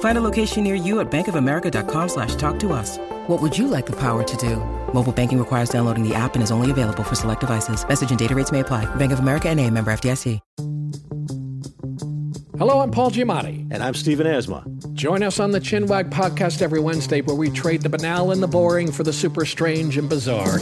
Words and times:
Find 0.00 0.18
a 0.18 0.20
location 0.20 0.64
near 0.64 0.74
you 0.74 0.98
at 0.98 1.08
bankofamerica.com 1.10 2.08
slash 2.08 2.34
talk 2.34 2.58
to 2.58 2.72
us. 2.72 2.98
What 3.28 3.40
would 3.40 3.56
you 3.56 3.68
like 3.68 3.86
the 3.86 3.96
power 3.96 4.24
to 4.24 4.36
do? 4.36 4.56
Mobile 4.92 5.12
banking 5.12 5.38
requires 5.38 5.70
downloading 5.70 6.02
the 6.02 6.16
app 6.16 6.34
and 6.34 6.42
is 6.42 6.50
only 6.50 6.72
available 6.72 7.04
for 7.04 7.14
select 7.14 7.42
devices. 7.42 7.86
Message 7.86 8.10
and 8.10 8.18
data 8.18 8.34
rates 8.34 8.50
may 8.50 8.60
apply. 8.60 8.92
Bank 8.96 9.12
of 9.12 9.20
America 9.20 9.48
and 9.48 9.60
a 9.60 9.70
member 9.70 9.92
FDIC. 9.92 10.40
Hello, 12.58 12.80
I'm 12.80 12.90
Paul 12.90 13.12
Giamatti. 13.12 13.68
And 13.70 13.84
I'm 13.84 13.94
Stephen 13.94 14.26
Asma. 14.26 14.64
Join 14.94 15.22
us 15.22 15.38
on 15.38 15.52
the 15.52 15.60
Chinwag 15.60 16.10
podcast 16.10 16.60
every 16.60 16.80
Wednesday 16.80 17.20
where 17.20 17.36
we 17.36 17.50
trade 17.50 17.82
the 17.82 17.88
banal 17.88 18.32
and 18.32 18.42
the 18.42 18.48
boring 18.48 18.90
for 18.90 19.04
the 19.04 19.12
super 19.12 19.46
strange 19.46 19.96
and 19.96 20.08
bizarre. 20.08 20.58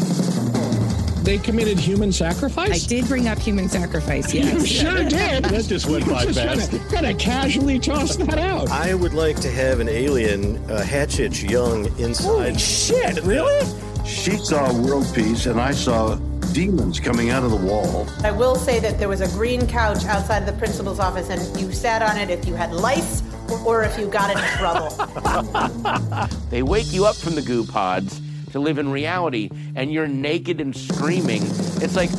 They 1.27 1.39
committed 1.39 1.77
human 1.81 2.13
sacrifice? 2.13 2.85
I 2.85 2.87
did 2.87 3.09
bring 3.09 3.27
up 3.27 3.41
human 3.41 3.69
sacrifice, 3.69 4.33
yes. 4.33 4.53
You 4.55 4.65
sure 4.65 5.03
did. 5.03 5.43
That 5.43 5.65
just 5.65 5.87
went 5.87 6.07
by 6.09 6.25
fast. 6.27 6.71
Kind 6.89 7.05
of 7.05 7.19
casually 7.19 7.81
tossed 7.81 8.21
that 8.21 8.39
out. 8.39 8.71
I 8.71 8.95
would 8.95 9.13
like 9.13 9.35
to 9.41 9.51
have 9.51 9.81
an 9.81 9.89
alien, 9.89 10.59
uh, 10.71 10.85
Hatchet 10.85 11.43
Young, 11.43 11.87
inside. 11.99 12.27
Holy 12.27 12.59
shit, 12.59 13.25
really? 13.25 13.67
She 14.07 14.37
saw 14.37 14.73
world 14.73 15.13
peace, 15.17 15.47
and 15.47 15.61
I 15.61 15.73
saw 15.73 16.15
demons 16.53 17.01
coming 17.01 17.31
out 17.31 17.43
of 17.43 17.51
the 17.51 17.57
wall. 17.57 18.07
I 18.23 18.31
will 18.31 18.55
say 18.55 18.79
that 18.79 19.01
there 19.01 19.09
was 19.09 19.21
a 19.21 19.29
green 19.37 19.67
couch 19.67 20.05
outside 20.05 20.45
of 20.45 20.47
the 20.47 20.57
principal's 20.61 21.01
office, 21.01 21.29
and 21.29 21.61
you 21.61 21.73
sat 21.73 22.03
on 22.03 22.19
it 22.19 22.31
if 22.31 22.47
you 22.47 22.55
had 22.55 22.73
lice 22.73 23.25
or 23.67 23.83
if 23.83 23.99
you 23.99 24.07
got 24.07 24.31
in 24.31 24.39
trouble. 24.59 26.29
They 26.51 26.63
wake 26.63 26.93
you 26.93 27.05
up 27.05 27.17
from 27.17 27.35
the 27.35 27.43
goo 27.43 27.67
pods 27.67 28.21
to 28.57 28.61
live 28.61 28.79
in 28.79 28.91
reality, 28.91 29.51
and 29.75 29.93
you're 29.93 30.09
naked 30.09 30.61
and 30.61 30.77
screaming. 30.77 31.43
It's 31.83 31.95
like. 31.95 32.11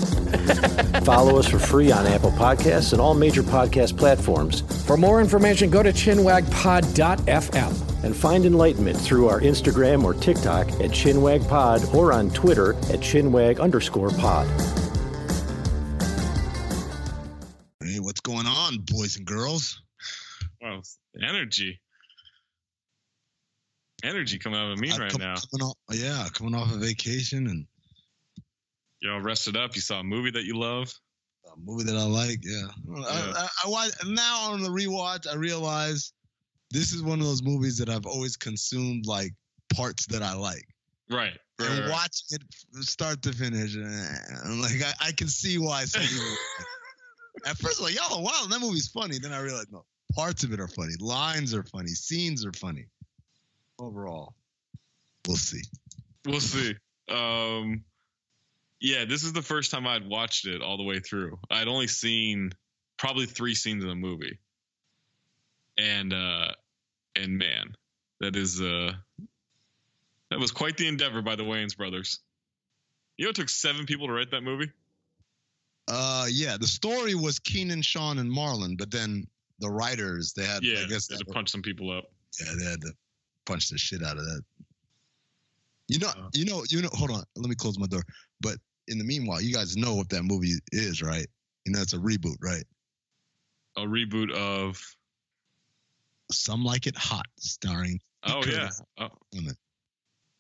Follow 1.04 1.40
us 1.40 1.48
for 1.48 1.58
free 1.58 1.92
on 1.92 2.06
Apple 2.06 2.32
Podcasts 2.32 2.92
and 2.92 3.02
all 3.02 3.14
major 3.14 3.42
podcast 3.42 3.98
platforms. 3.98 4.62
For 4.86 4.98
more 4.98 5.22
information, 5.22 5.70
go 5.70 5.82
to 5.82 5.92
chinwagpod.fm. 5.92 8.04
And 8.04 8.16
find 8.16 8.46
enlightenment 8.46 8.98
through 8.98 9.28
our 9.28 9.42
Instagram 9.42 10.04
or 10.04 10.14
TikTok 10.14 10.68
at 10.68 10.92
ChinwagPod 10.92 11.94
or 11.94 12.14
on 12.14 12.30
Twitter 12.30 12.74
at 12.74 13.00
Chinwag 13.00 13.60
underscore 13.60 14.12
pod. 14.12 14.48
Hey, 17.84 18.00
what's 18.00 18.22
going 18.22 18.46
on, 18.46 18.78
boys 18.80 19.18
and 19.18 19.26
girls? 19.26 19.82
Wow, 20.62 20.82
energy. 21.22 21.82
Energy 24.04 24.38
coming 24.38 24.60
out 24.60 24.72
of 24.72 24.80
me 24.80 24.92
I'm 24.92 25.02
right 25.02 25.12
com- 25.12 25.22
now. 25.22 25.36
Coming 25.52 25.66
off, 25.68 25.78
yeah, 25.92 26.28
coming 26.34 26.54
off 26.56 26.72
a 26.72 26.78
vacation 26.78 27.48
and 27.48 27.66
You 29.02 29.12
all 29.12 29.22
rested 29.22 29.58
up. 29.58 29.76
You 29.76 29.82
saw 29.82 30.00
a 30.00 30.04
movie 30.04 30.32
that 30.32 30.44
you 30.46 30.58
love. 30.58 30.94
a 31.52 31.60
movie 31.60 31.84
that 31.84 31.96
I 31.98 32.04
like. 32.04 32.40
Yeah, 32.44 32.68
I, 32.96 33.34
I, 33.36 33.48
I 33.66 33.70
watch 33.70 33.92
now 34.06 34.52
on 34.52 34.62
the 34.62 34.70
rewatch. 34.70 35.28
I 35.28 35.36
realize 35.36 36.14
this 36.72 36.94
is 36.94 37.02
one 37.02 37.20
of 37.20 37.26
those 37.26 37.42
movies 37.42 37.78
that 37.80 37.90
I've 37.90 38.06
always 38.06 38.38
consumed 38.38 39.06
like 39.08 39.34
parts 39.74 40.06
that 40.08 40.22
I 40.22 40.34
like. 40.34 40.66
Right. 41.10 41.38
right, 41.60 41.70
And 41.70 41.80
right. 41.82 41.90
watching 41.92 42.38
it 42.40 42.44
start 42.84 43.22
to 43.24 43.32
finish, 43.34 43.76
eh, 43.76 44.36
I'm 44.46 44.62
like 44.62 44.74
I, 44.84 45.08
I 45.08 45.12
can 45.14 45.28
see 45.28 45.58
why 45.58 45.86
some 45.86 46.02
people. 46.02 46.36
At 47.46 47.58
first, 47.58 47.80
like, 47.82 47.96
y'all, 47.96 48.22
wow, 48.24 48.46
that 48.50 48.60
movie's 48.60 48.88
funny. 48.90 49.18
Then 49.20 49.32
I 49.32 49.40
realized, 49.42 49.72
no, 49.72 49.86
parts 50.14 50.44
of 50.44 50.52
it 50.54 50.60
are 50.60 50.68
funny. 50.68 50.94
Lines 51.00 51.54
are 51.54 51.64
funny. 51.64 51.90
Scenes 51.90 52.46
are 52.46 52.52
funny. 52.54 52.88
Overall, 53.80 54.34
we'll 55.28 55.38
see. 55.38 55.62
We'll 56.26 56.40
see. 56.40 56.76
Um, 57.10 57.84
yeah, 58.82 59.06
this 59.06 59.24
is 59.24 59.34
the 59.34 59.42
first 59.42 59.72
time 59.72 59.86
I'd 59.88 60.08
watched 60.08 60.46
it 60.48 60.62
all 60.62 60.78
the 60.78 60.84
way 60.84 61.00
through. 61.00 61.40
I'd 61.52 61.68
only 61.68 61.88
seen 61.88 62.52
probably 62.98 63.26
three 63.28 63.54
scenes 63.56 63.84
in 63.84 63.90
the 63.90 63.96
movie, 63.96 64.40
and 65.78 66.12
uh, 66.12 66.52
and 67.16 67.38
man, 67.38 67.76
that 68.20 68.36
is 68.36 68.60
uh, 68.60 68.94
that 70.32 70.40
was 70.40 70.52
quite 70.52 70.76
the 70.78 70.88
endeavor 70.88 71.22
by 71.22 71.36
the 71.36 71.44
Wayans 71.44 71.78
brothers. 71.78 72.20
You 73.18 73.26
know, 73.26 73.30
it 73.30 73.36
took 73.36 73.50
seven 73.50 73.86
people 73.86 74.08
to 74.08 74.14
write 74.14 74.32
that 74.32 74.42
movie. 74.42 74.72
Uh, 75.88 76.26
yeah, 76.30 76.58
the 76.60 76.68
story 76.68 77.16
was 77.16 77.40
Keenen, 77.40 77.82
Shawn, 77.82 78.18
and 78.20 78.30
Marlon, 78.30 78.78
but 78.78 78.92
then 78.92 79.26
the 79.60 79.70
writers 79.70 80.34
they 80.34 80.46
had, 80.46 80.62
Yeah, 80.64 80.82
I 80.82 80.86
guess, 80.88 81.08
they 81.08 81.14
had 81.16 81.20
to 81.20 81.26
that- 81.26 81.34
punch 81.34 81.50
some 81.50 81.62
people 81.62 81.90
up. 81.92 82.06
yeah, 82.40 82.52
they 82.60 82.66
had 82.70 82.82
to 82.82 82.92
punch 83.48 83.70
the 83.70 83.78
shit 83.78 84.04
out 84.04 84.18
of 84.18 84.26
that. 84.26 84.42
You 85.88 86.00
know, 86.00 86.12
you 86.34 86.46
know, 86.46 86.64
you 86.70 86.82
know. 86.82 86.90
Hold 86.94 87.12
on, 87.12 87.24
let 87.38 87.50
me 87.50 87.56
close 87.56 87.80
my 87.80 87.88
door. 87.88 88.04
But 88.42 88.58
in 88.90 88.98
the 88.98 89.06
meanwhile, 89.06 89.42
you 89.42 89.54
guys 89.54 89.78
know 89.78 89.96
what 89.96 90.10
that 90.10 90.24
movie 90.24 90.56
is, 90.72 91.02
right? 91.02 91.28
You 91.66 91.72
know, 91.72 91.82
it's 91.82 91.94
a 91.94 91.98
reboot, 91.98 92.36
right? 92.42 92.64
A 93.78 93.82
reboot 93.82 94.32
of. 94.34 94.82
Some 96.30 96.66
Like 96.66 96.88
It 96.88 96.98
Hot, 96.98 97.26
starring. 97.40 98.02
Oh 98.24 98.44
yeah. 98.46 98.70
Oh, 99.00 99.08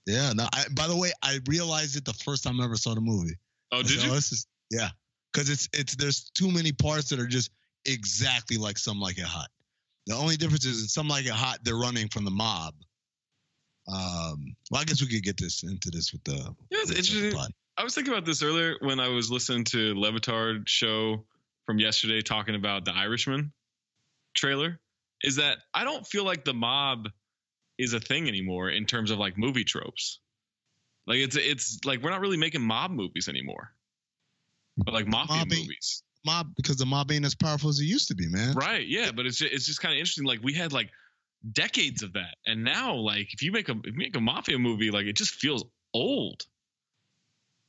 Yeah. 0.05 0.33
No. 0.33 0.47
I, 0.51 0.65
by 0.73 0.85
the 0.87 0.97
way, 0.97 1.13
I 1.23 1.39
realized 1.47 1.95
it 1.95 2.03
the 2.03 2.13
first 2.13 2.43
time 2.43 2.59
I 2.59 2.65
ever 2.65 2.75
saw 2.75 2.93
the 2.93 2.99
movie. 2.99 3.35
oh 3.71 3.83
did 3.83 3.91
said, 3.91 4.03
you? 4.03 4.11
Oh, 4.11 4.15
this 4.15 4.33
is 4.33 4.47
Yeah, 4.69 4.89
because 5.31 5.49
it's 5.49 5.69
it's 5.71 5.95
there's 5.95 6.29
too 6.31 6.51
many 6.51 6.73
parts 6.73 7.07
that 7.09 7.19
are 7.19 7.27
just 7.27 7.51
exactly 7.85 8.57
like 8.57 8.77
Some 8.77 8.99
Like 8.99 9.17
It 9.17 9.23
Hot. 9.23 9.47
The 10.07 10.15
only 10.15 10.35
difference 10.35 10.65
is 10.65 10.81
in 10.81 10.87
Some 10.89 11.07
Like 11.07 11.25
It 11.25 11.31
Hot, 11.31 11.59
they're 11.63 11.75
running 11.75 12.09
from 12.09 12.25
the 12.25 12.31
mob. 12.31 12.73
Um, 13.87 14.55
well, 14.69 14.81
I 14.81 14.83
guess 14.83 15.01
we 15.01 15.07
could 15.07 15.23
get 15.23 15.37
this 15.37 15.63
into 15.63 15.89
this 15.89 16.11
with 16.11 16.23
the. 16.23 16.35
Yeah, 16.69 16.79
it's 16.81 16.91
interesting. 16.91 17.31
plot. 17.31 17.51
I 17.77 17.83
was 17.83 17.93
thinking 17.95 18.11
about 18.11 18.25
this 18.25 18.43
earlier 18.43 18.75
when 18.81 18.99
I 18.99 19.09
was 19.09 19.31
listening 19.31 19.63
to 19.65 19.93
Le 19.95 20.11
Batard 20.11 20.67
show 20.67 21.25
from 21.65 21.79
yesterday 21.79 22.21
talking 22.21 22.55
about 22.55 22.85
the 22.85 22.93
Irishman 22.93 23.53
trailer. 24.35 24.79
Is 25.23 25.37
that 25.37 25.59
I 25.73 25.83
don't 25.83 26.05
feel 26.05 26.25
like 26.25 26.43
the 26.43 26.53
mob 26.53 27.07
is 27.77 27.93
a 27.93 27.99
thing 27.99 28.27
anymore 28.27 28.69
in 28.69 28.85
terms 28.85 29.11
of 29.11 29.19
like 29.19 29.37
movie 29.37 29.63
tropes. 29.63 30.19
Like 31.05 31.19
it's 31.19 31.37
it's 31.37 31.79
like 31.85 32.01
we're 32.01 32.09
not 32.09 32.19
really 32.21 32.37
making 32.37 32.61
mob 32.61 32.91
movies 32.91 33.29
anymore, 33.29 33.71
but 34.77 34.93
like 34.93 35.07
mafia 35.07 35.37
Mob 35.37 35.49
movies. 35.49 36.03
Mob 36.25 36.47
because 36.55 36.75
the 36.75 36.85
mob 36.85 37.11
ain't 37.11 37.25
as 37.25 37.35
powerful 37.35 37.69
as 37.69 37.79
it 37.79 37.85
used 37.85 38.09
to 38.09 38.15
be, 38.15 38.27
man. 38.27 38.53
Right. 38.53 38.85
Yeah. 38.85 39.11
But 39.15 39.25
it's 39.25 39.37
just, 39.37 39.53
it's 39.53 39.65
just 39.65 39.81
kind 39.81 39.93
of 39.93 39.99
interesting. 39.99 40.25
Like 40.25 40.41
we 40.43 40.53
had 40.53 40.73
like 40.73 40.89
decades 41.53 42.03
of 42.03 42.13
that, 42.13 42.35
and 42.45 42.63
now 42.63 42.93
like 42.95 43.33
if 43.33 43.41
you 43.41 43.51
make 43.51 43.69
a 43.69 43.73
if 43.83 43.93
you 43.93 43.97
make 43.97 44.15
a 44.15 44.21
mafia 44.21 44.57
movie, 44.59 44.91
like 44.91 45.05
it 45.05 45.15
just 45.15 45.31
feels 45.35 45.63
old. 45.93 46.45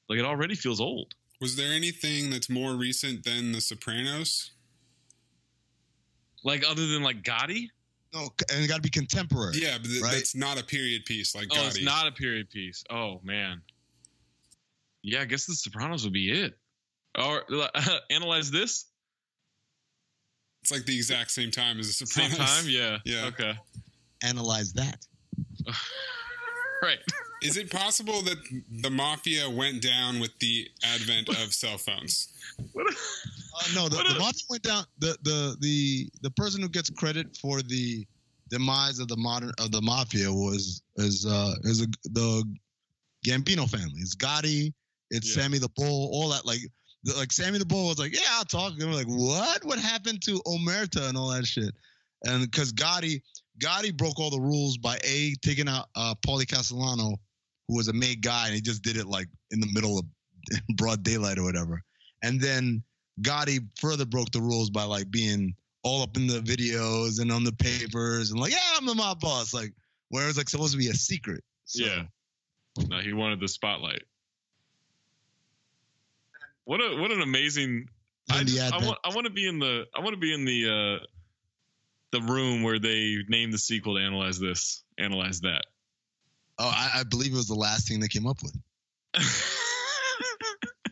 Like 0.09 0.19
it 0.19 0.25
already 0.25 0.55
feels 0.55 0.81
old. 0.81 1.15
Was 1.41 1.55
there 1.57 1.73
anything 1.73 2.31
that's 2.31 2.49
more 2.51 2.73
recent 2.73 3.25
than 3.25 3.53
The 3.53 3.61
Sopranos? 3.61 4.53
Like 6.45 6.65
other 6.69 6.87
than 6.87 7.03
like 7.03 7.23
Gotti. 7.23 7.69
No, 8.15 8.29
and 8.51 8.65
it 8.65 8.69
got 8.69 8.77
to 8.77 8.81
be 8.83 8.89
contemporary. 8.89 9.53
Yeah, 9.57 9.77
but 9.77 9.89
th- 9.89 10.03
right? 10.03 10.13
that's 10.15 10.35
not 10.35 10.59
a 10.59 10.65
period 10.65 11.05
piece 11.05 11.35
like 11.35 11.49
Oh, 11.53 11.67
it's 11.67 11.79
Gotti. 11.79 11.85
not 11.85 12.07
a 12.07 12.13
period 12.13 12.49
piece. 12.49 12.83
Oh 12.91 13.21
man. 13.23 13.61
Yeah, 15.03 15.21
I 15.21 15.25
guess 15.27 15.47
The 15.47 15.55
Sopranos 15.55 16.05
would 16.05 16.13
be 16.13 16.31
it. 16.31 16.59
Or 17.19 17.43
analyze 18.11 18.51
this 18.51 18.87
It's 20.63 20.71
like 20.73 20.85
the 20.85 20.97
exact 20.97 21.31
same 21.31 21.51
time 21.51 21.79
as 21.79 21.99
The 21.99 22.07
same 22.07 22.31
time. 22.31 22.65
Yeah. 22.67 22.99
Yeah. 23.05 23.27
Okay. 23.27 23.53
Analyze 24.23 24.73
that. 24.75 25.05
Right. 26.81 26.99
Is 27.43 27.57
it 27.57 27.71
possible 27.73 28.23
that 28.23 28.37
the 28.83 28.89
mafia 28.91 29.51
went 29.51 29.83
down 29.83 30.21
with 30.21 30.31
the 30.39 30.69
advent 30.85 31.29
of 31.29 31.53
cell 31.53 31.77
phones? 31.79 32.29
What? 32.73 32.87
Uh, 32.87 33.75
no, 33.75 33.89
the, 33.89 33.97
What 33.97 34.07
the 34.09 34.15
a- 34.15 34.19
mafia 34.19 34.43
went 34.51 34.63
down. 34.63 34.85
The, 35.01 35.17
the 35.23 35.57
the 35.61 36.09
the 36.23 36.31
person 36.33 36.63
who 36.63 36.69
gets 36.69 36.89
credit 36.91 37.37
for 37.37 37.63
the 37.63 38.07
demise 38.51 38.99
of 39.01 39.09
the 39.09 39.17
modern 39.17 39.51
of 39.59 39.73
the 39.73 39.83
mafia 39.83 40.33
was 40.33 40.83
is 40.97 41.27
uh 41.27 41.55
is 41.65 41.83
a, 41.83 41.87
the 42.11 42.45
Gambino 43.27 43.69
family. 43.69 43.99
It's 44.01 44.15
Gotti. 44.15 44.73
It's 45.11 45.29
Yeah. 45.37 45.43
Sammy 45.43 45.59
the 45.59 45.69
Bull. 45.71 46.11
All 46.13 46.29
that 46.29 46.47
like 46.47 46.61
the, 46.61 46.69
like 47.17 47.33
Sammy 47.33 47.59
the 47.59 47.67
Bull 47.67 47.89
was 47.89 47.99
like, 47.99 48.15
yeah, 48.15 48.29
I'll 48.33 48.45
talk. 48.45 48.73
And 48.79 48.91
we're 48.91 48.97
like, 48.97 49.07
what? 49.07 49.65
What 49.65 49.79
happened 49.79 50.23
to 50.23 50.41
Omerta 50.47 51.09
and 51.09 51.17
all 51.17 51.31
that 51.31 51.47
shit? 51.47 51.75
And 52.25 52.43
because 52.43 52.73
Gotti 52.73 53.23
Gotti 53.61 53.97
broke 53.97 54.19
all 54.19 54.31
the 54.31 54.41
rules 54.41 54.79
by 54.79 54.99
a 55.05 55.35
taking 55.43 55.69
out 55.69 55.87
uh 55.95 56.15
Paulie 56.27 56.49
Castellano, 56.49 57.17
who 57.69 57.77
was 57.77 57.89
a 57.89 57.93
made 57.93 58.23
guy, 58.23 58.47
and 58.47 58.55
he 58.55 58.61
just 58.61 58.83
did 58.83 58.97
it 58.97 59.07
like 59.07 59.29
in 59.51 59.61
the 59.61 59.69
middle 59.73 59.99
of 59.99 60.05
broad 60.77 61.03
daylight 61.03 61.39
or 61.39 61.45
whatever. 61.45 61.83
And 62.23 62.41
then 62.41 62.83
Gotti 63.23 63.67
further 63.79 64.05
broke 64.05 64.31
the 64.33 64.41
rules 64.41 64.71
by 64.71 64.85
like 64.85 65.11
being 65.11 65.55
all 65.83 66.03
up 66.03 66.17
in 66.17 66.27
the 66.27 66.41
videos 66.41 67.21
and 67.21 67.31
on 67.31 67.45
the 67.45 67.53
papers 67.53 68.31
and 68.31 68.41
like, 68.41 68.53
yeah, 68.53 68.59
I'm 68.77 68.87
the 68.87 68.95
mob 68.95 69.21
boss. 69.21 69.55
Like, 69.55 69.73
where 70.11 70.25
it 70.25 70.27
was 70.27 70.37
like 70.37 70.49
supposed 70.49 70.73
to 70.73 70.79
be 70.79 70.89
a 70.89 70.95
secret. 70.95 71.43
So, 71.65 71.85
Yeah. 71.85 72.03
No, 72.89 72.99
he 73.01 73.13
wanted 73.13 73.41
the 73.41 73.49
spotlight. 73.49 74.03
What 76.69 76.81
a 76.83 76.97
what 77.01 77.11
an 77.11 77.23
amazing 77.23 77.89
I, 78.31 78.45
just- 78.45 78.75
I 78.75 78.85
want 78.85 78.99
I 79.03 79.09
want 79.15 79.27
to 79.27 79.33
be 79.33 79.49
in 79.49 79.59
the 79.59 79.87
I 79.97 80.01
want 80.01 80.13
to 80.13 80.21
be 80.21 80.35
in 80.35 80.45
the 80.45 80.69
uh 81.01 81.07
the 82.13 82.21
room 82.31 82.63
where 82.63 82.79
they 82.79 83.17
name 83.27 83.51
the 83.51 83.57
sequel 83.57 83.97
to 83.97 84.03
analyze 84.03 84.39
this, 84.39 84.83
analyze 84.99 85.41
that. 85.41 85.63
Oh, 86.59 86.69
I, 86.69 87.01
I 87.01 87.03
believe 87.05 87.33
it 87.33 87.37
was 87.37 87.49
the 87.49 87.55
last 87.55 87.89
thing 87.89 88.01
they 88.01 88.09
came 88.09 88.27
up 88.27 88.37
with. 88.43 88.55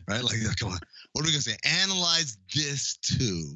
right? 0.07 0.23
Like, 0.23 0.37
come 0.59 0.71
on. 0.71 0.79
What 1.13 1.21
are 1.23 1.27
we 1.27 1.31
gonna 1.31 1.41
say? 1.41 1.57
Analyze 1.63 2.39
this 2.55 2.97
too. 2.97 3.55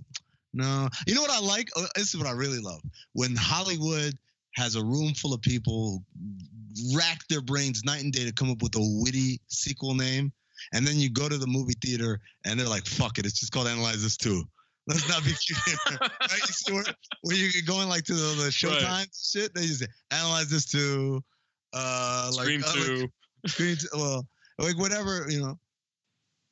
No, 0.53 0.89
you 1.07 1.15
know 1.15 1.21
what 1.21 1.31
I 1.31 1.39
like? 1.39 1.69
Uh, 1.75 1.87
This 1.95 2.13
is 2.13 2.17
what 2.19 2.27
I 2.27 2.33
really 2.33 2.59
love. 2.59 2.81
When 3.13 3.35
Hollywood 3.35 4.15
has 4.53 4.75
a 4.75 4.83
room 4.83 5.15
full 5.15 5.33
of 5.33 5.41
people 5.41 6.03
rack 6.93 7.27
their 7.29 7.41
brains 7.41 7.83
night 7.83 8.03
and 8.03 8.13
day 8.13 8.25
to 8.25 8.31
come 8.31 8.51
up 8.51 8.61
with 8.61 8.75
a 8.75 9.01
witty 9.01 9.39
sequel 9.47 9.95
name, 9.95 10.31
and 10.73 10.85
then 10.85 10.95
you 10.97 11.09
go 11.11 11.27
to 11.29 11.37
the 11.37 11.47
movie 11.47 11.75
theater 11.83 12.19
and 12.45 12.59
they're 12.59 12.67
like, 12.67 12.85
"Fuck 12.85 13.17
it, 13.19 13.25
it's 13.25 13.39
just 13.39 13.51
called 13.51 13.67
Analyze 13.67 14.01
This 14.03 14.17
Too." 14.17 14.43
Let's 14.87 15.07
not 15.07 15.23
be 15.23 15.31
cute. 15.33 15.59
right? 16.01 16.39
You 16.67 16.75
where, 16.75 16.83
where 17.21 17.35
you're 17.35 17.51
going 17.67 17.87
like 17.87 18.03
to 18.05 18.13
the, 18.13 18.43
the 18.43 18.49
Showtime 18.49 19.07
shit? 19.13 19.53
They 19.53 19.61
just 19.67 19.79
say, 19.81 19.85
"Analyze 20.11 20.49
this 20.49 20.65
too." 20.65 21.21
Uh, 21.73 22.31
like, 22.35 22.45
Scream 22.45 22.63
uh, 22.63 22.67
like- 22.67 22.85
two. 22.85 23.07
Screen 23.47 23.75
t- 23.75 23.87
well, 23.93 24.25
like 24.59 24.77
whatever 24.77 25.25
you 25.29 25.39
know, 25.41 25.57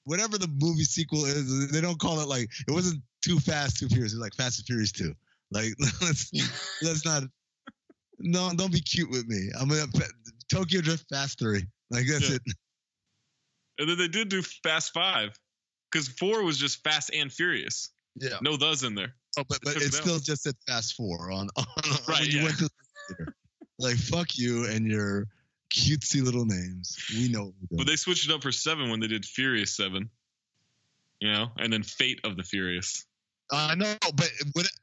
whatever 0.06 0.38
the 0.38 0.48
movie 0.60 0.84
sequel 0.84 1.26
is, 1.26 1.72
they 1.72 1.82
don't 1.82 2.00
call 2.00 2.20
it 2.20 2.28
like 2.28 2.50
it 2.68 2.72
wasn't 2.72 3.02
Too 3.24 3.40
Fast, 3.40 3.78
Too 3.78 3.88
Furious. 3.90 4.14
It's 4.14 4.22
like 4.22 4.34
Fast 4.36 4.60
and 4.60 4.66
Furious 4.68 4.92
Two. 4.92 5.14
Like 5.52 5.74
let's 6.02 6.32
let's 6.84 7.06
not. 7.06 7.24
No, 8.20 8.52
don't 8.56 8.72
be 8.72 8.82
cute 8.82 9.10
with 9.10 9.28
me. 9.28 9.50
I'm 9.60 9.70
gonna 9.70 9.86
Tokyo 10.52 10.82
Drift 10.82 11.06
Fast 11.10 11.40
Three. 11.40 11.64
Like 11.90 12.06
that's 12.08 12.30
Yeah. 12.30 12.36
it. 12.36 12.42
And 13.80 13.90
then 13.90 13.98
they 13.98 14.08
did 14.08 14.30
do 14.30 14.42
Fast 14.42 14.94
Five, 14.94 15.38
because 15.92 16.08
four 16.08 16.44
was 16.44 16.58
just 16.58 16.84
Fast 16.84 17.12
and 17.14 17.32
Furious. 17.32 17.90
Yeah. 18.16 18.38
No 18.42 18.58
thes 18.58 18.84
in 18.84 18.96
there. 18.96 19.16
Oh, 19.38 19.44
but 19.48 19.60
but 19.64 19.74
took 19.74 19.82
it 19.84 19.88
it 19.88 19.94
still 19.94 20.20
just 20.20 20.44
said 20.44 20.56
Fast 20.68 20.96
Four 20.96 21.32
on 21.32 21.50
on, 21.56 21.66
on 21.66 21.98
Right, 22.08 22.22
when 22.22 22.30
you 22.30 22.38
yeah. 22.40 22.44
went 22.44 22.58
to 22.58 22.64
the 22.66 23.16
theater. 23.16 23.36
Like 23.80 23.96
fuck 23.96 24.38
you 24.38 24.66
and 24.66 24.86
your 24.86 25.28
cutesy 25.74 26.22
little 26.22 26.46
names. 26.46 26.98
We 27.14 27.30
know. 27.30 27.46
What 27.46 27.54
we're 27.72 27.78
But 27.78 27.88
they 27.88 27.96
switched 27.96 28.30
it 28.30 28.34
up 28.34 28.42
for 28.42 28.52
seven 28.52 28.90
when 28.90 29.00
they 29.00 29.08
did 29.08 29.26
Furious 29.26 29.76
Seven. 29.76 30.10
You 31.22 31.32
know, 31.32 31.48
and 31.58 31.72
then 31.72 31.84
Fate 31.84 32.22
of 32.24 32.38
the 32.38 32.44
Furious. 32.44 33.06
I 33.52 33.74
know, 33.76 33.96
but 34.16 34.30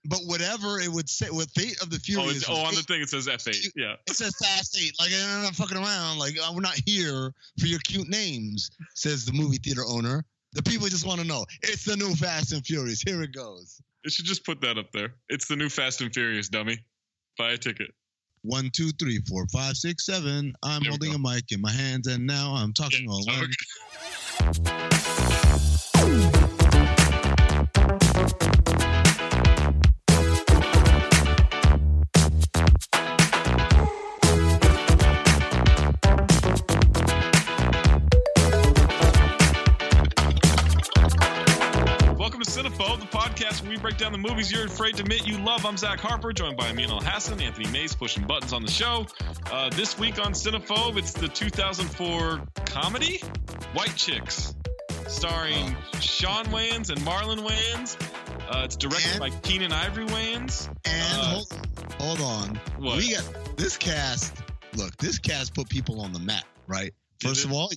but 0.07 0.21
whatever 0.27 0.81
it 0.81 0.91
would 0.91 1.09
say, 1.09 1.31
with 1.31 1.51
Fate 1.53 1.81
of 1.83 1.91
the 1.91 1.97
Oh, 1.97 2.01
Furious. 2.01 2.37
it's, 2.39 2.49
oh, 2.49 2.57
on 2.65 2.75
the 2.75 2.83
thing 2.83 3.01
it 3.01 3.09
says 3.09 3.29
F 3.29 3.47
eight. 3.49 3.71
Yeah. 3.77 3.95
It 4.09 4.17
says 4.17 4.35
Fast 4.43 4.77
Eight. 4.81 4.93
Like 4.99 5.11
I'm 5.15 5.43
not 5.45 5.55
fucking 5.55 5.77
around. 5.77 6.19
Like 6.19 6.37
uh, 6.43 6.51
we're 6.55 6.63
not 6.63 6.79
here 6.85 7.33
for 7.61 7.67
your 7.67 7.79
cute 7.81 8.09
names, 8.09 8.71
says 8.95 9.25
the 9.25 9.33
movie 9.33 9.59
theater 9.59 9.83
owner. 9.87 10.25
The 10.53 10.63
people 10.63 10.89
just 10.89 11.07
want 11.07 11.21
to 11.21 11.27
know. 11.27 11.45
It's 11.63 11.85
the 11.85 11.97
new 11.97 12.15
Fast 12.15 12.53
and 12.53 12.65
Furious. 12.65 13.03
Here 13.03 13.23
it 13.23 13.33
goes. 13.33 13.81
It 14.05 14.13
should 14.13 14.25
just 14.25 14.45
put 14.45 14.61
that 14.63 14.79
up 14.79 14.91
there. 14.93 15.15
It's 15.29 15.47
the 15.47 15.57
new 15.57 15.69
Fast 15.69 16.01
and 16.01 16.13
Furious, 16.13 16.49
dummy. 16.49 16.79
Buy 17.39 17.53
a 17.53 17.57
ticket. 17.59 17.93
One, 18.43 18.71
two, 18.73 18.91
three, 18.93 19.21
four, 19.29 19.47
five, 19.53 19.77
six, 19.77 20.07
seven. 20.07 20.55
I'm 20.65 20.83
There 20.83 20.91
holding 20.91 21.15
a 21.15 21.19
mic 21.19 21.51
in 21.53 21.61
my 21.61 21.73
hands, 21.73 22.07
and 22.07 22.27
now 22.27 22.55
I'm 22.55 22.73
talking 22.73 23.09
all 23.09 23.25
alone. 23.29 23.51
podcast 43.27 43.63
where 43.63 43.71
we 43.73 43.77
break 43.77 43.97
down 43.97 44.13
the 44.13 44.19
movies 44.19 44.53
you're 44.53 44.67
afraid 44.67 44.95
to 44.97 45.03
admit 45.03 45.27
you 45.27 45.37
love. 45.39 45.65
I'm 45.67 45.77
Zach 45.77 45.99
Harper, 45.99 46.33
joined 46.33 46.57
by 46.57 46.69
Amin 46.69 46.89
Elhassan, 46.91 47.43
Anthony 47.43 47.69
Mayes 47.71 47.95
pushing 47.95 48.25
buttons 48.25 48.53
on 48.53 48.63
the 48.63 48.71
show. 48.71 49.07
Uh, 49.51 49.69
this 49.71 49.99
week 49.99 50.25
on 50.25 50.33
Cinephobe, 50.33 50.97
it's 50.97 51.13
the 51.13 51.27
2004 51.29 52.41
comedy 52.67 53.19
White 53.73 53.95
Chicks, 53.97 54.55
starring 55.09 55.75
Shawn 56.01 56.47
Wayans 56.47 56.91
and 56.91 57.01
Marlon 57.01 57.39
Wayans. 57.47 57.97
Uh, 58.49 58.63
it's 58.65 58.77
directed 58.77 59.11
And- 59.13 59.21
by 59.21 59.31
Keenen 59.41 59.73
Ivory 59.73 60.07
Wayans. 60.07 60.69
And 60.85 61.19
Uh, 61.21 61.25
hold, 61.25 61.53
hold 61.99 62.21
on. 62.21 62.55
What? 62.79 62.99
We 62.99 63.13
got 63.15 63.57
this 63.57 63.77
cast. 63.77 64.37
Look, 64.75 64.97
this 64.99 65.19
cast 65.19 65.53
put 65.55 65.69
people 65.69 66.01
on 66.01 66.13
the 66.13 66.21
map, 66.21 66.45
right? 66.69 66.93
First 67.21 67.45
of 67.45 67.53
all, 67.53 67.71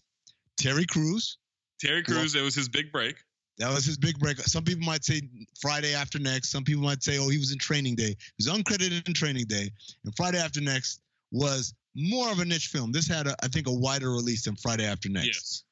Terry 0.58 0.86
Crews. 0.86 1.38
Terry 1.82 2.04
Crews, 2.04 2.36
it 2.36 2.42
was 2.42 2.54
his 2.54 2.70
big 2.70 2.92
break. 2.92 3.16
That 3.60 3.74
was 3.74 3.86
his 3.86 3.98
big 3.98 4.18
break. 4.18 4.38
Some 4.40 4.64
people 4.64 4.86
might 4.86 5.04
say 5.04 5.22
Friday 5.60 5.94
after 5.94 6.18
next. 6.18 6.50
Some 6.50 6.64
people 6.64 6.84
might 6.84 7.04
say, 7.04 7.18
oh, 7.20 7.28
he 7.28 7.38
was 7.38 7.52
in 7.52 7.60
training 7.60 7.96
day. 7.96 8.16
He 8.38 8.46
was 8.46 8.48
uncredited 8.48 9.06
in 9.06 9.14
training 9.14 9.46
day. 9.48 9.70
And 10.06 10.16
Friday 10.16 10.38
after 10.38 10.62
next 10.62 11.02
was 11.32 11.74
more 11.94 12.32
of 12.32 12.40
a 12.40 12.46
niche 12.46 12.68
film. 12.68 12.94
This 12.94 13.08
had, 13.08 13.28
a, 13.28 13.36
I 13.44 13.50
think, 13.50 13.68
a 13.68 13.74
wider 13.74 14.12
release 14.12 14.46
than 14.46 14.56
Friday 14.56 14.86
after 14.86 15.10
next. 15.10 15.66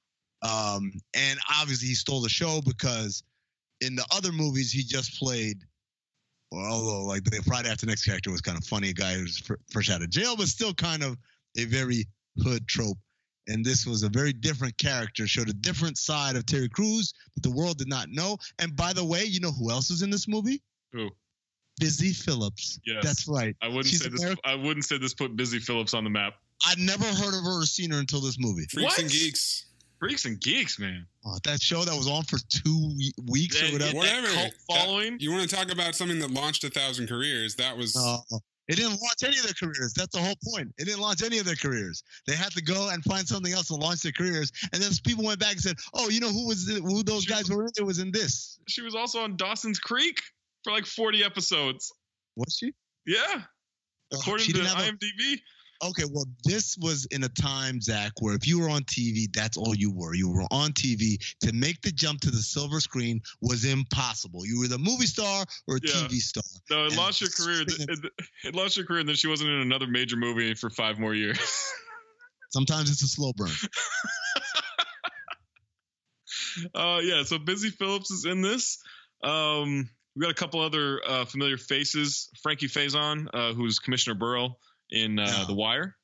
Yes. 0.44 0.52
Um, 0.54 0.92
and 1.14 1.40
obviously, 1.60 1.88
he 1.88 1.96
stole 1.96 2.22
the 2.22 2.30
show 2.30 2.62
because 2.66 3.24
in 3.80 3.96
the 3.96 4.06
other 4.12 4.32
movies, 4.32 4.72
he 4.72 4.84
just 4.84 5.18
played. 5.18 5.64
Well, 6.52 6.66
although 6.66 7.06
like 7.06 7.24
the 7.24 7.42
Friday 7.46 7.70
after 7.70 7.86
next 7.86 8.06
character 8.06 8.32
was 8.32 8.42
kind 8.42 8.58
of 8.58 8.64
funny, 8.66 8.90
a 8.90 8.94
guy 8.94 9.16
who's 9.16 9.40
fr- 9.40 9.56
fresh 9.72 9.90
out 9.90 10.02
of 10.02 10.10
jail, 10.10 10.36
but 10.36 10.48
still 10.48 10.74
kind 10.74 11.04
of 11.04 11.18
a 11.58 11.66
very 11.66 12.06
hood 12.42 12.68
trope. 12.68 12.98
And 13.48 13.64
this 13.64 13.86
was 13.86 14.04
a 14.04 14.10
very 14.10 14.34
different 14.34 14.78
character. 14.78 15.26
Showed 15.28 15.50
a 15.50 15.54
different 15.54 15.98
side 15.98 16.36
of 16.36 16.46
Terry 16.46 16.70
Crews 16.70 17.14
that 17.36 17.42
the 17.44 17.52
world 17.52 17.78
did 17.78 17.88
not 17.88 18.10
know. 18.10 18.38
And 18.60 18.76
by 18.76 18.94
the 18.94 19.04
way, 19.06 19.24
you 19.24 19.40
know 19.40 19.52
who 19.52 19.72
else 19.72 19.90
is 19.90 20.02
in 20.02 20.10
this 20.10 20.28
movie? 20.28 20.62
Who? 20.92 21.10
Busy 21.80 22.12
Philipps. 22.12 22.80
Yes. 22.86 23.04
That's 23.04 23.28
right. 23.28 23.56
I 23.62 23.68
wouldn't 23.68 23.86
She's 23.88 24.04
say 24.04 24.10
this. 24.10 24.20
American. 24.22 24.42
I 24.46 24.56
wouldn't 24.56 24.86
say 24.86 24.98
this 24.98 25.14
put 25.14 25.36
Busy 25.36 25.60
Philipps 25.60 25.94
on 25.94 26.04
the 26.04 26.10
map. 26.10 26.34
I'd 26.66 26.80
never 26.80 27.06
heard 27.06 27.36
of 27.38 27.44
her 27.44 27.62
or 27.62 27.66
seen 27.66 27.92
her 27.92 28.00
until 28.00 28.20
this 28.20 28.38
movie. 28.40 28.66
Freaks 28.72 28.98
and 29.00 29.10
geeks. 29.10 29.66
Freaks 30.00 30.26
and 30.26 30.40
geeks, 30.42 30.78
man. 30.80 31.06
Oh, 31.26 31.38
that 31.44 31.62
show 31.62 31.84
that 31.86 31.96
was 31.96 32.08
on 32.08 32.24
for 32.24 32.38
two 32.50 32.96
weeks 33.30 33.60
That- 33.60 33.70
or 33.70 33.74
whatever. 33.74 33.92
that 33.92 33.96
Whatever. 33.96 34.28
cult 34.28 34.52
That- 34.70 34.76
following? 34.76 35.18
you 35.20 35.32
want 35.32 35.48
to 35.50 35.56
talk 35.56 35.72
about 35.72 35.96
something 35.96 36.20
that 36.20 36.32
launched 36.32 36.64
a 36.64 36.70
thousand 36.70 37.08
careers? 37.08 37.56
That 37.56 37.78
was 37.78 37.96
Uh, 37.96 38.18
it 38.68 38.76
didn't 38.76 39.00
launch 39.02 39.24
any 39.24 39.38
of 39.38 39.44
their 39.44 39.54
careers. 39.54 39.94
That's 39.94 40.16
the 40.16 40.22
whole 40.22 40.36
point. 40.54 40.74
It 40.78 40.86
didn't 40.86 41.00
launch 41.02 41.24
any 41.24 41.40
of 41.40 41.46
their 41.46 41.56
careers. 41.56 42.04
They 42.28 42.36
had 42.36 42.52
to 42.54 42.62
go 42.62 42.90
and 42.90 43.04
find 43.04 43.28
something 43.28 43.54
else 43.54 43.68
to 43.68 43.76
launch 43.76 44.02
their 44.02 44.12
careers. 44.12 44.52
And 44.74 44.82
then 44.82 44.92
people 45.06 45.24
went 45.26 45.40
back 45.40 45.54
and 45.54 45.62
said, 45.62 45.78
"Oh, 45.94 46.10
you 46.10 46.20
know 46.20 46.30
who 46.30 46.48
was 46.48 46.66
the, 46.66 46.82
who 46.82 47.04
those 47.04 47.26
guys 47.26 47.50
were 47.50 47.64
in? 47.64 47.70
It 47.78 47.84
was 47.84 48.00
in 48.00 48.12
this." 48.12 48.60
She 48.68 48.82
was 48.82 48.96
also 48.96 49.22
on 49.22 49.38
Dawson's 49.38 49.80
Creek 49.80 50.22
for 50.64 50.72
like 50.74 50.86
40 50.86 51.24
episodes. 51.24 51.92
Was 52.36 52.56
she? 52.60 52.74
Yeah, 53.06 53.42
according 54.14 54.46
she 54.48 54.54
to 54.54 54.60
didn't 54.60 54.74
a- 54.78 54.92
IMDb. 54.92 55.40
Okay, 55.84 56.06
well, 56.12 56.26
this 56.44 56.76
was 56.78 57.06
in 57.12 57.24
a 57.24 57.30
time, 57.30 57.80
Zach, 57.82 58.14
where 58.20 58.34
if 58.34 58.48
you 58.48 58.60
were 58.60 58.70
on 58.70 58.82
TV, 58.84 59.32
that's 59.32 59.58
all 59.58 59.76
you 59.76 59.92
were. 59.92 60.16
You 60.16 60.30
were 60.30 60.46
on 60.50 60.72
TV. 60.72 61.18
To 61.42 61.54
make 61.54 61.82
the 61.82 61.92
jump 61.92 62.22
to 62.22 62.32
the 62.32 62.38
silver 62.38 62.80
screen 62.80 63.22
was 63.42 63.64
impossible. 63.64 64.46
You 64.46 64.60
were 64.60 64.68
the 64.68 64.80
movie 64.80 65.06
star 65.06 65.46
or 65.68 65.76
a 65.76 65.80
Yeah. 65.82 65.92
TV 65.92 66.14
star. 66.14 66.44
No, 66.72 66.86
it 66.86 66.88
And 66.88 66.98
launched 66.98 67.22
her 67.22 67.28
career. 67.28 67.62
It, 67.62 68.12
it 68.44 68.56
launched 68.56 68.78
her 68.78 68.84
career, 68.84 69.02
and 69.02 69.10
then 69.10 69.16
she 69.16 69.28
wasn't 69.28 69.52
in 69.52 69.62
another 69.62 69.88
major 69.88 70.16
movie 70.16 70.56
for 70.56 70.72
five 70.72 70.98
more 70.98 71.14
years. 71.14 71.40
Sometimes 72.50 72.90
it's 72.90 73.04
a 73.04 73.08
slow 73.08 73.34
burn. 73.36 73.50
uh, 76.74 77.00
yeah, 77.04 77.24
so 77.24 77.38
Busy 77.38 77.70
Philipps 77.70 78.10
is 78.10 78.26
in 78.26 78.42
this. 78.42 78.82
Um, 79.24 79.90
we 80.16 80.22
got 80.22 80.32
a 80.32 80.36
couple 80.36 80.62
other 80.62 81.02
uh, 81.06 81.26
familiar 81.26 81.58
faces. 81.58 82.30
Frankie 82.42 82.68
Faison, 82.68 83.28
uh, 83.32 83.54
who's 83.54 83.78
Commissioner 83.78 84.16
Burrell 84.16 84.60
in 84.92 85.20
uh. 85.20 85.46
The 85.48 85.54
Wire. 85.54 85.96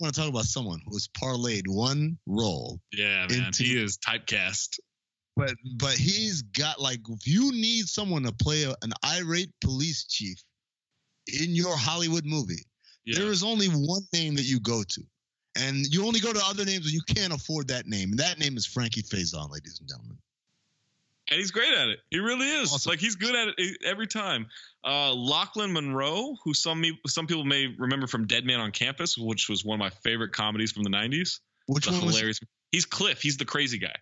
I 0.00 0.04
want 0.04 0.14
to 0.14 0.20
talk 0.20 0.30
about 0.30 0.44
someone 0.46 0.80
who's 0.86 1.08
parlayed 1.08 1.68
one 1.68 2.16
role 2.26 2.80
Yeah, 2.90 3.26
man, 3.28 3.46
Into- 3.46 3.64
he 3.64 3.82
is 3.82 3.98
typecast. 3.98 4.78
but 5.36 5.54
but 5.76 5.92
he's 5.92 6.40
got 6.42 6.80
like 6.80 7.00
if 7.08 7.26
you 7.26 7.52
need 7.52 7.86
someone 7.86 8.22
to 8.22 8.32
play 8.32 8.62
a, 8.62 8.70
an 8.82 8.92
irate 9.04 9.50
police 9.60 10.04
chief 10.06 10.42
in 11.38 11.54
your 11.54 11.76
Hollywood 11.76 12.24
movie, 12.24 12.64
Yeah. 13.04 13.18
there 13.18 13.30
is 13.30 13.42
only 13.42 13.66
one 13.66 14.02
name 14.14 14.36
that 14.36 14.44
you 14.44 14.58
go 14.58 14.82
to, 14.88 15.02
and 15.56 15.84
you 15.92 16.06
only 16.06 16.18
go 16.20 16.32
to 16.32 16.40
other 16.46 16.64
names 16.64 16.86
when 16.86 16.94
you 16.94 17.02
can't 17.06 17.32
afford 17.34 17.68
that 17.68 17.86
name. 17.86 18.10
And 18.12 18.18
that 18.20 18.38
name 18.38 18.56
is 18.56 18.64
Frankie 18.64 19.02
Faison, 19.02 19.50
ladies 19.50 19.78
and 19.80 19.88
gentlemen. 19.88 20.16
And 21.30 21.38
he's 21.38 21.50
great 21.52 21.72
at 21.72 21.88
it. 21.88 22.00
He 22.10 22.18
really 22.18 22.46
is. 22.48 22.72
Awesome. 22.72 22.90
Like 22.90 22.98
he's 22.98 23.14
good 23.14 23.36
at 23.36 23.54
it 23.56 23.76
every 23.84 24.06
time. 24.08 24.46
Uh, 24.82 25.12
Lochlyn 25.12 25.70
Munro, 25.72 26.34
who 26.44 26.54
some 26.54 26.80
me- 26.80 26.98
some 27.06 27.26
people 27.26 27.44
may 27.44 27.68
remember 27.78 28.06
from 28.06 28.26
Dead 28.26 28.44
Man 28.44 28.58
on 28.60 28.72
Campus, 28.72 29.16
which 29.16 29.48
was 29.48 29.64
one 29.64 29.76
of 29.76 29.78
my 29.80 29.90
favorite 30.02 30.32
comedies 30.32 30.72
from 30.72 30.82
the 30.82 30.90
'90s. 30.90 31.38
Which 31.66 31.86
The 31.86 31.92
one 31.92 32.06
was? 32.06 32.16
hilarious. 32.16 32.40
He's 32.72 32.84
Cliff. 32.84 33.20
He's 33.22 33.36
the 33.36 33.44
crazy 33.44 33.78
guy. 33.78 33.94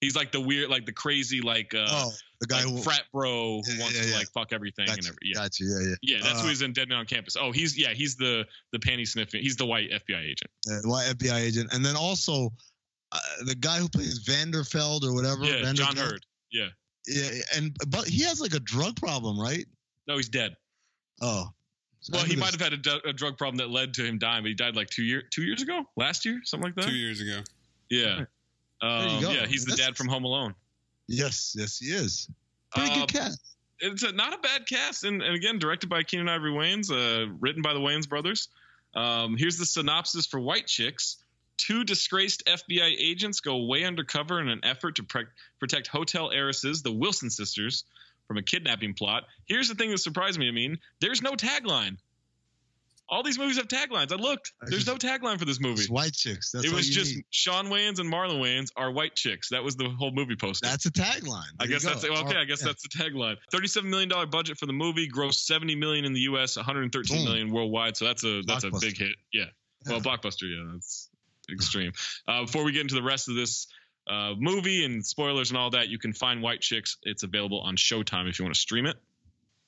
He's 0.00 0.14
like 0.14 0.30
the 0.30 0.40
weird, 0.40 0.70
like 0.70 0.86
the 0.86 0.92
crazy, 0.92 1.40
like 1.40 1.74
uh, 1.74 1.86
oh, 1.88 2.10
the 2.40 2.46
guy 2.46 2.62
like 2.62 2.72
who 2.72 2.80
frat 2.82 3.02
bro 3.12 3.60
who 3.66 3.72
Yeah, 3.72 3.80
wants 3.80 3.96
yeah, 3.96 4.02
to 4.04 4.08
yeah. 4.10 4.16
like 4.18 4.28
fuck 4.30 4.52
everything 4.52 4.88
and 4.88 4.96
Gotcha, 4.96 5.08
everything. 5.08 5.18
Yeah. 5.34 5.40
gotcha, 5.42 5.64
yeah, 5.64 5.80
yeah. 5.88 5.94
Yeah, 6.02 6.22
that's 6.22 6.38
Uh, 6.38 6.42
who 6.42 6.48
he's 6.50 6.62
in 6.62 6.72
Dead 6.72 6.88
Man 6.88 6.98
on 6.98 7.06
Campus. 7.06 7.36
Oh, 7.36 7.50
he's 7.50 7.76
yeah, 7.76 7.92
he's 7.94 8.14
the 8.14 8.46
the 8.70 8.78
panty 8.78 9.08
sniffing. 9.08 9.42
He's 9.42 9.56
the 9.56 9.66
white 9.66 9.90
FBI 9.90 10.20
agent. 10.22 10.50
Uh, 10.70 10.88
white 10.88 11.06
FBI 11.18 11.40
agent, 11.40 11.72
and 11.72 11.84
then 11.84 11.96
also 11.96 12.52
uh, 13.10 13.18
the 13.46 13.56
guy 13.56 13.78
who 13.78 13.88
plays 13.88 14.24
Vanderfeld 14.24 15.02
or 15.02 15.12
whatever. 15.14 15.42
Yeah, 15.44 15.72
John 15.72 15.96
Vanderfeld. 15.96 15.98
Heard. 16.12 16.26
Yeah. 16.52 16.68
Yeah, 17.06 17.30
and 17.56 17.76
but 17.88 18.06
he 18.06 18.22
has 18.24 18.40
like 18.40 18.54
a 18.54 18.60
drug 18.60 18.96
problem, 18.96 19.38
right? 19.40 19.66
No, 20.06 20.16
he's 20.16 20.28
dead. 20.28 20.56
Oh, 21.22 21.48
So 22.00 22.12
Well, 22.16 22.24
he 22.26 22.36
might 22.36 22.52
have 22.52 22.60
had 22.60 22.86
a, 22.86 23.08
a 23.08 23.12
drug 23.12 23.38
problem 23.38 23.56
that 23.58 23.70
led 23.70 23.94
to 23.94 24.04
him 24.04 24.18
dying, 24.18 24.42
but 24.42 24.48
he 24.48 24.54
died 24.54 24.76
like 24.76 24.88
two 24.90 25.02
year 25.02 25.22
two 25.30 25.42
years 25.42 25.62
ago, 25.62 25.84
last 25.96 26.24
year, 26.24 26.40
something 26.44 26.68
like 26.68 26.74
that. 26.76 26.84
two 26.90 26.96
years 26.96 27.20
ago. 27.20 27.40
Yeah. 27.90 28.24
Um, 28.80 29.20
yeah, 29.22 29.46
he's 29.46 29.64
the 29.64 29.70
That's- 29.70 29.86
dad 29.88 29.96
from 29.96 30.08
Home 30.08 30.24
Alone. 30.24 30.54
Yes, 31.08 31.54
yes, 31.58 31.78
he 31.78 31.86
is. 31.86 32.28
Pretty 32.74 32.90
Uh, 32.90 32.94
good 33.00 33.12
cat. 33.12 33.32
It's 33.80 34.02
a, 34.02 34.12
not 34.12 34.34
a 34.34 34.38
bad 34.38 34.66
cast, 34.68 35.04
and, 35.04 35.22
and 35.22 35.34
again, 35.34 35.58
directed 35.58 35.88
by 35.88 36.02
Keenen 36.02 36.28
Ivory 36.28 36.50
Wayans, 36.52 36.90
uh, 36.92 37.32
written 37.40 37.62
by 37.62 37.72
the 37.72 37.78
Wayans 37.80 38.08
brothers. 38.08 38.48
Um, 38.94 39.36
here's 39.36 39.56
the 39.56 39.64
synopsis 39.64 40.26
for 40.26 40.38
White 40.40 40.66
Chicks. 40.66 41.18
Two 41.58 41.84
disgraced 41.84 42.44
FBI 42.46 42.94
agents 42.98 43.40
go 43.40 43.64
way 43.66 43.84
undercover 43.84 44.40
in 44.40 44.48
an 44.48 44.60
effort 44.62 44.96
to 44.96 45.02
pre- 45.02 45.26
protect 45.60 45.88
hotel 45.88 46.30
heiresses, 46.30 46.82
the 46.82 46.92
Wilson 46.92 47.30
sisters, 47.30 47.84
from 48.26 48.38
a 48.38 48.42
kidnapping 48.42 48.94
plot. 48.94 49.24
Here's 49.46 49.68
the 49.68 49.74
thing 49.74 49.90
that 49.90 49.98
surprised 49.98 50.38
me. 50.38 50.48
I 50.48 50.52
mean, 50.52 50.78
there's 51.00 51.20
no 51.20 51.32
tagline. 51.32 51.96
All 53.10 53.22
these 53.22 53.38
movies 53.38 53.56
have 53.56 53.68
taglines. 53.68 54.12
I 54.12 54.16
looked. 54.16 54.52
I 54.62 54.66
There's 54.68 54.86
no 54.86 54.96
tagline 54.96 55.38
for 55.38 55.46
this 55.46 55.60
movie. 55.60 55.80
It's 55.80 55.88
white 55.88 56.12
chicks. 56.12 56.50
That's 56.52 56.66
it 56.66 56.72
was 56.74 56.86
just 56.88 57.16
need. 57.16 57.24
Shawn 57.30 57.68
Wayans 57.68 58.00
and 58.00 58.12
Marlon 58.12 58.38
Wayans 58.38 58.70
are 58.76 58.90
white 58.90 59.14
chicks. 59.14 59.48
That 59.48 59.64
was 59.64 59.76
the 59.76 59.88
whole 59.88 60.10
movie 60.10 60.36
poster. 60.36 60.68
That's 60.68 60.84
a 60.84 60.90
tagline. 60.90 61.40
I 61.58 61.64
There 61.64 61.68
you 61.68 61.72
guess 61.72 61.84
that's 61.84 62.04
okay. 62.04 62.14
Oh, 62.14 62.38
I 62.38 62.44
guess 62.44 62.60
yeah. 62.60 62.66
that's 62.66 62.82
the 62.82 62.90
tagline. 62.90 63.36
Thirty-seven 63.50 63.88
million 63.88 64.10
dollar 64.10 64.26
budget 64.26 64.58
for 64.58 64.66
the 64.66 64.74
movie, 64.74 65.08
grossed 65.08 65.46
seventy 65.46 65.74
million 65.74 66.04
in 66.04 66.12
the 66.12 66.20
U.S., 66.20 66.56
one 66.56 66.66
hundred 66.66 66.92
thirteen 66.92 67.24
Boom. 67.24 67.50
worldwide. 67.50 67.96
So 67.96 68.04
that's 68.04 68.24
a 68.24 68.42
that's 68.42 68.64
a 68.64 68.70
big 68.78 68.98
hit. 68.98 69.16
Yeah. 69.32 69.44
Well, 69.86 70.02
blockbuster. 70.02 70.42
Yeah, 70.42 70.70
that's 70.74 71.08
extreme. 71.50 71.92
Uh, 72.26 72.42
before 72.42 72.64
we 72.64 72.72
get 72.72 72.82
into 72.82 72.94
the 72.94 73.02
rest 73.02 73.28
of 73.28 73.34
this 73.34 73.66
uh, 74.08 74.34
movie 74.38 74.84
and 74.84 75.04
spoilers 75.04 75.50
and 75.50 75.58
all 75.58 75.70
that, 75.70 75.88
you 75.88 75.98
can 75.98 76.12
find 76.12 76.42
White 76.42 76.60
Chicks. 76.60 76.96
It's 77.02 77.22
available 77.22 77.60
on 77.60 77.76
Showtime 77.76 78.28
if 78.28 78.38
you 78.38 78.44
want 78.44 78.54
to 78.54 78.60
stream 78.60 78.86
it. 78.86 78.96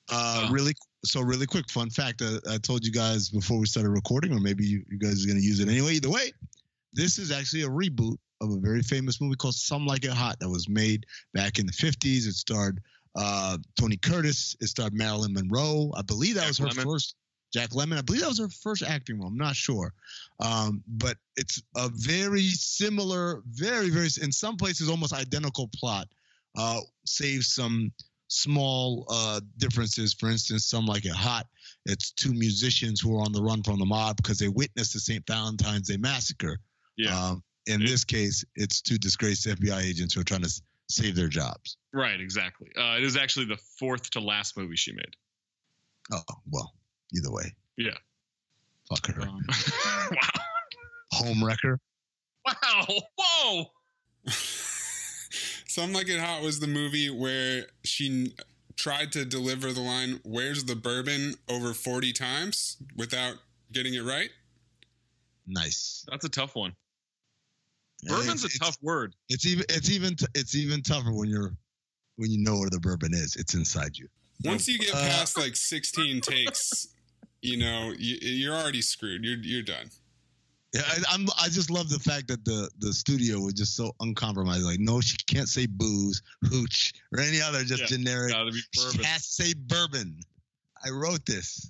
Uh, 0.09 0.49
really, 0.51 0.73
so 1.05 1.21
really 1.21 1.45
quick 1.45 1.69
fun 1.69 1.89
fact. 1.89 2.21
Uh, 2.21 2.39
I 2.49 2.57
told 2.57 2.85
you 2.85 2.91
guys 2.91 3.29
before 3.29 3.59
we 3.59 3.65
started 3.65 3.91
recording, 3.91 4.33
or 4.33 4.39
maybe 4.39 4.65
you, 4.65 4.83
you 4.89 4.97
guys 4.97 5.23
are 5.23 5.27
going 5.27 5.39
to 5.39 5.45
use 5.45 5.59
it 5.59 5.69
anyway. 5.69 5.93
Either 5.93 6.09
way, 6.09 6.31
this 6.93 7.17
is 7.17 7.31
actually 7.31 7.63
a 7.63 7.69
reboot 7.69 8.17
of 8.41 8.51
a 8.51 8.57
very 8.57 8.81
famous 8.81 9.21
movie 9.21 9.35
called 9.35 9.55
Some 9.55 9.85
Like 9.85 10.03
It 10.03 10.11
Hot 10.11 10.39
that 10.39 10.49
was 10.49 10.67
made 10.67 11.05
back 11.33 11.59
in 11.59 11.65
the 11.65 11.71
50s. 11.71 12.27
It 12.27 12.33
starred 12.33 12.81
uh, 13.15 13.57
Tony 13.79 13.97
Curtis. 13.97 14.55
It 14.59 14.67
starred 14.67 14.93
Marilyn 14.93 15.33
Monroe. 15.33 15.91
I 15.95 16.01
believe 16.01 16.35
that 16.35 16.41
Jack 16.41 16.49
was 16.49 16.57
her 16.59 16.67
Lemmon. 16.67 16.83
first. 16.83 17.15
Jack 17.51 17.71
Lemmon. 17.71 17.97
I 17.97 18.01
believe 18.01 18.21
that 18.21 18.29
was 18.29 18.39
her 18.39 18.49
first 18.49 18.83
acting 18.83 19.19
role. 19.19 19.27
I'm 19.27 19.37
not 19.37 19.55
sure, 19.55 19.93
um, 20.39 20.83
but 20.87 21.17
it's 21.35 21.61
a 21.75 21.89
very 21.93 22.47
similar, 22.47 23.41
very 23.47 23.89
very 23.89 24.07
in 24.21 24.31
some 24.31 24.57
places 24.57 24.89
almost 24.89 25.13
identical 25.13 25.69
plot. 25.75 26.07
Uh, 26.57 26.79
save 27.05 27.43
some 27.43 27.91
small 28.27 29.05
uh, 29.09 29.39
differences. 29.57 30.13
For 30.13 30.29
instance, 30.29 30.65
some 30.65 30.85
like 30.85 31.05
it 31.05 31.11
hot. 31.11 31.47
It's 31.85 32.11
two 32.11 32.33
musicians 32.33 32.99
who 33.01 33.17
are 33.17 33.21
on 33.21 33.31
the 33.33 33.41
run 33.41 33.63
from 33.63 33.79
the 33.79 33.85
mob 33.85 34.17
because 34.17 34.37
they 34.39 34.47
witnessed 34.47 34.93
the 34.93 34.99
St. 34.99 35.25
Valentine's 35.27 35.87
Day 35.89 35.97
massacre. 35.97 36.57
Yeah. 36.97 37.17
Um, 37.29 37.43
in 37.67 37.81
It- 37.81 37.87
this 37.87 38.03
case, 38.03 38.43
it's 38.55 38.81
two 38.81 38.97
disgraced 38.97 39.47
FBI 39.47 39.81
agents 39.81 40.13
who 40.13 40.21
are 40.21 40.25
trying 40.25 40.43
to 40.43 40.61
save 40.89 41.15
their 41.15 41.27
jobs. 41.29 41.77
Right. 41.93 42.19
Exactly. 42.19 42.69
Uh, 42.77 42.97
it 42.97 43.03
is 43.03 43.15
actually 43.17 43.45
the 43.45 43.57
fourth 43.79 44.09
to 44.11 44.19
last 44.19 44.55
movie 44.57 44.75
she 44.75 44.91
made. 44.93 45.15
Oh 46.11 46.21
well, 46.49 46.73
either 47.15 47.31
way, 47.31 47.53
Yeah. 47.77 47.97
fuck 48.89 49.05
her. 49.07 49.21
Um, 49.21 49.39
wow. 50.11 50.41
Home 51.13 51.43
wrecker. 51.43 51.79
Wow. 52.45 52.85
Whoa. 53.17 53.65
Some 55.67 55.93
Like 55.93 56.09
It 56.09 56.19
Hot 56.19 56.41
was 56.41 56.59
the 56.59 56.67
movie 56.67 57.09
where 57.09 57.65
she 57.83 58.33
tried 58.77 59.11
to 59.13 59.23
deliver 59.25 59.71
the 59.71 59.81
line, 59.81 60.19
Where's 60.23 60.65
the 60.65 60.75
bourbon? 60.75 61.35
over 61.49 61.73
40 61.73 62.11
times 62.13 62.77
without 62.97 63.35
getting 63.71 63.93
it 63.93 64.03
right. 64.03 64.29
Nice. 65.47 66.05
That's 66.09 66.25
a 66.25 66.29
tough 66.29 66.55
one. 66.55 66.75
Yeah, 68.03 68.15
Bourbon's 68.15 68.43
a 68.43 68.47
it's- 68.47 68.59
tough 68.59 68.77
word. 68.81 69.13
It's 69.29 69.45
even 69.45 69.63
it's 69.69 69.89
even 69.89 70.15
t- 70.15 70.25
it's 70.33 70.55
even 70.55 70.81
tougher 70.81 71.11
when 71.13 71.29
you're 71.29 71.53
when 72.15 72.31
you 72.31 72.39
know 72.39 72.57
where 72.57 72.69
the 72.69 72.79
bourbon 72.79 73.13
is. 73.13 73.35
It's 73.35 73.53
inside 73.53 73.95
you. 73.97 74.07
Once 74.43 74.67
you 74.67 74.79
get 74.79 74.93
Uh, 74.95 75.01
past 75.01 75.37
like 75.37 75.55
16 75.55 76.19
takes, 76.21 76.87
you 77.41 77.57
know, 77.57 77.93
you, 77.97 78.17
you're 78.21 78.55
already 78.55 78.81
screwed. 78.81 79.23
You're, 79.23 79.37
you're 79.37 79.63
done. 79.63 79.89
Yeah, 80.73 80.83
I, 80.85 81.13
I'm. 81.13 81.27
I 81.37 81.49
just 81.49 81.69
love 81.69 81.89
the 81.89 81.99
fact 81.99 82.29
that 82.29 82.45
the 82.45 82.69
the 82.79 82.93
studio 82.93 83.39
was 83.39 83.53
just 83.53 83.75
so 83.75 83.93
uncompromised. 83.99 84.63
Like, 84.63 84.79
no, 84.79 85.01
she 85.01 85.17
can't 85.27 85.49
say 85.49 85.65
booze, 85.65 86.21
hooch, 86.43 86.93
or 87.11 87.19
any 87.19 87.41
other 87.41 87.63
just 87.65 87.81
Yeah, 87.81 87.97
generic. 87.97 88.31
Gotta 88.31 88.51
be 88.51 88.61
She 88.73 89.03
has 89.03 89.35
to 89.35 89.43
say 89.43 89.53
bourbon. 89.53 90.21
I 90.83 90.91
wrote 90.91 91.25
this. 91.25 91.69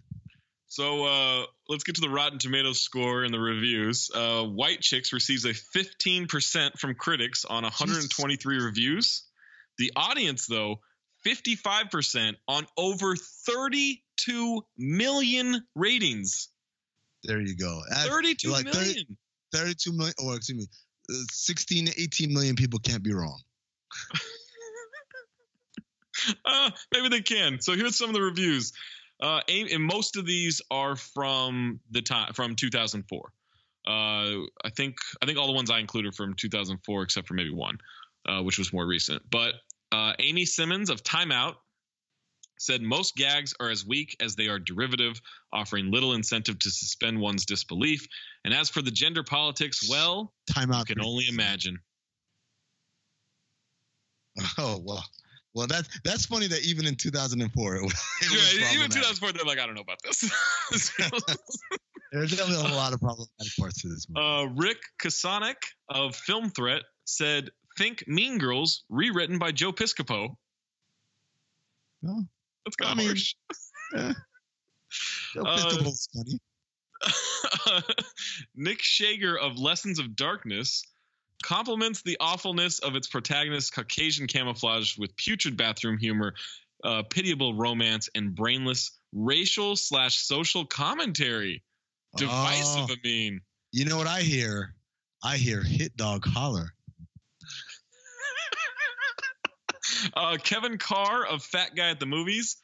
So 0.67 1.05
uh, 1.05 1.45
let's 1.67 1.83
get 1.83 1.95
to 1.95 2.01
the 2.01 2.09
Rotten 2.09 2.39
Tomatoes 2.39 2.79
score 2.79 3.23
and 3.23 3.33
the 3.33 3.39
reviews. 3.39 4.09
Uh, 4.13 4.43
White 4.43 4.79
Chicks 4.79 5.11
receives 5.11 5.43
a 5.43 5.49
15% 5.49 6.79
from 6.79 6.95
critics 6.95 7.43
on 7.43 7.63
123 7.63 8.57
reviews. 8.63 9.23
The 9.77 9.91
audience, 9.97 10.47
though, 10.47 10.79
55% 11.25 12.35
on 12.47 12.67
over 12.77 13.15
32 13.15 14.61
million 14.77 15.63
ratings. 15.75 16.49
There 17.23 17.41
you 17.41 17.55
go. 17.55 17.81
At- 17.91 18.07
32 18.07 18.49
like 18.49 18.65
million. 18.65 19.17
30 19.53 19.53
32 19.53 19.91
million. 19.93 20.13
Or 20.23 20.35
excuse 20.35 20.57
me, 20.57 20.67
uh, 21.09 21.23
16 21.31 21.87
to 21.87 22.01
18 22.01 22.33
million 22.33 22.55
people 22.55 22.79
can't 22.79 23.03
be 23.03 23.13
wrong. 23.13 23.39
uh, 26.45 26.71
maybe 26.93 27.09
they 27.09 27.21
can. 27.21 27.61
So 27.61 27.73
here's 27.73 27.97
some 27.97 28.09
of 28.09 28.15
the 28.15 28.21
reviews. 28.21 28.73
Uh, 29.21 29.41
and 29.47 29.83
most 29.83 30.17
of 30.17 30.25
these 30.25 30.61
are 30.71 30.95
from 30.95 31.79
the 31.91 32.01
time 32.01 32.33
from 32.33 32.55
2004. 32.55 33.31
Uh, 33.85 33.89
I 33.89 34.69
think 34.75 34.95
I 35.21 35.25
think 35.25 35.37
all 35.37 35.47
the 35.47 35.53
ones 35.53 35.69
I 35.69 35.79
included 35.79 36.15
from 36.15 36.33
2004, 36.35 37.03
except 37.03 37.27
for 37.27 37.35
maybe 37.35 37.51
one, 37.51 37.77
uh, 38.27 38.41
which 38.41 38.57
was 38.57 38.73
more 38.73 38.85
recent. 38.85 39.21
But 39.29 39.55
uh, 39.91 40.13
Amy 40.19 40.45
Simmons 40.45 40.89
of 40.89 41.03
Time 41.03 41.31
Out 41.31 41.57
said 42.61 42.81
most 42.81 43.15
gags 43.15 43.53
are 43.59 43.69
as 43.69 43.85
weak 43.85 44.15
as 44.19 44.35
they 44.35 44.47
are 44.47 44.59
derivative, 44.59 45.19
offering 45.51 45.91
little 45.91 46.13
incentive 46.13 46.59
to 46.59 46.69
suspend 46.69 47.19
one's 47.19 47.45
disbelief. 47.45 48.07
And 48.45 48.53
as 48.53 48.69
for 48.69 48.81
the 48.81 48.91
gender 48.91 49.23
politics, 49.23 49.89
well, 49.89 50.31
Time 50.53 50.71
out. 50.71 50.87
you 50.87 50.95
can 50.95 51.03
only 51.03 51.25
imagine. 51.27 51.79
Oh 54.57 54.81
well, 54.85 55.03
well 55.53 55.67
that's 55.67 55.89
that's 56.05 56.25
funny 56.25 56.47
that 56.47 56.61
even 56.61 56.85
in 56.85 56.95
2004 56.95 57.75
it 57.75 57.81
was, 57.83 57.91
it 58.21 58.31
was 58.31 58.57
yeah, 58.57 58.73
even 58.73 58.89
2004, 58.89 59.31
they're 59.33 59.43
like, 59.43 59.59
I 59.59 59.65
don't 59.65 59.75
know 59.75 59.81
about 59.81 59.99
this. 60.03 60.21
There's 62.11 62.35
definitely 62.35 62.71
a 62.71 62.75
lot 62.75 62.93
of 62.93 62.99
problematic 62.99 63.53
parts 63.57 63.81
to 63.81 63.87
this 63.87 64.07
movie. 64.09 64.25
uh, 64.25 64.45
Rick 64.55 64.77
Kisonak 65.01 65.55
of 65.89 66.15
Film 66.15 66.49
Threat 66.49 66.83
said, 67.05 67.49
"Think 67.81 68.07
Mean 68.07 68.37
Girls, 68.37 68.83
rewritten 68.89 69.39
by 69.39 69.51
Joe 69.51 69.71
Piscopo." 69.71 70.35
Oh, 72.07 72.23
That's 72.63 72.75
kind 72.75 72.91
of 72.91 72.97
mean, 72.97 73.07
harsh. 73.07 73.35
eh. 73.95 74.13
Joe 75.33 75.41
Uh, 75.41 75.91
funny. 76.13 76.39
Nick 78.55 78.81
Schager 78.81 79.35
of 79.37 79.57
Lessons 79.57 79.97
of 79.97 80.15
Darkness 80.15 80.83
compliments 81.41 82.03
the 82.03 82.17
awfulness 82.19 82.77
of 82.79 82.95
its 82.95 83.07
protagonist's 83.07 83.71
Caucasian 83.71 84.27
camouflage 84.27 84.95
with 84.97 85.15
putrid 85.15 85.57
bathroom 85.57 85.97
humor, 85.97 86.35
uh, 86.83 87.01
pitiable 87.09 87.55
romance, 87.55 88.09
and 88.13 88.35
brainless 88.35 88.91
racial 89.11 89.75
slash 89.75 90.17
social 90.17 90.65
commentary. 90.65 91.63
Divisive, 92.15 92.91
Oh. 92.91 92.93
I 92.93 92.95
mean. 93.03 93.41
You 93.71 93.85
know 93.85 93.97
what 93.97 94.07
I 94.07 94.21
hear? 94.21 94.75
I 95.23 95.37
hear 95.37 95.63
hit 95.63 95.95
dog 95.97 96.25
holler. 96.27 96.73
Uh, 100.13 100.37
Kevin 100.43 100.77
Carr 100.77 101.25
of 101.25 101.43
Fat 101.43 101.75
Guy 101.75 101.89
at 101.89 101.99
the 101.99 102.05
Movies. 102.05 102.57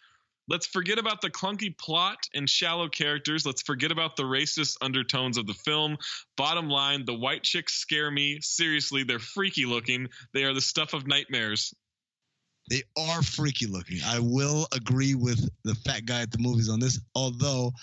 Let's 0.50 0.66
forget 0.66 0.98
about 0.98 1.22
the 1.22 1.30
clunky 1.30 1.78
plot 1.78 2.18
and 2.34 2.50
shallow 2.50 2.88
characters. 2.88 3.46
Let's 3.46 3.62
forget 3.62 3.92
about 3.92 4.16
the 4.16 4.24
racist 4.24 4.78
undertones 4.82 5.38
of 5.38 5.46
the 5.46 5.54
film. 5.54 5.98
Bottom 6.38 6.70
line, 6.70 7.04
the 7.06 7.14
white 7.14 7.44
chicks 7.44 7.74
scare 7.74 8.10
me. 8.10 8.40
Seriously, 8.42 9.04
they're 9.04 9.20
freaky 9.20 9.66
looking. 9.66 10.08
They 10.34 10.46
are 10.46 10.54
the 10.54 10.62
stuff 10.62 10.94
of 10.94 11.06
nightmares. 11.06 11.74
They 12.70 12.84
are 12.98 13.22
freaky 13.22 13.66
looking. 13.66 14.00
I 14.06 14.20
will 14.20 14.68
agree 14.74 15.16
with 15.16 15.50
the 15.64 15.76
fat 15.76 16.06
guy 16.06 16.22
at 16.22 16.32
the 16.32 16.40
movies 16.40 16.70
on 16.70 16.80
this, 16.80 17.00
although 17.14 17.74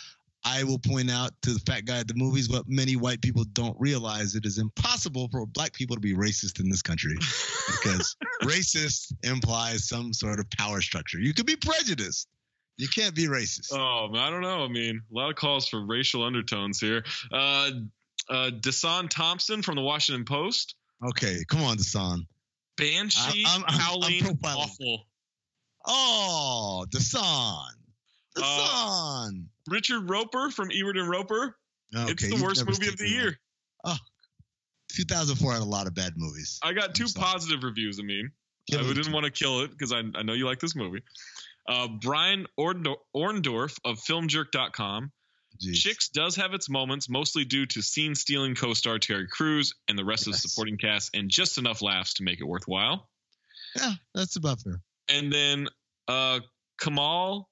I 0.44 0.62
will 0.64 0.78
point 0.78 1.10
out 1.10 1.30
to 1.42 1.54
the 1.54 1.60
fat 1.60 1.86
guy 1.86 1.98
at 2.00 2.08
the 2.08 2.14
movies 2.14 2.50
what 2.50 2.64
many 2.68 2.96
white 2.96 3.22
people 3.22 3.44
don't 3.54 3.76
realize 3.80 4.34
it 4.34 4.44
is 4.44 4.58
impossible 4.58 5.28
for 5.32 5.46
black 5.46 5.72
people 5.72 5.96
to 5.96 6.00
be 6.00 6.14
racist 6.14 6.60
in 6.60 6.68
this 6.68 6.82
country 6.82 7.14
because 7.66 8.16
racist 8.42 9.12
implies 9.22 9.88
some 9.88 10.12
sort 10.12 10.38
of 10.38 10.48
power 10.50 10.80
structure. 10.82 11.18
You 11.18 11.32
could 11.32 11.46
be 11.46 11.56
prejudiced. 11.56 12.28
You 12.76 12.88
can't 12.88 13.14
be 13.14 13.26
racist. 13.26 13.72
Oh, 13.72 14.10
I 14.14 14.30
don't 14.30 14.42
know. 14.42 14.64
I 14.64 14.68
mean, 14.68 15.00
a 15.10 15.14
lot 15.14 15.30
of 15.30 15.36
calls 15.36 15.68
for 15.68 15.84
racial 15.86 16.24
undertones 16.24 16.80
here. 16.80 17.04
Uh, 17.32 17.70
uh, 18.28 18.50
Desson 18.60 19.08
Thomson 19.08 19.62
from 19.62 19.76
the 19.76 19.82
Washington 19.82 20.24
Post. 20.24 20.74
Okay, 21.08 21.38
come 21.48 21.62
on, 21.62 21.76
Desson. 21.76 22.26
Banshee 22.76 23.44
I'm- 23.46 23.62
I'm- 23.62 23.64
I'm 23.68 23.78
howling 23.80 24.20
profiling. 24.20 24.56
awful. 24.56 25.06
Oh, 25.86 26.86
Desson. 26.90 27.68
Desson. 28.36 29.45
Richard 29.68 30.08
Roeper 30.08 30.50
from 30.50 30.70
Ebert 30.70 30.96
and 30.96 31.08
Roeper. 31.08 31.56
Okay, 31.96 32.12
it's 32.12 32.28
the 32.28 32.42
worst 32.42 32.66
movie 32.66 32.88
of 32.88 32.96
the 32.96 33.08
year. 33.08 33.38
Oh, 33.84 33.96
2004 34.92 35.52
had 35.52 35.62
a 35.62 35.64
lot 35.64 35.86
of 35.86 35.94
bad 35.94 36.14
movies. 36.16 36.58
I 36.62 36.72
got 36.72 36.94
two 36.94 37.06
sorry. 37.06 37.24
positive 37.24 37.62
reviews. 37.62 37.98
I 38.00 38.02
mean, 38.02 38.30
Give 38.66 38.80
I 38.80 38.92
didn't 38.92 39.12
want 39.12 39.26
to 39.26 39.30
kill 39.30 39.60
it 39.60 39.70
because 39.70 39.92
I, 39.92 40.02
I 40.14 40.22
know 40.22 40.32
you 40.32 40.46
like 40.46 40.60
this 40.60 40.74
movie. 40.74 41.02
Uh, 41.68 41.88
Brian 41.88 42.46
Orndor- 42.58 42.96
Orndorff 43.14 43.78
of 43.84 43.98
FilmJerk.com. 43.98 45.12
Jeez. 45.62 45.74
Chicks 45.74 46.08
does 46.08 46.36
have 46.36 46.52
its 46.52 46.68
moments, 46.68 47.08
mostly 47.08 47.44
due 47.44 47.66
to 47.66 47.82
scene 47.82 48.14
stealing 48.14 48.54
co 48.54 48.74
star 48.74 48.98
Terry 48.98 49.28
Crews 49.28 49.74
and 49.88 49.96
the 49.96 50.04
rest 50.04 50.26
of 50.26 50.32
the 50.32 50.38
supporting 50.38 50.78
cast, 50.78 51.14
and 51.14 51.30
just 51.30 51.58
enough 51.58 51.80
laughs 51.80 52.14
to 52.14 52.24
make 52.24 52.40
it 52.40 52.44
worthwhile. 52.44 53.08
Yeah, 53.76 53.92
that's 54.14 54.36
about 54.36 54.62
fair. 54.62 54.80
And 55.08 55.32
then 55.32 55.68
uh, 56.08 56.40
Kamal, 56.80 57.48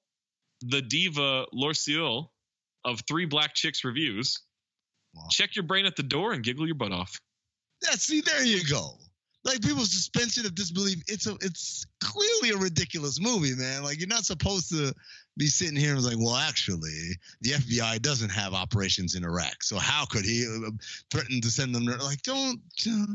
the 0.62 0.82
diva 0.82 1.46
Larsuel 1.54 2.28
of 2.84 3.02
Three 3.08 3.26
Black 3.26 3.54
Chicks 3.54 3.84
Reviews. 3.84 4.40
Wow. 5.14 5.24
Check 5.30 5.56
your 5.56 5.64
brain 5.64 5.86
at 5.86 5.96
the 5.96 6.02
door 6.02 6.32
and 6.32 6.42
giggle 6.42 6.66
your 6.66 6.74
butt 6.74 6.92
off. 6.92 7.20
Yeah, 7.82 7.92
see, 7.92 8.20
there 8.20 8.44
you 8.44 8.64
go. 8.68 8.98
Like 9.44 9.60
people's 9.60 9.90
suspension 9.90 10.46
of 10.46 10.54
disbelief. 10.54 11.02
It's 11.08 11.26
a, 11.26 11.32
it's 11.40 11.84
clearly 12.00 12.50
a 12.50 12.56
ridiculous 12.56 13.20
movie, 13.20 13.54
man. 13.56 13.82
Like 13.82 13.98
you're 13.98 14.08
not 14.08 14.24
supposed 14.24 14.70
to 14.70 14.94
be 15.36 15.46
sitting 15.46 15.76
here 15.76 15.94
and 15.94 16.04
like, 16.04 16.16
well, 16.16 16.36
actually, 16.36 17.18
the 17.40 17.50
FBI 17.50 18.00
doesn't 18.02 18.30
have 18.30 18.54
operations 18.54 19.16
in 19.16 19.24
Iraq, 19.24 19.62
so 19.62 19.78
how 19.78 20.04
could 20.04 20.24
he 20.24 20.46
uh, 20.46 20.70
threaten 21.10 21.40
to 21.40 21.50
send 21.50 21.74
them? 21.74 21.84
there? 21.84 21.98
Like, 21.98 22.22
don't, 22.22 22.60
uh, 22.88 23.06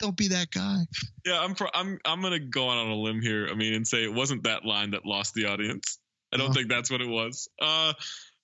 don't 0.00 0.16
be 0.16 0.28
that 0.28 0.50
guy. 0.50 0.80
Yeah, 1.24 1.40
I'm 1.40 1.54
pro- 1.54 1.70
I'm 1.72 1.98
I'm 2.04 2.20
gonna 2.20 2.40
go 2.40 2.68
out 2.68 2.78
on 2.78 2.88
a 2.88 2.96
limb 2.96 3.20
here. 3.20 3.48
I 3.48 3.54
mean, 3.54 3.74
and 3.74 3.86
say 3.86 4.02
it 4.02 4.12
wasn't 4.12 4.42
that 4.42 4.64
line 4.64 4.90
that 4.90 5.06
lost 5.06 5.34
the 5.34 5.46
audience. 5.46 5.98
I 6.32 6.36
don't 6.38 6.48
No. 6.48 6.52
think 6.54 6.68
that's 6.68 6.90
what 6.90 7.00
it 7.00 7.08
was. 7.08 7.48
Uh, 7.60 7.94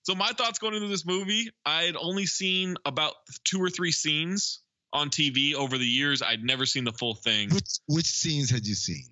so 0.05 0.15
my 0.15 0.33
thoughts 0.33 0.59
going 0.59 0.75
into 0.75 0.89
this 0.89 1.05
movie, 1.07 1.51
I 1.65 1.83
had 1.85 1.97
only 1.97 2.27
seen 2.27 2.77
about 2.85 3.15
two 3.45 3.63
or 3.63 3.71
three 3.71 3.93
scenes 3.93 4.61
on 4.93 5.11
TV 5.11 5.55
over 5.55 5.79
the 5.79 5.87
years. 5.87 6.23
I'd 6.23 6.43
never 6.45 6.67
seen 6.67 6.85
the 6.85 6.93
full 6.93 7.15
thing. 7.15 7.51
Which 7.51 7.71
which 7.87 8.07
scenes 8.07 8.51
had 8.51 8.67
you 8.67 8.75
seen? 8.75 9.07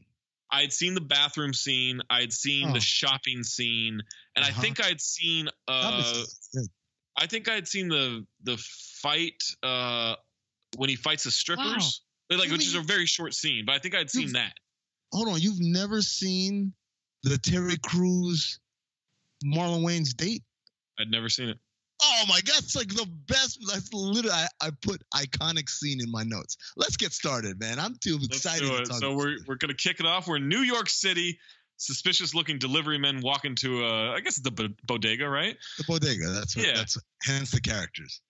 I'd 0.52 0.72
seen 0.72 0.94
the 0.94 1.00
bathroom 1.00 1.54
scene. 1.54 2.00
I'd 2.11 2.33
seen 2.33 2.70
Oh. 2.70 2.72
the 2.72 2.80
shopping 2.80 3.44
scene, 3.44 4.00
and 4.35 4.44
I 4.44 4.48
Uh-huh. 4.50 4.61
think 4.61 4.80
I'd 4.85 5.00
seen. 5.00 5.48
Uh. 5.68 6.24
I 7.16 7.26
think 7.26 7.48
I'd 7.48 7.68
seen 7.68 7.88
the 7.88 8.26
the 8.42 8.56
fight 9.02 9.42
uh, 9.62 10.16
when 10.76 10.88
he 10.90 10.96
fights 10.96 11.24
the 11.24 11.30
strippers, 11.30 12.02
like 12.30 12.46
You 12.48 12.52
which 12.52 12.66
is 12.66 12.74
a 12.74 12.80
very 12.80 13.06
short 13.06 13.35
scene. 13.35 13.64
But 13.66 13.74
I 13.74 13.78
think 13.78 13.94
I'd 13.94 14.11
seen 14.11 14.33
that. 14.33 14.54
Hold 15.12 15.28
on, 15.28 15.40
you've 15.40 15.61
never 15.61 16.02
seen 16.02 16.72
the 17.22 17.38
Terry 17.38 17.76
Crews, 17.76 18.59
Marlon 19.44 19.83
Wayans' 19.83 20.16
date? 20.16 20.42
I'd 20.98 21.11
never 21.11 21.28
seen 21.28 21.48
it. 21.48 21.59
Oh 22.02 22.24
my 22.28 22.40
god, 22.40 22.59
it's 22.59 22.76
like 22.76 22.88
the 22.88 23.06
best. 23.26 23.59
That's 23.70 23.92
literally 23.92 24.30
I, 24.35 24.46
I 24.61 24.70
put 24.83 25.02
iconic 25.14 25.68
scene 25.68 26.00
in 26.02 26.11
my 26.11 26.22
notes. 26.22 26.56
Let's 26.76 26.96
get 26.96 27.12
started, 27.12 27.61
man. 27.61 27.78
I'm 27.78 27.94
too 28.02 28.18
excited. 28.22 28.87
to 28.87 28.94
So 28.94 29.14
we're 29.14 29.37
we're 29.46 29.56
gonna 29.56 29.74
kick 29.74 30.00
it 30.00 30.06
off. 30.06 30.26
We're 30.26 30.37
in 30.37 30.48
New 30.48 30.61
York 30.61 30.88
City. 30.88 31.38
Suspicious 31.76 32.35
looking 32.35 32.59
delivery 32.59 32.98
men 32.98 33.22
walk 33.22 33.46
into 33.46 33.85
a, 33.87 34.12
I 34.12 34.20
guess 34.20 34.37
it's 34.37 34.42
the 34.42 34.50
bo- 34.50 34.74
bodega, 34.85 35.26
right? 35.26 35.56
the 35.78 35.85
bodega. 35.85 36.28
That's 36.28 36.54
what. 36.54 36.66
Yeah. 36.66 36.74
That's 36.74 36.98
hence 37.22 37.52
the 37.52 37.61
characters. 37.62 38.20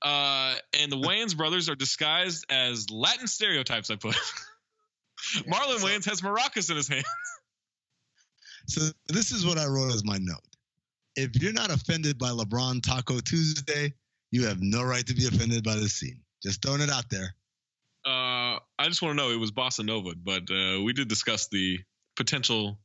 Uh, 0.00 0.54
and 0.80 0.92
the 0.92 0.96
Wayans 1.08 1.36
brothers 1.36 1.68
are 1.68 1.74
disguised 1.74 2.46
as 2.50 2.88
Latin 2.90 3.26
stereotypes. 3.26 3.90
I 3.90 3.96
put. 3.96 4.14
Marlon 5.48 5.78
so- 5.78 5.86
Wayans 5.86 6.04
has 6.06 6.20
maracas 6.20 6.70
in 6.70 6.76
his 6.76 6.88
hand. 6.88 7.04
So 8.66 8.90
this 9.08 9.32
is 9.32 9.44
what 9.46 9.58
I 9.58 9.66
wrote 9.66 9.94
as 9.94 10.04
my 10.04 10.18
note. 10.18 10.38
If 11.16 11.40
you're 11.42 11.52
not 11.52 11.70
offended 11.70 12.18
by 12.18 12.28
LeBron 12.30 12.82
Taco 12.82 13.20
Tuesday, 13.20 13.92
you 14.30 14.44
have 14.46 14.58
no 14.60 14.82
right 14.82 15.06
to 15.06 15.14
be 15.14 15.26
offended 15.26 15.64
by 15.64 15.74
this 15.76 15.94
scene. 15.94 16.20
Just 16.42 16.62
throwing 16.62 16.80
it 16.80 16.90
out 16.90 17.10
there. 17.10 17.34
Uh, 18.06 18.56
I 18.78 18.86
just 18.86 19.02
want 19.02 19.16
to 19.18 19.22
know 19.22 19.30
it 19.30 19.36
was 19.38 19.52
Bossa 19.52 19.84
Nova, 19.84 20.12
but 20.14 20.42
uh, 20.50 20.80
we 20.82 20.92
did 20.92 21.08
discuss 21.08 21.48
the 21.48 21.78
potential 22.16 22.78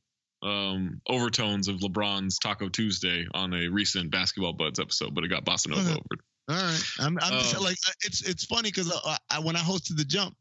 um, 0.44 1.02
overtones 1.08 1.68
of 1.68 1.78
LeBron's 1.78 2.38
Taco 2.40 2.68
Tuesday 2.68 3.26
on 3.34 3.54
a 3.54 3.68
recent 3.70 4.12
Basketball 4.12 4.54
Buds 4.54 4.80
episode, 4.80 5.16
but 5.16 5.24
it 5.24 5.30
got 5.30 5.46
Bossa 5.46 5.70
Nova 5.70 5.82
Okay. 5.82 5.92
over. 5.92 6.22
All 6.48 6.56
right, 6.56 6.84
I'm, 7.00 7.18
I'm 7.22 7.40
just 7.40 7.56
Uh, 7.56 7.62
like 7.64 7.78
it's 8.02 8.22
it's 8.22 8.46
funny 8.46 8.70
because 8.70 8.92
I, 9.06 9.18
I, 9.30 9.40
when 9.40 9.56
I 9.56 9.60
hosted 9.60 9.98
the 9.98 10.06
jump, 10.06 10.36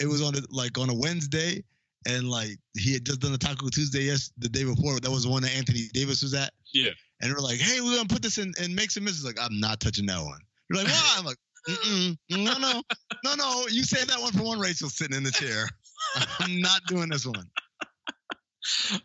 it 0.00 0.06
was 0.06 0.22
on 0.22 0.34
a, 0.36 0.40
like 0.50 0.78
on 0.78 0.88
a 0.88 0.94
Wednesday, 0.94 1.62
and 2.06 2.28
like 2.28 2.58
he 2.76 2.92
had 2.92 3.04
just 3.04 3.20
done 3.20 3.32
the 3.32 3.38
Taco 3.38 3.68
Tuesday 3.68 4.02
yes 4.02 4.30
the 4.38 4.48
day 4.48 4.64
before. 4.64 5.00
That 5.00 5.10
was 5.10 5.24
the 5.24 5.30
one 5.30 5.42
that 5.42 5.54
Anthony 5.56 5.88
Davis 5.92 6.22
was 6.22 6.34
at, 6.34 6.52
Yeah. 6.72 6.90
and 7.20 7.32
we're 7.32 7.40
like, 7.40 7.58
hey, 7.58 7.80
we're 7.80 7.96
gonna 7.96 8.08
put 8.08 8.22
this 8.22 8.38
in 8.38 8.52
and 8.60 8.74
make 8.74 8.90
some 8.90 9.04
misses. 9.04 9.24
Like 9.24 9.38
I'm 9.40 9.58
not 9.60 9.80
touching 9.80 10.06
that 10.06 10.22
one. 10.22 10.40
You're 10.70 10.82
like, 10.84 10.92
why? 10.92 11.14
I'm 11.18 11.24
like, 11.24 11.38
Mm-mm, 11.68 12.16
no, 12.30 12.56
no, 12.58 12.82
no, 13.24 13.34
no. 13.34 13.66
You 13.68 13.82
say 13.82 14.02
that 14.04 14.20
one 14.20 14.32
for 14.32 14.42
one. 14.44 14.58
Rachel 14.58 14.88
sitting 14.88 15.16
in 15.16 15.22
the 15.22 15.30
chair. 15.32 15.68
I'm 16.40 16.60
not 16.60 16.80
doing 16.86 17.08
this 17.08 17.26
one. 17.26 17.44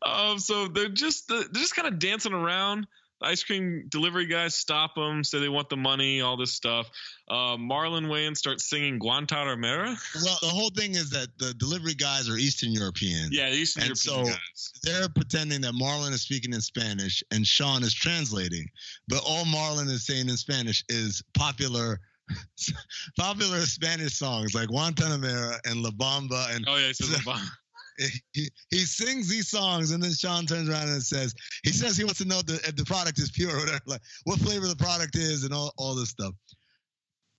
Um, 0.01 0.39
so 0.39 0.67
they're 0.67 0.89
just 0.89 1.29
they're 1.29 1.43
just 1.53 1.75
kind 1.75 1.87
of 1.87 1.97
dancing 1.99 2.33
around. 2.33 2.85
Ice 3.23 3.43
cream 3.43 3.85
delivery 3.89 4.25
guys 4.25 4.55
stop 4.55 4.95
them, 4.95 5.23
say 5.23 5.39
they 5.39 5.49
want 5.49 5.69
the 5.69 5.77
money, 5.77 6.21
all 6.21 6.37
this 6.37 6.53
stuff. 6.53 6.89
Uh, 7.29 7.57
Marlon 7.57 8.07
Wayans 8.07 8.37
starts 8.37 8.69
singing 8.69 8.99
Guantanamera. 8.99 9.97
Well, 10.23 10.37
the 10.41 10.47
whole 10.47 10.69
thing 10.69 10.95
is 10.95 11.09
that 11.11 11.29
the 11.39 11.53
delivery 11.53 11.93
guys 11.93 12.29
are 12.29 12.37
Eastern 12.37 12.71
European. 12.71 13.29
Yeah, 13.31 13.49
the 13.49 13.55
Eastern 13.55 13.83
and 13.83 14.03
European 14.05 14.25
so 14.25 14.31
guys. 14.31 14.71
they're 14.83 15.09
pretending 15.09 15.61
that 15.61 15.73
Marlon 15.73 16.11
is 16.11 16.21
speaking 16.21 16.53
in 16.53 16.61
Spanish 16.61 17.23
and 17.31 17.47
Shawn 17.47 17.83
is 17.83 17.93
translating. 17.93 18.69
But 19.07 19.23
all 19.25 19.45
Marlon 19.45 19.89
is 19.89 20.05
saying 20.05 20.29
in 20.29 20.37
Spanish 20.37 20.83
is 20.89 21.23
popular 21.33 21.99
popular 23.17 23.61
Spanish 23.61 24.13
songs 24.13 24.53
like 24.53 24.69
Guantanamera 24.69 25.59
and 25.65 25.81
La 25.81 25.91
Bamba 25.91 26.55
and 26.55 26.65
Oh 26.67 26.77
yeah, 26.77 26.87
he 26.87 26.93
says 26.93 27.25
La 27.25 27.33
Bamba. 27.33 27.49
He, 28.33 28.49
he 28.69 28.79
sings 28.79 29.29
these 29.29 29.49
songs 29.49 29.91
and 29.91 30.01
then 30.01 30.13
Shawn 30.13 30.45
turns 30.45 30.69
around 30.69 30.89
and 30.89 31.01
says 31.03 31.33
he 31.63 31.71
says 31.71 31.95
he 31.97 32.03
wants 32.03 32.19
to 32.19 32.25
know 32.27 32.41
the, 32.41 32.55
if 32.67 32.75
the 32.75 32.85
product 32.85 33.19
is 33.19 33.31
pure 33.31 33.55
or 33.55 33.59
whatever, 33.59 33.79
like 33.85 34.01
what 34.23 34.39
flavor 34.39 34.67
the 34.67 34.75
product 34.75 35.15
is 35.15 35.43
and 35.43 35.53
all, 35.53 35.71
all 35.77 35.93
this 35.95 36.09
stuff. 36.09 36.33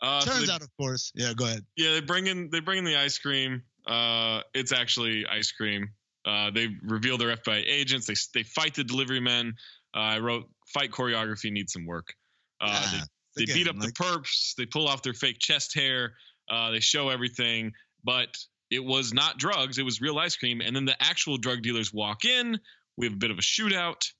Uh, 0.00 0.20
so 0.20 0.32
Turns 0.32 0.46
they- 0.48 0.52
out, 0.52 0.60
of 0.62 0.68
course, 0.78 1.12
yeah. 1.14 1.32
Go 1.34 1.46
ahead. 1.46 1.64
Yeah, 1.76 1.92
they 1.92 2.00
bring 2.00 2.26
in 2.26 2.50
they 2.50 2.60
bring 2.60 2.78
in 2.78 2.84
the 2.84 2.96
ice 2.96 3.18
cream. 3.18 3.62
Uh, 3.86 4.40
it's 4.54 4.72
actually 4.72 5.26
ice 5.26 5.50
cream. 5.52 5.88
Uh, 6.26 6.50
they 6.50 6.68
reveal 6.82 7.16
their 7.18 7.34
FBI 7.36 7.64
agents. 7.66 8.06
They 8.06 8.14
they 8.34 8.42
fight 8.44 8.74
the 8.74 8.84
delivery 8.84 9.20
men. 9.20 9.54
Uh, 9.96 10.00
I 10.00 10.18
wrote 10.18 10.44
fight 10.72 10.90
choreography 10.90 11.50
needs 11.52 11.72
some 11.72 11.86
work. 11.86 12.12
Uh, 12.60 12.90
Yeah, 12.92 13.00
they 13.36 13.44
they 13.46 13.52
beat 13.54 13.68
up 13.68 13.76
like- 13.76 13.94
the 13.94 14.04
perps. 14.04 14.54
They 14.56 14.66
pull 14.66 14.88
off 14.88 15.02
their 15.02 15.14
fake 15.14 15.38
chest 15.38 15.74
hair. 15.74 16.14
Uh, 16.50 16.70
they 16.70 16.80
show 16.80 17.08
everything, 17.08 17.72
but 18.04 18.36
it 18.74 18.84
was 18.84 19.12
not 19.14 19.38
drugs. 19.38 19.78
It 19.78 19.84
was 19.84 20.00
real 20.00 20.18
ice 20.18 20.36
cream. 20.36 20.60
And 20.60 20.74
then 20.74 20.84
the 20.84 21.00
actual 21.02 21.36
drug 21.36 21.62
dealers 21.62 21.92
walk 21.92 22.24
in. 22.24 22.58
We 22.96 23.06
have 23.06 23.14
a 23.14 23.18
bit 23.18 23.30
of 23.30 23.38
a 23.38 23.42
shootout. 23.42 24.10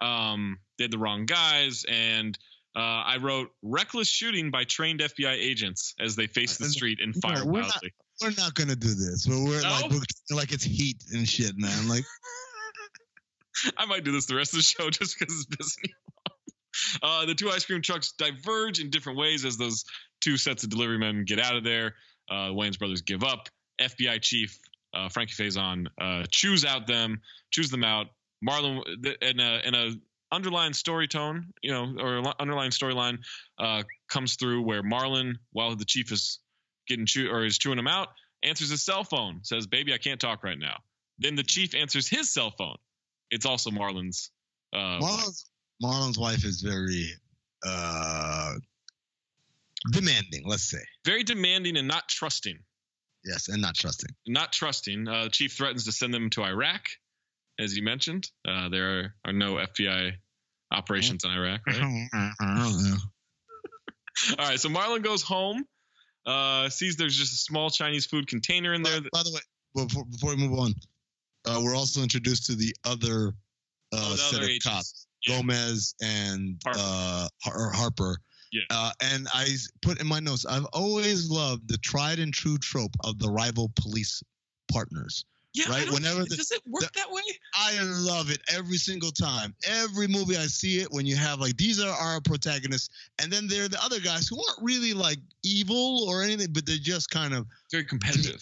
Um, 0.00 0.58
they 0.78 0.84
had 0.84 0.90
the 0.92 0.98
wrong 0.98 1.26
guys, 1.26 1.84
and 1.88 2.38
uh, 2.74 2.78
I 2.80 3.18
wrote 3.20 3.50
reckless 3.62 4.08
shooting 4.08 4.50
by 4.50 4.64
trained 4.64 5.00
FBI 5.00 5.32
agents 5.34 5.94
as 6.00 6.16
they 6.16 6.26
face 6.26 6.56
the 6.56 6.68
street 6.68 7.00
and 7.02 7.14
No, 7.22 7.28
fire 7.28 7.44
we're 7.44 7.60
not- 7.60 7.70
wildly. 7.72 7.92
We're 8.22 8.30
not 8.36 8.54
gonna 8.54 8.76
do 8.76 8.92
this. 8.94 9.26
We're, 9.28 9.42
we're 9.44 9.62
No? 9.62 9.70
like 9.70 9.90
we're, 9.90 10.36
like 10.36 10.52
it's 10.52 10.64
heat 10.64 11.02
and 11.12 11.26
shit, 11.28 11.56
man. 11.56 11.88
Like 11.88 12.04
I 13.78 13.86
might 13.86 14.04
do 14.04 14.12
this 14.12 14.26
the 14.26 14.34
rest 14.36 14.52
of 14.52 14.58
the 14.58 14.62
show 14.62 14.90
just 14.90 15.18
because 15.18 15.34
it's 15.34 15.46
pissing 15.56 15.84
me 15.88 15.94
off. 16.28 16.36
Uh, 17.02 17.26
the 17.26 17.34
two 17.34 17.50
ice 17.50 17.64
cream 17.64 17.82
trucks 17.82 18.12
diverge 18.12 18.78
in 18.80 18.90
different 18.90 19.18
ways 19.18 19.44
as 19.44 19.56
those 19.56 19.84
two 20.20 20.36
sets 20.36 20.64
of 20.64 20.70
delivery 20.70 20.98
men 20.98 21.24
get 21.24 21.38
out 21.40 21.56
of 21.56 21.64
there. 21.64 21.94
Uh, 22.30 22.48
the 22.48 22.54
Wayans 22.54 22.78
brothers 22.78 23.02
give 23.02 23.24
up. 23.24 23.48
FBI 23.80 24.20
chief 24.20 24.58
uh, 24.94 25.08
Frankie 25.08 25.34
Faison 25.34 25.86
uh, 26.00 26.24
chews 26.30 26.64
out 26.64 26.86
them, 26.86 27.20
choose 27.50 27.70
them 27.70 27.84
out. 27.84 28.06
Marlon 28.46 28.82
in 29.22 29.40
a 29.40 29.60
in 29.64 29.74
a 29.74 29.92
underlying 30.32 30.72
story 30.72 31.08
tone, 31.08 31.52
you 31.62 31.70
know, 31.70 31.94
or 31.98 32.22
underlying 32.40 32.70
storyline 32.70 33.18
uh, 33.58 33.82
comes 34.08 34.36
through 34.36 34.62
where 34.62 34.82
Marlon, 34.82 35.34
while 35.52 35.74
the 35.76 35.84
chief 35.84 36.12
is 36.12 36.38
getting 36.88 37.06
chew 37.06 37.28
or 37.30 37.44
is 37.44 37.58
chewing 37.58 37.78
him 37.78 37.86
out, 37.86 38.08
answers 38.42 38.70
his 38.70 38.82
cell 38.82 39.04
phone, 39.04 39.40
says, 39.42 39.66
"Baby, 39.66 39.92
I 39.92 39.98
can't 39.98 40.20
talk 40.20 40.42
right 40.42 40.58
now." 40.58 40.78
Then 41.18 41.36
the 41.36 41.42
chief 41.42 41.74
answers 41.74 42.08
his 42.08 42.32
cell 42.32 42.50
phone. 42.50 42.76
It's 43.30 43.46
also 43.46 43.70
Marlon's. 43.70 44.30
Uh, 44.72 44.98
Marlon's 45.00 45.44
Marlon's 45.82 46.18
wife 46.18 46.44
is 46.44 46.62
very 46.62 47.06
uh 47.66 48.54
demanding. 49.92 50.44
Let's 50.46 50.70
say 50.70 50.82
very 51.04 51.22
demanding 51.24 51.76
and 51.76 51.86
not 51.86 52.08
trusting. 52.08 52.58
Yes, 53.24 53.48
and 53.48 53.60
not 53.62 53.74
trusting. 53.74 54.10
Not 54.26 54.52
trusting. 54.52 55.08
Uh, 55.08 55.24
the 55.24 55.30
chief 55.30 55.52
threatens 55.52 55.84
to 55.84 55.92
send 55.92 56.12
them 56.14 56.30
to 56.30 56.42
Iraq, 56.42 56.82
as 57.58 57.76
you 57.76 57.82
mentioned. 57.82 58.28
Uh, 58.46 58.68
there 58.68 58.98
are, 59.00 59.14
are 59.26 59.32
no 59.32 59.54
FBI 59.54 60.12
operations 60.72 61.24
in 61.24 61.30
Iraq. 61.30 61.60
Right? 61.66 62.00
All 64.38 64.46
right, 64.48 64.60
so 64.60 64.68
Marlon 64.68 65.02
goes 65.02 65.22
home, 65.22 65.64
uh, 66.26 66.68
sees 66.68 66.96
there's 66.96 67.16
just 67.16 67.32
a 67.32 67.36
small 67.36 67.70
Chinese 67.70 68.06
food 68.06 68.26
container 68.26 68.74
in 68.74 68.82
there. 68.82 69.00
By, 69.00 69.08
by 69.12 69.22
the 69.22 69.32
way, 69.32 69.84
before, 69.86 70.04
before 70.04 70.30
we 70.30 70.36
move 70.36 70.58
on, 70.58 70.74
uh, 71.46 71.60
we're 71.62 71.74
also 71.76 72.02
introduced 72.02 72.46
to 72.46 72.54
the 72.54 72.74
other 72.84 73.28
uh, 73.92 73.96
Oh, 73.96 74.10
the 74.10 74.16
set 74.18 74.34
other 74.36 74.44
of 74.44 74.50
agents. 74.50 74.66
cops, 74.66 75.06
Gomez 75.26 75.94
and 76.02 76.60
uh, 76.66 77.28
Har- 77.42 77.70
Harper. 77.72 78.18
Yeah. 78.52 78.62
Uh, 78.70 78.90
and 79.00 79.28
I 79.32 79.46
put 79.82 80.00
in 80.00 80.06
my 80.06 80.20
notes, 80.20 80.44
I've 80.44 80.66
always 80.72 81.30
loved 81.30 81.68
the 81.68 81.78
tried 81.78 82.18
and 82.18 82.34
true 82.34 82.58
trope 82.58 82.96
of 83.04 83.18
the 83.18 83.28
rival 83.28 83.70
police 83.76 84.22
partners. 84.72 85.24
Yeah, 85.52 85.68
right. 85.68 85.90
Whenever 85.90 86.20
the, 86.20 86.36
does 86.36 86.52
it 86.52 86.60
work 86.66 86.92
that 86.92 87.10
way? 87.10 87.22
I 87.54 87.76
love 87.82 88.30
it 88.30 88.40
every 88.52 88.76
single 88.76 89.10
time. 89.10 89.52
Every 89.68 90.06
movie 90.06 90.36
I 90.36 90.46
see 90.46 90.78
it 90.78 90.92
when 90.92 91.06
you 91.06 91.16
have 91.16 91.40
like 91.40 91.56
these 91.56 91.82
are 91.82 91.90
our 91.90 92.20
protagonists, 92.20 92.88
and 93.20 93.32
then 93.32 93.48
there 93.48 93.64
are 93.64 93.68
the 93.68 93.82
other 93.82 93.98
guys 93.98 94.28
who 94.28 94.36
aren't 94.36 94.62
really 94.62 94.92
like 94.92 95.18
evil 95.42 96.04
or 96.08 96.22
anything, 96.22 96.52
but 96.52 96.66
they're 96.66 96.76
just 96.76 97.10
kind 97.10 97.34
of 97.34 97.46
very 97.72 97.84
competitive. 97.84 98.40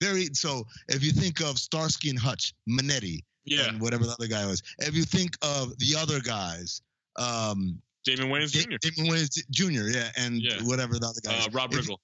Very 0.00 0.28
so. 0.32 0.66
If 0.88 1.04
you 1.04 1.12
think 1.12 1.40
of 1.40 1.58
Starsky 1.58 2.08
and 2.08 2.18
Hutch, 2.18 2.54
Manetti, 2.68 3.20
Yeah. 3.44 3.68
and 3.68 3.80
whatever 3.80 4.04
the 4.04 4.12
other 4.12 4.26
guy 4.26 4.46
was. 4.46 4.62
If 4.78 4.94
you 4.94 5.04
think 5.04 5.36
of 5.42 5.78
the 5.78 5.94
other 5.94 6.20
guys, 6.20 6.80
um, 7.16 7.80
Damon 8.06 8.28
Wayans 8.28 8.52
Jr. 8.52 8.76
Damon 8.80 9.12
Wayans 9.12 9.38
Jr. 9.50 9.88
Yeah, 9.98 10.10
and 10.16 10.40
Yeah. 10.40 10.62
whatever 10.62 10.98
the 10.98 11.06
other 11.06 11.20
guy. 11.22 11.34
Uh, 11.34 11.46
is. 11.46 11.52
Rob 11.52 11.72
Riggle. 11.72 11.98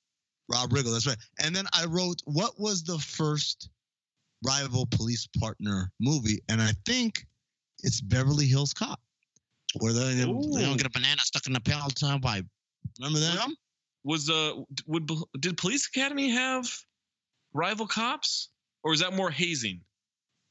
Rob 0.49 0.71
Riggle, 0.71 0.93
that's 0.93 1.07
right. 1.07 1.17
And 1.41 1.55
then 1.55 1.67
I 1.73 1.87
wrote, 1.87 2.21
what 2.25 2.59
was 2.61 2.83
the 2.83 2.99
first 2.99 3.71
rival 4.45 4.87
police 4.91 5.27
partner 5.38 5.91
movie? 6.01 6.41
And 6.49 6.61
I 6.61 6.73
think 6.85 7.25
it's 7.85 8.01
Beverly 8.01 8.47
Hills 8.47 8.75
Cop, 8.75 9.01
where 9.79 9.93
they, 9.93 10.15
they 10.15 10.25
don't 10.25 10.77
get 10.77 10.87
a 10.87 10.91
banana 10.91 11.21
stuck 11.23 11.47
in 11.47 11.53
the 11.53 11.61
Peloton 11.61 12.21
pipe. 12.21 12.45
Remember 12.99 13.21
that? 13.21 13.49
Was 14.05 14.29
uh 14.29 14.55
would 14.88 15.09
did 15.38 15.57
Police 15.57 15.87
Academy 15.87 16.29
have 16.31 16.69
rival 17.53 17.87
cops, 17.87 18.49
or 18.83 18.93
is 18.93 18.99
that 19.01 19.12
more 19.15 19.31
hazing? 19.31 19.81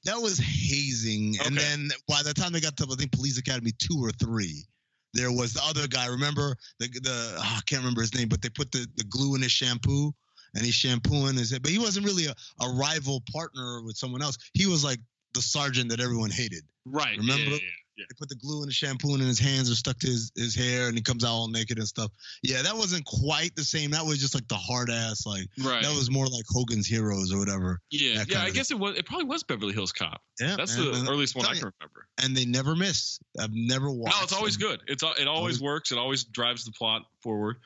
That 0.06 0.18
was 0.22 0.40
hazing. 0.40 1.36
And 1.46 1.56
then 1.58 1.90
by 2.08 2.24
the 2.24 2.34
time 2.34 2.54
they 2.54 2.62
got 2.62 2.78
to, 2.78 2.88
I 2.92 2.96
think, 2.96 3.12
Police 3.12 3.38
Academy 3.38 3.72
2 3.78 4.04
or 4.04 4.12
3, 4.12 4.66
there 5.13 5.32
was 5.32 5.54
the 5.54 5.62
other 5.63 5.88
guy. 5.88 6.08
Remember? 6.08 6.56
The, 6.80 6.88
the 6.88 7.36
oh, 7.38 7.56
I 7.58 7.62
can't 7.65 7.82
remember 7.82 8.02
his 8.02 8.15
name, 8.15 8.30
but 8.30 8.41
they 8.41 8.50
put 8.50 8.71
the, 8.71 8.88
the 8.95 9.04
glue 9.06 9.36
in 9.36 9.41
his 9.41 9.52
shampoo 9.52 10.13
and 10.56 10.65
he's 10.65 10.76
shampooing 10.76 11.36
his 11.36 11.52
head. 11.52 11.62
But 11.62 11.71
he 11.71 11.80
wasn't 11.80 12.06
really 12.06 12.26
a, 12.26 12.36
a 12.62 12.69
rival 12.69 13.24
partner 13.32 13.82
with 13.84 13.97
someone 13.97 14.21
else. 14.21 14.38
He 14.54 14.65
was 14.65 14.84
like 14.84 15.00
the 15.34 15.41
sergeant 15.41 15.89
that 15.89 16.00
everyone 16.00 16.30
hated. 16.30 16.63
Right. 16.86 17.17
Remember? 17.17 17.52
Yeah, 17.52 17.58
yeah, 17.58 17.81
yeah. 17.98 18.06
They 18.10 18.16
put 18.18 18.30
the 18.30 18.36
glue 18.36 18.62
in 18.62 18.68
the 18.68 18.74
shampoo 18.74 19.14
and 19.14 19.22
his 19.22 19.40
hands 19.40 19.70
are 19.72 19.76
stuck 19.76 20.00
to 20.00 20.08
his, 20.08 20.32
his 20.36 20.56
hair 20.56 20.88
and 20.88 20.96
he 20.98 21.02
comes 21.02 21.24
out 21.24 21.30
all 21.32 21.48
naked 21.50 21.78
and 21.78 21.88
stuff. 21.88 22.12
Yeah, 22.44 22.62
that 22.62 22.76
wasn't 22.76 23.06
quite 23.06 23.56
the 23.56 23.64
same. 23.64 23.92
That 23.92 24.06
was 24.06 24.18
just 24.20 24.34
like 24.34 24.48
the 24.48 24.56
hard 24.56 24.90
ass, 24.90 25.26
like, 25.26 25.48
Right. 25.62 25.84
that 25.84 25.94
was 25.96 26.10
more 26.10 26.28
like 26.28 26.46
Hogan's 26.50 26.88
Heroes 26.88 27.32
or 27.34 27.38
whatever. 27.40 27.80
Yeah, 27.92 28.24
yeah. 28.28 28.44
I 28.44 28.50
guess 28.52 28.72
it 28.72 28.80
was. 28.80 28.98
It 28.98 29.06
probably 29.06 29.26
was 29.26 29.44
Beverly 29.44 29.74
Hills 29.74 29.92
Cop. 29.92 30.22
Yeah, 30.40 30.56
that's 30.58 30.78
man, 30.78 30.92
the 30.92 31.00
and 31.00 31.10
earliest 31.10 31.36
one 31.36 31.46
I 31.46 31.54
can 31.54 31.72
remember. 31.80 32.08
and 32.24 32.36
they 32.36 32.46
never 32.46 32.76
miss. 32.76 33.20
I've 33.40 33.54
never 33.54 33.92
watched. 33.92 34.16
No, 34.18 34.24
it's 34.24 34.34
always 34.34 34.58
them. 34.58 34.70
good. 34.70 34.82
It's 34.88 35.04
it 35.04 35.28
always 35.28 35.62
works. 35.62 35.92
It 35.92 35.98
always 35.98 36.24
drives 36.24 36.66
the 36.66 36.72
plot 36.72 37.04
forward. 37.22 37.58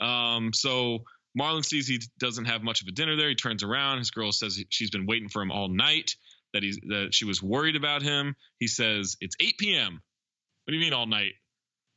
Um, 0.00 0.52
so 0.52 1.04
Marlon 1.38 1.64
sees 1.64 1.86
he 1.86 2.00
doesn't 2.18 2.44
have 2.46 2.62
much 2.62 2.82
of 2.82 2.88
a 2.88 2.92
dinner 2.92 3.16
there. 3.16 3.28
He 3.28 3.34
turns 3.34 3.62
around. 3.62 3.98
His 3.98 4.10
girl 4.10 4.32
says 4.32 4.62
she's 4.70 4.90
been 4.90 5.06
waiting 5.06 5.28
for 5.28 5.42
him 5.42 5.50
all 5.50 5.68
night. 5.68 6.14
That 6.54 6.62
he's 6.62 6.78
that 6.88 7.08
she 7.12 7.24
was 7.26 7.42
worried 7.42 7.76
about 7.76 8.00
him. 8.02 8.34
He 8.58 8.66
says 8.68 9.16
it's 9.20 9.36
8 9.40 9.58
p.m. 9.58 9.92
What 9.94 10.70
do 10.72 10.74
you 10.74 10.80
mean 10.80 10.94
all 10.94 11.06
night? 11.06 11.32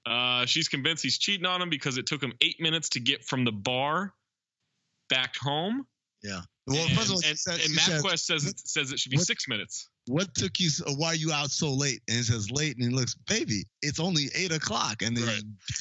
Uh, 0.05 0.45
she's 0.45 0.67
convinced 0.67 1.03
he's 1.03 1.17
cheating 1.17 1.45
on 1.45 1.61
him 1.61 1.69
because 1.69 1.97
it 1.97 2.05
took 2.05 2.21
him 2.21 2.33
eight 2.41 2.55
minutes 2.59 2.89
to 2.89 2.99
get 2.99 3.23
from 3.23 3.45
the 3.45 3.51
bar 3.51 4.13
back 5.09 5.35
home. 5.37 5.85
Yeah. 6.23 6.41
Well, 6.65 6.77
and, 6.85 6.91
first 6.97 7.07
of 7.07 7.15
all, 7.15 7.21
and, 7.25 7.37
said- 7.39 7.53
and 7.53 7.61
she 7.63 7.75
said, 7.75 8.03
MapQuest 8.03 8.19
says 8.19 8.45
it 8.45 8.59
says 8.59 8.91
it 8.91 8.99
should 8.99 9.11
be 9.11 9.17
what- 9.17 9.27
six 9.27 9.47
minutes. 9.47 9.89
What 10.07 10.33
took 10.35 10.59
you? 10.59 10.69
So, 10.69 10.85
why 10.93 11.09
are 11.09 11.15
you 11.15 11.33
out 11.33 11.51
so 11.51 11.71
late? 11.73 12.01
And 12.07 12.17
he 12.17 12.23
says 12.23 12.49
late, 12.49 12.77
and 12.77 12.85
he 12.85 12.89
looks, 12.89 13.13
baby, 13.27 13.65
it's 13.81 13.99
only 13.99 14.29
eight 14.35 14.53
o'clock, 14.53 15.01
and 15.01 15.15
they 15.17 15.21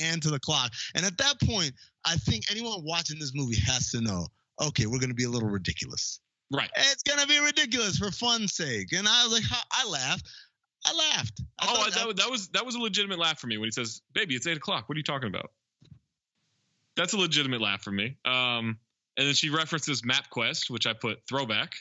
hand 0.00 0.20
to 0.22 0.30
the 0.30 0.40
clock. 0.40 0.72
And 0.96 1.06
at 1.06 1.16
that 1.18 1.40
point, 1.42 1.72
I 2.04 2.16
think 2.16 2.50
anyone 2.50 2.82
watching 2.84 3.20
this 3.20 3.32
movie 3.34 3.60
has 3.60 3.90
to 3.92 4.00
know, 4.00 4.26
okay, 4.60 4.86
we're 4.86 4.98
gonna 4.98 5.14
be 5.14 5.24
a 5.24 5.30
little 5.30 5.48
ridiculous. 5.48 6.20
Right. 6.52 6.70
It's 6.76 7.02
gonna 7.02 7.26
be 7.26 7.38
ridiculous 7.38 7.98
for 7.98 8.10
fun's 8.10 8.54
sake. 8.54 8.92
And 8.92 9.06
I 9.08 9.24
was 9.24 9.32
like, 9.32 9.60
I 9.72 9.88
laughed. 9.88 10.28
I 10.84 10.94
laughed. 10.94 11.40
I 11.58 11.66
oh, 11.68 11.90
that, 11.90 12.16
that 12.16 12.30
was 12.30 12.48
that 12.48 12.64
was 12.64 12.76
a 12.76 12.78
legitimate 12.78 13.18
laugh 13.18 13.40
for 13.40 13.48
me 13.48 13.58
when 13.58 13.66
he 13.66 13.72
says, 13.72 14.02
"Baby, 14.14 14.36
it's 14.36 14.46
eight 14.46 14.56
o'clock. 14.56 14.88
What 14.88 14.94
are 14.94 14.98
you 14.98 15.04
talking 15.04 15.28
about?" 15.28 15.50
That's 16.96 17.12
a 17.12 17.18
legitimate 17.18 17.60
laugh 17.60 17.82
for 17.82 17.90
me. 17.90 18.16
Um, 18.24 18.78
and 19.16 19.26
then 19.26 19.34
she 19.34 19.50
references 19.50 20.02
MapQuest, 20.02 20.70
which 20.70 20.86
I 20.86 20.92
put 20.92 21.18
throwback 21.28 21.74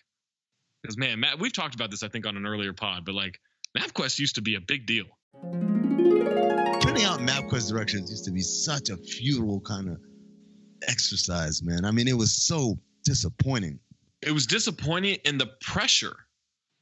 because 0.85 0.97
man, 0.97 1.19
Map, 1.19 1.39
we've 1.39 1.53
talked 1.53 1.73
about 1.73 1.89
this 1.89 2.03
I 2.03 2.09
think 2.09 2.27
on 2.27 2.37
an 2.37 2.45
earlier 2.45 2.71
pod, 2.71 3.05
but 3.05 3.15
like 3.15 3.39
MapQuest 3.77 4.19
used 4.19 4.35
to 4.35 4.41
be 4.41 4.55
a 4.55 4.61
big 4.61 4.85
deal. 4.85 5.05
turning 5.41 7.03
out 7.03 7.19
MapQuest 7.19 7.69
directions 7.69 8.11
used 8.11 8.25
to 8.25 8.31
be 8.31 8.41
such 8.41 8.89
a 8.89 8.97
futile 8.97 9.61
kind 9.61 9.89
of 9.89 9.97
exercise, 10.87 11.63
man. 11.63 11.85
I 11.85 11.91
mean, 11.91 12.07
it 12.07 12.17
was 12.17 12.31
so 12.31 12.77
disappointing. 13.03 13.79
It 14.25 14.31
was 14.31 14.45
disappointing, 14.47 15.19
and 15.25 15.39
the 15.39 15.47
pressure, 15.61 16.15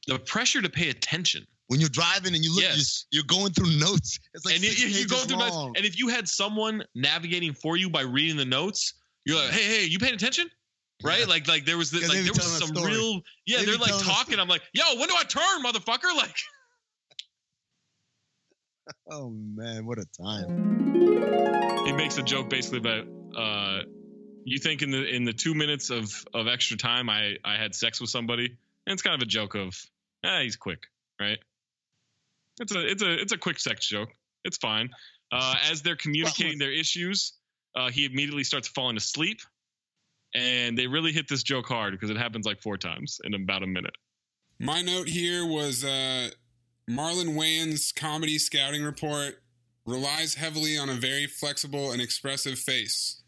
the 0.06 0.18
pressure 0.18 0.62
to 0.62 0.68
pay 0.70 0.88
attention 0.88 1.46
when 1.68 1.78
you're 1.80 1.88
driving 1.90 2.34
and 2.34 2.44
you 2.44 2.54
look, 2.54 2.62
Yes. 2.62 3.06
you're, 3.10 3.20
you're 3.20 3.26
going 3.26 3.52
through 3.52 3.78
notes. 3.78 4.18
It's 4.34 4.44
like 4.44 4.54
and 4.56 4.64
you, 4.64 4.70
six 4.70 4.80
you- 4.82 5.06
pages 5.06 5.24
through 5.26 5.38
notes, 5.38 5.56
and 5.76 5.84
if 5.84 5.98
you 5.98 6.08
had 6.08 6.26
someone 6.28 6.82
navigating 6.94 7.52
for 7.54 7.76
you 7.76 7.88
by 7.90 8.00
reading 8.02 8.36
the 8.36 8.44
notes, 8.44 8.94
you're 9.24 9.36
like, 9.36 9.50
hey, 9.50 9.62
hey, 9.64 9.84
you 9.84 9.98
paying 9.98 10.14
attention? 10.14 10.48
Right? 11.02 11.20
Yeah. 11.20 11.26
Like, 11.26 11.48
like 11.48 11.64
there 11.64 11.76
was 11.76 11.90
the, 11.90 12.00
like 12.00 12.18
there 12.22 12.32
was 12.32 12.58
some 12.58 12.70
real, 12.82 13.20
yeah, 13.46 13.58
They 13.58 13.64
they're 13.66 13.76
like 13.76 13.98
talking. 14.02 14.38
I'm 14.38 14.48
like, 14.48 14.62
yo, 14.72 14.82
when 14.98 15.08
do 15.08 15.14
I 15.18 15.24
turn, 15.24 15.62
motherfucker? 15.62 16.14
Like, 16.16 16.36
oh 19.10 19.30
man, 19.30 19.86
what 19.86 19.98
a 19.98 20.04
time! 20.20 21.84
he 21.86 21.92
makes 21.92 22.18
a 22.18 22.22
joke 22.22 22.48
basically 22.50 22.78
about, 22.78 23.06
uh, 23.36 23.82
you 24.44 24.58
think 24.58 24.82
in 24.82 24.90
the 24.90 25.04
in 25.04 25.24
the 25.24 25.32
two 25.32 25.54
minutes 25.54 25.90
of 25.90 26.12
of 26.34 26.46
extra 26.46 26.76
time, 26.76 27.08
I 27.08 27.36
I 27.44 27.56
had 27.56 27.74
sex 27.74 28.00
with 28.00 28.10
somebody, 28.10 28.46
and 28.46 28.92
it's 28.92 29.02
kind 29.02 29.14
of 29.14 29.22
a 29.22 29.28
joke 29.28 29.54
of, 29.54 29.74
ah, 30.24 30.40
he's 30.42 30.56
quick, 30.56 30.84
right? 31.20 31.38
It's 32.60 32.74
a 32.74 32.86
it's 32.86 33.02
a 33.02 33.12
it's 33.20 33.32
a 33.32 33.38
quick 33.38 33.58
sex 33.58 33.88
joke. 33.88 34.10
It's 34.44 34.58
fine. 34.58 34.90
Uh, 35.32 35.54
as 35.70 35.82
they're 35.82 35.96
communicating 35.96 36.58
their 36.58 36.72
issues, 36.72 37.32
uh, 37.74 37.90
he 37.90 38.04
immediately 38.04 38.44
starts 38.44 38.68
falling 38.68 38.96
asleep, 38.96 39.40
and 40.34 40.78
they 40.78 40.86
really 40.86 41.12
hit 41.12 41.26
this 41.28 41.42
joke 41.42 41.66
hard 41.66 41.92
because 41.92 42.10
it 42.10 42.16
happens 42.16 42.46
like 42.46 42.60
four 42.60 42.76
times 42.76 43.20
in 43.24 43.34
about 43.34 43.62
a 43.62 43.66
minute. 43.66 43.96
My 44.60 44.82
note 44.82 45.08
here 45.08 45.44
was 45.44 45.82
uh, 45.82 46.30
Marlon 46.88 47.34
Wayans' 47.34 47.94
comedy 47.94 48.38
scouting 48.38 48.84
report 48.84 49.42
relies 49.86 50.34
heavily 50.34 50.78
on 50.78 50.88
a 50.88 50.94
very 50.94 51.26
flexible 51.26 51.90
and 51.90 52.00
expressive 52.00 52.58
face. 52.58 53.23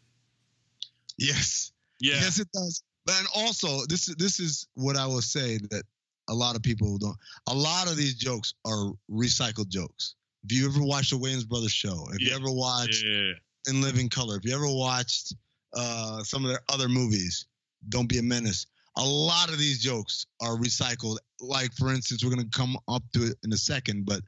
Yes, 1.17 1.71
Yeah, 1.99 2.15
yes, 2.15 2.39
it 2.39 2.47
does. 2.53 2.83
But 3.05 3.15
and 3.19 3.27
also, 3.35 3.85
this 3.87 4.07
is 4.09 4.15
this 4.15 4.39
is 4.39 4.67
what 4.75 4.97
I 4.97 5.05
will 5.05 5.21
say 5.21 5.57
that 5.71 5.83
a 6.29 6.33
lot 6.33 6.55
of 6.55 6.61
people 6.61 6.97
don't. 6.97 7.15
A 7.47 7.53
lot 7.53 7.89
of 7.89 7.95
these 7.95 8.15
jokes 8.15 8.53
are 8.65 8.91
recycled 9.09 9.69
jokes. 9.69 10.15
If 10.43 10.51
you 10.57 10.67
ever 10.67 10.83
watched 10.83 11.11
the 11.11 11.17
Wayans 11.17 11.47
Brothers 11.47 11.71
show, 11.71 12.07
if 12.13 12.21
you 12.21 12.33
ever 12.35 12.51
watched 12.51 13.03
yeah, 13.03 13.31
In 13.67 13.81
Living 13.81 14.09
Color, 14.09 14.37
if 14.37 14.45
you 14.45 14.53
ever 14.53 14.67
watched 14.67 15.33
uh, 15.73 16.21
some 16.23 16.43
of 16.43 16.49
their 16.49 16.61
other 16.69 16.87
movies, 16.89 17.45
Don't 17.89 18.07
Be 18.07 18.17
a 18.19 18.23
Menace. 18.23 18.65
A 18.97 19.03
lot 19.05 19.49
of 19.49 19.57
these 19.59 19.79
jokes 19.79 20.25
are 20.41 20.55
recycled. 20.57 21.17
Like, 21.39 21.71
for 21.73 21.93
instance, 21.93 22.23
we're 22.23 22.33
going 22.35 22.49
to 22.49 22.57
come 22.57 22.77
up 22.87 23.03
to 23.13 23.27
it 23.27 23.37
in 23.43 23.53
a 23.53 23.57
second, 23.57 24.05
but 24.05 24.21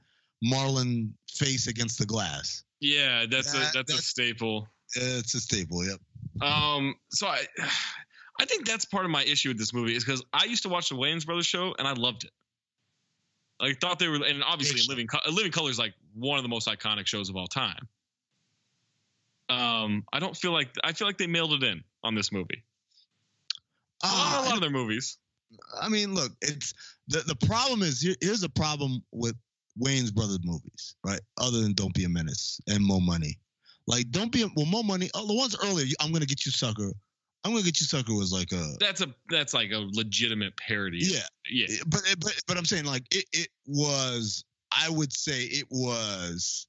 Marlon 0.45 1.10
face 1.30 1.67
against 1.67 1.99
the 1.99 2.06
glass. 2.06 2.63
yeah. 2.80 3.25
That's 3.30 3.54
a 3.54 3.58
That- 3.58 3.73
that's, 3.88 3.93
a 3.99 4.02
staple. 4.02 4.67
It's 4.95 5.34
a 5.36 5.39
staple. 5.39 5.86
Yep. 5.86 5.99
Um, 6.41 6.95
so 7.10 7.28
I, 7.28 7.45
I 8.41 8.45
think 8.45 8.65
that's 8.65 8.86
part 8.86 9.06
of 9.06 9.12
my 9.12 9.23
issue 9.23 9.49
with 9.49 9.58
this 9.58 9.73
movie 9.73 9.95
is 9.95 10.06
because 10.06 10.23
I 10.32 10.45
used 10.45 10.63
to 10.63 10.69
watch 10.69 10.89
the 10.89 10.95
Wayans 10.95 11.25
Brothers 11.25 11.45
show 11.45 11.75
and 11.78 11.88
I 11.88 11.93
loved 11.93 12.23
it. 12.23 12.32
I 13.60 13.73
thought 13.73 13.99
they 13.99 14.08
were, 14.08 14.15
and 14.25 14.43
obviously. 14.43 14.82
Living 14.88 15.08
Living 15.30 15.52
Color 15.52 15.69
is 15.69 15.78
like 15.78 15.93
one 16.13 16.38
of 16.38 16.43
the 16.43 16.49
most 16.49 16.67
iconic 16.67 17.08
shows 17.08 17.30
of 17.30 17.36
all 17.36 17.47
time. 17.47 17.88
Um, 19.49 20.06
I 20.13 20.19
don't 20.19 20.38
feel 20.38 20.52
like 20.52 20.69
I 20.84 20.93
feel 20.93 21.08
like 21.08 21.17
they 21.17 21.28
mailed 21.28 21.54
it 21.54 21.63
in 21.63 21.84
on 22.04 22.15
this 22.15 22.32
movie. 22.32 22.63
Ah, 24.04 24.43
a 24.43 24.45
lot 24.45 24.56
of 24.56 24.62
their 24.62 24.69
movies. 24.69 25.17
I 25.82 25.89
mean, 25.89 26.13
look, 26.13 26.32
it's 26.41 26.73
the 27.08 27.19
the 27.19 27.36
problem 27.47 27.82
is 27.82 28.02
here, 28.02 28.15
here's 28.21 28.43
a 28.43 28.49
problem 28.49 29.04
with 29.12 29.36
Wayans 29.82 30.13
Brothers 30.13 30.39
movies, 30.43 30.95
right? 31.04 31.19
Other 31.38 31.62
than 31.62 31.73
Don't 31.73 31.93
Be 31.93 32.06
a 32.06 32.10
Menace 32.10 32.62
and 32.67 32.86
More 32.86 33.02
Money, 33.02 33.38
like 33.89 34.12
Don't 34.12 34.32
Be 34.32 34.45
well, 34.56 34.65
Mo 34.67 34.84
Money. 34.84 35.10
Oh, 35.15 35.28
the 35.28 35.34
ones 35.34 35.58
earlier, 35.65 35.88
I'm 35.99 36.13
gonna 36.13 36.28
get 36.28 36.45
you 36.45 36.52
sucker. 36.52 36.93
I'm 37.43 37.52
gonna 37.52 37.63
get 37.63 37.82
you 37.82 37.88
sucker 37.88 38.13
was 38.13 38.32
like 38.32 38.52
a 38.52 38.75
That's 38.80 39.02
a 39.02 39.08
that's 39.30 39.54
like 39.54 39.71
a 39.71 39.89
legitimate 39.93 40.56
parody. 40.58 40.99
yeah, 41.02 41.19
yeah. 41.49 41.65
Eh, 41.69 41.84
but 41.88 42.02
eh, 42.10 42.15
but 42.19 42.39
but 42.47 42.58
I'm 42.58 42.65
saying 42.65 42.86
like 42.86 43.04
it 43.12 43.25
it 43.34 43.49
was 43.65 44.45
I 44.71 44.89
would 44.89 45.12
say 45.12 45.43
it 45.43 45.65
was 45.71 46.67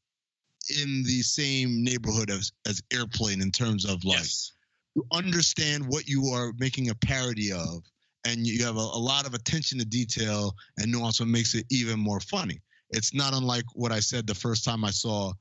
in 0.83 1.03
the 1.05 1.21
same 1.23 1.85
neighborhood 1.85 2.31
as 2.31 2.53
as 2.67 2.83
Airplane 2.93 3.43
in 3.43 3.51
terms 3.51 3.85
of 3.85 4.03
like 4.03 4.19
yes. 4.19 4.53
you 4.95 5.05
understand 5.13 5.87
what 5.87 6.09
you 6.09 6.27
are 6.29 6.53
making 6.59 6.89
a 6.89 6.95
parody 6.95 7.53
of 7.53 7.85
and 8.27 8.47
you 8.47 8.65
have 8.65 8.77
a, 8.77 8.79
a 8.79 9.03
lot 9.03 9.27
of 9.27 9.35
attention 9.35 9.79
to 9.79 9.85
detail 9.85 10.55
and 10.79 10.91
nuance 10.91 11.21
what 11.21 11.29
makes 11.29 11.55
it 11.55 11.67
even 11.71 11.99
more 11.99 12.21
funny 12.21 12.61
it's 12.91 13.15
not 13.15 13.33
unlike 13.33 13.65
what 13.73 13.91
i 13.91 13.99
said 13.99 14.27
the 14.27 14.35
first 14.35 14.63
time 14.63 14.85
i 14.85 14.91
saw 14.91 15.33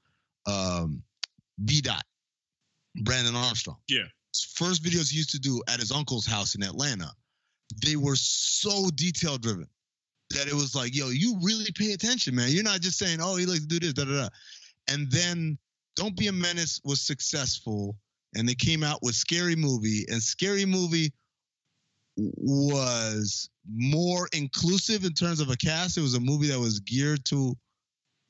um, 0.46 1.04
b 1.65 1.82
dot 1.82 2.04
brandon 3.04 3.36
armstrong. 3.36 3.78
Yeah. 3.88 4.06
His 4.34 4.43
first 4.56 4.84
videos 4.84 5.10
he 5.10 5.17
used 5.17 5.32
to 5.32 5.39
do 5.39 5.62
at 5.67 5.80
his 5.80 5.91
uncle's 5.91 6.26
house 6.26 6.56
in 6.56 6.63
atlanta 6.63 7.12
they 7.84 7.95
were 7.95 8.15
so 8.15 8.89
detail 8.95 9.38
driven 9.38 9.67
that 10.32 10.48
it 10.48 10.54
was 10.54 10.76
like 10.76 10.95
yo 10.95 11.10
you 11.10 11.38
really 11.41 11.72
pay 11.76 11.93
attention 11.93 12.36
man. 12.36 12.50
You're 12.50 12.63
not 12.63 12.82
just 12.82 12.98
saying 12.98 13.19
oh 13.22 13.36
he 13.36 13.45
likes 13.45 13.62
to 13.62 13.67
do 13.67 13.80
this 13.80 13.93
da 13.93 14.06
da 14.06 14.24
da. 14.24 14.30
And 14.88 15.12
then 15.12 15.58
don't 15.95 16.15
be 16.15 16.28
a 16.28 16.32
menace 16.32 16.80
was 16.84 17.02
successful 17.02 17.95
and 18.36 18.48
they 18.48 18.56
came 18.56 18.84
out 18.84 19.00
with 19.02 19.15
scary 19.15 19.56
movie 19.56 20.06
and 20.10 20.22
scary 20.22 20.65
movie 20.65 21.12
was 22.17 23.50
more 23.72 24.28
inclusive 24.34 25.06
in 25.06 25.13
terms 25.13 25.39
of 25.39 25.50
a 25.50 25.56
cast. 25.56 25.98
It 25.98 26.02
was 26.02 26.15
a 26.15 26.19
movie 26.19 26.48
that 26.48 26.60
was 26.60 26.80
geared 26.82 27.24
to 27.26 27.56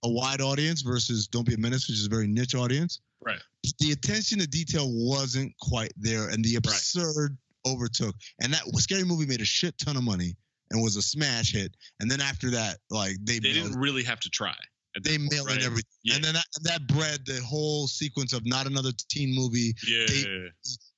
a 0.03 0.09
wide 0.09 0.41
audience 0.41 0.81
versus 0.81 1.27
don't 1.27 1.45
be 1.45 1.55
a 1.55 1.57
menace 1.57 1.87
which 1.87 1.97
is 1.97 2.05
a 2.05 2.09
very 2.09 2.27
niche 2.27 2.55
audience 2.55 3.01
Right. 3.25 3.39
the 3.79 3.91
attention 3.91 4.39
to 4.39 4.47
detail 4.47 4.87
wasn't 4.89 5.53
quite 5.61 5.91
there 5.97 6.29
and 6.29 6.43
the 6.43 6.55
absurd 6.55 7.37
overtook 7.67 8.15
and 8.41 8.53
that 8.53 8.63
scary 8.77 9.03
movie 9.03 9.25
made 9.25 9.41
a 9.41 9.45
shit 9.45 9.77
ton 9.77 9.97
of 9.97 10.03
money 10.03 10.35
and 10.71 10.81
was 10.81 10.95
a 10.95 11.01
smash 11.01 11.51
hit 11.51 11.75
and 11.99 12.09
then 12.09 12.21
after 12.21 12.49
that 12.51 12.77
like 12.89 13.17
they, 13.23 13.39
They 13.39 13.51
didn't 13.53 13.77
really 13.79 14.03
have 14.03 14.19
to 14.21 14.29
try. 14.29 14.55
they 15.03 15.17
point, 15.17 15.31
mailed 15.33 15.47
right? 15.47 15.57
in 15.57 15.63
everything 15.63 15.89
Yeah. 16.03 16.15
and 16.15 16.23
then 16.23 16.33
that, 16.35 16.45
that 16.63 16.87
bred 16.87 17.25
the 17.25 17.41
whole 17.45 17.87
sequence 17.87 18.31
of 18.33 18.45
not 18.45 18.67
another 18.67 18.91
teen 19.09 19.35
movie 19.35 19.73
Yeah. 19.85 20.05
they- 20.07 20.49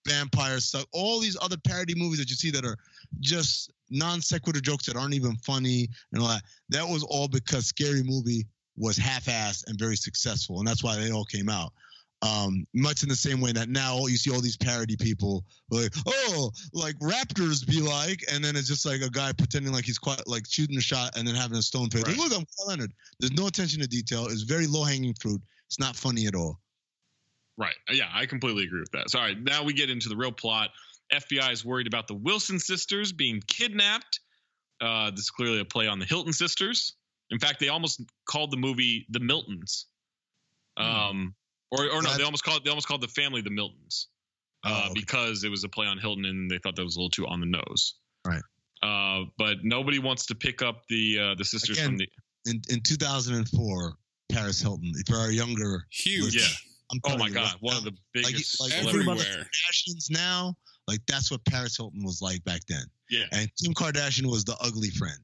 vampire 0.07 0.59
stuff, 0.59 0.85
all 0.93 1.19
these 1.19 1.37
other 1.41 1.57
parody 1.57 1.93
movies 1.95 2.17
that 2.19 2.27
you 2.29 2.35
see 2.35 2.49
that 2.51 2.65
are 2.65 2.75
just 3.19 3.71
non 3.91 4.19
sequitur 4.21 4.59
jokes 4.59 4.85
that 4.87 4.95
aren't 4.95 5.13
even 5.13 5.35
funny 5.37 5.87
and 6.11 6.21
all 6.21 6.27
that. 6.27 6.41
That 6.69 6.87
was 6.87 7.03
all 7.03 7.27
because 7.27 7.67
Scary 7.67 8.01
Movie 8.01 8.47
was 8.77 8.97
half 8.97 9.25
assed 9.25 9.67
and 9.67 9.77
very 9.77 9.95
successful. 9.95 10.57
And 10.57 10.67
that's 10.67 10.83
why 10.83 10.97
they 10.97 11.11
all 11.11 11.25
came 11.25 11.49
out. 11.49 11.71
Um, 12.23 12.67
much 12.75 13.01
in 13.01 13.09
the 13.09 13.15
same 13.15 13.41
way 13.41 13.51
that 13.51 13.69
now 13.69 14.05
you 14.05 14.15
see 14.15 14.31
all 14.31 14.41
these 14.41 14.57
parody 14.57 14.95
people 14.95 15.43
like, 15.71 15.91
oh, 16.07 16.51
like 16.71 16.95
Raptors 16.99 17.65
be 17.65 17.81
like, 17.81 18.23
and 18.31 18.43
then 18.43 18.55
it's 18.55 18.67
just 18.67 18.85
like 18.85 19.01
a 19.01 19.09
guy 19.09 19.33
pretending 19.33 19.73
like 19.73 19.85
he's 19.85 19.97
quite 19.97 20.21
like 20.27 20.43
shooting 20.47 20.77
a 20.77 20.81
shot 20.81 21.17
and 21.17 21.27
then 21.27 21.33
having 21.33 21.57
a 21.57 21.63
stone 21.63 21.89
face. 21.89 22.03
Right. 22.05 22.17
look, 22.17 22.31
I'm 22.31 22.41
Kawhi 22.41 22.67
Leonard. 22.67 22.93
There's 23.19 23.33
no 23.33 23.47
attention 23.47 23.81
to 23.81 23.87
detail. 23.87 24.27
It's 24.27 24.43
very 24.43 24.67
low 24.67 24.83
hanging 24.83 25.15
fruit. 25.19 25.41
It's 25.65 25.79
not 25.79 25.95
funny 25.95 26.27
at 26.27 26.35
all. 26.35 26.59
Right. 27.57 27.75
Yeah, 27.89 28.09
I 28.13 28.27
completely 28.27 28.65
agree 28.65 28.81
with 28.81 28.91
that. 28.91 29.09
So, 29.09 29.19
all 29.19 29.25
right, 29.25 29.41
now 29.41 29.63
we 29.63 29.73
get 29.73 29.89
into 29.89 30.09
the 30.09 30.15
real 30.15 30.31
plot. 30.31 30.69
FBI 31.11 31.51
is 31.51 31.65
worried 31.65 31.87
about 31.87 32.07
the 32.07 32.13
Wilson 32.13 32.59
sisters 32.59 33.11
being 33.11 33.41
kidnapped. 33.47 34.19
Uh, 34.79 35.11
this 35.11 35.21
is 35.21 35.29
clearly 35.29 35.59
a 35.59 35.65
play 35.65 35.87
on 35.87 35.99
the 35.99 36.05
Hilton 36.05 36.33
sisters. 36.33 36.93
In 37.29 37.39
fact, 37.39 37.59
they 37.59 37.69
almost 37.69 38.01
called 38.25 38.51
the 38.51 38.57
movie 38.57 39.05
the 39.09 39.19
Miltons. 39.19 39.85
Um, 40.77 41.35
or, 41.71 41.89
or 41.89 42.01
no, 42.01 42.15
they 42.17 42.23
almost 42.23 42.43
called 42.43 42.63
they 42.63 42.69
almost 42.69 42.87
called 42.87 43.01
the 43.01 43.07
family 43.07 43.41
the 43.41 43.49
Miltons 43.49 44.07
uh, 44.65 44.83
Oh, 44.85 44.91
okay. 44.91 44.99
because 44.99 45.43
it 45.43 45.49
was 45.49 45.63
a 45.63 45.69
play 45.69 45.87
on 45.87 45.97
Hilton 45.97 46.25
and 46.25 46.49
they 46.49 46.57
thought 46.59 46.75
that 46.75 46.83
was 46.83 46.95
a 46.95 46.99
little 46.99 47.09
too 47.09 47.27
on 47.27 47.39
the 47.39 47.45
nose. 47.45 47.95
Right. 48.27 48.41
Uh, 48.83 49.25
but 49.37 49.57
nobody 49.63 49.99
wants 49.99 50.25
to 50.27 50.35
pick 50.35 50.61
up 50.61 50.83
the 50.89 51.17
uh, 51.19 51.35
the 51.35 51.45
sisters 51.45 51.77
Again, 51.77 51.89
from 51.91 51.97
the. 51.97 52.07
in 52.47 52.61
in 52.69 52.81
2004, 52.81 53.93
Paris 54.31 54.61
Hilton. 54.61 54.91
If 54.95 55.09
you're 55.09 55.19
our 55.19 55.31
younger, 55.31 55.85
Huge. 55.91 56.35
Yeah. 56.35 56.47
I'm 56.91 56.99
Oh 57.05 57.09
telling 57.09 57.19
my 57.19 57.27
you 57.27 57.33
God, 57.35 57.53
right 57.53 57.57
one 57.61 57.73
now, 57.73 57.77
of 57.79 57.83
the 57.85 57.91
like, 58.21 58.25
biggest. 58.33 58.59
like 58.59 58.71
celebrities. 58.71 58.99
Everywhere. 59.07 59.47
Kardashians 59.47 60.05
now, 60.11 60.55
like 60.87 60.99
that's 61.07 61.31
what 61.31 61.43
Paris 61.45 61.77
Hilton 61.77 62.03
was 62.03 62.21
like 62.21 62.43
back 62.43 62.61
then. 62.67 62.83
Yeah. 63.09 63.25
And 63.31 63.49
Kim 63.63 63.73
Kardashian 63.73 64.25
was 64.25 64.43
the 64.43 64.57
ugly 64.61 64.89
friend. 64.89 65.19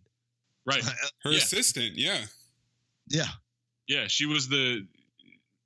Right. 0.66 0.84
Her 1.24 1.32
Yeah. 1.32 1.38
assistant, 1.40 1.94
yeah. 1.98 2.26
Yeah, 3.10 3.28
Yeah, 3.88 4.06
she 4.08 4.26
was 4.26 4.48
the 4.50 4.86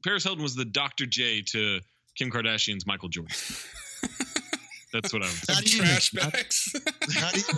Paris 0.03 0.23
Hilton 0.23 0.43
was 0.43 0.55
the 0.55 0.65
Dr. 0.65 1.05
J 1.05 1.41
to 1.43 1.79
Kim 2.15 2.29
Kardashian's 2.31 2.85
Michael 2.85 3.09
Jordan. 3.09 3.35
That's 4.93 5.13
what 5.13 5.21
I 5.23 5.25
was. 5.25 5.45
Not 5.47 5.63
even. 5.67 5.85
Trash 5.85 6.13
Not- 6.13 6.33
bags. 6.33 6.75
not 7.19 7.37
even- 7.37 7.55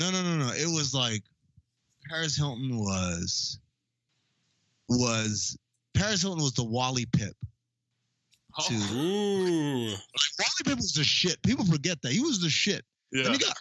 no, 0.00 0.10
no, 0.10 0.22
no, 0.22 0.36
no. 0.46 0.52
It 0.52 0.66
was 0.66 0.92
like 0.94 1.22
Paris 2.08 2.36
Hilton 2.36 2.76
was 2.78 3.58
was 4.88 5.56
Paris 5.94 6.22
Hilton 6.22 6.42
was 6.42 6.52
the 6.54 6.64
Wally 6.64 7.06
Pipp. 7.06 7.32
Oh, 8.58 8.66
to- 8.68 8.74
Ooh. 8.96 9.86
Wally 9.90 9.96
Pipp 10.64 10.76
was 10.76 10.92
the 10.92 11.04
shit. 11.04 11.40
People 11.42 11.64
forget 11.64 12.00
that 12.02 12.12
he 12.12 12.20
was 12.20 12.40
the 12.40 12.50
shit. 12.50 12.84
yeah. 13.12 13.24
Then 13.24 13.32
he 13.32 13.38
got, 13.38 13.54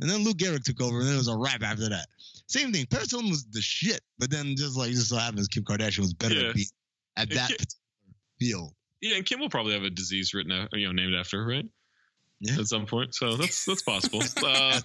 and 0.00 0.08
then 0.10 0.24
Lou 0.24 0.32
Gehrig 0.34 0.62
took 0.64 0.80
over, 0.82 0.98
and 0.98 1.06
then 1.06 1.14
it 1.14 1.18
was 1.18 1.28
a 1.28 1.36
rap 1.36 1.62
after 1.62 1.88
that. 1.88 2.06
Same 2.48 2.72
thing. 2.72 2.86
Paris 2.90 3.10
Hilton 3.10 3.30
was 3.30 3.44
the 3.46 3.60
shit, 3.60 4.00
but 4.18 4.30
then 4.30 4.54
just 4.56 4.76
like 4.76 4.90
just 4.92 5.08
so 5.08 5.16
happens, 5.16 5.48
Kim 5.48 5.64
Kardashian 5.64 6.00
was 6.00 6.14
better 6.14 6.34
Yeah. 6.34 6.52
At 7.16 7.28
being 7.28 7.40
at 7.40 7.50
And 7.50 7.50
that 7.50 7.58
Ki- 7.58 7.64
particular 7.64 8.14
field. 8.38 8.74
Yeah, 9.00 9.16
and 9.16 9.26
Kim 9.26 9.40
will 9.40 9.50
probably 9.50 9.74
have 9.74 9.82
a 9.82 9.90
disease 9.90 10.34
written 10.34 10.52
out, 10.52 10.68
you 10.72 10.86
know, 10.86 10.92
named 10.92 11.14
after 11.14 11.42
her, 11.42 11.48
right? 11.48 11.66
Yeah. 12.40 12.58
At 12.58 12.66
some 12.66 12.86
point. 12.86 13.14
So 13.14 13.36
that's 13.36 13.64
that's 13.64 13.82
possible. 13.82 14.22
Uh, 14.42 14.80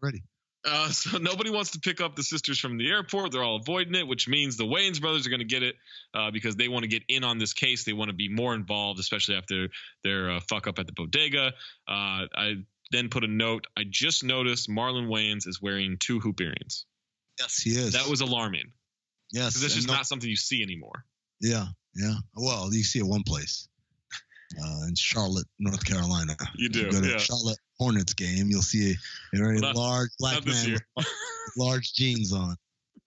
Ready? 0.00 0.22
Uh, 0.66 0.88
so 0.88 1.18
nobody 1.18 1.50
wants 1.50 1.72
to 1.72 1.78
pick 1.78 2.00
up 2.00 2.16
the 2.16 2.22
sisters 2.22 2.58
from 2.58 2.78
the 2.78 2.88
airport. 2.88 3.32
They're 3.32 3.42
all 3.42 3.56
avoiding 3.56 3.94
it, 3.94 4.06
which 4.06 4.28
means 4.28 4.56
the 4.56 4.64
Wayans 4.64 5.00
brothers 5.00 5.26
are 5.26 5.30
going 5.30 5.40
to 5.40 5.46
get 5.46 5.62
it 5.62 5.76
uh, 6.14 6.30
because 6.30 6.56
they 6.56 6.68
want 6.68 6.82
to 6.84 6.88
get 6.88 7.02
in 7.08 7.22
on 7.22 7.38
this 7.38 7.52
case. 7.52 7.84
They 7.84 7.92
want 7.92 8.08
to 8.08 8.14
be 8.14 8.28
more 8.28 8.54
involved, 8.54 8.98
especially 8.98 9.36
after 9.36 9.68
their 10.02 10.30
uh, 10.30 10.40
fuck 10.48 10.66
up 10.66 10.78
at 10.78 10.86
the 10.86 10.92
bodega. 10.92 11.48
Uh, 11.88 12.26
I 12.34 12.54
then 12.90 13.08
put 13.08 13.24
a 13.24 13.28
note. 13.28 13.66
I 13.76 13.84
just 13.88 14.24
noticed 14.24 14.68
Marlon 14.68 15.08
Wayans 15.08 15.46
is 15.46 15.60
wearing 15.60 15.96
two 15.98 16.20
hoop 16.20 16.40
earrings. 16.40 16.86
Yes, 17.38 17.58
he 17.58 17.70
is. 17.70 17.92
That 17.92 18.08
was 18.08 18.20
alarming 18.20 18.72
yes. 19.34 19.54
that's 19.54 19.64
and 19.64 19.72
just 19.74 19.88
no- 19.88 19.94
not 19.94 20.06
something 20.06 20.28
you 20.28 20.36
see 20.36 20.62
anymore. 20.62 21.04
Yeah, 21.44 21.66
yeah. 21.94 22.14
Well, 22.34 22.72
you 22.72 22.82
see 22.82 23.00
it 23.00 23.06
one 23.06 23.22
place. 23.22 23.68
Uh, 24.58 24.86
in 24.88 24.94
Charlotte, 24.94 25.46
North 25.58 25.84
Carolina. 25.84 26.36
You 26.54 26.68
do, 26.68 26.90
go 26.90 27.00
to 27.00 27.08
yeah. 27.08 27.16
Charlotte 27.18 27.58
Hornets 27.78 28.14
game, 28.14 28.46
you'll 28.48 28.62
see 28.62 28.92
a 28.92 29.36
very 29.36 29.58
not- 29.58 29.74
large 29.76 30.10
black 30.18 30.46
man 30.46 30.80
with 30.96 31.06
large 31.58 31.92
jeans 31.92 32.32
on. 32.32 32.56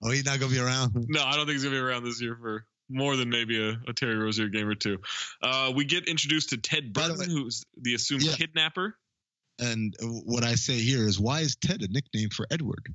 Oh, 0.02 0.10
he's 0.10 0.24
not 0.24 0.38
gonna 0.38 0.52
be 0.52 0.60
around. 0.60 0.92
No, 1.08 1.24
I 1.24 1.34
don't 1.36 1.46
think 1.46 1.54
he's 1.54 1.64
gonna 1.64 1.74
be 1.74 1.80
around 1.80 2.04
this 2.04 2.20
year 2.22 2.36
for 2.40 2.64
more 2.88 3.16
than 3.16 3.28
maybe 3.30 3.60
a, 3.60 3.80
a 3.88 3.92
Terry 3.92 4.16
Rozier 4.16 4.48
game 4.48 4.68
or 4.68 4.74
two. 4.76 4.98
Uh, 5.42 5.72
we 5.74 5.84
get 5.84 6.06
introduced 6.06 6.50
to 6.50 6.58
Ted 6.58 6.92
Burton, 6.92 7.28
who's 7.28 7.64
the 7.80 7.94
assumed 7.94 8.22
Yeah. 8.22 8.34
kidnapper. 8.36 8.96
And 9.58 9.94
what 10.00 10.44
I 10.44 10.54
say 10.54 10.78
here 10.78 11.08
is, 11.08 11.18
why 11.18 11.40
is 11.40 11.56
Ted 11.56 11.82
a 11.82 11.88
nickname 11.88 12.30
for 12.30 12.46
Edward? 12.50 12.94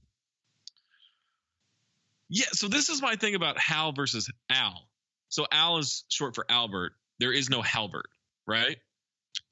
Yeah, 2.30 2.46
so 2.54 2.68
this 2.68 2.90
is 2.90 3.02
my 3.02 3.16
thing 3.16 3.36
about 3.36 3.60
Hal 3.60 3.92
versus 3.92 4.30
Al. 4.50 4.88
So 5.34 5.48
Al 5.52 5.80
is 5.80 6.04
short 6.10 6.36
for 6.36 6.46
Albert. 6.48 6.94
There 7.18 7.34
is 7.34 7.50
no 7.50 7.64
Halbert, 7.64 8.06
right? 8.46 8.78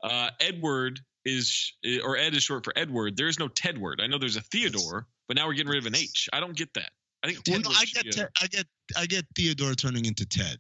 Uh, 0.04 0.30
Edward 0.40 1.00
is 1.26 1.74
or 2.04 2.18
Ed 2.18 2.36
is 2.36 2.44
short 2.44 2.64
for 2.64 2.72
Edward. 2.76 3.18
There 3.18 3.28
is 3.28 3.40
no 3.40 3.48
Tedward. 3.48 3.96
I 4.00 4.06
know 4.06 4.20
there's 4.20 4.36
a 4.36 4.42
Theodore, 4.42 5.08
but 5.28 5.38
now 5.38 5.48
we're 5.48 5.56
getting 5.56 5.72
rid 5.72 5.80
of 5.80 5.88
an 5.88 5.96
H. 5.96 6.30
I 6.34 6.40
don't 6.40 6.56
get 6.56 6.72
that. 6.76 6.92
I 7.24 7.34
think 7.34 7.66
Well, 7.66 7.76
I 7.76 7.86
get, 7.86 8.12
Ted, 8.12 8.30
I 8.40 8.46
get, 8.46 8.68
I 8.96 9.08
get 9.08 9.26
Theodore 9.36 9.74
turning 9.74 10.06
into 10.06 10.24
Ted, 10.24 10.60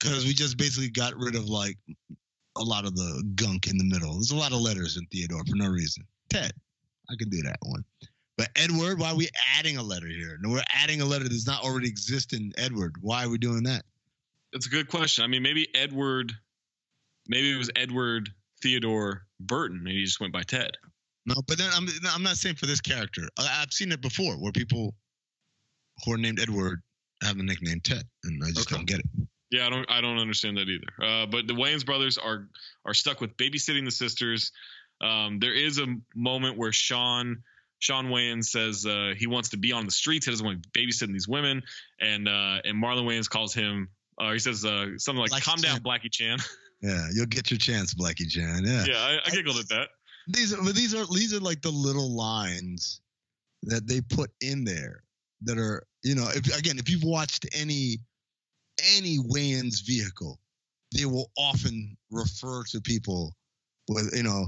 because 0.00 0.24
we 0.24 0.32
just 0.32 0.56
basically 0.56 0.90
got 0.90 1.16
rid 1.16 1.36
of 1.36 1.48
like 1.48 1.78
a 2.56 2.62
lot 2.64 2.84
of 2.84 2.96
the 2.96 3.22
gunk 3.36 3.68
in 3.68 3.78
the 3.78 3.84
middle. 3.84 4.14
There's 4.14 4.32
a 4.32 4.36
lot 4.36 4.50
of 4.50 4.58
letters 4.58 4.96
in 4.96 5.06
Theodore 5.12 5.44
for 5.48 5.54
no 5.54 5.68
reason. 5.68 6.04
Ted, 6.28 6.50
I 7.08 7.14
can 7.16 7.28
do 7.28 7.40
that 7.42 7.58
one. 7.62 7.84
But 8.36 8.48
Edward, 8.56 8.98
why 8.98 9.10
are 9.10 9.16
we 9.16 9.28
adding 9.56 9.76
a 9.76 9.82
letter 9.82 10.08
here? 10.08 10.38
No, 10.40 10.50
we're 10.50 10.64
adding 10.74 11.02
a 11.02 11.04
letter 11.04 11.22
that 11.22 11.30
does 11.30 11.46
not 11.46 11.62
already 11.62 11.86
exist 11.86 12.32
in 12.32 12.52
Edward. 12.58 12.96
Why 13.00 13.24
are 13.24 13.28
we 13.28 13.38
doing 13.38 13.62
that? 13.62 13.84
That's 14.52 14.66
a 14.66 14.70
good 14.70 14.88
question. 14.88 15.24
I 15.24 15.26
mean, 15.26 15.42
maybe 15.42 15.68
Edward, 15.74 16.32
maybe 17.28 17.52
it 17.52 17.58
was 17.58 17.70
Edward 17.76 18.30
Theodore 18.62 19.22
Burton. 19.38 19.82
Maybe 19.82 19.98
he 19.98 20.04
just 20.04 20.20
went 20.20 20.32
by 20.32 20.42
Ted. 20.42 20.72
No, 21.26 21.34
but 21.46 21.58
then 21.58 21.70
I'm 21.72 21.86
I'm 22.08 22.22
not 22.22 22.36
saying 22.36 22.56
for 22.56 22.66
this 22.66 22.80
character. 22.80 23.22
I, 23.38 23.60
I've 23.62 23.72
seen 23.72 23.92
it 23.92 24.00
before 24.00 24.34
where 24.34 24.52
people 24.52 24.94
who 26.04 26.12
are 26.12 26.18
named 26.18 26.40
Edward 26.40 26.80
have 27.22 27.36
the 27.36 27.42
nickname 27.42 27.80
Ted, 27.84 28.02
and 28.24 28.42
I 28.44 28.50
just 28.50 28.70
don't 28.70 28.86
get 28.86 29.00
it. 29.00 29.06
Yeah, 29.50 29.66
I 29.66 29.70
don't 29.70 29.90
I 29.90 30.00
don't 30.00 30.18
understand 30.18 30.56
that 30.56 30.68
either. 30.68 30.86
Uh, 31.02 31.26
but 31.26 31.46
the 31.46 31.54
Wayans 31.54 31.84
brothers 31.84 32.18
are 32.18 32.48
are 32.86 32.94
stuck 32.94 33.20
with 33.20 33.36
babysitting 33.36 33.84
the 33.84 33.90
sisters. 33.90 34.52
Um, 35.00 35.38
there 35.38 35.54
is 35.54 35.78
a 35.78 35.86
moment 36.14 36.56
where 36.56 36.72
Shawn 36.72 37.42
Shawn 37.80 38.06
Wayans 38.06 38.44
says 38.44 38.86
uh, 38.86 39.14
he 39.16 39.26
wants 39.26 39.50
to 39.50 39.56
be 39.56 39.72
on 39.72 39.86
the 39.86 39.90
streets. 39.90 40.26
He 40.26 40.32
doesn't 40.32 40.44
want 40.44 40.62
to 40.62 40.68
be 40.68 40.86
babysitting 40.86 41.12
these 41.12 41.28
women, 41.28 41.62
and 42.00 42.28
uh, 42.28 42.60
and 42.64 42.82
Marlon 42.82 43.04
Wayans 43.04 43.28
calls 43.28 43.52
him. 43.54 43.88
Uh, 44.20 44.32
he 44.32 44.38
says 44.38 44.64
uh, 44.64 44.86
something 44.98 45.20
like 45.20 45.30
Blackie 45.30 45.44
"Calm 45.44 45.60
down, 45.60 45.74
Chan." 45.76 45.82
Blackie 45.82 46.12
Chan." 46.12 46.38
Yeah, 46.82 47.08
you'll 47.12 47.26
get 47.26 47.50
your 47.50 47.58
chance, 47.58 47.92
Blackie 47.92 48.26
Chan. 48.26 48.62
Yeah. 48.64 48.86
yeah, 48.88 48.96
I, 48.96 49.18
I 49.26 49.30
giggled 49.30 49.58
at 49.58 49.68
that. 49.68 49.88
These 50.28 50.54
are 50.54 50.62
but 50.62 50.74
these 50.74 50.94
are 50.94 51.04
these 51.12 51.34
are 51.34 51.40
like 51.40 51.60
the 51.60 51.70
little 51.70 52.16
lines 52.16 53.02
that 53.64 53.86
they 53.86 54.00
put 54.00 54.30
in 54.40 54.64
there 54.64 55.02
that 55.42 55.58
are 55.58 55.86
you 56.02 56.14
know 56.14 56.26
if 56.34 56.56
again 56.56 56.78
if 56.78 56.88
you've 56.88 57.04
watched 57.04 57.46
any 57.52 57.98
any 58.96 59.18
Wayans 59.18 59.86
vehicle, 59.86 60.38
they 60.96 61.04
will 61.04 61.30
often 61.36 61.96
refer 62.10 62.62
to 62.64 62.80
people 62.80 63.36
with 63.88 64.16
you 64.16 64.22
know 64.22 64.46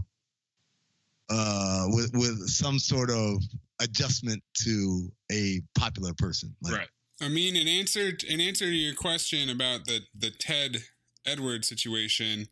uh 1.29 1.85
with 1.89 2.13
with 2.15 2.49
some 2.49 2.79
sort 2.79 3.11
of 3.11 3.43
adjustment 3.81 4.43
to 4.55 5.13
a 5.31 5.61
popular 5.79 6.15
person. 6.15 6.55
Like, 6.63 6.79
Right. 6.79 6.89
I 7.23 7.29
mean, 7.29 7.55
in 7.55 7.69
answer 7.69 8.13
in 8.29 8.41
answer 8.41 8.65
to 8.65 8.73
your 8.73 8.95
question 8.95 9.49
about 9.49 9.85
the 9.85 10.01
the 10.13 10.31
Ted 10.31 10.79
Edward 11.25 11.65
situation, 11.65 12.49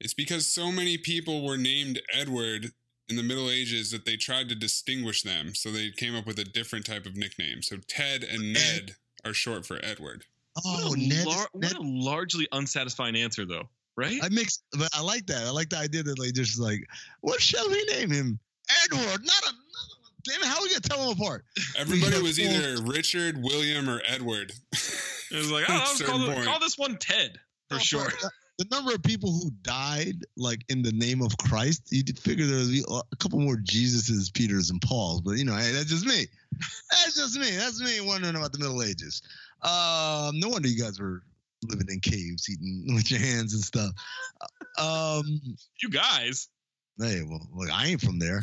it's 0.00 0.14
because 0.14 0.46
so 0.46 0.72
many 0.72 0.98
people 0.98 1.46
were 1.46 1.56
named 1.56 2.02
Edward 2.12 2.72
in 3.08 3.16
the 3.16 3.22
Middle 3.22 3.48
Ages 3.48 3.92
that 3.92 4.04
they 4.04 4.16
tried 4.16 4.48
to 4.48 4.56
distinguish 4.56 5.22
them, 5.22 5.54
so 5.54 5.70
they 5.70 5.90
came 5.90 6.16
up 6.16 6.26
with 6.26 6.38
a 6.40 6.44
different 6.44 6.84
type 6.84 7.06
of 7.06 7.16
nickname. 7.16 7.62
So 7.62 7.76
Ted 7.86 8.24
and 8.24 8.52
Ned 8.52 8.96
are 9.24 9.32
short 9.32 9.64
for 9.64 9.78
Edward. 9.84 10.24
Oh, 10.64 10.88
what, 10.88 10.98
a 10.98 11.08
Ned, 11.08 11.26
lar- 11.26 11.48
Ned 11.54 11.72
what 11.74 11.80
a 11.80 11.88
largely 11.88 12.48
unsatisfying 12.50 13.14
answer, 13.14 13.46
though, 13.46 13.68
right? 13.96 14.18
I 14.22 14.28
mix, 14.30 14.62
but 14.72 14.88
I 14.92 15.00
like 15.00 15.26
that. 15.28 15.46
I 15.46 15.50
like 15.50 15.70
the 15.70 15.78
idea 15.78 16.02
that 16.02 16.18
like 16.18 16.34
just 16.34 16.58
like, 16.58 16.86
what 17.20 17.40
shall 17.40 17.68
we 17.68 17.84
name 17.84 18.10
him? 18.10 18.40
Edward, 18.84 19.24
not 19.24 19.42
another 19.42 19.56
one. 19.56 19.67
Damn 20.28 20.40
it, 20.42 20.46
how 20.46 20.56
are 20.58 20.62
we 20.62 20.68
gonna 20.68 20.80
tell 20.80 21.08
them 21.08 21.18
apart? 21.20 21.44
Everybody 21.76 22.20
was 22.22 22.38
full- 22.38 22.46
either 22.46 22.82
Richard, 22.82 23.42
William, 23.42 23.88
or 23.88 24.00
Edward. 24.06 24.52
It 25.30 25.36
was 25.36 25.50
like, 25.50 25.64
oh, 25.68 25.72
At 25.74 25.78
a 25.80 25.84
let's 25.84 26.02
call, 26.02 26.26
point. 26.26 26.44
call 26.46 26.58
this 26.58 26.78
one 26.78 26.96
Ted 26.96 27.36
for 27.68 27.74
No, 27.74 27.80
sure. 27.80 28.08
but 28.22 28.30
The 28.58 28.64
number 28.74 28.94
of 28.94 29.02
people 29.02 29.30
who 29.30 29.50
died 29.60 30.24
like 30.38 30.64
in 30.70 30.80
the 30.80 30.92
name 30.92 31.20
of 31.20 31.36
Christ, 31.36 31.82
you 31.90 32.02
would 32.06 32.18
figure 32.18 32.46
there 32.46 32.56
would 32.60 32.70
be 32.70 32.82
a 33.12 33.16
couple 33.16 33.38
more 33.38 33.56
Jesuses, 33.56 34.32
Peters, 34.32 34.70
and 34.70 34.80
Pauls. 34.80 35.20
But 35.20 35.32
you 35.32 35.44
know, 35.44 35.54
hey, 35.54 35.70
that's 35.72 35.90
just 35.90 36.06
me. 36.06 36.24
That's 36.90 37.14
just 37.14 37.38
me. 37.38 37.50
That's 37.56 37.78
me 37.82 38.00
wondering 38.00 38.36
about 38.36 38.52
the 38.52 38.58
Middle 38.58 38.82
Ages. 38.82 39.20
Um, 39.60 40.40
no 40.40 40.48
wonder 40.48 40.66
you 40.66 40.82
guys 40.82 40.98
were 40.98 41.20
living 41.68 41.88
in 41.90 42.00
caves, 42.00 42.48
eating 42.48 42.94
with 42.94 43.10
your 43.10 43.20
hands 43.20 43.52
and 43.52 43.62
stuff. 43.62 43.90
Um, 44.78 45.42
You 45.82 45.90
guys. 45.90 46.48
hey, 46.98 47.20
well, 47.28 47.46
look, 47.54 47.70
I 47.70 47.88
ain't 47.88 48.00
from 48.00 48.18
there. 48.18 48.42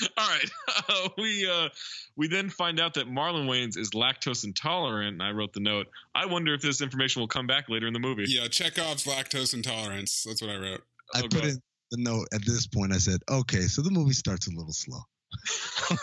All 0.16 0.28
right. 0.28 0.50
Uh, 0.90 1.08
we 1.18 1.46
uh, 1.48 1.68
we 2.16 2.28
then 2.28 2.48
find 2.48 2.80
out 2.80 2.94
that 2.94 3.06
Marlon 3.08 3.46
Wayans 3.46 3.76
is 3.76 3.90
lactose 3.90 4.44
intolerant, 4.44 5.12
and 5.14 5.22
I 5.22 5.32
wrote 5.32 5.52
the 5.52 5.60
note. 5.60 5.86
I 6.14 6.24
wonder 6.24 6.54
if 6.54 6.62
this 6.62 6.80
information 6.80 7.20
will 7.20 7.28
come 7.28 7.46
back 7.46 7.68
later 7.68 7.86
in 7.86 7.92
the 7.92 7.98
movie. 7.98 8.24
yeah, 8.26 8.48
Chekhov's 8.48 9.04
lactose 9.04 9.52
intolerance. 9.54 10.24
That's 10.26 10.40
what 10.40 10.50
I 10.50 10.56
wrote. 10.56 10.82
I 11.14 11.18
Oh, 11.18 11.22
put 11.22 11.32
God. 11.32 11.44
in 11.44 11.60
the 11.90 11.98
note 12.02 12.26
at 12.32 12.44
this 12.46 12.66
point. 12.66 12.92
I 12.94 12.98
said, 12.98 13.20
okay, 13.30 13.62
so 13.62 13.82
the 13.82 13.90
movie 13.90 14.14
starts 14.14 14.46
a 14.46 14.50
little 14.50 14.72
slow. 14.72 15.00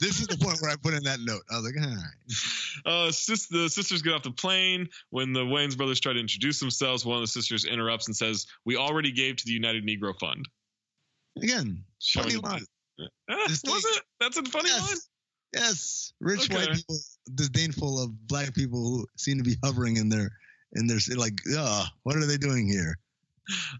this 0.00 0.20
is 0.20 0.26
the 0.28 0.36
point 0.38 0.58
where 0.60 0.70
I 0.70 0.76
put 0.76 0.94
in 0.94 1.02
that 1.04 1.18
note. 1.20 1.42
I 1.50 1.56
was 1.56 1.64
like, 1.64 1.74
all 1.84 1.94
right. 1.94 3.06
Uh, 3.08 3.10
sis- 3.12 3.48
the 3.48 3.68
sisters 3.68 4.02
get 4.02 4.12
off 4.14 4.22
the 4.22 4.30
plane. 4.30 4.88
When 5.10 5.32
the 5.32 5.40
Wayans 5.44 5.76
brothers 5.76 5.98
try 6.00 6.12
to 6.12 6.20
introduce 6.20 6.60
themselves, 6.60 7.04
one 7.04 7.16
of 7.16 7.22
the 7.22 7.26
sisters 7.28 7.64
interrupts 7.64 8.06
and 8.06 8.16
says, 8.16 8.46
"We 8.64 8.76
already 8.76 9.10
gave 9.10 9.36
to 9.36 9.44
the 9.44 9.52
United 9.52 9.84
Negro 9.84 10.16
Fund." 10.18 10.48
Again, 11.42 11.82
Showing 12.00 12.28
funny 12.30 12.40
the- 12.40 12.48
line. 12.48 12.64
This 13.48 13.62
was 13.64 13.84
it? 13.84 14.02
That's 14.20 14.36
a 14.36 14.42
funny. 14.44 14.68
Yes. 14.68 15.08
Yes, 15.54 16.12
rich 16.18 16.44
Okay. 16.44 16.54
white 16.54 16.74
people 16.76 16.98
disdainful 17.34 18.02
of 18.02 18.26
black 18.26 18.54
people 18.54 18.82
who 18.82 19.06
seem 19.18 19.36
to 19.36 19.44
be 19.44 19.56
hovering 19.62 19.98
in 19.98 20.08
their 20.08 20.30
in 20.72 20.86
their 20.86 20.98
like, 21.16 21.38
uh, 21.54 21.86
what 22.04 22.16
are 22.16 22.24
they 22.24 22.38
doing 22.38 22.66
here? 22.66 22.98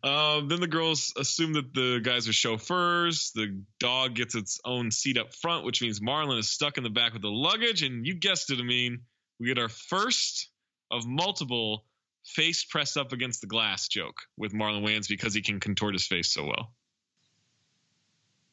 Um, 0.02 0.48
then 0.48 0.60
the 0.60 0.66
girls 0.66 1.14
assume 1.16 1.54
that 1.54 1.72
the 1.72 2.00
guys 2.02 2.28
are 2.28 2.32
chauffeurs. 2.32 3.30
The 3.34 3.62
dog 3.80 4.14
gets 4.14 4.34
its 4.34 4.60
own 4.64 4.90
seat 4.90 5.16
up 5.16 5.32
front, 5.34 5.64
which 5.64 5.80
means 5.80 6.00
Marlon 6.00 6.38
is 6.38 6.50
stuck 6.50 6.76
in 6.76 6.84
the 6.84 6.90
back 6.90 7.14
with 7.14 7.22
the 7.22 7.30
luggage. 7.30 7.82
And 7.82 8.06
you 8.06 8.14
guessed 8.14 8.50
it, 8.50 8.58
I 8.58 8.64
mean, 8.64 9.02
we 9.40 9.46
get 9.46 9.58
our 9.58 9.68
first 9.70 10.50
of 10.90 11.06
multiple 11.06 11.86
face 12.24 12.64
pressed 12.64 12.96
up 12.96 13.12
against 13.12 13.40
the 13.40 13.46
glass 13.46 13.88
joke 13.88 14.16
with 14.36 14.52
Marlon 14.52 14.84
Wayans 14.84 15.08
because 15.08 15.32
he 15.32 15.40
can 15.40 15.58
contort 15.60 15.94
his 15.94 16.06
face 16.06 16.32
so 16.32 16.44
well. 16.44 16.74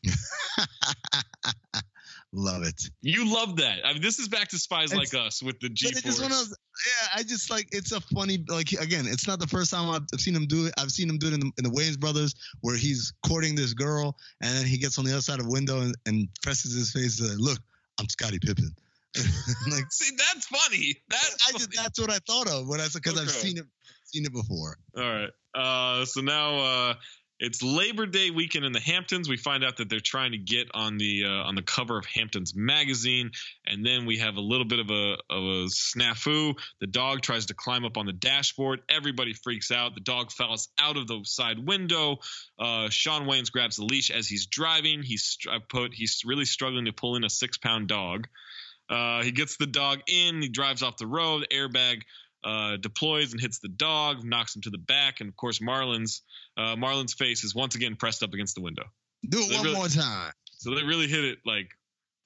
Love 2.31 2.61
it. 2.61 2.83
You 3.01 3.33
love 3.33 3.55
that. 3.55 3.79
I 3.83 3.93
mean, 3.93 4.03
this 4.03 4.19
is 4.19 4.27
back 4.27 4.49
to 4.49 4.59
Spies 4.59 4.91
It's- 4.91 5.13
Like 5.13 5.25
Us 5.25 5.41
with 5.41 5.59
the 5.59 5.69
G 5.69 5.91
Force. 5.91 6.19
yeah, 6.21 7.07
I 7.15 7.23
just 7.23 7.49
like 7.49 7.67
it's 7.71 7.91
a 7.91 7.99
funny 8.01 8.43
like 8.47 8.71
again, 8.73 9.05
it's 9.07 9.27
not 9.27 9.39
the 9.39 9.47
first 9.47 9.71
time 9.71 9.89
I've, 9.89 10.19
seen 10.19 10.35
him 10.35 10.45
do 10.45 10.67
it. 10.67 10.73
I've 10.77 10.91
seen 10.91 11.09
him 11.09 11.17
do 11.17 11.27
it 11.27 11.33
in 11.33 11.39
the, 11.39 11.51
in 11.57 11.63
the 11.63 11.71
Wayans 11.71 11.99
brothers 11.99 12.35
where 12.61 12.77
he's 12.77 13.13
courting 13.25 13.55
this 13.55 13.73
girl 13.73 14.15
and 14.41 14.55
then 14.55 14.65
he 14.65 14.77
gets 14.77 14.99
on 14.99 15.05
the 15.05 15.11
other 15.11 15.21
side 15.21 15.39
of 15.39 15.45
the 15.45 15.51
window 15.51 15.81
and, 15.81 15.95
and 16.05 16.27
presses 16.43 16.75
his 16.75 16.91
face. 16.91 17.19
Uh, 17.19 17.33
Look, 17.39 17.57
I'm 17.99 18.07
Scottie 18.07 18.39
Pippen. 18.39 18.75
like 19.71 19.85
See, 19.91 20.15
that's 20.15 20.45
funny. 20.45 20.97
That's 21.09 21.35
I 21.47 21.51
just, 21.53 21.73
that's 21.75 21.99
what 21.99 22.11
I 22.11 22.19
thought 22.27 22.47
of 22.47 22.67
when 22.67 22.79
I 22.79 22.83
said 22.83 23.01
because 23.01 23.19
I've 23.19 23.31
seen 23.31 23.57
it 23.57 23.65
seen 24.05 24.25
it 24.25 24.33
before. 24.33 24.77
All 24.95 25.03
right. 25.03 25.29
Uh, 25.55 26.05
so 26.05 26.21
now 26.21 26.59
uh, 26.59 26.93
It's 27.41 27.63
Labor 27.63 28.05
Day 28.05 28.31
weekend 28.31 28.65
in 28.65 28.73
the 28.73 28.81
Hamptons. 28.81 29.29
We 29.29 29.37
find 29.37 29.63
out 29.63 29.77
that 29.77 29.89
they're 29.89 30.01
trying 30.01 30.33
to 30.33 30.37
get 30.37 30.67
on 30.73 30.97
the 30.97 31.23
uh, 31.25 31.47
on 31.47 31.55
the 31.55 31.61
cover 31.61 31.97
of 31.97 32.05
Hamptons 32.05 32.53
magazine, 32.53 33.31
and 33.65 33.85
then 33.85 34.05
we 34.05 34.17
have 34.17 34.35
a 34.35 34.41
little 34.41 34.65
bit 34.65 34.79
of 34.79 34.89
a 34.89 35.13
of 35.29 35.43
a 35.43 35.65
snafu. 35.67 36.59
The 36.81 36.87
dog 36.87 37.21
tries 37.21 37.45
to 37.45 37.53
climb 37.53 37.85
up 37.85 37.95
on 37.95 38.05
the 38.05 38.11
dashboard. 38.11 38.81
Everybody 38.89 39.33
freaks 39.33 39.71
out. 39.71 39.95
The 39.95 40.01
dog 40.01 40.33
falls 40.33 40.67
out 40.77 40.97
of 40.97 41.07
the 41.07 41.21
side 41.23 41.65
window. 41.65 42.17
Uh, 42.59 42.89
Shawn 42.89 43.25
Wayans 43.25 43.53
grabs 43.53 43.77
the 43.77 43.85
leash 43.85 44.11
as 44.11 44.27
he's 44.27 44.47
driving. 44.47 45.01
He's 45.01 45.37
I 45.49 45.59
put 45.59 45.93
he's 45.93 46.23
really 46.25 46.45
struggling 46.45 46.85
to 46.85 46.91
pull 46.91 47.15
in 47.15 47.23
a 47.23 47.29
six 47.29 47.57
pound 47.57 47.87
dog. 47.87 48.27
Uh, 48.89 49.23
he 49.23 49.31
gets 49.31 49.55
the 49.55 49.67
dog 49.67 49.99
in. 50.07 50.41
He 50.41 50.49
drives 50.49 50.83
off 50.83 50.97
the 50.97 51.07
road. 51.07 51.47
Airbag 51.53 52.01
uh, 52.43 52.77
deploys 52.77 53.31
and 53.33 53.41
hits 53.41 53.59
the 53.59 53.67
dog, 53.69 54.23
knocks 54.23 54.55
him 54.55 54.61
to 54.63 54.69
the 54.69 54.77
back, 54.77 55.19
and 55.19 55.29
of 55.29 55.35
course 55.35 55.61
Marlon's 55.61 56.21
uh, 56.57 56.75
Marlon's 56.75 57.13
face 57.13 57.43
is 57.43 57.53
once 57.55 57.75
again 57.75 57.95
pressed 57.95 58.23
up 58.23 58.33
against 58.33 58.55
the 58.55 58.61
window. 58.61 58.83
Do 59.27 59.39
it 59.39 59.49
They 59.49 59.55
one 59.55 59.63
really- 59.65 59.75
more 59.75 59.87
time. 59.87 60.31
So 60.57 60.75
they 60.75 60.83
really 60.83 61.07
hit 61.07 61.23
it 61.23 61.39
like 61.45 61.69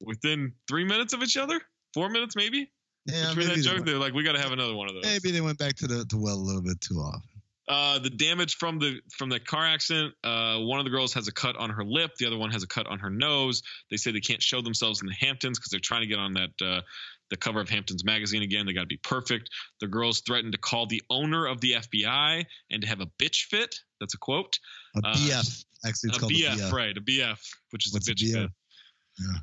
within 0.02 0.54
three 0.68 0.84
minutes 0.84 1.14
of 1.14 1.22
each 1.22 1.38
other, 1.38 1.60
four 1.94 2.10
minutes 2.10 2.36
maybe. 2.36 2.72
Yeah, 3.06 3.30
Between 3.30 3.50
that 3.50 3.58
joke, 3.58 3.80
they, 3.86 3.92
they're 3.92 4.00
like, 4.00 4.14
we 4.14 4.24
got 4.24 4.32
to 4.34 4.42
have 4.42 4.54
another 4.54 4.74
one 4.76 4.88
of 4.88 4.96
those. 4.96 5.04
maybe 5.04 5.32
they 5.32 5.42
went 5.42 5.58
back 5.60 5.76
to 5.78 5.88
the 5.88 6.06
to 6.06 6.18
well 6.18 6.36
a 6.36 6.38
little 6.38 6.62
bit 6.62 6.80
too 6.82 6.96
often. 6.96 7.22
Uh, 7.68 8.00
the 8.00 8.10
damage 8.10 8.56
from 8.56 8.80
the 8.80 9.00
from 9.18 9.30
the 9.30 9.40
car 9.40 9.66
accident. 9.66 10.14
Uh, 10.24 10.58
one 10.60 10.80
of 10.80 10.86
the 10.86 10.90
girls 10.92 11.14
has 11.14 11.28
a 11.28 11.32
cut 11.32 11.56
on 11.58 11.70
her 11.70 11.84
lip. 11.86 12.12
The 12.20 12.26
other 12.28 12.38
one 12.38 12.52
has 12.52 12.64
a 12.64 12.68
cut 12.68 12.88
on 12.88 13.00
her 13.00 13.10
nose. 13.10 13.62
They 13.92 13.98
say 13.98 14.12
they 14.12 14.20
can't 14.20 14.42
show 14.42 14.62
themselves 14.62 15.02
in 15.02 15.08
the 15.08 15.14
Hamptons 15.14 15.60
because 15.60 15.70
they're 15.72 15.80
trying 15.80 16.02
to 16.02 16.08
get 16.08 16.20
on 16.20 16.34
that 16.34 16.50
uh, 16.62 16.82
the 17.30 17.38
cover 17.38 17.60
of 17.62 17.70
Hamptons 17.70 18.04
magazine 18.06 18.44
again. 18.44 18.66
They 18.66 18.74
got 18.74 18.82
to 18.82 18.86
be 18.88 18.98
perfect. 18.98 19.50
The 19.80 19.88
girls 19.88 20.22
threatened 20.22 20.52
to 20.54 20.58
call 20.60 20.86
the 20.86 21.02
owner 21.10 21.46
of 21.48 21.62
the 21.62 21.74
FBI 21.74 22.46
and 22.72 22.82
to 22.82 22.88
have 22.88 23.02
a 23.02 23.08
bitch 23.20 23.46
fit. 23.46 23.76
That's 24.00 24.14
a 24.14 24.18
quote. 24.18 24.60
A 25.04 25.08
Uh, 25.08 25.16
BF. 25.16 25.66
Actually, 25.86 26.08
it's 26.10 26.18
a 26.18 26.20
called 26.20 26.32
BF, 26.32 26.54
a 26.54 26.58
BF. 26.58 26.72
right? 26.72 26.98
A 26.98 27.02
BF, 27.02 27.40
which 27.72 27.88
is 27.88 27.94
What's 27.94 28.08
a 28.08 28.12
a 28.12 28.16
bitch 28.16 28.34
BF? 28.34 28.42
fit. 28.44 28.52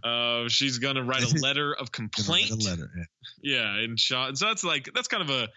Uh, 0.02 0.48
she's 0.48 0.78
gonna 0.78 1.02
write 1.04 1.22
a 1.22 1.38
letter 1.40 1.74
of 1.74 1.92
complaint. 1.92 2.50
A 2.50 2.56
letter. 2.56 2.90
yeah. 2.96 3.04
Yeah, 3.42 3.76
and 3.84 3.98
Shawn. 3.98 4.34
So 4.36 4.46
that's 4.46 4.64
like 4.64 4.88
that's 4.94 5.06
kind 5.08 5.22
of 5.22 5.30
a 5.30 5.48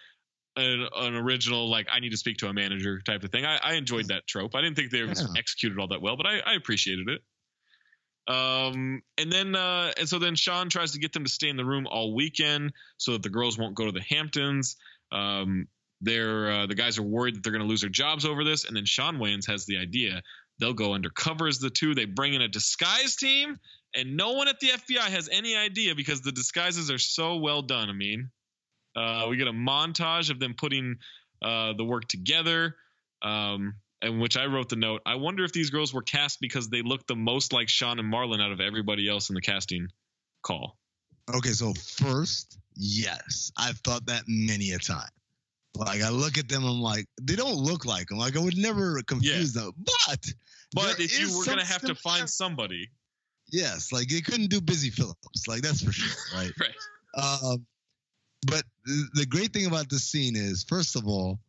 an, 0.55 0.87
an 0.95 1.15
original 1.15 1.67
like 1.69 1.87
I 1.91 1.99
need 1.99 2.11
to 2.11 2.17
speak 2.17 2.37
to 2.37 2.47
a 2.47 2.53
manager 2.53 3.01
type 3.01 3.23
of 3.23 3.31
thing. 3.31 3.43
I, 3.45 3.57
I 3.57 3.73
enjoyed 3.73 4.09
that 4.09 4.27
trope. 4.27 4.53
I 4.55 4.61
didn't 4.61 4.75
think 4.75 4.91
they 4.91 4.99
Yeah. 4.99 5.13
executed 5.35 5.79
all 5.79 5.87
that 5.87 6.01
well, 6.01 6.15
but 6.15 6.27
I, 6.27 6.39
I 6.45 6.53
appreciated 6.53 7.09
it. 7.09 7.21
Um, 8.27 9.01
and 9.17 9.31
then 9.31 9.55
uh, 9.55 9.91
and 9.97 10.07
so 10.07 10.19
then 10.19 10.35
Shawn 10.35 10.69
tries 10.69 10.93
to 10.93 10.99
get 10.99 11.11
them 11.13 11.25
to 11.25 11.29
stay 11.29 11.49
in 11.49 11.57
the 11.57 11.65
room 11.65 11.87
all 11.87 12.15
weekend 12.15 12.71
so 12.97 13.13
that 13.13 13.23
the 13.23 13.29
girls 13.29 13.57
won't 13.57 13.75
go 13.75 13.85
to 13.85 13.91
the 13.91 14.01
Hamptons. 14.01 14.77
Um, 15.11 15.67
they're 16.01 16.51
uh, 16.51 16.67
the 16.67 16.75
guys 16.75 16.97
are 16.97 17.03
worried 17.03 17.35
that 17.35 17.43
they're 17.43 17.51
going 17.51 17.63
to 17.63 17.67
lose 17.67 17.81
their 17.81 17.89
jobs 17.89 18.25
over 18.25 18.43
this, 18.43 18.65
and 18.65 18.75
then 18.75 18.85
Shawn 18.85 19.17
Wayans 19.17 19.47
has 19.47 19.65
the 19.65 19.77
idea 19.77 20.21
they'll 20.59 20.73
go 20.73 20.93
undercover 20.93 21.47
as 21.47 21.59
the 21.59 21.69
two. 21.69 21.95
They 21.95 22.05
bring 22.05 22.33
in 22.33 22.41
a 22.41 22.47
disguise 22.47 23.15
team, 23.15 23.59
and 23.95 24.15
no 24.15 24.33
one 24.33 24.47
at 24.47 24.59
the 24.59 24.69
FBI 24.69 25.09
has 25.09 25.29
any 25.31 25.55
idea 25.55 25.95
because 25.95 26.21
the 26.21 26.31
disguises 26.31 26.91
are 26.91 26.97
so 26.97 27.37
well 27.37 27.61
done. 27.61 27.89
I 27.89 27.93
mean, 27.93 28.29
uh, 28.95 29.27
we 29.29 29.37
get 29.37 29.47
a 29.47 29.53
montage 29.53 30.29
of 30.29 30.39
them 30.39 30.53
putting 30.57 30.97
uh, 31.41 31.73
the 31.73 31.83
work 31.83 32.07
together, 32.07 32.75
um, 33.21 33.75
in 34.03 34.19
which 34.19 34.37
I 34.37 34.45
wrote 34.45 34.69
the 34.69 34.75
note. 34.75 35.01
I 35.05 35.15
wonder 35.15 35.43
if 35.43 35.51
these 35.51 35.69
girls 35.69 35.93
were 35.93 36.01
cast 36.01 36.39
because 36.39 36.69
they 36.69 36.81
looked 36.81 37.07
the 37.07 37.15
most 37.15 37.53
like 37.53 37.69
Shawn 37.69 37.99
and 37.99 38.11
Marlon 38.11 38.41
out 38.41 38.51
of 38.51 38.59
everybody 38.59 39.09
else 39.09 39.29
in 39.29 39.35
the 39.35 39.41
casting 39.41 39.87
call. 40.41 40.77
Okay, 41.33 41.51
so 41.51 41.73
first, 41.73 42.57
yes, 42.75 43.51
I've 43.57 43.77
thought 43.79 44.05
that 44.07 44.23
many 44.27 44.71
a 44.71 44.79
time. 44.79 45.09
Like 45.75 46.03
I 46.03 46.09
look 46.09 46.37
at 46.37 46.47
them, 46.49 46.63
I'm 46.65 46.81
like, 46.81 47.07
they 47.21 47.35
don't 47.35 47.55
look 47.55 47.85
like 47.85 48.07
them. 48.07 48.19
Like 48.19 48.37
I 48.37 48.39
would 48.39 48.57
never 48.57 49.01
confuse 49.07 49.53
them. 49.53 49.71
But 49.77 50.19
But 50.75 50.99
if 50.99 51.19
you 51.19 51.35
were 51.35 51.45
going 51.45 51.57
to 51.57 51.65
have 51.65 51.81
to 51.81 51.95
find 51.95 52.29
somebody, 52.29 52.89
Yes, 53.53 53.91
like 53.91 54.07
they 54.07 54.21
couldn't 54.21 54.49
do 54.49 54.59
Busy 54.59 54.89
Philipps, 54.89 55.47
like 55.47 55.61
that's 55.61 55.83
for 55.83 55.91
sure, 55.91 56.39
right? 56.39 56.51
right? 56.59 57.43
Um, 57.43 57.65
but 58.47 58.63
the 58.85 59.25
great 59.27 59.53
thing 59.53 59.67
about 59.67 59.89
this 59.89 60.05
scene 60.05 60.35
is, 60.35 60.65
first 60.67 60.95
of 60.95 61.07
all, 61.07 61.39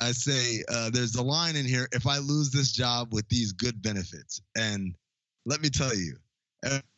I 0.00 0.12
say 0.12 0.62
uh, 0.68 0.90
there's 0.90 1.16
a 1.16 1.22
line 1.22 1.56
in 1.56 1.66
here: 1.66 1.88
"If 1.92 2.06
I 2.06 2.18
lose 2.18 2.50
this 2.50 2.72
job 2.72 3.12
with 3.12 3.28
these 3.28 3.52
good 3.52 3.82
benefits," 3.82 4.40
and 4.56 4.94
let 5.44 5.60
me 5.60 5.70
tell 5.70 5.94
you, 5.94 6.16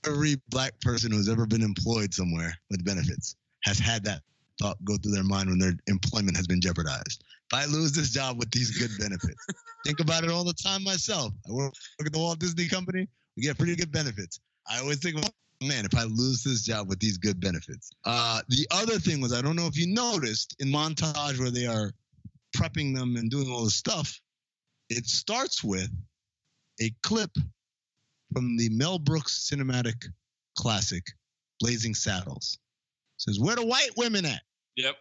every 0.07 0.37
black 0.49 0.79
person 0.81 1.11
who's 1.13 1.29
ever 1.29 1.47
been 1.47 1.63
employed 1.63 2.13
somewhere 2.13 2.55
with 2.71 2.85
benefits 2.85 3.37
has 3.65 3.79
had 3.79 4.05
that 4.05 4.23
thought 4.61 4.77
go 4.85 4.97
through 4.97 5.13
their 5.13 5.25
mind 5.25 5.49
when 5.49 5.59
their 5.59 5.73
employment 5.87 6.37
has 6.37 6.47
been 6.47 6.61
jeopardized. 6.61 7.25
If 7.53 7.59
I 7.59 7.65
lose 7.65 7.93
this 7.93 8.11
job 8.11 8.39
with 8.39 8.51
these 8.51 8.77
good 8.79 8.91
benefits, 8.99 9.47
think 9.87 10.01
about 10.01 10.25
it 10.25 10.31
all 10.31 10.45
the 10.45 10.55
time 10.55 10.85
myself. 10.85 11.33
I 11.49 11.53
work 11.53 11.73
at 12.05 12.13
the 12.13 12.19
Walt 12.19 12.39
Disney 12.39 12.69
Company. 12.69 13.09
We 13.37 13.43
get 13.45 13.57
pretty 13.57 13.77
good 13.77 13.91
benefits. 13.91 14.41
I 14.71 14.79
always 14.81 14.99
think, 14.99 15.17
about, 15.17 15.33
man, 15.63 15.85
if 15.85 15.97
I 15.97 16.05
lose 16.05 16.45
this 16.45 16.63
job 16.63 16.89
with 16.89 17.01
these 17.01 17.17
good 17.17 17.41
benefits. 17.41 17.91
Uh, 18.05 18.41
the 18.49 18.67
other 18.71 18.99
thing 18.99 19.21
was, 19.21 19.33
I 19.33 19.41
don't 19.41 19.57
know 19.57 19.67
if 19.67 19.77
you 19.79 19.87
noticed 19.87 20.57
in 20.61 20.69
montage 20.69 21.39
where 21.39 21.51
they 21.51 21.67
are 21.67 21.93
prepping 22.57 22.95
them 22.95 23.17
and 23.17 23.31
doing 23.31 23.51
all 23.51 23.65
this 23.65 23.75
stuff, 23.75 24.21
it 24.89 25.07
starts 25.07 25.63
with 25.63 25.91
a 26.81 26.93
clip 27.03 27.31
from 28.33 28.57
the 28.57 28.69
Mel 28.71 28.99
Brooks 28.99 29.49
cinematic 29.51 30.05
classic, 30.57 31.05
Blazing 31.61 31.95
Saddles. 31.95 32.59
It 33.19 33.23
says, 33.23 33.41
"Where 33.41 33.57
the 33.57 33.65
white 33.65 33.91
women 33.97 34.25
at?" 34.25 34.43
Yep. 34.77 34.97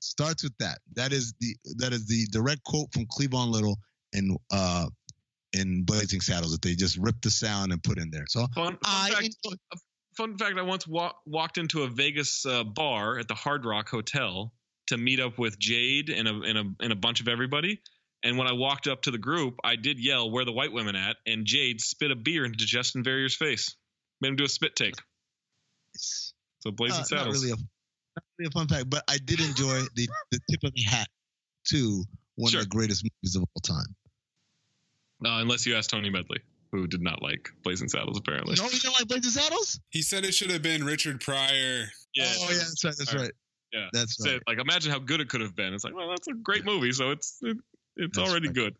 Starts 0.00 0.42
with 0.42 0.56
that. 0.58 0.80
That 0.94 1.12
is 1.12 1.34
the 1.40 1.56
that 1.76 1.92
is 1.92 2.06
the 2.06 2.26
direct 2.26 2.62
quote 2.64 2.92
from 2.92 3.06
Cleavon 3.06 3.50
Little 3.50 3.78
in 4.12 4.36
uh 4.50 4.88
in 5.52 5.84
Blazing 5.84 6.20
Saddles 6.20 6.52
that 6.52 6.62
they 6.62 6.74
just 6.74 6.98
ripped 6.98 7.22
the 7.22 7.30
sound 7.30 7.72
and 7.72 7.82
put 7.82 7.98
in 7.98 8.10
there. 8.10 8.26
So 8.28 8.46
Fun, 8.54 8.72
fun 8.72 8.78
I 8.84 9.10
fact, 9.10 9.36
fun 10.16 10.36
fact: 10.36 10.58
I 10.58 10.62
once 10.62 10.86
wa- 10.86 11.14
walked 11.26 11.58
into 11.58 11.82
a 11.82 11.88
Vegas 11.88 12.44
uh, 12.44 12.64
bar 12.64 13.18
at 13.18 13.28
the 13.28 13.34
Hard 13.34 13.64
Rock 13.64 13.88
Hotel 13.88 14.52
to 14.88 14.96
meet 14.96 15.20
up 15.20 15.38
with 15.38 15.58
Jade 15.58 16.10
and 16.10 16.28
a, 16.28 16.32
and 16.42 16.58
a 16.58 16.64
and 16.84 16.92
a 16.92 16.96
bunch 16.96 17.20
of 17.20 17.28
everybody. 17.28 17.80
And 18.22 18.38
when 18.38 18.46
I 18.48 18.52
walked 18.52 18.86
up 18.86 19.02
to 19.02 19.10
the 19.10 19.18
group, 19.18 19.56
I 19.64 19.76
did 19.76 19.98
yell, 20.02 20.30
"Where 20.30 20.44
the 20.44 20.52
white 20.52 20.72
women 20.72 20.96
at?" 20.96 21.16
And 21.26 21.44
Jade 21.46 21.80
spit 21.80 22.10
a 22.10 22.16
beer 22.16 22.44
into 22.44 22.64
Justin 22.64 23.02
Verrier's 23.04 23.36
face, 23.36 23.76
made 24.20 24.28
him 24.28 24.36
do 24.36 24.44
a 24.44 24.48
spit 24.48 24.74
take. 24.76 24.94
So 25.96 26.70
Blazing 26.70 26.96
Uh, 26.96 26.98
not 27.00 27.08
Saddles. 27.08 27.42
really 27.44 27.52
a 27.52 27.56
not 27.56 28.24
really 28.38 28.48
a 28.48 28.50
fun 28.50 28.68
fact, 28.68 28.88
but 28.90 29.04
I 29.08 29.18
did 29.18 29.40
enjoy 29.40 29.82
the 29.94 30.08
the 30.30 30.40
tip 30.50 30.64
of 30.64 30.72
the 30.74 30.82
hat 30.82 31.08
to 31.68 32.04
one 32.36 32.50
Sure. 32.50 32.60
of 32.60 32.66
the 32.66 32.70
greatest 32.70 33.04
movies 33.04 33.36
of 33.36 33.42
all 33.42 33.60
time. 33.60 33.94
Uh, 35.24 35.40
unless 35.40 35.66
you 35.66 35.74
ask 35.76 35.88
Tony 35.90 36.10
Medley, 36.10 36.40
who 36.72 36.86
did 36.86 37.00
not 37.00 37.22
like 37.22 37.48
Blazing 37.62 37.88
Saddles, 37.88 38.18
apparently. 38.18 38.56
No, 38.56 38.68
you 38.68 38.78
don't 38.80 38.92
like 38.98 39.08
Blazing 39.08 39.30
Saddles? 39.30 39.80
He 39.90 40.02
said 40.02 40.24
it 40.24 40.32
should 40.32 40.50
have 40.50 40.62
been 40.62 40.84
Richard 40.84 41.20
Pryor. 41.20 41.86
Yeah, 42.14 42.32
oh 42.38 42.50
yeah, 42.50 42.58
that's 42.58 42.84
right. 42.84 42.94
That's 42.98 43.14
All 43.14 43.20
right. 43.20 43.32
Yeah, 43.74 43.88
That's 43.92 44.24
right. 44.24 44.40
like, 44.46 44.58
imagine 44.58 44.92
how 44.92 45.00
good 45.00 45.20
it 45.20 45.28
could 45.28 45.40
have 45.40 45.56
been. 45.56 45.74
It's 45.74 45.82
like, 45.82 45.94
well, 45.94 46.08
that's 46.08 46.28
a 46.28 46.32
great 46.34 46.64
movie, 46.64 46.92
so 46.92 47.10
it's 47.10 47.40
it, 47.42 47.56
it's 47.96 48.16
That's 48.16 48.30
already 48.30 48.46
right. 48.48 48.54
good. 48.54 48.76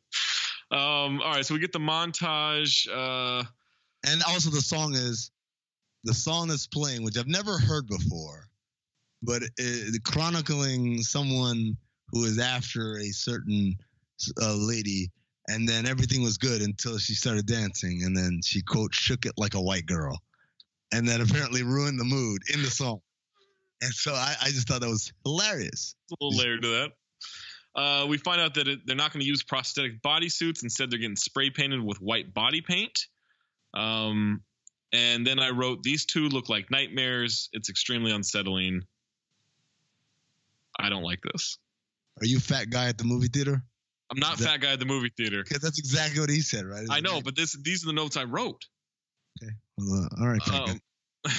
Um, 0.70 1.20
all 1.20 1.32
right, 1.32 1.45
so 1.45 1.53
we 1.53 1.61
get 1.61 1.72
the 1.72 1.80
montage. 1.80 2.88
Uh, 2.88 3.45
And 4.07 4.22
also 4.28 4.51
the 4.51 4.61
song 4.61 4.95
is 4.95 5.32
the 6.05 6.14
song 6.14 6.47
that's 6.49 6.68
playing, 6.68 7.03
which 7.03 7.18
I've 7.18 7.26
never 7.26 7.59
heard 7.59 7.88
before, 7.88 8.49
but 9.22 9.42
it, 9.57 10.05
chronicling 10.05 11.03
someone 11.03 11.76
who 12.11 12.24
is 12.24 12.38
after 12.38 12.99
a 12.99 13.09
certain 13.11 13.74
uh, 14.40 14.55
lady, 14.55 15.11
and 15.49 15.68
then 15.68 15.86
everything 15.86 16.22
was 16.22 16.38
good 16.38 16.62
until 16.62 16.99
she 16.99 17.14
started 17.14 17.47
dancing, 17.47 18.05
and 18.05 18.16
then 18.16 18.40
she 18.45 18.62
quote 18.62 18.95
shook 18.95 19.26
it 19.26 19.32
like 19.36 19.55
a 19.55 19.61
white 19.61 19.86
girl, 19.86 20.22
and 20.92 21.09
then 21.09 21.20
apparently 21.20 21.64
ruined 21.64 21.99
the 21.99 22.05
mood 22.05 22.42
in 22.53 22.62
the 22.62 22.70
song. 22.70 23.01
And 23.82 23.92
so 23.92 24.12
I, 24.12 24.34
I 24.40 24.48
just 24.48 24.68
thought 24.68 24.80
that 24.80 24.88
was 24.88 25.12
hilarious. 25.24 25.94
a 26.10 26.24
little 26.24 26.38
layer 26.38 26.58
to 26.58 26.68
that. 26.68 26.92
Uh, 27.76 28.06
we 28.06 28.18
find 28.18 28.40
out 28.40 28.54
that 28.54 28.68
it, 28.68 28.80
they're 28.86 28.96
not 28.96 29.12
going 29.12 29.20
to 29.20 29.26
use 29.26 29.42
prosthetic 29.42 30.00
bodysuits. 30.00 30.62
Instead, 30.62 30.90
they're 30.90 30.98
getting 30.98 31.16
spray 31.16 31.50
painted 31.50 31.82
with 31.82 31.98
white 32.00 32.32
body 32.32 32.60
paint. 32.60 33.06
Um, 33.74 34.42
and 34.92 35.26
then 35.26 35.40
I 35.40 35.50
wrote, 35.50 35.82
These 35.82 36.06
two 36.06 36.28
look 36.28 36.48
like 36.48 36.70
nightmares. 36.70 37.48
It's 37.52 37.68
extremely 37.68 38.12
unsettling. 38.12 38.82
I 40.78 40.88
don't 40.88 41.02
like 41.02 41.20
this. 41.32 41.58
Are 42.20 42.26
you 42.26 42.38
fat 42.38 42.70
guy 42.70 42.88
at 42.88 42.98
the 42.98 43.04
movie 43.04 43.28
theater? 43.28 43.62
I'm 44.10 44.18
not 44.20 44.38
that- 44.38 44.44
fat 44.44 44.60
guy 44.60 44.72
at 44.72 44.78
the 44.78 44.86
movie 44.86 45.12
theater. 45.16 45.42
Because 45.42 45.62
that's 45.62 45.78
exactly 45.78 46.20
what 46.20 46.30
he 46.30 46.40
said, 46.40 46.66
right? 46.66 46.86
I 46.90 47.00
know, 47.00 47.20
but 47.20 47.34
this 47.34 47.56
these 47.62 47.82
are 47.82 47.86
the 47.86 47.92
notes 47.92 48.16
I 48.16 48.24
wrote. 48.24 48.62
Uh, 49.42 50.06
all 50.20 50.28
right. 50.28 50.48
Um, 50.48 50.80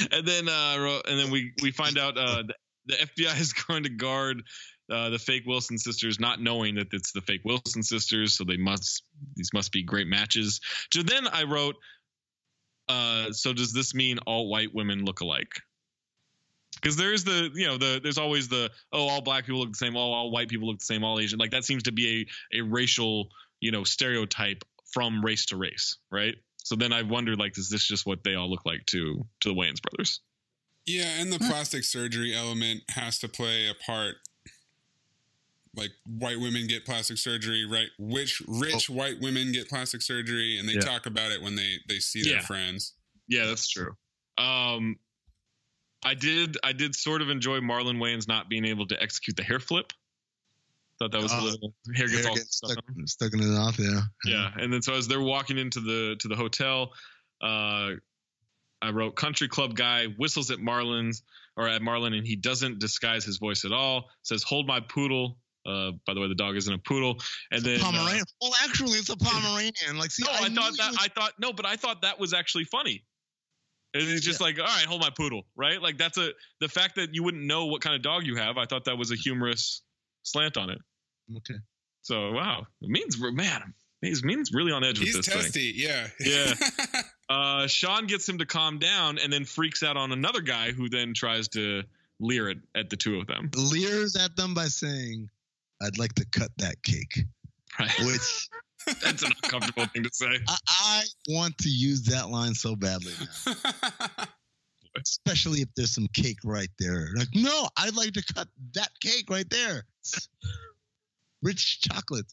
and 0.12 0.26
then 0.26 0.48
uh, 0.48 1.00
and 1.08 1.18
then 1.18 1.30
we 1.30 1.52
we 1.62 1.70
find 1.70 1.98
out 1.98 2.16
uh, 2.16 2.42
the, 2.42 2.54
the 2.86 2.94
FBI 2.94 3.40
is 3.40 3.52
going 3.68 3.84
to 3.84 3.88
guard 3.88 4.42
uh, 4.90 5.10
the 5.10 5.18
fake 5.18 5.44
Wilson 5.46 5.78
sisters, 5.78 6.18
not 6.18 6.40
knowing 6.40 6.76
that 6.76 6.88
it's 6.92 7.12
the 7.12 7.20
fake 7.20 7.42
Wilson 7.44 7.82
sisters. 7.82 8.36
So 8.36 8.44
they 8.44 8.56
must 8.56 9.02
these 9.36 9.50
must 9.52 9.72
be 9.72 9.82
great 9.82 10.06
matches. 10.06 10.60
So 10.92 11.02
then 11.02 11.26
I 11.28 11.44
wrote, 11.44 11.76
uh, 12.88 13.32
so 13.32 13.52
does 13.52 13.72
this 13.72 13.94
mean 13.94 14.18
all 14.26 14.48
white 14.48 14.74
women 14.74 15.04
look 15.04 15.20
alike? 15.20 15.52
Because 16.74 16.96
there's 16.96 17.24
the 17.24 17.50
you 17.54 17.66
know 17.66 17.78
the 17.78 18.00
there's 18.02 18.18
always 18.18 18.48
the 18.48 18.70
oh 18.92 19.08
all 19.08 19.20
black 19.20 19.44
people 19.44 19.60
look 19.60 19.70
the 19.70 19.76
same, 19.76 19.96
all 19.96 20.14
all 20.14 20.30
white 20.30 20.48
people 20.48 20.68
look 20.68 20.78
the 20.78 20.84
same, 20.84 21.04
all 21.04 21.20
Asian 21.20 21.38
like 21.38 21.50
that 21.50 21.64
seems 21.64 21.84
to 21.84 21.92
be 21.92 22.26
a 22.52 22.58
a 22.58 22.62
racial 22.62 23.30
you 23.60 23.70
know, 23.70 23.84
stereotype 23.84 24.64
from 24.92 25.24
race 25.24 25.46
to 25.46 25.56
race, 25.56 25.98
right? 26.10 26.34
So 26.64 26.76
then 26.76 26.92
I 26.92 27.02
wondered, 27.02 27.38
like, 27.38 27.56
is 27.58 27.68
this 27.68 27.84
just 27.86 28.06
what 28.06 28.22
they 28.22 28.34
all 28.34 28.50
look 28.50 28.64
like 28.64 28.86
to 28.86 29.26
to 29.40 29.48
the 29.48 29.54
Wayans 29.54 29.82
brothers? 29.82 30.20
Yeah, 30.86 31.20
and 31.20 31.32
the 31.32 31.38
plastic 31.38 31.84
surgery 31.84 32.34
element 32.34 32.82
has 32.90 33.18
to 33.20 33.28
play 33.28 33.68
a 33.68 33.74
part. 33.74 34.16
Like 35.76 35.90
white 36.04 36.40
women 36.40 36.66
get 36.66 36.84
plastic 36.84 37.16
surgery, 37.16 37.64
right? 37.64 37.88
Which 37.98 38.42
rich 38.48 38.90
white 38.90 39.20
women 39.20 39.52
get 39.52 39.68
plastic 39.68 40.02
surgery, 40.02 40.58
and 40.58 40.68
they 40.68 40.74
Yeah. 40.74 40.80
talk 40.80 41.06
about 41.06 41.30
it 41.30 41.42
when 41.42 41.54
they 41.54 41.78
they 41.88 42.00
see 42.00 42.22
their 42.22 42.34
Yeah. 42.34 42.46
friends. 42.46 42.94
Yeah, 43.28 43.46
that's 43.46 43.68
true. 43.68 43.96
Um, 44.36 44.98
I 46.02 46.14
did 46.14 46.56
I 46.64 46.72
did 46.72 46.96
sort 46.96 47.22
of 47.22 47.30
enjoy 47.30 47.60
Marlon 47.60 47.98
Wayans 47.98 48.26
not 48.26 48.48
being 48.48 48.64
able 48.64 48.86
to 48.88 49.00
execute 49.00 49.36
the 49.36 49.44
hair 49.44 49.60
flip. 49.60 49.92
Thought 51.00 51.12
that 51.12 51.22
was 51.22 51.32
a 51.32 51.36
Oh, 51.36 51.44
little 51.44 51.74
hair 51.96 52.06
gets 52.08 52.20
Hair 52.20 52.28
all 52.28 52.34
gets 52.36 52.56
stuck. 52.58 52.72
stuck, 53.06 53.32
in 53.32 53.38
his 53.40 53.48
mouth. 53.50 53.78
Yeah. 53.78 54.02
Yeah, 54.26 54.50
and 54.58 54.70
then 54.72 54.82
so 54.82 54.92
as 54.94 55.08
they're 55.08 55.20
walking 55.22 55.56
into 55.58 55.80
the 55.80 56.14
to 56.20 56.28
the 56.28 56.36
hotel, 56.36 56.92
uh, 57.42 57.92
I 58.82 58.90
wrote 58.92 59.16
country 59.16 59.48
club 59.48 59.74
guy 59.74 60.06
whistles 60.18 60.50
at 60.50 60.58
Marlon's 60.58 61.22
or 61.56 61.66
at 61.68 61.80
Marlon 61.82 62.16
and 62.16 62.26
he 62.26 62.36
doesn't 62.36 62.78
disguise 62.80 63.24
his 63.24 63.38
voice 63.38 63.64
at 63.64 63.72
all. 63.72 64.10
Says 64.22 64.42
hold 64.42 64.66
my 64.66 64.80
poodle. 64.80 65.38
Uh, 65.66 65.92
by 66.06 66.14
the 66.14 66.20
way, 66.20 66.28
the 66.28 66.34
dog 66.34 66.56
isn't 66.56 66.72
a 66.72 66.78
poodle. 66.78 67.16
And 67.50 67.62
then 67.62 67.80
uh, 67.80 67.84
Pomeranian. 67.84 68.24
well, 68.40 68.52
actually, 68.64 68.98
it's 68.98 69.10
a 69.10 69.16
Pomeranian. 69.16 69.98
Like, 69.98 70.10
see, 70.10 70.24
no, 70.24 70.32
I, 70.32 70.48
knew 70.48 70.54
thought 70.54 70.72
that 70.78 70.88
was- 70.92 70.98
I 71.00 71.08
thought 71.08 71.32
no, 71.38 71.52
but 71.52 71.66
I 71.66 71.76
thought 71.76 72.02
that 72.02 72.18
was 72.20 72.32
actually 72.34 72.64
funny. 72.64 73.04
And 73.92 74.02
It's 74.08 74.24
just 74.24 74.40
like, 74.40 74.58
all 74.58 74.64
right, 74.66 74.84
hold 74.84 75.00
my 75.02 75.10
poodle, 75.10 75.42
right? 75.56 75.80
Like 75.82 75.98
that's 75.98 76.16
a 76.18 76.30
the 76.60 76.68
fact 76.68 76.96
that 76.96 77.14
you 77.14 77.22
wouldn't 77.22 77.44
know 77.44 77.66
what 77.66 77.80
kind 77.82 77.96
of 77.96 78.02
dog 78.02 78.24
you 78.24 78.36
have. 78.36 78.56
I 78.58 78.64
thought 78.66 78.84
that 78.84 78.96
was 78.96 79.10
a 79.10 79.16
humorous 79.16 79.82
slant 80.22 80.56
on 80.56 80.70
it. 80.70 80.78
Okay. 81.38 81.58
So 82.02 82.32
wow, 82.32 82.66
it 82.80 82.88
means 82.88 83.18
man, 83.20 83.74
he's 84.00 84.24
means 84.24 84.52
really 84.52 84.72
on 84.72 84.84
edge 84.84 84.98
He's 84.98 85.16
with 85.16 85.26
this 85.26 85.52
thing. 85.52 85.72
He's 85.72 85.86
testy, 85.86 86.20
yeah. 86.20 86.54
Yeah. 86.58 87.02
uh, 87.28 87.66
Sean 87.66 88.06
gets 88.06 88.28
him 88.28 88.38
to 88.38 88.46
calm 88.46 88.78
down 88.78 89.18
and 89.18 89.32
then 89.32 89.44
freaks 89.44 89.82
out 89.82 89.96
on 89.96 90.12
another 90.12 90.40
guy 90.40 90.72
who 90.72 90.88
then 90.88 91.14
tries 91.14 91.48
to 91.48 91.82
leer 92.18 92.48
at, 92.48 92.56
at 92.74 92.90
the 92.90 92.96
two 92.96 93.20
of 93.20 93.26
them. 93.26 93.50
leers 93.54 94.16
at 94.16 94.34
them 94.36 94.54
by 94.54 94.66
saying, 94.66 95.28
"I'd 95.82 95.98
like 95.98 96.14
to 96.14 96.26
cut 96.26 96.50
that 96.58 96.82
cake," 96.82 97.24
Right. 97.78 97.90
which 98.00 98.48
That's 99.02 99.22
an 99.22 99.32
uncomfortable 99.42 99.86
thing 99.86 100.04
to 100.04 100.10
say. 100.12 100.38
I, 100.48 100.56
I 100.68 101.02
want 101.28 101.58
to 101.58 101.68
use 101.68 102.02
that 102.04 102.30
line 102.30 102.54
so 102.54 102.76
badly 102.76 103.12
now. 103.20 103.54
Especially 105.00 105.60
if 105.60 105.68
there's 105.76 105.94
some 105.94 106.08
cake 106.12 106.38
right 106.44 106.70
there. 106.78 107.08
Like, 107.14 107.28
no, 107.34 107.68
I'd 107.76 107.94
like 107.94 108.12
to 108.14 108.24
cut 108.34 108.48
that 108.74 108.90
cake 109.00 109.30
right 109.30 109.48
there. 109.50 109.84
Rich 111.42 111.80
chocolate. 111.82 112.26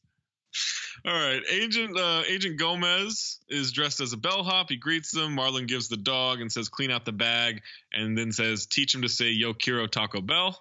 All 1.06 1.14
right, 1.14 1.42
Agent 1.52 1.98
uh, 1.98 2.24
Agent 2.28 2.58
Gomez 2.60 3.40
is 3.48 3.72
dressed 3.72 4.02
as 4.02 4.14
a 4.14 4.18
bellhop. 4.18 4.70
He 4.70 4.78
greets 4.78 5.12
them. 5.12 5.36
Marlon 5.36 5.68
gives 5.68 5.88
the 5.88 5.98
dog 5.98 6.42
and 6.42 6.52
says, 6.52 6.70
"Clean 6.70 6.90
out 6.90 7.06
the 7.06 7.12
bag," 7.12 7.62
and 7.94 8.18
then 8.18 8.32
says, 8.32 8.66
"Teach 8.66 8.96
him 8.96 9.04
to 9.04 9.10
say 9.10 9.30
Yo 9.30 9.54
quiero 9.54 9.86
Taco 9.88 10.22
Bell." 10.22 10.60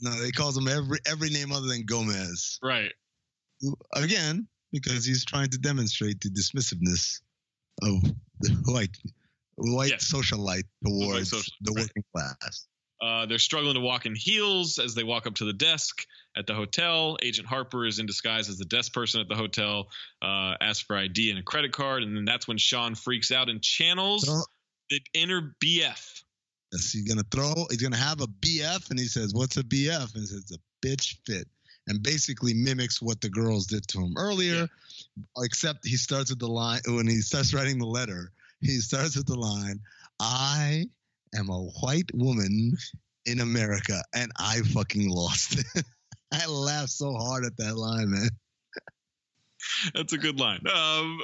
No, 0.00 0.10
they 0.20 0.32
calls 0.32 0.56
him 0.56 0.66
every 0.66 0.98
every 1.06 1.30
name 1.30 1.52
other 1.52 1.68
than 1.68 1.84
Gomez. 1.86 2.58
Right. 2.62 2.92
Again, 3.94 4.48
because 4.72 5.04
he's 5.04 5.24
trying 5.24 5.50
to 5.50 5.58
demonstrate 5.58 6.20
the 6.20 6.30
dismissiveness 6.30 7.20
of 7.82 8.02
the 8.40 8.50
white 8.64 8.96
white 9.54 9.90
Yes. 9.90 10.12
socialite 10.12 10.64
towards 10.84 11.30
the 11.30 11.72
right. 11.72 11.82
working 11.82 12.04
class. 12.12 12.66
Uh, 13.02 13.26
they're 13.26 13.40
struggling 13.40 13.74
to 13.74 13.80
walk 13.80 14.06
in 14.06 14.14
heels 14.14 14.78
as 14.78 14.94
they 14.94 15.02
walk 15.02 15.26
up 15.26 15.34
to 15.34 15.44
the 15.44 15.52
desk 15.52 16.06
at 16.36 16.46
the 16.46 16.54
hotel. 16.54 17.18
Agent 17.20 17.48
Harper 17.48 17.84
is 17.84 17.98
in 17.98 18.06
disguise 18.06 18.48
as 18.48 18.58
the 18.58 18.64
desk 18.64 18.92
person 18.92 19.20
at 19.20 19.28
the 19.28 19.34
hotel, 19.34 19.88
uh, 20.22 20.54
asks 20.60 20.84
for 20.84 20.96
ID 20.96 21.30
and 21.30 21.38
a 21.40 21.42
credit 21.42 21.72
card, 21.72 22.04
and 22.04 22.16
then 22.16 22.24
that's 22.24 22.46
when 22.46 22.58
Sean 22.58 22.94
freaks 22.94 23.32
out 23.32 23.50
and 23.50 23.60
channels 23.60 24.24
So- 24.24 24.44
the 24.88 25.00
inner 25.14 25.56
BF. 25.60 26.22
Yes, 26.72 26.92
he's 26.92 27.08
gonna 27.08 27.24
throw. 27.30 27.66
He's 27.70 27.82
gonna 27.82 27.96
have 27.96 28.20
a 28.20 28.26
BF, 28.28 28.88
and 28.90 28.98
he 28.98 29.06
says, 29.06 29.34
"What's 29.34 29.56
a 29.56 29.64
BF?" 29.64 30.14
And 30.14 30.22
he 30.22 30.26
says, 30.26 30.52
"A 30.52 30.86
bitch 30.86 31.16
fit," 31.26 31.48
and 31.88 32.02
basically 32.02 32.54
mimics 32.54 33.02
what 33.02 33.20
the 33.20 33.28
girls 33.28 33.66
did 33.66 33.86
to 33.88 34.00
him 34.00 34.14
earlier. 34.16 34.68
Except 35.38 35.86
he 35.86 35.96
starts 35.96 36.30
with 36.30 36.38
the 36.38 36.48
line 36.48 36.80
when 36.86 37.08
he 37.08 37.20
starts 37.20 37.52
writing 37.52 37.78
the 37.78 37.86
letter. 37.86 38.32
He 38.60 38.80
starts 38.80 39.16
with 39.16 39.26
the 39.26 39.34
line, 39.34 39.80
"I 40.20 40.86
am 41.34 41.48
a 41.48 41.62
white 41.80 42.10
woman 42.14 42.76
in 43.26 43.40
America," 43.40 44.02
and 44.14 44.30
I 44.38 44.60
fucking 44.60 45.08
lost. 45.08 45.62
I 46.32 46.46
laughed 46.46 46.90
so 46.90 47.12
hard 47.14 47.44
at 47.44 47.56
that 47.58 47.76
line, 47.76 48.10
man. 48.10 48.30
That's 49.94 50.12
a 50.12 50.18
good 50.18 50.40
line. 50.40 50.60
Um, 50.72 51.20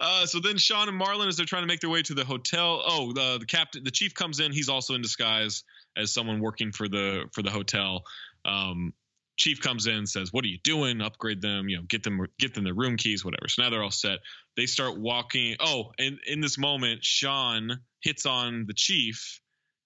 uh, 0.00 0.26
so 0.26 0.38
then 0.40 0.56
Shawn 0.58 0.88
and 0.88 1.00
Marlon, 1.00 1.28
as 1.28 1.36
they're 1.36 1.46
trying 1.46 1.62
to 1.62 1.66
make 1.66 1.80
their 1.80 1.90
way 1.90 2.02
to 2.02 2.14
the 2.14 2.24
hotel, 2.24 2.82
oh, 2.86 3.12
the, 3.12 3.38
the 3.38 3.46
captain, 3.46 3.82
the 3.84 3.90
chief 3.90 4.14
comes 4.14 4.40
in. 4.40 4.52
He's 4.52 4.68
also 4.68 4.94
in 4.94 5.02
disguise 5.02 5.64
as 5.96 6.12
someone 6.12 6.40
working 6.40 6.72
for 6.72 6.88
the 6.88 7.24
for 7.32 7.42
the 7.42 7.50
hotel. 7.50 8.04
Um, 8.44 8.92
chief 9.38 9.60
comes 9.60 9.86
in, 9.86 10.06
says, 10.06 10.32
"What 10.32 10.44
are 10.44 10.48
you 10.48 10.58
doing? 10.62 11.00
Upgrade 11.00 11.40
them. 11.40 11.68
You 11.68 11.78
know, 11.78 11.82
get 11.88 12.02
them 12.02 12.20
get 12.38 12.54
them 12.54 12.64
their 12.64 12.74
room 12.74 12.96
keys, 12.96 13.24
whatever." 13.24 13.48
So 13.48 13.62
now 13.62 13.70
they're 13.70 13.82
all 13.82 13.90
set. 13.90 14.18
They 14.56 14.66
start 14.66 14.98
walking. 14.98 15.56
Oh, 15.60 15.92
and 15.98 16.18
in 16.26 16.40
this 16.40 16.58
moment, 16.58 17.04
Shawn 17.04 17.80
hits 18.02 18.26
on 18.26 18.66
the 18.66 18.74
chief 18.74 19.40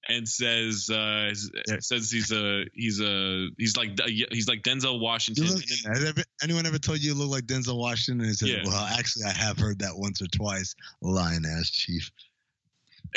and 0.09 0.29
says 0.29 0.91
uh, 0.91 1.33
says 1.81 2.11
he's 2.11 2.33
a 2.33 2.65
he's 2.75 3.01
a 3.01 3.49
he's 3.59 3.77
like 3.77 3.91
he's 4.07 4.49
like 4.49 4.63
Denzel 4.63 5.01
Washington. 5.01 5.47
Look, 5.47 5.63
has 5.87 6.05
ever- 6.05 6.25
anyone 6.43 6.67
ever 6.67 6.79
told 6.79 7.01
you 7.01 7.13
you 7.13 7.19
look 7.19 7.31
like 7.31 7.45
Denzel 7.45 7.79
Washington? 7.79 8.21
And 8.21 8.29
he 8.29 8.35
said, 8.35 8.49
Yeah. 8.49 8.63
"Well, 8.65 8.85
actually, 8.85 9.27
I 9.27 9.33
have 9.33 9.59
heard 9.59 9.79
that 9.81 9.97
once 9.97 10.21
or 10.21 10.27
twice." 10.27 10.75
Lion 11.01 11.45
ass 11.45 11.71
chief. 11.71 12.11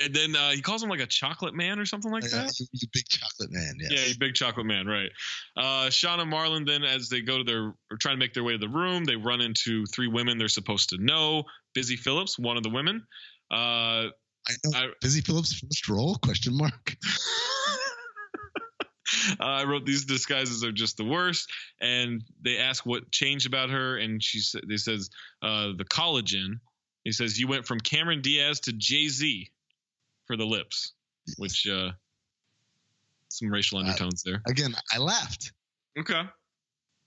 And 0.03 0.13
then 0.13 0.35
uh, 0.35 0.51
he 0.51 0.61
calls 0.61 0.83
him 0.83 0.89
like 0.89 0.99
a 0.99 1.05
chocolate 1.05 1.53
man 1.55 1.79
or 1.79 1.85
something 1.85 2.11
like 2.11 2.25
Uh, 2.25 2.27
that. 2.43 2.59
you, 2.59 2.65
you 2.73 2.87
big 2.91 3.07
chocolate 3.07 3.51
man. 3.51 3.75
Yes. 3.79 4.07
Yeah, 4.09 4.13
big 4.19 4.33
chocolate 4.33 4.65
man, 4.65 4.87
right? 4.87 5.09
Uh, 5.55 5.89
Shawn 5.89 6.19
and 6.19 6.31
Marlon 6.31 6.65
then, 6.65 6.83
as 6.83 7.07
they 7.07 7.21
go 7.21 7.37
to 7.37 7.43
their 7.43 7.73
or 7.91 7.97
trying 7.99 8.15
to 8.15 8.19
make 8.19 8.33
their 8.33 8.43
way 8.43 8.51
to 8.53 8.57
the 8.57 8.67
room, 8.69 9.05
they 9.05 9.15
run 9.15 9.39
into 9.41 9.85
three 9.85 10.07
women 10.07 10.37
they're 10.37 10.47
supposed 10.49 10.89
to 10.89 10.97
know. 10.97 11.43
Busy 11.73 11.95
Philipps, 11.95 12.37
one 12.37 12.57
of 12.57 12.63
the 12.63 12.69
women. 12.69 13.05
Uh, 13.51 14.09
I 14.47 14.53
know. 14.65 14.91
Busy 15.01 15.21
Philipps 15.21 15.53
first 15.59 15.87
role? 15.87 16.15
Question 16.15 16.57
mark. 16.57 16.95
I 19.39 19.63
wrote 19.63 19.85
these 19.85 20.05
disguises 20.05 20.63
are 20.63 20.71
just 20.71 20.97
the 20.97 21.05
worst, 21.05 21.49
and 21.79 22.21
they 22.43 22.57
ask 22.57 22.85
what 22.85 23.11
changed 23.11 23.45
about 23.47 23.69
her, 23.69 23.97
and 23.97 24.21
she 24.21 24.41
they 24.67 24.77
says 24.77 25.09
uh, 25.41 25.67
the 25.77 25.85
collagen. 25.85 26.59
He 27.03 27.11
says 27.11 27.39
you 27.39 27.47
went 27.47 27.65
from 27.67 27.79
Cameron 27.79 28.21
Diaz 28.21 28.59
to 28.61 28.73
Jay 28.73 29.07
Z 29.07 29.49
for 30.25 30.37
the 30.37 30.45
lips, 30.45 30.93
which 31.37 31.67
uh, 31.67 31.91
some 33.29 33.49
racial 33.49 33.79
undertones 33.79 34.23
there. 34.23 34.41
Again, 34.47 34.75
I 34.93 34.97
laughed. 34.97 35.51
Okay. 35.99 36.21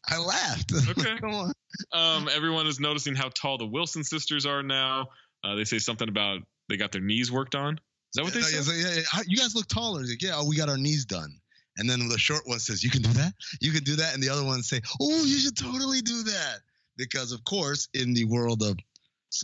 I 0.08 0.18
laughed. 0.18 0.72
Okay. 0.90 1.18
Come 1.18 1.34
on. 1.34 1.52
Um, 1.92 2.28
everyone 2.34 2.66
is 2.66 2.80
noticing 2.80 3.14
how 3.14 3.28
tall 3.30 3.58
the 3.58 3.66
Wilson 3.66 4.04
sisters 4.04 4.46
are 4.46 4.62
now. 4.62 5.08
Uh, 5.44 5.54
they 5.54 5.64
say 5.64 5.78
something 5.78 6.08
about 6.08 6.40
they 6.68 6.76
got 6.76 6.92
their 6.92 7.02
knees 7.02 7.30
worked 7.30 7.54
on. 7.54 7.74
Is 7.74 7.80
that 8.14 8.24
what 8.24 8.32
they 8.32 8.40
say? 8.40 8.74
yeah, 8.74 8.88
yeah, 8.88 9.02
yeah. 9.14 9.22
You 9.26 9.36
guys 9.36 9.54
look 9.54 9.68
taller. 9.68 10.00
Like, 10.00 10.22
yeah, 10.22 10.32
oh, 10.34 10.46
we 10.48 10.56
got 10.56 10.68
our 10.68 10.78
knees 10.78 11.04
done. 11.04 11.30
And 11.76 11.88
then 11.88 12.08
the 12.08 12.18
short 12.18 12.42
one 12.46 12.58
says, 12.58 12.82
"You 12.82 12.90
can 12.90 13.02
do 13.02 13.12
that. 13.12 13.34
You 13.60 13.70
can 13.70 13.84
do 13.84 13.96
that." 13.96 14.14
And 14.14 14.22
the 14.22 14.28
other 14.28 14.44
ones 14.44 14.68
say, 14.68 14.80
"Oh, 15.00 15.24
you 15.24 15.38
should 15.38 15.56
totally 15.56 16.00
do 16.00 16.22
that." 16.24 16.60
Because 16.96 17.30
of 17.30 17.44
course, 17.44 17.88
in 17.94 18.14
the 18.14 18.24
world 18.24 18.62
of 18.62 18.76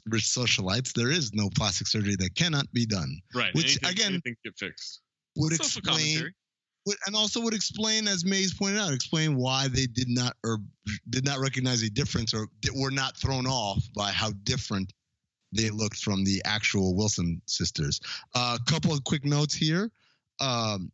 rich 0.06 0.24
socialites, 0.24 0.92
there 0.92 1.10
is 1.10 1.32
no 1.34 1.50
plastic 1.50 1.86
surgery 1.86 2.16
that 2.16 2.34
cannot 2.34 2.70
be 2.72 2.86
done. 2.86 3.20
Right. 3.34 3.54
Which 3.54 3.78
anything, 3.82 3.90
again 3.90 4.12
anything 4.12 4.36
get 4.44 4.54
fixed. 4.58 5.00
would 5.36 5.52
Social 5.54 5.78
explain 5.80 6.32
would, 6.86 6.96
and 7.06 7.16
also 7.16 7.40
would 7.40 7.54
explain, 7.54 8.06
as 8.08 8.24
Mayes 8.24 8.52
pointed 8.54 8.78
out, 8.80 8.92
explain 8.92 9.36
why 9.36 9.68
they 9.68 9.86
did 9.86 10.08
not 10.08 10.36
or 10.44 10.58
did 11.10 11.24
not 11.24 11.38
recognize 11.38 11.82
a 11.82 11.90
difference 11.90 12.34
or 12.34 12.46
were 12.74 12.90
not 12.90 13.16
thrown 13.16 13.46
off 13.46 13.82
by 13.94 14.10
how 14.10 14.30
different 14.44 14.92
they 15.52 15.70
looked 15.70 15.96
from 15.98 16.24
the 16.24 16.42
actual 16.44 16.94
Wilson 16.96 17.40
sisters. 17.46 18.00
A 18.34 18.58
couple 18.66 18.92
of 18.92 19.04
quick 19.04 19.24
notes 19.24 19.54
here. 19.54 19.90
Um, 20.40 20.90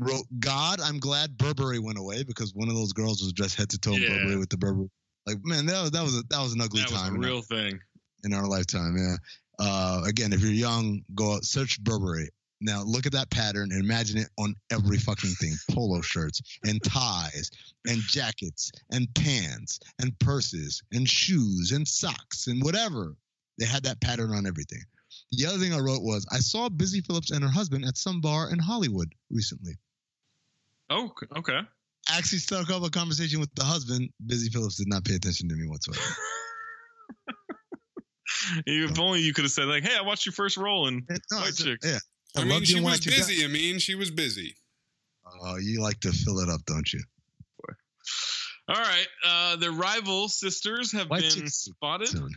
wrote 0.00 0.24
God, 0.40 0.80
I'm 0.80 0.98
glad 0.98 1.36
Burberry 1.38 1.78
went 1.78 1.98
away 1.98 2.22
because 2.22 2.52
one 2.54 2.68
of 2.68 2.74
those 2.74 2.92
girls 2.92 3.22
was 3.22 3.32
dressed 3.32 3.56
head 3.56 3.70
to 3.70 3.78
toe 3.78 3.92
Yeah. 3.92 4.08
Burberry 4.08 4.36
with 4.36 4.48
the 4.50 4.56
Burberry. 4.56 4.88
Like 5.26 5.38
man, 5.44 5.66
that 5.66 5.80
was 5.82 5.90
that 5.92 6.02
was 6.02 6.18
a, 6.18 6.22
that 6.30 6.40
was 6.42 6.54
an 6.54 6.60
ugly 6.60 6.80
That 6.80 6.90
was 6.90 7.00
time 7.00 7.12
a 7.12 7.16
in 7.18 7.24
our- 7.24 7.30
real 7.30 7.42
thing. 7.42 7.78
In 8.24 8.34
our 8.34 8.46
lifetime. 8.46 8.96
Yeah. 8.96 9.16
Uh, 9.58 10.02
again, 10.06 10.32
if 10.32 10.40
you're 10.40 10.52
young, 10.52 11.02
go 11.14 11.34
out, 11.34 11.44
search 11.44 11.82
Burberry. 11.82 12.30
Now 12.62 12.82
look 12.82 13.06
at 13.06 13.12
that 13.12 13.30
pattern 13.30 13.70
and 13.72 13.82
imagine 13.82 14.18
it 14.18 14.28
on 14.38 14.54
every 14.70 14.98
fucking 14.98 15.30
thing: 15.30 15.54
polo 15.70 16.02
shirts 16.02 16.42
and 16.64 16.82
ties 16.82 17.50
and 17.86 17.98
jackets 18.02 18.70
and 18.90 19.12
pants 19.14 19.80
and 19.98 20.18
purses 20.18 20.82
and 20.92 21.08
shoes 21.08 21.72
and 21.72 21.88
socks 21.88 22.46
and 22.46 22.62
whatever. 22.62 23.16
They 23.58 23.66
had 23.66 23.84
that 23.84 24.00
pattern 24.00 24.32
on 24.32 24.46
everything. 24.46 24.82
The 25.32 25.46
other 25.46 25.58
thing 25.58 25.72
I 25.72 25.78
wrote 25.78 26.02
was 26.02 26.26
I 26.30 26.38
saw 26.38 26.68
Busy 26.68 27.00
Philipps 27.00 27.30
and 27.30 27.42
her 27.42 27.50
husband 27.50 27.84
at 27.84 27.96
some 27.96 28.20
bar 28.20 28.50
in 28.50 28.58
Hollywood 28.58 29.14
recently. 29.30 29.74
Oh, 30.90 31.10
okay. 31.36 31.60
Actually, 32.08 32.38
struck 32.38 32.70
up 32.70 32.82
a 32.82 32.90
conversation 32.90 33.40
with 33.40 33.54
the 33.54 33.64
husband. 33.64 34.10
Busy 34.26 34.50
Philipps 34.50 34.76
did 34.76 34.88
not 34.88 35.04
pay 35.04 35.14
attention 35.14 35.48
to 35.48 35.54
me 35.54 35.68
whatsoever. 35.68 36.00
if 38.66 38.98
only 38.98 39.20
you 39.20 39.32
could 39.32 39.44
have 39.44 39.52
said 39.52 39.66
like, 39.66 39.82
"Hey, 39.82 39.96
I 39.96 40.02
watched 40.02 40.26
your 40.26 40.32
first 40.32 40.56
role 40.56 40.88
in 40.88 41.06
No, 41.30 41.38
White 41.38 41.54
Chicks." 41.56 41.86
yeah. 41.86 41.98
I, 42.36 42.40
mean, 42.40 42.50
loved 42.50 42.66
she 42.66 42.76
you 42.76 42.82
was 42.82 42.92
White 42.92 43.00
Chicks. 43.00 43.16
busy. 43.28 43.44
I 43.44 43.48
mean, 43.48 43.78
she 43.78 43.94
was 43.94 44.10
busy. 44.10 44.54
Oh, 45.42 45.56
you 45.56 45.80
like 45.80 46.00
to 46.00 46.12
fill 46.12 46.38
it 46.40 46.48
up, 46.48 46.64
don't 46.66 46.92
you? 46.92 47.00
All 48.68 48.76
right, 48.76 49.06
uh, 49.26 49.56
the 49.56 49.70
rival 49.72 50.28
sisters 50.28 50.92
have 50.92 51.10
White 51.10 51.22
been 51.22 51.30
Chicks 51.30 51.54
spotted. 51.54 52.08
Soon. 52.08 52.30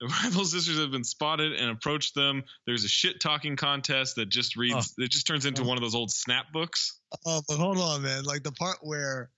The 0.00 0.06
rival 0.06 0.44
sisters 0.44 0.78
have 0.78 0.90
been 0.90 1.04
spotted 1.04 1.52
and 1.52 1.70
approached 1.70 2.14
them. 2.14 2.44
There's 2.66 2.84
a 2.84 2.88
shit 2.88 3.20
talking 3.20 3.56
contest 3.56 4.16
that 4.16 4.28
just 4.30 4.56
reads. 4.56 4.94
It 4.96 5.10
just 5.10 5.26
turns 5.26 5.44
into 5.44 5.64
one 5.64 5.76
of 5.76 5.82
those 5.82 5.94
old 5.94 6.10
snap 6.10 6.46
books. 6.52 7.00
Oh, 7.26 7.42
but 7.48 7.58
hold 7.58 7.78
on, 7.78 8.02
man. 8.02 8.24
Like 8.24 8.42
the 8.42 8.52
part 8.52 8.78
where, 8.80 9.30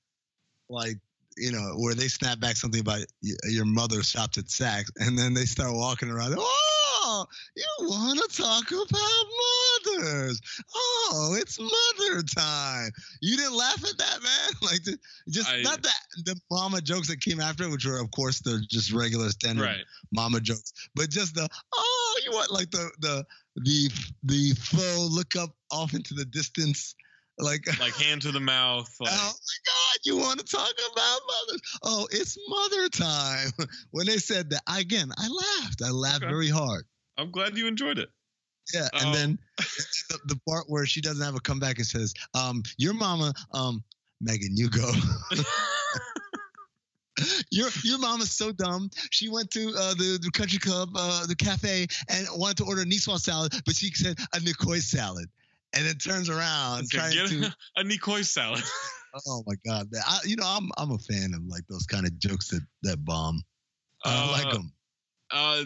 like, 0.69 0.99
you 1.37 1.53
know, 1.53 1.75
where 1.77 1.95
they 1.95 2.09
snap 2.09 2.41
back 2.41 2.57
something 2.57 2.81
about 2.81 3.01
your 3.45 3.65
mother 3.65 4.03
shopped 4.03 4.39
at 4.39 4.47
Saks, 4.47 4.91
and 4.97 5.19
then 5.19 5.35
they 5.35 5.45
start 5.45 5.73
walking 5.75 6.11
around. 6.11 6.35
Oh, 6.39 7.27
you 7.57 7.65
want 7.81 8.19
to 8.21 8.37
talk 8.43 8.71
about 8.71 9.97
mothers? 9.97 10.41
Oh, 10.75 11.37
it's 11.39 11.59
mother 11.59 12.23
time. 12.23 12.91
You 13.21 13.37
didn't 13.37 13.57
laugh 13.57 13.83
at 13.85 13.99
that, 13.99 14.19
man. 14.23 14.51
Like, 14.63 14.81
just 15.29 15.49
I- 15.51 15.63
not 15.63 15.83
that 15.83 16.01
the 16.25 16.37
mama 16.51 16.81
jokes 16.81 17.09
that 17.09 17.21
came 17.21 17.41
after, 17.41 17.65
it, 17.65 17.71
which 17.71 17.87
were, 17.87 17.99
of 17.99 18.11
course, 18.11 18.41
they're 18.41 18.61
just 18.69 18.93
regular 18.93 19.31
standard 19.31 19.65
Right. 19.65 19.85
mama 20.13 20.41
jokes, 20.41 20.73
but 20.95 21.11
just 21.11 21.35
the 21.35 21.49
oh, 21.75 22.21
you 22.25 22.33
want 22.33 22.51
like 22.53 22.71
the 22.71 22.91
the 23.01 23.25
the 23.57 23.91
the 24.25 24.51
faux 24.55 24.99
look 25.13 25.35
up 25.37 25.51
off 25.73 25.95
into 25.95 26.15
the 26.15 26.25
distance, 26.27 26.95
like 27.43 27.67
Like 27.81 27.95
hand 27.95 28.23
to 28.23 28.33
the 28.33 28.41
mouth. 28.41 28.95
Like, 29.01 29.13
Oh 29.15 29.33
my 29.33 29.59
God, 29.67 29.99
you 30.05 30.17
want 30.17 30.41
to 30.41 30.45
talk 30.47 30.73
about 30.93 31.21
mothers? 31.27 31.63
Oh, 31.83 32.09
it's 32.11 32.37
mother 32.49 32.89
time. 32.89 33.51
When 33.91 34.07
they 34.07 34.19
said 34.19 34.51
that, 34.51 34.63
again, 34.69 35.11
I 35.17 35.29
laughed. 35.29 35.83
I 35.83 35.91
laughed 35.91 36.23
Okay. 36.23 36.31
very 36.31 36.49
hard. 36.49 36.85
I'm 37.19 37.31
glad 37.31 37.57
you 37.57 37.67
enjoyed 37.67 37.99
it. 37.99 38.09
Yeah. 38.73 38.89
And 38.95 39.09
Oh. 39.09 39.13
then 39.13 39.39
the, 39.59 40.19
the 40.27 40.41
part 40.49 40.65
where 40.69 40.87
she 40.87 41.01
doesn't 41.01 41.25
have 41.25 41.35
a 41.35 41.41
comeback 41.41 41.79
and 41.79 41.87
says, 41.87 42.15
um, 42.35 42.63
your 42.79 42.95
mama, 42.95 43.33
um, 43.53 43.83
Megan, 44.21 44.57
you 44.57 44.69
go. 44.71 44.93
Your 47.51 47.69
your 47.85 47.99
mama's 47.99 48.31
so 48.31 48.51
dumb. 48.53 48.89
She 49.11 49.29
went 49.29 49.51
to 49.51 49.69
uh, 49.77 49.95
the, 49.95 50.19
the 50.23 50.31
country 50.31 50.59
club, 50.59 50.91
uh, 50.97 51.27
the 51.27 51.35
cafe, 51.35 51.87
and 52.09 52.27
wanted 52.35 52.57
to 52.59 52.65
order 52.65 52.81
a 52.83 52.85
Nissan 52.85 53.19
salad, 53.21 53.53
but 53.67 53.75
she 53.75 53.93
said 53.93 54.19
a 54.33 54.41
Nicoy 54.41 54.79
salad, 54.79 55.29
and 55.75 55.87
then 55.87 55.95
turns 55.97 56.29
around 56.29 56.89
trying 56.91 57.13
get 57.13 57.29
to. 57.29 57.55
a 57.77 57.83
Nikoi 57.85 58.25
salad. 58.25 58.63
Oh 59.27 59.43
my 59.45 59.57
god. 59.67 59.89
I, 60.07 60.21
you 60.25 60.37
know 60.37 60.45
I'm 60.47 60.71
I'm 60.79 60.93
a 60.93 60.99
fan 60.99 61.33
of 61.35 61.43
like 61.49 61.65
those 61.69 61.85
kind 61.85 62.07
of 62.07 62.17
jokes 62.21 62.51
that 62.51 62.61
that 62.85 63.05
bomb. 63.05 63.43
I 64.05 64.31
like 64.31 64.47
Uh, 64.47 64.53
them. 64.53 64.73
uh, 65.33 65.65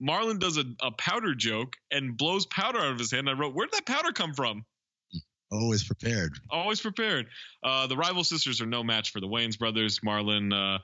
Marlon 0.00 0.38
does 0.38 0.58
a, 0.58 0.64
a 0.80 0.92
powder 0.92 1.34
joke 1.34 1.72
and 1.90 2.16
blows 2.16 2.46
powder 2.46 2.78
out 2.78 2.92
of 2.92 2.98
his 3.00 3.10
hand. 3.10 3.28
I 3.28 3.32
wrote, 3.32 3.52
"Where 3.52 3.66
did 3.66 3.74
that 3.74 3.86
powder 3.86 4.12
come 4.12 4.32
from?" 4.32 4.64
Always 5.50 5.82
prepared. 5.82 6.38
Always 6.50 6.80
prepared. 6.80 7.26
Uh, 7.64 7.88
the 7.88 7.96
rival 7.96 8.22
sisters 8.22 8.60
are 8.60 8.66
no 8.66 8.84
match 8.84 9.10
for 9.10 9.18
the 9.20 9.26
Wayans 9.26 9.58
brothers. 9.58 9.98
Marlon, 10.06 10.52
uh, 10.52 10.78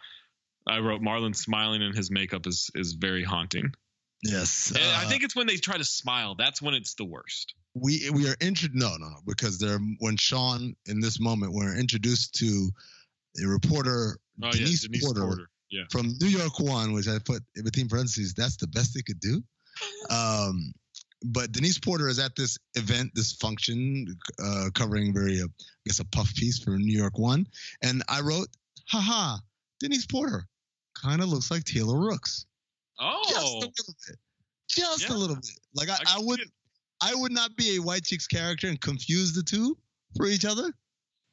I 0.68 0.80
wrote 0.80 1.02
Marlon 1.02 1.34
smiling 1.36 1.80
in 1.80 1.94
his 1.94 2.10
makeup 2.10 2.44
is 2.48 2.70
is 2.74 2.94
very 2.94 3.22
haunting. 3.22 3.72
Yes. 4.22 4.72
And 4.74 4.84
I 4.84 5.04
uh, 5.04 5.08
think 5.08 5.22
it's 5.22 5.34
when 5.34 5.46
they 5.46 5.56
try 5.56 5.78
to 5.78 5.84
smile. 5.84 6.34
That's 6.34 6.60
when 6.60 6.74
it's 6.74 6.94
the 6.94 7.04
worst. 7.04 7.54
we 7.74 8.10
we 8.12 8.28
are 8.28 8.36
introduced. 8.40 8.74
No, 8.74 8.96
no, 8.98 9.08
no, 9.08 9.16
because 9.26 9.58
they're 9.58 9.78
when 9.98 10.16
Shawn 10.16 10.74
in 10.86 11.00
this 11.00 11.18
moment 11.20 11.52
we're 11.52 11.76
introduced 11.76 12.34
to 12.36 12.70
a 13.42 13.46
reporter 13.46 14.18
Oh 14.42 14.50
Denise, 14.50 14.82
yeah, 14.82 14.88
Denise 14.88 15.04
Porter, 15.04 15.20
Porter. 15.20 15.50
Yeah. 15.70 15.84
from 15.90 16.14
New 16.20 16.28
York 16.28 16.58
One, 16.58 16.92
which 16.92 17.08
I 17.08 17.18
put 17.24 17.42
in 17.56 17.64
between 17.64 17.88
parentheses. 17.88 18.34
That's 18.34 18.56
the 18.56 18.66
best 18.66 18.94
they 18.94 19.02
could 19.02 19.20
do. 19.20 19.42
Um, 20.10 20.72
but 21.24 21.52
Denise 21.52 21.78
Porter 21.78 22.08
is 22.08 22.18
at 22.18 22.36
this 22.36 22.58
event, 22.74 23.12
this 23.14 23.34
function, 23.34 24.06
uh, 24.42 24.68
covering 24.74 25.14
very, 25.14 25.40
uh, 25.40 25.44
I 25.44 25.64
guess, 25.86 26.00
a 26.00 26.04
puff 26.04 26.34
piece 26.34 26.58
for 26.58 26.72
New 26.72 26.98
York 26.98 27.18
One, 27.18 27.46
and 27.82 28.02
I 28.08 28.20
wrote, 28.20 28.48
"Haha, 28.88 29.38
Denise 29.78 30.06
Porter 30.06 30.46
kind 31.00 31.22
of 31.22 31.28
looks 31.28 31.50
like 31.50 31.64
Taylor 31.64 31.98
Rooks." 31.98 32.44
Just 33.00 33.34
a 33.34 33.40
Oh, 33.40 33.54
little 33.60 33.94
bit, 34.06 34.16
just 34.68 35.08
Yeah. 35.08 35.14
a 35.14 35.16
little 35.16 35.36
bit. 35.36 35.58
Like 35.74 35.88
I, 35.88 35.94
I 36.06 36.16
I, 36.16 36.18
would. 36.18 36.40
I 37.02 37.14
would 37.14 37.32
not 37.32 37.56
be 37.56 37.76
a 37.76 37.78
white 37.78 38.04
chick's 38.04 38.26
character 38.26 38.68
and 38.68 38.78
confuse 38.80 39.32
the 39.32 39.42
two 39.42 39.76
for 40.16 40.26
each 40.26 40.44
other, 40.44 40.70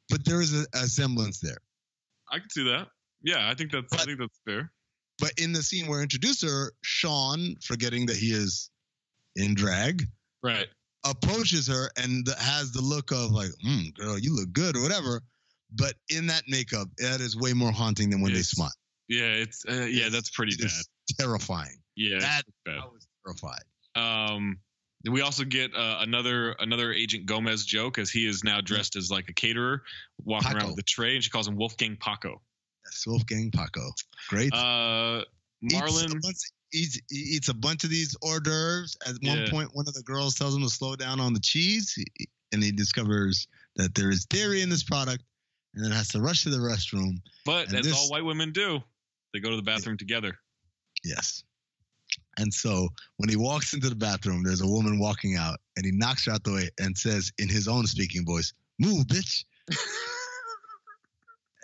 but 0.08 0.24
there 0.24 0.40
is 0.40 0.54
a, 0.58 0.66
a 0.72 0.86
semblance 0.86 1.40
there. 1.40 1.58
I 2.32 2.38
can 2.38 2.48
see 2.50 2.64
that. 2.64 2.88
Yeah, 3.22 3.50
I 3.50 3.54
think 3.54 3.72
that's 3.72 3.92
I 3.92 4.04
think 4.04 4.18
that's 4.18 4.40
fair. 4.46 4.72
But 5.18 5.32
in 5.36 5.52
the 5.52 5.62
scene 5.62 5.86
where 5.88 6.00
introduce 6.00 6.42
her, 6.42 6.72
Shawn, 6.82 7.56
forgetting 7.62 8.06
that 8.06 8.16
he 8.16 8.28
is 8.32 8.70
in 9.36 9.54
drag, 9.54 10.04
Right. 10.42 10.68
approaches 11.04 11.66
her 11.66 11.90
and 11.98 12.26
has 12.38 12.70
the 12.72 12.80
look 12.80 13.10
of 13.10 13.32
like, 13.32 13.50
hmm, 13.62 13.88
girl, 13.96 14.18
you 14.18 14.34
look 14.34 14.52
good 14.52 14.76
or 14.76 14.82
whatever. 14.82 15.20
But 15.72 15.94
in 16.08 16.28
that 16.28 16.44
makeup, 16.48 16.88
that 16.98 17.20
is 17.20 17.36
way 17.36 17.52
more 17.52 17.72
haunting 17.72 18.08
than 18.10 18.20
when 18.22 18.32
they 18.32 18.42
smile. 18.42 18.72
Yeah, 19.08 19.32
it's 19.32 19.64
uh, 19.68 19.86
yeah, 19.90 20.08
that's 20.08 20.30
pretty 20.30 20.56
bad. 20.56 20.70
Terrifying. 21.18 21.78
Yeah, 21.96 22.18
that. 22.20 22.42
I 22.66 22.76
was 22.86 23.06
terrified. 23.24 23.62
Um, 23.96 24.58
we 25.10 25.20
also 25.20 25.44
get 25.44 25.74
uh, 25.74 25.98
another 26.00 26.52
another 26.60 26.92
Agent 26.92 27.26
Gomez 27.26 27.64
joke 27.64 27.98
as 27.98 28.10
he 28.10 28.26
is 28.26 28.44
now 28.44 28.60
dressed 28.60 28.96
as 28.96 29.10
like 29.10 29.28
a 29.28 29.32
caterer, 29.32 29.82
walking 30.24 30.56
around 30.56 30.70
with 30.70 30.78
a 30.78 30.82
tray, 30.82 31.14
and 31.14 31.24
she 31.24 31.30
calls 31.30 31.46
him 31.48 31.56
Wolfgang 31.56 31.96
Paco. 32.00 32.40
Yes, 32.84 33.04
Wolfgang 33.06 33.50
Paco, 33.50 33.90
great. 34.28 34.52
Uh, 34.52 35.22
eats 35.62 35.74
Marlon, 35.74 36.20
eats, 36.72 37.00
he 37.10 37.16
eats 37.16 37.48
a 37.48 37.54
bunch 37.54 37.84
of 37.84 37.90
these 37.90 38.16
hors 38.22 38.40
d'oeuvres. 38.40 38.96
At 39.06 39.14
one 39.22 39.38
Yeah. 39.38 39.50
point, 39.50 39.70
one 39.74 39.86
of 39.88 39.94
the 39.94 40.02
girls 40.02 40.34
tells 40.34 40.54
him 40.56 40.62
to 40.62 40.70
slow 40.70 40.96
down 40.96 41.20
on 41.20 41.32
the 41.32 41.40
cheese, 41.40 41.96
and 42.52 42.62
he 42.62 42.72
discovers 42.72 43.46
that 43.76 43.94
there 43.94 44.10
is 44.10 44.24
dairy 44.26 44.62
in 44.62 44.68
this 44.68 44.82
product, 44.82 45.22
and 45.74 45.84
then 45.84 45.92
has 45.92 46.08
to 46.08 46.20
rush 46.20 46.42
to 46.44 46.50
the 46.50 46.58
restroom. 46.58 47.20
but 47.44 47.68
and 47.68 47.76
as 47.78 47.86
this- 47.86 47.96
all 47.96 48.10
white 48.10 48.24
women 48.24 48.52
do, 48.52 48.80
they 49.32 49.40
go 49.40 49.50
to 49.50 49.56
the 49.56 49.62
bathroom 49.62 49.96
together. 49.96 50.38
Yes. 51.04 51.44
And 52.38 52.52
so 52.52 52.88
when 53.16 53.28
he 53.28 53.36
walks 53.36 53.74
into 53.74 53.88
the 53.88 53.96
bathroom, 53.96 54.42
there's 54.42 54.60
a 54.60 54.66
woman 54.66 54.98
walking 54.98 55.36
out, 55.36 55.58
and 55.76 55.84
he 55.84 55.92
knocks 55.92 56.26
her 56.26 56.32
out 56.32 56.44
the 56.44 56.52
way 56.52 56.68
and 56.80 56.96
says 56.96 57.32
in 57.38 57.48
his 57.48 57.68
own 57.68 57.86
speaking 57.86 58.24
voice, 58.24 58.52
"Move, 58.78 59.06
bitch." 59.06 59.44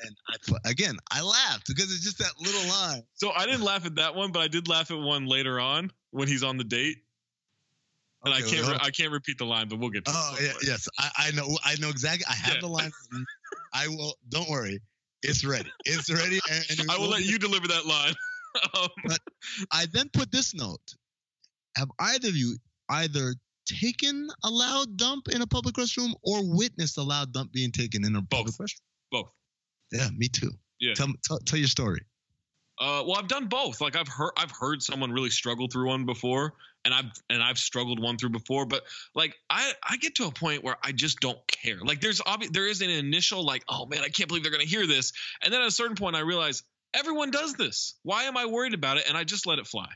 and 0.05 0.16
I, 0.28 0.70
again, 0.70 0.97
I 1.11 1.22
laughed 1.22 1.68
because 1.68 1.93
it's 1.93 2.03
just 2.03 2.18
that 2.18 2.32
little 2.41 2.68
line. 2.68 3.03
So 3.14 3.30
I 3.30 3.47
didn't 3.47 3.62
laugh 3.62 3.87
at 3.87 3.95
that 3.97 4.14
one, 4.14 4.32
but 4.32 4.41
I 4.41 4.49
did 4.49 4.68
laugh 4.68 4.91
at 4.91 4.99
one 4.99 5.26
later 5.26 5.61
on 5.61 5.91
when 6.11 6.28
he's 6.28 6.43
on 6.43 6.57
the 6.57 6.64
date. 6.64 6.99
And 8.24 8.32
I 8.32 8.41
can't 8.41 8.66
re- 8.66 8.78
I 8.80 8.91
can't 8.91 9.12
repeat 9.12 9.39
the 9.39 9.45
line, 9.45 9.68
but 9.68 9.78
we'll 9.78 9.91
get 9.91 10.07
to 10.07 10.12
Oh 10.14 10.37
yeah, 10.41 10.53
yes, 10.62 10.89
I, 10.99 11.11
I 11.18 11.30
know, 11.32 11.59
I 11.62 11.76
know 11.76 11.91
exactly. 11.91 12.24
I 12.28 12.35
have 12.35 12.55
Yeah. 12.55 12.61
the 12.61 12.68
line. 12.68 12.91
I 13.74 13.89
will. 13.89 14.16
Don't 14.30 14.49
worry, 14.49 14.80
it's 15.22 15.45
ready. 15.45 15.70
It's 15.85 16.11
ready. 16.11 16.41
And, 16.51 16.64
and 16.70 16.91
I 16.91 16.97
will 16.97 17.03
we'll 17.03 17.11
let 17.11 17.24
you 17.24 17.39
deliver 17.39 17.68
that 17.68 17.87
line. 17.87 18.14
um, 18.78 18.88
But 19.07 19.20
I 19.70 19.86
then 19.92 20.09
put 20.12 20.30
this 20.30 20.55
note: 20.55 20.94
Have 21.76 21.88
either 21.98 22.28
of 22.28 22.36
you 22.36 22.57
either 22.88 23.34
taken 23.66 24.28
a 24.44 24.50
loud 24.50 24.96
dump 24.96 25.28
in 25.28 25.42
a 25.42 25.46
public 25.46 25.76
restroom 25.76 26.12
or 26.22 26.40
witnessed 26.44 26.98
a 26.98 27.02
loud 27.02 27.32
dump 27.32 27.52
being 27.52 27.72
taken 27.72 28.05
in 28.05 28.14
a 28.16 28.22
public 28.22 28.57
Both. 28.57 28.59
restroom? 28.59 28.80
both. 29.11 29.30
Yeah, 29.92 30.09
me 30.16 30.28
too. 30.28 30.50
Yeah. 30.80 30.94
Tell, 30.94 31.09
tell, 31.24 31.38
tell 31.38 31.59
your 31.59 31.68
story. 31.68 32.00
Uh, 32.80 33.05
well, 33.07 33.16
I've 33.16 33.28
done 33.28 33.46
both. 33.46 33.80
Like 33.80 33.94
I've 33.94 34.09
heard, 34.09 34.32
I've 34.36 34.50
heard 34.50 34.82
someone 34.82 35.12
really 35.12 35.30
struggle 35.30 35.68
through 35.68 35.86
one 35.88 36.05
before, 36.07 36.55
and 36.84 36.92
I've 36.92 37.12
and 37.30 37.40
I've 37.40 37.59
struggled 37.59 38.02
one 38.02 38.18
through 38.18 38.30
before. 38.30 38.66
But 38.66 38.82
like 39.14 39.36
I, 39.48 39.72
I 39.88 39.96
get 39.98 40.16
to 40.16 40.24
a 40.24 40.32
point 40.32 40.64
where 40.64 40.76
I 40.82 40.90
just 40.90 41.20
don't 41.20 41.38
care. 41.46 41.78
Like 41.80 42.00
there's 42.00 42.20
obvious, 42.26 42.50
there 42.52 42.66
is 42.66 42.80
an 42.80 42.90
initial 42.90 43.44
like, 43.44 43.62
oh 43.68 43.86
man, 43.86 44.00
I 44.02 44.09
can't 44.09 44.28
believe 44.28 44.42
they're 44.42 44.50
gonna 44.50 44.64
hear 44.64 44.88
this, 44.88 45.12
and 45.42 45.55
then 45.55 45.61
at 45.62 45.68
a 45.68 45.70
certain 45.70 45.94
point, 45.94 46.16
I 46.16 46.20
realize 46.20 46.64
everyone 46.95 47.30
does 47.30 47.55
this. 47.55 47.95
Why 48.03 48.24
am 48.24 48.36
I 48.36 48.47
worried 48.47 48.74
about 48.74 48.97
it? 48.97 49.05
And 49.09 49.16
I 49.16 49.24
just 49.24 49.47
let 49.47 49.59
it 49.59 49.66
fly. 49.66 49.88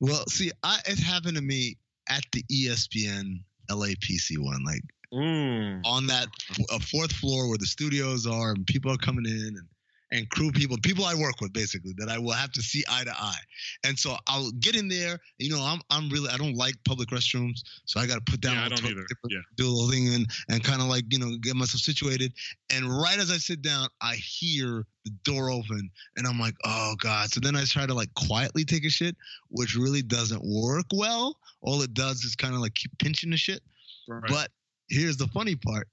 Well, 0.00 0.24
see, 0.28 0.50
I, 0.62 0.78
it 0.86 0.98
happened 0.98 1.36
to 1.36 1.42
me 1.42 1.78
at 2.08 2.22
the 2.32 2.42
ESPN 2.52 3.42
LAPC 3.70 4.38
one, 4.38 4.64
like 4.64 4.82
Mm. 5.14 5.82
on 5.84 6.08
that 6.08 6.26
a 6.68 6.80
fourth 6.80 7.12
floor 7.12 7.48
where 7.48 7.58
the 7.58 7.66
studios 7.66 8.26
are, 8.26 8.50
and 8.50 8.66
people 8.66 8.90
are 8.90 8.96
coming 8.96 9.24
in 9.24 9.54
and 9.56 9.68
and 10.12 10.28
crew 10.30 10.52
people, 10.52 10.76
people 10.82 11.04
I 11.04 11.14
work 11.14 11.40
with 11.40 11.52
basically 11.52 11.92
that 11.98 12.08
I 12.08 12.18
will 12.18 12.32
have 12.32 12.52
to 12.52 12.62
see 12.62 12.84
eye 12.88 13.04
to 13.04 13.10
eye. 13.10 13.40
And 13.84 13.98
so 13.98 14.16
I'll 14.28 14.50
get 14.52 14.76
in 14.76 14.88
there. 14.88 15.18
You 15.38 15.50
know, 15.50 15.60
I'm 15.60 15.80
I'm 15.90 16.08
really 16.10 16.28
I 16.30 16.36
don't 16.36 16.54
like 16.54 16.74
public 16.84 17.08
restrooms, 17.08 17.62
so 17.84 18.00
I 18.00 18.06
got 18.06 18.14
to 18.14 18.20
put 18.20 18.40
down 18.40 18.56
Yeah, 18.56 18.64
I 18.64 18.68
don't 18.68 18.78
toilet 18.78 18.92
either. 18.92 19.06
Yeah. 19.28 19.40
do 19.56 19.66
a 19.66 19.68
little 19.68 19.90
thing 19.90 20.14
and 20.14 20.26
and 20.48 20.62
kind 20.62 20.80
of 20.80 20.88
like 20.88 21.04
you 21.10 21.18
know 21.18 21.36
get 21.40 21.56
myself 21.56 21.80
situated. 21.80 22.32
And 22.70 22.88
right 22.88 23.18
as 23.18 23.30
I 23.30 23.38
sit 23.38 23.62
down, 23.62 23.88
I 24.00 24.14
hear 24.14 24.86
the 25.04 25.10
door 25.24 25.50
open, 25.50 25.90
and 26.16 26.26
I'm 26.26 26.38
like, 26.38 26.54
oh 26.64 26.94
god. 26.98 27.30
So 27.30 27.40
then 27.40 27.56
I 27.56 27.64
try 27.64 27.86
to 27.86 27.94
like 27.94 28.12
quietly 28.14 28.64
take 28.64 28.84
a 28.84 28.90
shit, 28.90 29.16
which 29.48 29.74
really 29.74 30.02
doesn't 30.02 30.42
work 30.44 30.86
well. 30.94 31.38
All 31.62 31.82
it 31.82 31.94
does 31.94 32.22
is 32.22 32.36
kind 32.36 32.54
of 32.54 32.60
like 32.60 32.74
keep 32.74 32.96
pinching 32.98 33.30
the 33.30 33.36
shit. 33.36 33.60
Right. 34.08 34.22
But 34.28 34.50
here's 34.88 35.16
the 35.16 35.26
funny 35.28 35.56
part. 35.56 35.88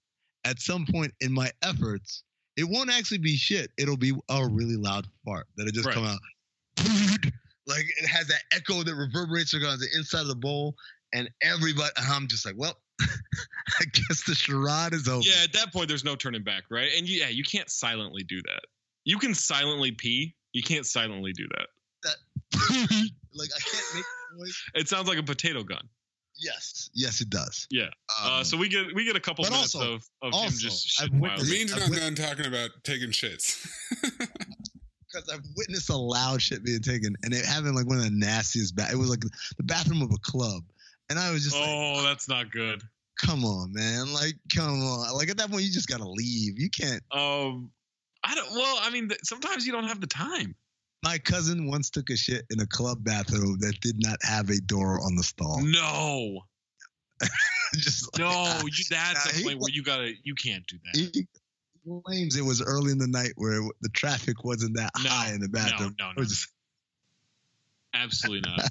At 0.46 0.60
some 0.60 0.86
point 0.86 1.14
in 1.22 1.32
my 1.32 1.50
efforts, 1.64 2.24
it 2.58 2.66
won't 2.66 2.90
actually 2.92 3.18
be 3.20 3.36
shit. 3.36 3.72
It'll 3.78 3.98
be 3.98 4.14
a 4.30 4.48
really 4.48 4.76
loud 4.76 5.08
fart 5.26 5.48
that'll 5.58 5.72
just 5.72 5.86
Right. 5.86 5.96
come 5.96 6.06
out. 6.06 6.20
Like 7.66 7.86
it 7.98 8.06
has 8.08 8.28
that 8.28 8.42
echo 8.52 8.84
that 8.84 8.94
reverberates 8.94 9.54
on 9.54 9.62
the 9.62 9.88
inside 9.96 10.22
of 10.24 10.28
the 10.28 10.36
bowl, 10.36 10.76
and 11.14 11.30
everybody. 11.42 11.92
I'm 11.96 12.28
just 12.28 12.46
like, 12.46 12.56
well, 12.58 12.78
I 13.02 13.86
guess 13.86 14.24
the 14.26 14.36
charade 14.36 14.94
is 14.94 15.08
over. 15.08 15.22
Yeah, 15.26 15.44
at 15.46 15.54
that 15.54 15.72
point, 15.72 15.88
there's 15.88 16.04
no 16.04 16.16
turning 16.18 16.44
back, 16.44 16.64
right? 16.70 16.90
And 16.98 17.08
yeah, 17.08 17.30
you 17.30 17.44
can't 17.46 17.70
silently 17.70 18.24
do 18.24 18.42
that. 18.42 18.64
You 19.06 19.18
can 19.18 19.34
silently 19.34 19.92
pee. 19.92 20.36
You 20.52 20.62
can't 20.62 20.86
silently 20.86 21.32
do 21.32 21.48
that. 21.56 21.68
That 22.04 22.16
like 23.34 23.50
I 23.56 23.60
can't 23.62 23.96
make 23.96 24.04
noise. 24.38 24.64
It 24.76 24.90
sounds 24.90 25.08
like 25.08 25.18
a 25.18 25.24
potato 25.24 25.64
gun. 25.64 25.88
Yes, 26.40 26.90
yes, 26.94 27.22
it 27.22 27.30
does. 27.30 27.68
Yeah. 27.70 27.90
uh, 28.22 28.38
Um, 28.40 28.44
so 28.44 28.58
we 28.58 28.68
get 28.68 28.94
we 28.96 29.06
get 29.06 29.16
a 29.16 29.20
couple 29.20 29.44
but 29.44 29.52
minutes 29.52 29.76
also- 29.76 29.94
of 29.96 30.10
of 30.22 30.34
him 30.34 30.52
just 30.58 31.02
I've 31.02 31.10
shitting 31.10 31.20
witnessed- 31.20 31.42
wildly. 31.42 31.58
Means 31.58 31.74
I've 31.74 31.80
not 31.82 31.90
wit- 31.90 32.00
done 32.00 32.16
talking 32.16 32.46
about 32.48 32.70
taking 32.84 33.10
shits. 33.12 33.68
because 35.14 35.30
I've 35.32 35.46
witnessed 35.56 35.90
a 35.90 35.96
loud 35.96 36.42
shit 36.42 36.64
being 36.64 36.82
taken, 36.82 37.16
and 37.24 37.34
it 37.34 37.46
having 37.46 37.74
like 37.76 37.86
one 37.88 37.98
of 37.98 38.04
the 38.04 38.10
nastiest. 38.12 38.76
Ba- 38.76 38.90
it 38.92 38.96
was 38.98 39.10
like 39.10 39.20
the 39.22 39.64
bathroom 39.64 40.02
of 40.02 40.12
a 40.12 40.18
club, 40.20 40.64
and 41.10 41.20
I 41.20 41.32
was 41.32 41.44
just 41.44 41.56
like, 41.56 41.70
Oh, 41.70 42.02
that's 42.04 42.28
not 42.28 42.52
good. 42.52 42.82
"Come 43.20 43.46
on, 43.46 43.72
man! 43.74 44.12
Like, 44.12 44.34
come 44.56 44.82
on! 44.82 45.14
Like 45.16 45.30
at 45.30 45.38
that 45.38 45.52
point, 45.52 45.64
you 45.64 45.72
just 45.72 45.88
gotta 45.88 46.08
leave. 46.08 46.60
You 46.60 46.70
can't." 46.70 47.04
Um, 47.12 47.70
I 48.24 48.34
don't. 48.36 48.52
Well, 48.52 48.80
I 48.82 48.90
mean, 48.90 49.10
th- 49.10 49.20
sometimes 49.24 49.66
you 49.68 49.72
don't 49.72 49.84
have 49.88 50.02
the 50.02 50.08
time. 50.08 50.56
My 51.04 51.18
cousin 51.18 51.68
once 51.68 51.90
took 51.90 52.10
a 52.10 52.16
shit 52.18 52.46
in 52.50 52.60
a 52.62 52.66
club 52.68 53.04
bathroom 53.04 53.58
that 53.60 53.80
did 53.82 53.96
not 54.00 54.18
have 54.24 54.50
a 54.50 54.60
door 54.62 55.02
on 55.04 55.16
the 55.16 55.24
stall. 55.24 55.60
No, 55.62 56.42
just 57.76 58.18
no, 58.18 58.30
like, 58.30 58.64
you, 58.78 58.86
that's 58.90 59.26
Nah, 59.26 59.32
the 59.32 59.38
he 59.38 59.44
point 59.44 59.60
where 59.60 59.70
you 59.72 59.84
gotta. 59.84 60.14
You 60.24 60.34
can't 60.36 60.66
do 60.68 60.78
that. 60.86 61.12
he 61.14 61.28
claims 62.06 62.38
it 62.38 62.46
was 62.46 62.62
early 62.62 62.94
in 62.94 62.98
the 62.98 63.08
night 63.08 63.34
where 63.36 63.62
the 63.82 63.90
traffic 63.90 64.44
wasn't 64.46 64.78
that 64.78 64.92
No, 65.04 65.10
high 65.10 65.34
in 65.34 65.42
the 65.42 65.50
bathroom. 65.50 65.94
no, 66.00 66.10
It 66.12 66.16
no, 66.16 66.22
was 66.22 66.30
just- 66.30 66.50
Absolutely 67.94 68.50
not. 68.50 68.70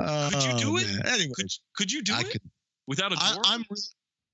oh, 0.00 0.28
Could 0.32 0.42
you 0.44 0.58
do 0.58 0.70
oh, 0.72 0.76
it? 0.78 0.86
man. 0.86 1.02
Anyway, 1.06 1.32
Could 1.36 1.48
could 1.76 1.92
you 1.92 2.02
do 2.02 2.14
I 2.14 2.20
it 2.20 2.30
could. 2.32 2.40
without 2.86 3.12
a 3.12 3.16
door? 3.16 3.42
I'm 3.44 3.64
re- 3.70 3.76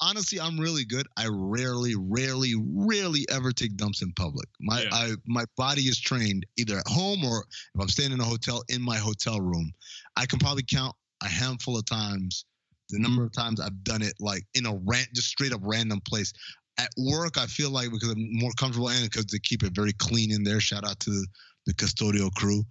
honestly, 0.03 0.41
I'm 0.41 0.59
really 0.59 0.85
good. 0.85 1.07
I 1.17 1.29
rarely, 1.31 1.95
rarely, 1.97 2.55
rarely 2.59 3.25
ever 3.31 3.53
take 3.53 3.77
dumps 3.77 4.03
in 4.03 4.13
public. 4.13 4.49
My 4.61 4.83
Yeah. 4.83 4.89
I 4.93 5.13
my 5.27 5.45
body 5.57 5.83
is 5.83 6.01
trained 6.01 6.45
either 6.57 6.79
at 6.79 6.87
home 6.87 7.25
or 7.25 7.47
if 7.75 7.81
I'm 7.81 7.89
staying 7.89 8.13
in 8.13 8.21
a 8.21 8.25
hotel 8.25 8.63
in 8.69 8.83
my 8.83 8.99
hotel 8.99 9.41
room. 9.41 9.73
I 10.17 10.27
can 10.27 10.39
probably 10.39 10.65
count 10.65 10.95
a 11.23 11.29
handful 11.29 11.79
of 11.79 11.87
times 11.87 12.45
the 12.91 12.99
number 12.99 13.25
of 13.25 13.33
times 13.33 13.61
I've 13.61 13.83
done 13.85 14.03
it 14.03 14.15
like 14.21 14.45
in 14.55 14.67
a 14.67 14.75
rant, 14.85 15.09
just 15.15 15.29
straight 15.29 15.53
up 15.53 15.61
random 15.63 16.01
place. 16.01 16.33
At 16.79 16.91
work, 16.97 17.39
I 17.39 17.47
feel 17.47 17.71
like 17.71 17.91
because 17.91 18.11
I'm 18.11 18.29
more 18.33 18.53
comfortable 18.59 18.89
and 18.89 19.05
because 19.05 19.27
they 19.27 19.39
keep 19.39 19.63
it 19.63 19.75
very 19.75 19.93
clean 19.95 20.33
in 20.33 20.43
there. 20.43 20.61
Shout 20.61 20.85
out 20.85 21.01
to 21.01 21.27
the 21.67 21.75
custodial 21.75 22.33
crew. 22.35 22.65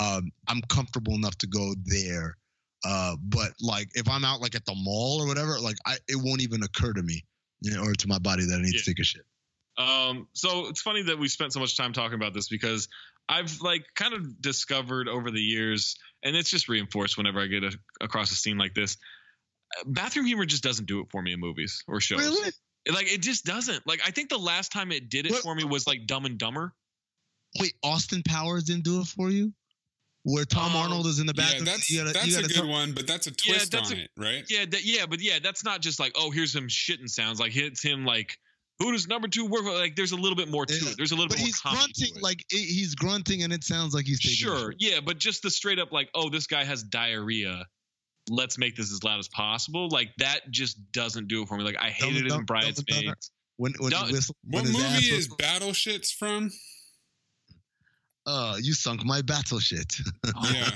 Um, 0.00 0.30
I'm 0.46 0.62
comfortable 0.68 1.14
enough 1.14 1.36
to 1.38 1.46
go 1.46 1.74
there. 1.84 2.36
Uh, 2.84 3.16
but 3.22 3.52
like 3.60 3.88
if 3.94 4.08
I'm 4.08 4.24
out 4.24 4.40
like 4.40 4.54
at 4.54 4.64
the 4.64 4.74
mall 4.74 5.20
or 5.22 5.26
whatever, 5.26 5.58
like 5.60 5.76
I 5.86 5.94
it 6.08 6.16
won't 6.16 6.42
even 6.42 6.62
occur 6.62 6.92
to 6.92 7.02
me 7.02 7.24
you 7.60 7.74
know, 7.74 7.82
or 7.82 7.92
to 7.92 8.06
my 8.06 8.18
body 8.20 8.44
that 8.46 8.54
I 8.54 8.62
need 8.62 8.72
Yeah. 8.74 8.78
to 8.80 8.84
take 8.84 9.00
a 9.00 9.04
shit. 9.04 9.22
Um, 9.76 10.28
so 10.32 10.68
it's 10.68 10.80
funny 10.80 11.02
that 11.02 11.18
we 11.18 11.26
spent 11.28 11.52
so 11.52 11.58
much 11.60 11.76
time 11.76 11.92
talking 11.92 12.14
about 12.14 12.32
this 12.34 12.48
because 12.48 12.88
I've 13.28 13.60
like 13.60 13.84
kind 13.96 14.14
of 14.14 14.40
discovered 14.40 15.08
over 15.08 15.30
the 15.32 15.40
years, 15.40 15.96
and 16.22 16.36
it's 16.36 16.50
just 16.50 16.68
reinforced 16.68 17.16
whenever 17.16 17.40
I 17.40 17.46
get 17.46 17.64
a, 17.64 17.72
across 18.00 18.30
a 18.30 18.36
scene 18.36 18.58
like 18.58 18.74
this. 18.74 18.96
Bathroom 19.86 20.24
humor 20.26 20.46
just 20.46 20.62
doesn't 20.62 20.86
do 20.86 21.00
it 21.00 21.06
for 21.10 21.20
me 21.20 21.32
in 21.32 21.40
movies 21.40 21.82
or 21.88 22.00
shows. 22.00 22.20
Really? 22.20 22.52
Like 22.90 23.12
it 23.12 23.22
just 23.22 23.44
doesn't. 23.44 23.86
Like 23.86 24.00
I 24.06 24.12
think 24.12 24.30
the 24.30 24.38
last 24.38 24.72
time 24.72 24.92
it 24.92 25.10
did 25.10 25.26
it 25.26 25.32
What- 25.32 25.42
for 25.42 25.54
me 25.54 25.64
was 25.64 25.86
like 25.86 26.06
Dumb 26.06 26.24
and 26.26 26.38
Dumber. 26.38 26.72
Wait, 27.58 27.74
Austin 27.82 28.22
Powers 28.22 28.64
didn't 28.64 28.84
do 28.84 29.00
it 29.00 29.06
for 29.08 29.30
you? 29.30 29.52
Where 30.24 30.44
Tom 30.44 30.72
Oh, 30.74 30.78
Arnold 30.80 31.06
is 31.06 31.20
in 31.20 31.26
the 31.26 31.32
yeah, 31.36 31.60
that's 31.64 31.88
you 31.90 31.98
gotta, 31.98 32.12
that's 32.12 32.26
you 32.26 32.32
a 32.34 32.36
gotta 32.42 32.48
good 32.52 32.60
tell- 32.60 32.68
one, 32.68 32.92
but 32.92 33.06
that's 33.06 33.26
a 33.28 33.30
Yeah, 33.30 33.52
twist 33.54 33.70
that's 33.72 33.90
on 33.92 33.98
a- 33.98 34.00
it, 34.02 34.10
right? 34.16 34.44
Yeah, 34.48 34.64
that, 34.66 34.84
yeah, 34.84 35.06
but 35.06 35.20
yeah, 35.20 35.38
that's 35.38 35.64
not 35.64 35.80
just 35.80 35.98
like 36.00 36.12
oh 36.16 36.30
here's 36.30 36.54
him 36.54 36.68
shitting 36.68 37.08
sounds. 37.08 37.40
Like 37.40 37.56
it's 37.56 37.82
him 37.82 38.04
like 38.04 38.36
who 38.78 38.92
does 38.92 39.08
number 39.08 39.26
two 39.28 39.46
work? 39.46 39.62
for? 39.62 39.72
Like 39.72 39.96
there's 39.96 40.12
a 40.12 40.16
little 40.16 40.36
bit 40.36 40.48
more 40.48 40.66
to 40.66 40.74
Yeah, 40.74 40.90
it. 40.90 40.96
There's 40.96 41.12
a 41.12 41.14
little 41.14 41.28
But 41.28 41.36
bit 41.36 41.40
more 41.42 41.46
he's 41.46 41.60
comedy 41.60 41.92
to 41.92 42.00
grunting 42.00 42.16
it. 42.16 42.22
like 42.22 42.40
it- 42.50 42.56
he's 42.66 42.94
grunting, 42.94 43.42
and 43.42 43.52
it 43.52 43.64
sounds 43.64 43.94
like 43.94 44.06
he's 44.06 44.20
taking. 44.20 44.36
Sure, 44.36 44.72
shit. 44.72 44.76
yeah, 44.92 45.00
but 45.00 45.18
just 45.18 45.42
the 45.42 45.50
straight 45.50 45.78
up 45.78 45.92
like, 45.92 46.10
oh, 46.14 46.28
this 46.28 46.46
guy 46.46 46.64
has 46.64 46.82
diarrhea. 46.82 47.64
Let's 48.28 48.58
make 48.58 48.76
this 48.76 48.92
as 48.92 49.02
loud 49.02 49.18
as 49.20 49.28
possible. 49.28 49.88
Like 49.88 50.10
that 50.18 50.50
just 50.50 50.76
doesn't 50.92 51.28
do 51.28 51.42
it 51.42 51.48
for 51.48 51.56
me. 51.56 51.64
Like 51.64 51.78
I 51.78 51.84
Dumb 51.86 51.92
hated 52.10 52.16
it 52.16 52.22
in 52.24 52.28
Dumb- 52.28 52.28
Dumb 52.28 52.38
and 52.40 52.46
Bridesmaids. 52.46 52.86
Dumber. 52.86 53.14
When 53.56 53.72
when 53.78 53.90
No, 53.90 54.04
whistle, 54.04 54.36
What 54.44 54.64
when 54.64 54.74
his 54.74 54.82
movie 54.82 55.06
is 55.16 55.28
Battle 55.28 55.70
Shits 55.70 56.12
from? 56.14 56.50
Uh, 58.28 58.56
you 58.60 58.74
sunk 58.74 59.04
my 59.04 59.22
battle 59.22 59.58
shit. 59.58 59.90
Yeah, 60.52 60.70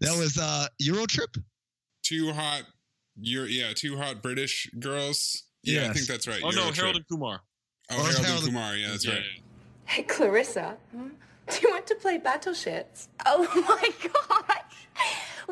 that 0.00 0.18
was 0.18 0.38
uh 0.38 0.66
Euro 0.78 1.04
Trip. 1.06 1.30
two 2.02 2.32
hot. 2.32 2.62
You're 3.20 3.46
yeah, 3.46 3.72
two 3.74 3.96
hot 3.96 4.22
British 4.22 4.68
girls. 4.78 5.44
Yeah, 5.62 5.90
I 5.90 5.92
think 5.92 6.06
that's 6.06 6.26
right. 6.26 6.40
Oh 6.42 6.50
no, 6.50 6.62
Euro 6.64 6.72
Harold 6.74 6.96
and 6.96 7.08
Kumar. 7.08 7.40
Oh, 7.90 7.96
Oh, 7.96 8.02
Harold, 8.04 8.16
Harold 8.26 8.26
and 8.26 8.48
and- 8.48 8.54
Kumar. 8.56 8.76
Yeah, 8.76 8.88
that's 8.92 9.04
Yeah, 9.06 9.12
right. 9.14 9.24
Hey, 9.86 10.02
Clarissa, 10.04 10.76
do 10.92 11.58
you 11.62 11.68
want 11.70 11.86
to 11.86 11.94
play 11.96 12.16
Battle 12.18 12.54
Shits? 12.54 13.08
Oh 13.26 13.40
my 13.68 13.88
gosh! 14.08 14.62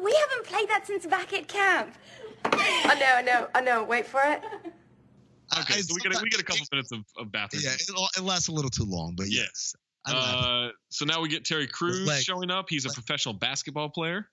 We 0.02 0.12
haven't 0.22 0.46
played 0.46 0.68
that 0.70 0.86
since 0.86 1.04
back 1.06 1.32
at 1.34 1.46
camp. 1.48 1.94
I 2.44 2.94
know, 2.98 3.12
I 3.16 3.22
know, 3.22 3.48
I 3.54 3.60
know. 3.60 3.84
Wait 3.84 4.06
for 4.06 4.20
it. 4.24 4.40
Okay, 5.60 5.80
so 5.82 5.94
we 5.94 6.00
get 6.00 6.18
a, 6.18 6.22
we 6.22 6.30
get 6.30 6.40
a 6.40 6.44
couple 6.44 6.64
minutes 6.72 6.90
of, 6.92 7.00
of 7.18 7.30
bathroom. 7.30 7.62
Yeah, 7.66 7.74
it, 7.74 7.90
it 8.18 8.22
lasts 8.22 8.48
a 8.48 8.52
little 8.52 8.70
too 8.70 8.86
long, 8.86 9.14
but 9.14 9.26
yes. 9.28 9.74
I 10.06 10.12
laugh. 10.12 10.44
Uh, 10.44 10.68
so 10.90 11.04
now 11.04 11.20
we 11.20 11.28
get 11.28 11.44
Terry 11.44 11.66
Crews 11.66 12.06
Like- 12.06 12.24
showing 12.24 12.50
up. 12.50 12.66
He's 12.68 12.84
a 12.86 12.90
professional 12.90 13.34
basketball 13.34 13.88
player. 13.90 14.28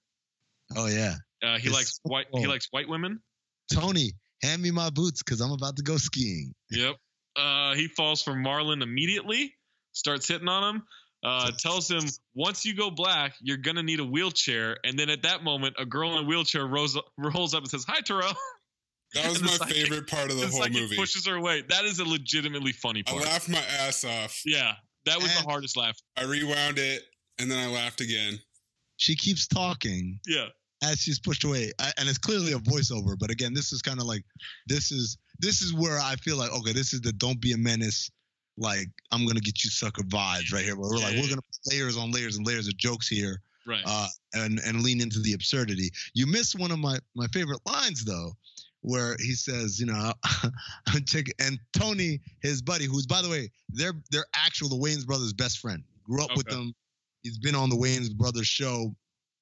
oh 0.75 0.87
yeah, 0.87 1.15
Uh, 1.43 1.57
he 1.57 1.67
It's 1.67 1.75
likes 1.75 1.99
white. 2.03 2.27
He 2.33 2.47
likes 2.47 2.67
white 2.71 2.87
women. 2.89 3.21
Tony, 3.73 4.13
hand 4.43 4.61
me 4.61 4.71
my 4.71 4.89
boots 4.89 5.21
because 5.23 5.41
I'm 5.41 5.51
about 5.51 5.75
to 5.77 5.83
go 5.83 5.97
skiing. 5.97 6.53
Yep. 6.71 6.95
Uh, 7.35 7.75
he 7.75 7.87
falls 7.87 8.21
for 8.21 8.33
Marlon 8.33 8.81
immediately. 8.81 9.53
Starts 9.93 10.27
hitting 10.27 10.47
on 10.47 10.75
him. 10.75 10.83
Uh, 11.23 11.51
tells 11.51 11.89
him 11.91 12.03
once 12.33 12.65
you 12.65 12.73
go 12.73 12.89
black, 12.89 13.35
you're 13.41 13.57
gonna 13.57 13.83
need 13.83 13.99
a 13.99 14.05
wheelchair. 14.05 14.77
And 14.85 14.97
then 14.97 15.09
at 15.09 15.21
that 15.23 15.43
moment, 15.43 15.75
a 15.77 15.85
girl 15.85 16.17
in 16.17 16.23
a 16.25 16.27
wheelchair 16.27 16.65
rolls 16.65 16.97
rolls 17.17 17.53
up 17.53 17.61
and 17.61 17.69
says, 17.69 17.85
"Hi, 17.87 18.01
Terrell." 18.01 18.33
That 19.15 19.27
was 19.29 19.41
my 19.41 19.49
psychic- 19.49 19.75
favorite 19.75 20.07
part 20.07 20.29
of 20.29 20.37
the 20.37 20.45
The 20.45 20.51
whole 20.51 20.61
psychic 20.61 20.81
movie. 20.81 20.95
pushes 20.95 21.25
her 21.25 21.35
away. 21.35 21.63
That 21.67 21.83
is 21.83 21.97
a 21.97 22.05
legitimately 22.05 22.73
funny 22.73 23.01
part. 23.01 23.17
I 23.21 23.23
part. 23.25 23.33
laughed 23.33 23.49
my 23.49 23.63
ass 23.87 24.03
off. 24.03 24.41
Yeah, 24.45 24.73
that 25.05 25.21
was 25.21 25.31
And- 25.31 25.43
the 25.45 25.49
hardest 25.49 25.75
laugh. 25.77 25.97
I 26.17 26.23
rewound 26.23 26.77
it 26.79 27.03
and 27.39 27.49
then 27.49 27.57
I 27.57 27.67
laughed 27.71 28.01
again. 28.01 28.39
She 28.97 29.15
keeps 29.15 29.47
talking 29.47 30.19
Yeah. 30.27 30.49
as 30.81 30.99
she's 30.99 31.19
pushed 31.19 31.43
away, 31.45 31.71
I, 31.79 31.93
and 31.97 32.09
it's 32.09 32.17
clearly 32.17 32.51
a 32.53 32.59
voiceover. 32.59 33.17
But 33.17 33.31
again, 33.31 33.53
this 33.53 33.71
is 33.71 33.81
kind 33.81 33.99
of 33.99 34.05
like 34.05 34.23
this 34.67 34.91
is 34.91 35.17
this 35.39 35.61
is 35.61 35.73
where 35.73 35.99
I 35.99 36.15
feel 36.17 36.35
like 36.37 36.51
okay, 36.51 36.73
this 36.73 36.93
is 36.93 37.01
the 37.01 37.13
don't 37.13 37.39
be 37.39 37.53
a 37.53 37.57
menace. 37.57 38.09
Like 38.57 38.89
I'm 39.11 39.25
gonna 39.25 39.39
get 39.39 39.63
you 39.63 39.69
sucker 39.69 40.03
vibes 40.03 40.51
right 40.51 40.65
here. 40.65 40.75
Where 40.75 40.89
we're 40.89 40.97
like 40.97 41.15
Yeah. 41.15 41.21
we're 41.21 41.29
gonna 41.29 41.41
put 41.41 41.73
layers 41.73 41.95
on 41.95 42.11
layers 42.11 42.35
and 42.35 42.45
layers 42.45 42.67
of 42.67 42.75
jokes 42.77 43.07
here, 43.07 43.41
Right. 43.65 43.83
uh, 43.85 44.07
and 44.33 44.59
and 44.59 44.83
lean 44.83 44.99
into 44.99 45.21
the 45.21 45.31
absurdity. 45.31 45.91
You 46.13 46.27
missed 46.27 46.55
one 46.59 46.71
of 46.71 46.79
my 46.79 46.99
my 47.15 47.27
favorite 47.27 47.61
lines 47.65 48.03
though, 48.03 48.33
where 48.81 49.15
he 49.19 49.33
says, 49.33 49.79
you 49.79 49.85
know, 49.85 50.13
I'm 50.87 51.03
taking 51.05 51.33
and 51.39 51.59
Tony, 51.77 52.21
his 52.41 52.61
buddy, 52.61 52.85
who's 52.85 53.05
by 53.05 53.21
the 53.21 53.29
way, 53.29 53.51
they're 53.69 53.93
they're 54.11 54.25
actual 54.35 54.69
the 54.69 54.75
Wayans 54.75 55.05
brothers' 55.05 55.33
best 55.33 55.59
friend. 55.59 55.83
Grew 56.03 56.23
up 56.23 56.35
with 56.35 56.47
them. 56.47 56.73
He's 57.23 57.37
been 57.37 57.55
on 57.55 57.69
the 57.69 57.75
Wayans 57.75 58.15
brothers 58.15 58.47
show. 58.47 58.95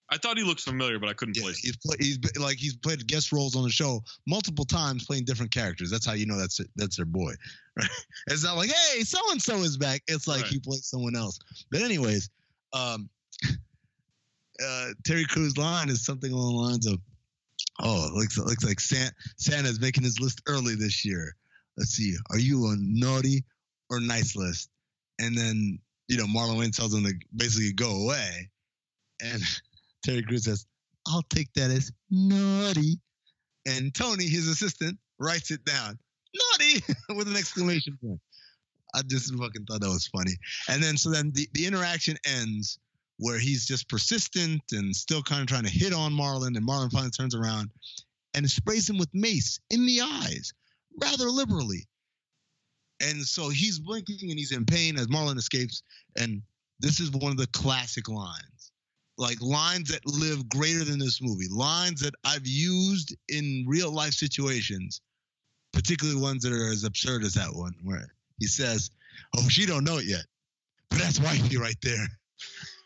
I 0.10 0.18
thought 0.18 0.38
he 0.38 0.44
looked 0.44 0.62
familiar, 0.62 1.00
but 1.00 1.10
I 1.10 1.14
couldn't 1.14 1.36
Yeah, 1.36 1.44
place. 1.44 1.58
he's 1.58 1.76
play, 1.78 1.98
he's 2.00 2.18
been- 2.18 2.42
like 2.42 2.58
he's 2.58 2.78
played 2.78 3.06
guest 3.08 3.32
roles 3.34 3.56
on 3.58 3.64
the 3.64 3.70
show 3.70 4.02
multiple 4.26 4.64
times, 4.66 5.06
playing 5.06 5.26
different 5.26 5.52
characters. 5.52 5.92
That's 5.92 6.06
how 6.06 6.14
you 6.14 6.26
know 6.26 6.38
that's 6.38 6.60
that's 6.78 6.96
their 6.96 7.06
boy. 7.06 7.34
Right? 7.78 7.90
It's 8.28 8.44
not 8.44 8.56
like, 8.58 8.72
hey, 8.72 9.04
so 9.04 9.20
and 9.32 9.42
so 9.42 9.58
is 9.58 9.78
back. 9.78 10.02
It's 10.08 10.28
like 10.28 10.44
Right. 10.44 10.52
he 10.52 10.60
plays 10.60 10.88
someone 10.88 11.16
else. 11.16 11.38
But 11.72 11.82
anyways, 11.82 12.30
um, 12.74 13.10
uh, 14.64 14.88
Terry 15.06 15.26
Crews' 15.26 15.58
line 15.58 15.90
is 15.90 16.04
something 16.06 16.32
along 16.32 16.54
the 16.56 16.62
lines 16.62 16.88
of, 16.88 17.00
"Oh, 17.80 18.09
looks 18.13 18.38
looks 18.38 18.63
like 18.63 18.80
Santa, 18.80 19.13
Santa's 19.38 19.80
making 19.80 20.03
his 20.03 20.19
list 20.19 20.41
early 20.47 20.75
this 20.75 21.05
year. 21.05 21.36
Let's 21.78 21.91
see, 21.91 22.15
are 22.32 22.39
you 22.39 22.67
a 22.67 22.75
naughty 22.78 23.43
or 23.89 23.99
nice 23.99 24.36
list?" 24.36 24.69
And 25.19 25.38
then 25.38 25.80
you 26.07 26.17
know 26.17 26.25
Marlon 26.25 26.57
Wayne 26.57 26.71
tells 26.71 26.93
him 26.93 27.03
to 27.05 27.13
basically 27.36 27.73
go 27.73 28.03
away, 28.03 28.49
and 29.21 29.41
Terry 30.03 30.23
Crews 30.23 30.45
says, 30.45 30.65
I'll 31.07 31.23
take 31.23 31.51
that 31.53 31.71
as 31.71 31.91
naughty. 32.09 32.99
And 33.65 33.93
Tony, 33.93 34.28
his 34.28 34.47
assistant, 34.47 34.97
writes 35.19 35.51
it 35.51 35.63
down. 35.65 35.97
Naughty 36.34 36.84
with 37.15 37.28
an 37.28 37.36
exclamation 37.36 37.97
point. 38.01 38.19
I 38.95 39.01
just 39.05 39.34
fucking 39.36 39.65
thought 39.65 39.82
that 39.82 39.89
was 39.89 40.07
funny. 40.07 40.34
And 40.69 40.82
then 40.82 40.97
so 40.97 41.09
then 41.09 41.32
the, 41.34 41.47
the 41.53 41.65
interaction 41.65 42.17
ends 42.25 42.80
where 43.18 43.39
he's 43.39 43.65
just 43.65 43.89
persistent 43.89 44.61
and 44.72 44.95
still 44.95 45.24
kind 45.24 45.41
of 45.41 45.47
trying 45.47 45.63
to 45.63 45.70
hit 45.70 45.93
on 45.93 46.13
Marlon, 46.13 46.55
and 46.55 46.68
Marlon 46.68 46.91
finally 46.91 47.11
turns 47.11 47.36
around 47.36 47.70
and 48.34 48.49
sprays 48.49 48.89
him 48.89 48.97
with 48.97 49.09
mace 49.13 49.59
in 49.70 49.86
the 49.86 50.01
eyes 50.01 50.53
rather 51.01 51.30
liberally. 51.30 51.88
And 53.01 53.22
so 53.22 53.49
he's 53.49 53.80
blinking 53.80 54.30
and 54.30 54.39
he's 54.39 54.51
in 54.51 54.65
pain 54.65 54.97
as 54.97 55.07
Marlon 55.07 55.38
escapes. 55.38 55.84
And 56.18 56.41
this 56.80 56.99
is 56.99 57.11
one 57.11 57.32
of 57.32 57.38
the 57.38 57.47
classic 57.47 58.07
lines 58.07 58.57
like 59.18 59.41
lines 59.41 59.89
that 59.89 60.05
live 60.05 60.47
greater 60.49 60.84
than 60.84 60.99
this 60.99 61.22
movie, 61.22 61.47
lines 61.49 62.01
that 62.01 62.13
I've 62.24 62.45
used 62.45 63.15
in 63.30 63.65
real 63.68 63.91
life 63.91 64.13
situations, 64.13 65.01
particularly 65.74 66.20
ones 66.22 66.43
that 66.43 66.53
are 66.53 66.72
as 66.72 66.84
absurd 66.84 67.24
as 67.24 67.34
that 67.34 67.53
one, 67.53 67.74
where 67.84 68.13
he 68.39 68.45
says, 68.45 68.91
"Oh, 69.36 69.47
she 69.49 69.65
don't 69.65 69.84
know 69.84 69.97
it 69.97 70.05
yet, 70.05 70.26
but 70.89 70.99
that's 70.99 71.20
wifey 71.20 71.57
right 71.57 71.78
there." 71.82 72.07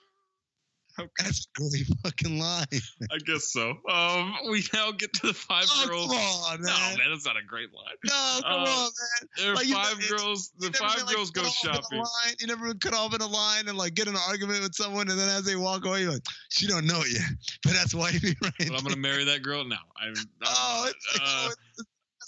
That's 1.20 1.48
a 1.48 1.60
great 1.60 1.88
fucking 2.04 2.40
line. 2.40 2.66
I 3.12 3.18
guess 3.26 3.52
so. 3.52 3.72
Um, 3.90 4.36
we 4.50 4.64
now 4.74 4.92
get 4.92 5.14
to 5.14 5.28
the 5.28 5.34
five 5.34 5.66
Oh, 5.70 5.88
girls. 5.88 6.08
come 6.08 6.18
on, 6.18 6.62
No, 6.62 6.68
man. 6.68 6.98
man, 6.98 7.10
that's 7.12 7.26
not 7.26 7.38
a 7.38 7.44
great 7.44 7.70
line. 7.74 7.96
No, 8.06 8.40
come 8.42 8.52
Uh, 8.52 8.66
on, 8.66 8.66
man. 8.66 9.30
There 9.38 9.52
are 9.52 9.56
Like, 9.56 9.68
you 9.68 9.74
five 9.76 10.00
know, 10.00 10.08
girls. 10.18 10.52
The 10.60 10.72
five 10.74 10.98
been, 10.98 11.06
like, 11.06 11.16
girls 11.16 11.32
go 11.32 11.42
cut 11.42 11.50
off 11.50 11.64
in 11.64 11.70
a 11.70 11.74
shopping. 11.76 11.98
line? 12.00 12.36
You 12.40 12.48
never 12.48 12.74
cut 12.76 12.94
off 12.94 13.14
in 13.16 13.22
a 13.22 13.28
line 13.28 13.68
and 13.68 13.78
like 13.78 13.94
get 13.94 14.08
in 14.08 14.16
an 14.16 14.22
argument 14.28 14.62
with 14.62 14.76
someone, 14.76 15.10
and 15.10 15.20
then 15.20 15.30
as 15.30 15.44
they 15.46 15.56
walk 15.56 15.86
away, 15.86 16.02
you're 16.02 16.12
like, 16.14 16.26
"She 16.50 16.68
don't 16.68 16.86
know 16.86 17.02
it 17.02 17.14
yet," 17.14 17.30
but 17.64 17.74
that's 17.74 17.94
wifey, 17.94 18.36
right? 18.42 18.54
But 18.58 18.78
I'm 18.78 18.84
gonna 18.84 18.96
marry 18.98 19.24
that 19.26 19.42
girl 19.44 19.64
now. 19.66 19.80
I'm, 20.02 20.14
I'm 20.16 20.16
Oh, 20.44 20.86
it's, 20.90 21.20
uh, 21.20 21.48
it's 21.50 21.56
the 21.78 21.84
best 21.84 21.88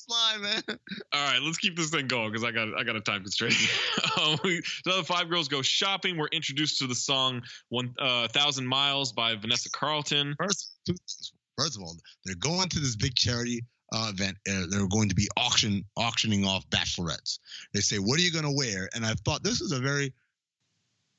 line, 0.09 0.41
man. 0.41 0.61
All 1.13 1.25
right, 1.25 1.41
let's 1.41 1.57
keep 1.57 1.75
this 1.75 1.89
thing 1.89 2.07
going 2.07 2.31
because 2.31 2.43
I 2.43 2.51
got 2.51 2.67
I 2.77 2.83
got 2.83 2.95
a 2.95 3.01
time 3.01 3.21
constraint. 3.21 3.55
um, 4.21 4.37
we, 4.43 4.61
so 4.85 4.97
the 4.97 5.03
five 5.03 5.29
girls 5.29 5.47
go 5.47 5.61
shopping. 5.61 6.17
We're 6.17 6.27
introduced 6.27 6.79
to 6.79 6.87
the 6.87 6.95
song 6.95 7.41
"One 7.69 7.93
uh, 7.99 8.27
Thousand 8.27 8.67
Miles" 8.67 9.11
by 9.11 9.35
Vanessa 9.35 9.69
Carlton. 9.69 10.35
First, 10.39 10.73
first 11.57 11.77
of 11.77 11.83
all, 11.83 11.95
they're 12.25 12.35
going 12.35 12.69
to 12.69 12.79
this 12.79 12.95
big 12.95 13.15
charity 13.15 13.63
uh, 13.93 14.11
event. 14.13 14.37
Uh, 14.49 14.65
they're 14.69 14.87
going 14.87 15.09
to 15.09 15.15
be 15.15 15.27
auction 15.37 15.85
auctioning 15.95 16.45
off 16.45 16.67
bachelorettes. 16.69 17.39
They 17.73 17.81
say, 17.81 17.97
"What 17.97 18.19
are 18.19 18.23
you 18.23 18.31
going 18.31 18.45
to 18.45 18.55
wear?" 18.55 18.89
And 18.95 19.05
I 19.05 19.13
thought 19.25 19.43
this 19.43 19.61
is 19.61 19.71
a 19.71 19.79
very 19.79 20.13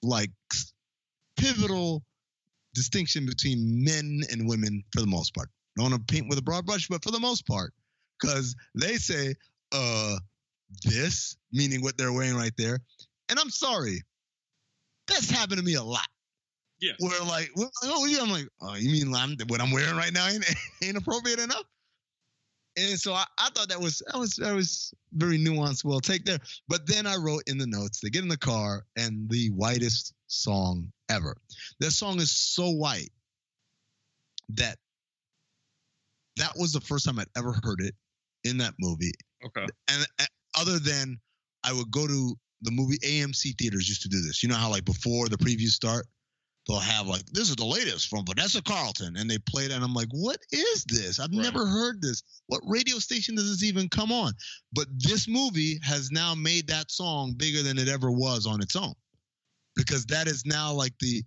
like 0.02 0.30
pivotal 1.36 2.02
distinction 2.74 3.26
between 3.26 3.84
men 3.84 4.20
and 4.30 4.48
women 4.48 4.82
for 4.92 5.00
the 5.00 5.06
most 5.06 5.34
part. 5.34 5.48
I 5.76 5.82
don't 5.82 5.90
want 5.90 6.06
to 6.06 6.12
paint 6.12 6.28
with 6.28 6.38
a 6.38 6.42
broad 6.42 6.66
brush, 6.66 6.88
but 6.88 7.02
for 7.02 7.10
the 7.10 7.20
most 7.20 7.46
part, 7.46 7.72
because 8.24 8.56
they 8.74 8.96
say, 8.96 9.34
"Uh, 9.72 10.18
this," 10.84 11.36
meaning 11.52 11.82
what 11.82 11.96
they're 11.96 12.12
wearing 12.12 12.36
right 12.36 12.54
there. 12.56 12.80
And 13.28 13.38
I'm 13.38 13.50
sorry, 13.50 14.02
that's 15.06 15.30
happened 15.30 15.58
to 15.58 15.64
me 15.64 15.74
a 15.74 15.82
lot. 15.82 16.06
Yeah. 16.80 16.92
Where 16.98 17.20
like, 17.22 17.50
oh 17.84 18.04
yeah, 18.06 18.18
I'm 18.20 18.30
like, 18.30 18.48
oh, 18.60 18.74
you 18.74 18.90
mean 18.90 19.14
I'm, 19.14 19.36
what 19.48 19.60
I'm 19.60 19.70
wearing 19.70 19.96
right 19.96 20.12
now 20.12 20.28
ain't, 20.28 20.44
ain't 20.84 20.96
appropriate 20.96 21.38
enough? 21.38 21.64
And 22.76 22.98
so 22.98 23.12
I, 23.12 23.24
I 23.38 23.50
thought 23.50 23.68
that 23.68 23.80
was 23.80 24.02
that 24.06 24.18
was 24.18 24.34
that 24.36 24.52
was 24.52 24.92
very 25.12 25.38
nuanced, 25.38 25.84
well 25.84 26.00
take 26.00 26.24
there. 26.24 26.40
But 26.68 26.86
then 26.86 27.06
I 27.06 27.16
wrote 27.16 27.44
in 27.46 27.56
the 27.56 27.68
notes, 27.68 28.00
they 28.00 28.10
get 28.10 28.22
in 28.22 28.28
the 28.28 28.36
car 28.36 28.84
and 28.96 29.30
the 29.30 29.50
whitest 29.50 30.12
song 30.26 30.90
ever. 31.08 31.36
That 31.78 31.92
song 31.92 32.18
is 32.18 32.36
so 32.36 32.70
white 32.70 33.10
that 34.50 34.76
that 36.36 36.52
was 36.56 36.72
the 36.72 36.80
first 36.80 37.06
time 37.06 37.20
I'd 37.20 37.28
ever 37.36 37.54
heard 37.62 37.80
it 37.80 37.94
in 38.44 38.58
that 38.58 38.74
movie. 38.78 39.12
Okay. 39.44 39.66
And 39.88 40.06
other 40.58 40.78
than 40.78 41.18
I 41.64 41.72
would 41.72 41.90
go 41.90 42.06
to 42.06 42.36
the 42.62 42.70
movie 42.70 42.98
AMC 42.98 43.58
theaters 43.58 43.88
used 43.88 44.02
to 44.02 44.08
do 44.08 44.20
this. 44.20 44.42
You 44.42 44.48
know 44.48 44.56
how 44.56 44.70
like 44.70 44.84
before 44.84 45.28
the 45.28 45.36
previews 45.36 45.70
start, 45.70 46.06
they'll 46.66 46.78
have 46.78 47.06
like 47.06 47.24
this 47.26 47.50
is 47.50 47.56
the 47.56 47.64
latest 47.64 48.08
from 48.08 48.24
Vanessa 48.26 48.62
Carlton, 48.62 49.16
and 49.16 49.30
they 49.30 49.38
play 49.38 49.64
it, 49.64 49.72
and 49.72 49.84
I'm 49.84 49.94
like, 49.94 50.08
what 50.10 50.38
is 50.50 50.84
this? 50.84 51.20
I've 51.20 51.32
never 51.32 51.66
heard 51.66 52.00
this. 52.00 52.22
What 52.46 52.62
radio 52.66 52.98
station 52.98 53.34
does 53.34 53.50
this 53.50 53.68
even 53.68 53.88
come 53.88 54.12
on? 54.12 54.32
But 54.72 54.86
this 54.96 55.28
movie 55.28 55.78
has 55.82 56.10
now 56.10 56.34
made 56.34 56.68
that 56.68 56.90
song 56.90 57.34
bigger 57.36 57.62
than 57.62 57.78
it 57.78 57.88
ever 57.88 58.10
was 58.10 58.46
on 58.46 58.62
its 58.62 58.76
own, 58.76 58.94
because 59.76 60.06
that 60.06 60.26
is 60.26 60.44
now 60.46 60.72
like 60.72 60.94
the 61.00 61.22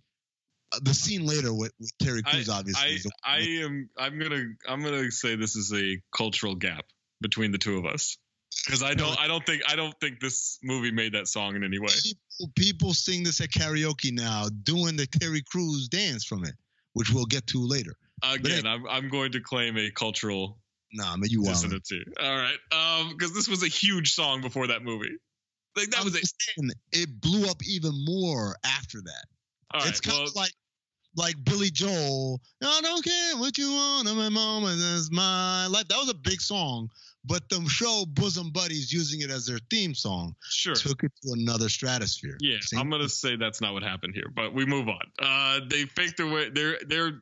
uh, 0.74 0.80
the 0.82 0.94
scene 0.94 1.26
later 1.26 1.54
with, 1.54 1.72
with 1.80 1.92
Terry 2.02 2.24
Crews, 2.24 2.50
obviously. 2.50 3.12
I, 3.24 3.38
I 3.38 3.40
am 3.64 3.90
I'm 3.98 4.20
gonna 4.20 4.44
I'm 4.68 4.82
gonna 4.84 5.12
say 5.12 5.36
this 5.36 5.56
is 5.56 5.72
a 5.74 6.02
cultural 6.16 6.56
gap 6.56 6.86
between 7.22 7.52
the 7.52 7.58
two 7.58 7.78
of 7.78 7.86
us 7.86 8.18
because 8.66 8.84
I 8.84 8.94
don't 8.94 9.20
I 9.20 9.28
don't 9.28 9.46
think 9.46 9.62
I 9.68 9.76
don't 9.76 9.94
think 10.00 10.20
this 10.20 10.60
movie 10.64 10.92
made 10.92 11.14
that 11.14 11.28
song 11.28 11.56
in 11.56 11.64
any 11.64 11.80
way. 11.80 11.88
people, 12.04 12.52
people 12.56 12.94
sing 12.94 13.24
this 13.24 13.42
at 13.42 13.50
karaoke 13.50 14.12
now, 14.12 14.48
doing 14.64 14.96
the 14.96 15.08
Terry 15.08 15.42
Crews 15.42 15.88
dance 15.88 16.26
from 16.26 16.44
it, 16.44 16.54
which 16.94 17.12
we'll 17.12 17.26
get 17.26 17.48
to 17.48 17.66
later. 17.66 17.94
Again, 18.24 18.66
I'm 18.66 18.88
I'm 18.88 19.10
going 19.10 19.32
to 19.34 19.40
claim 19.40 19.78
a 19.78 19.90
cultural 19.92 20.60
Nah, 20.94 21.18
man, 21.18 21.30
you 21.30 21.44
dissonance 21.44 21.90
here. 21.90 22.04
All 22.22 22.38
right, 22.38 22.58
um, 22.72 23.10
because 23.10 23.34
this 23.34 23.48
was 23.48 23.64
a 23.64 23.68
huge 23.68 24.14
song 24.14 24.42
before 24.42 24.68
that 24.68 24.84
movie. 24.84 25.18
Like 25.76 25.90
that 25.92 26.00
I'm 26.00 26.06
was 26.06 26.16
a 26.16 26.72
it 26.92 27.22
blew 27.22 27.50
up 27.50 27.62
even 27.68 27.92
more 28.06 28.56
after 28.66 29.02
that. 29.02 29.26
All 29.74 29.82
right, 29.82 29.90
it's 29.90 30.00
kind 30.02 30.18
well- 30.18 30.28
of 30.28 30.36
like 30.36 30.52
like 31.18 31.36
Billy 31.44 31.70
Joel. 31.70 32.40
I 32.64 32.80
don't 32.82 33.04
care 33.04 33.38
what 33.38 33.58
you 33.58 33.72
want, 33.72 34.06
my 34.16 34.30
moment 34.30 34.80
is 34.80 35.12
my 35.12 35.68
life. 35.68 35.88
That 35.90 35.98
was 35.98 36.10
a 36.10 36.14
big 36.14 36.40
song, 36.40 36.90
but 37.26 37.50
the 37.50 37.66
show 37.68 38.06
Bosom 38.08 38.52
Buddies 38.52 38.94
using 38.94 39.22
it 39.22 39.30
as 39.32 39.46
their 39.46 39.60
theme 39.70 39.94
song 39.94 40.36
Sure. 40.50 40.76
took 40.76 41.04
it 41.04 41.12
to 41.24 41.34
another 41.34 41.68
stratosphere. 41.70 42.38
Yeah, 42.40 42.58
I'm 42.78 42.90
gonna 42.90 43.10
say 43.10 43.36
that's 43.36 43.60
not 43.60 43.74
what 43.74 43.84
happened 43.84 44.14
here, 44.14 44.32
but 44.34 44.54
we 44.54 44.66
move 44.66 44.88
on. 44.88 45.02
Uh, 45.20 45.60
they 45.68 45.86
fake 45.86 46.16
their 46.16 46.28
way. 46.28 46.50
They're 46.50 46.78
they're 46.88 47.22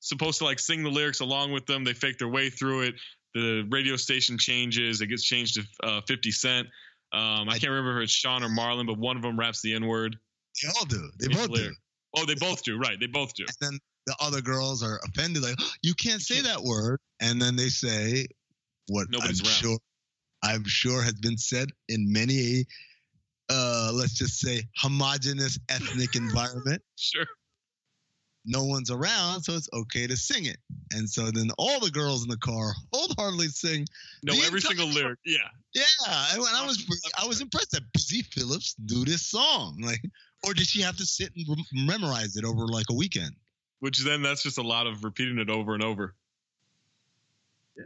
supposed 0.00 0.38
to 0.38 0.44
like 0.44 0.58
sing 0.58 0.82
the 0.82 0.90
lyrics 0.90 1.20
along 1.20 1.52
with 1.52 1.66
them. 1.66 1.84
They 1.84 1.94
fake 1.94 2.18
their 2.18 2.28
way 2.28 2.48
through 2.48 2.82
it. 2.82 2.94
The 3.34 3.66
radio 3.70 3.96
station 3.96 4.38
changes. 4.38 5.00
It 5.00 5.06
gets 5.08 5.22
changed 5.24 5.54
to 5.54 5.86
uh, 5.86 6.00
50 6.06 6.30
Cent. 6.30 6.68
Um, 7.12 7.48
I 7.48 7.58
can't 7.58 7.70
remember 7.70 8.00
if 8.00 8.04
it's 8.04 8.12
Shawn 8.12 8.42
or 8.42 8.48
Marlon, 8.48 8.86
but 8.86 8.98
one 8.98 9.16
of 9.16 9.22
them 9.22 9.38
raps 9.38 9.62
the 9.62 9.74
N 9.74 9.86
word. 9.86 10.16
They 10.62 10.68
all 10.68 10.84
do. 10.84 11.10
They 11.18 11.28
both 11.28 11.52
do. 11.52 11.72
Oh, 12.16 12.24
they 12.26 12.34
both 12.34 12.62
do. 12.62 12.78
Right, 12.78 12.98
they 13.00 13.06
both 13.06 13.34
do. 13.34 13.44
And 13.44 13.56
then 13.60 13.78
the 14.06 14.16
other 14.20 14.40
girls 14.40 14.82
are 14.82 15.00
offended, 15.04 15.42
like, 15.42 15.56
you 15.82 15.94
can't 15.94 16.20
say 16.20 16.40
that 16.40 16.62
word. 16.62 16.98
And 17.20 17.40
then 17.40 17.56
they 17.56 17.68
say 17.68 18.26
what 18.88 19.08
Nobody's 19.10 19.40
I'm 19.40 19.46
around. 19.46 19.54
sure 19.54 19.78
I'm 20.42 20.64
sure 20.64 21.02
has 21.02 21.14
been 21.14 21.38
said 21.38 21.68
in 21.88 22.12
many 22.12 22.38
a 22.40 22.64
uh 23.50 23.90
let's 23.94 24.14
just 24.14 24.40
say 24.40 24.62
homogenous 24.76 25.58
ethnic 25.68 26.16
environment. 26.16 26.82
Sure. 26.96 27.26
No 28.44 28.64
one's 28.64 28.90
around, 28.90 29.42
so 29.42 29.54
it's 29.54 29.68
okay 29.72 30.08
to 30.08 30.16
sing 30.16 30.46
it. 30.46 30.56
And 30.92 31.08
so 31.08 31.30
then 31.30 31.50
all 31.58 31.78
the 31.78 31.90
girls 31.92 32.24
in 32.24 32.28
the 32.28 32.36
car 32.38 32.72
wholeheartedly 32.92 33.48
sing. 33.48 33.86
No, 34.24 34.34
every 34.44 34.60
single 34.60 34.88
lyric. 34.88 35.20
Yeah. 35.24 35.38
Yeah, 35.74 35.84
and 36.32 36.42
when 36.42 36.52
I 36.52 36.66
was 36.66 36.84
I 37.22 37.24
was 37.26 37.40
impressed 37.40 37.70
that 37.70 37.82
Busy 37.94 38.22
Philipps 38.22 38.74
knew 38.80 39.04
this 39.04 39.26
song. 39.26 39.78
Like, 39.80 40.02
or 40.46 40.54
did 40.54 40.66
she 40.66 40.80
have 40.82 40.96
to 40.96 41.06
sit 41.06 41.30
and 41.36 41.46
rem- 41.48 41.86
memorize 41.86 42.36
it 42.36 42.44
over 42.44 42.66
like 42.66 42.86
a 42.90 42.94
weekend? 42.94 43.32
Which 43.80 43.98
then 44.04 44.22
that's 44.22 44.42
just 44.42 44.58
a 44.58 44.62
lot 44.62 44.86
of 44.86 45.04
repeating 45.04 45.38
it 45.38 45.50
over 45.50 45.74
and 45.74 45.82
over. 45.82 46.14
Yeah. 47.76 47.84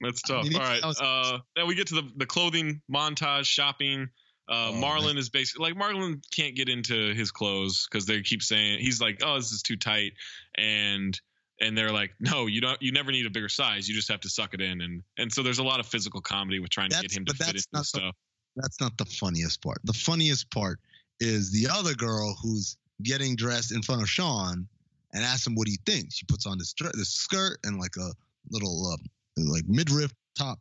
That's 0.00 0.22
tough. 0.22 0.44
mean, 0.44 0.56
All 0.56 0.62
right. 0.62 0.80
sounds- 0.80 1.00
Uh, 1.00 1.38
then 1.54 1.66
we 1.66 1.74
get 1.74 1.86
to 1.88 1.94
the, 1.96 2.10
the 2.16 2.26
clothing 2.26 2.80
montage, 2.90 3.46
shopping. 3.46 4.08
Uh, 4.48 4.70
Oh, 4.70 4.72
Marlon 4.74 5.16
is 5.18 5.28
basically 5.28 5.70
like 5.72 5.74
Marlon 5.80 6.22
can't 6.34 6.54
get 6.54 6.68
into 6.68 7.12
his 7.14 7.30
clothes 7.32 7.88
because 7.90 8.06
they 8.06 8.22
keep 8.22 8.42
saying 8.42 8.78
he's 8.80 9.00
like, 9.00 9.20
oh, 9.24 9.36
this 9.36 9.50
is 9.52 9.62
too 9.62 9.76
tight, 9.76 10.12
and 10.56 11.18
and 11.60 11.76
they're 11.76 11.90
like, 11.90 12.12
no, 12.20 12.46
you 12.46 12.60
don't. 12.60 12.80
You 12.80 12.92
never 12.92 13.10
need 13.10 13.26
a 13.26 13.30
bigger 13.30 13.48
size. 13.48 13.88
You 13.88 13.94
just 13.96 14.08
have 14.08 14.20
to 14.20 14.28
suck 14.28 14.54
it 14.54 14.60
in, 14.60 14.82
and 14.82 15.02
and 15.18 15.32
so 15.32 15.42
there's 15.42 15.58
a 15.58 15.64
lot 15.64 15.80
of 15.80 15.86
physical 15.86 16.20
comedy 16.20 16.60
with 16.60 16.70
trying 16.70 16.90
to 16.90 17.00
get 17.02 17.10
him 17.10 17.24
to 17.24 17.32
fit 17.34 17.38
that's 17.38 17.50
into 17.50 17.66
the- 17.72 17.84
stuff. 17.84 18.14
That's 18.54 18.80
not 18.80 18.96
the 18.98 19.04
funniest 19.06 19.60
part. 19.62 19.78
The 19.82 19.92
funniest 19.92 20.48
part 20.50 20.78
is 21.20 21.50
the 21.52 21.68
other 21.70 21.94
girl 21.94 22.36
who's 22.42 22.76
getting 23.02 23.36
dressed 23.36 23.72
in 23.72 23.82
front 23.82 24.02
of 24.02 24.08
Shawn 24.08 24.66
and 25.12 25.24
asks 25.24 25.46
him 25.46 25.54
what 25.54 25.68
he 25.68 25.78
thinks. 25.86 26.16
She 26.16 26.26
puts 26.26 26.46
on 26.46 26.58
this 26.58 26.74
this 26.94 27.10
skirt 27.10 27.58
and 27.64 27.78
like 27.78 27.96
a 27.96 28.10
little 28.50 28.92
uh, 28.92 28.96
like 29.36 29.64
midriff 29.66 30.12
top 30.38 30.58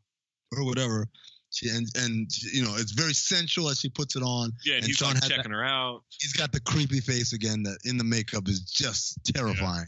or 0.55 0.65
whatever. 0.65 1.07
She 1.51 1.69
and 1.69 1.87
and 1.95 2.29
you 2.53 2.63
know 2.63 2.75
it's 2.75 2.91
very 2.91 3.13
sensual 3.13 3.69
as 3.69 3.79
she 3.79 3.89
puts 3.89 4.15
it 4.15 4.23
on. 4.23 4.51
Yeah, 4.65 4.75
and, 4.75 4.85
he's 4.85 4.97
Shawn 4.97 5.13
like 5.13 5.23
has 5.23 5.29
that- 5.29 5.35
checking 5.37 5.51
her 5.51 5.63
out. 5.63 6.03
he's 6.09 6.33
got 6.33 6.51
the 6.51 6.59
creepy 6.61 6.99
face 6.99 7.33
again 7.33 7.63
that 7.63 7.77
in 7.85 7.97
the 7.97 8.03
makeup 8.03 8.47
is 8.47 8.61
just 8.61 9.19
terrifying. 9.33 9.85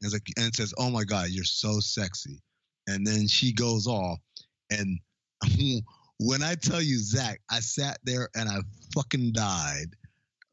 It's 0.00 0.12
like 0.12 0.26
and 0.36 0.46
it 0.46 0.56
says, 0.56 0.74
"Oh 0.76 0.90
my 0.90 1.04
god, 1.04 1.28
you're 1.30 1.44
so 1.44 1.78
sexy," 1.80 2.42
and 2.88 3.06
then 3.06 3.28
she 3.28 3.52
goes 3.52 3.86
off, 3.86 4.18
and 4.70 4.98
when 6.18 6.42
I 6.42 6.56
tell 6.56 6.82
you 6.82 6.98
Zach, 6.98 7.40
I 7.50 7.60
sat 7.60 7.98
there 8.04 8.28
and 8.34 8.48
I 8.48 8.58
fucking 8.92 9.32
died. 9.32 9.94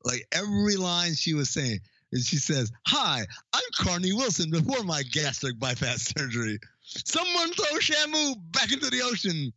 Like 0.05 0.27
every 0.31 0.77
line 0.77 1.15
she 1.15 1.33
was 1.33 1.49
saying, 1.49 1.79
and 2.11 2.23
she 2.23 2.37
says, 2.37 2.71
"Hi, 2.87 3.25
I'm 3.53 3.63
Carnie 3.77 4.13
Wilson 4.13 4.51
before 4.51 4.83
my 4.83 5.01
gastric 5.03 5.59
bypass 5.59 6.13
surgery. 6.15 6.59
Someone 6.83 7.51
throw 7.53 7.79
Shamu 7.79 8.35
back 8.51 8.71
into 8.71 8.89
the 8.89 9.01
ocean." 9.01 9.51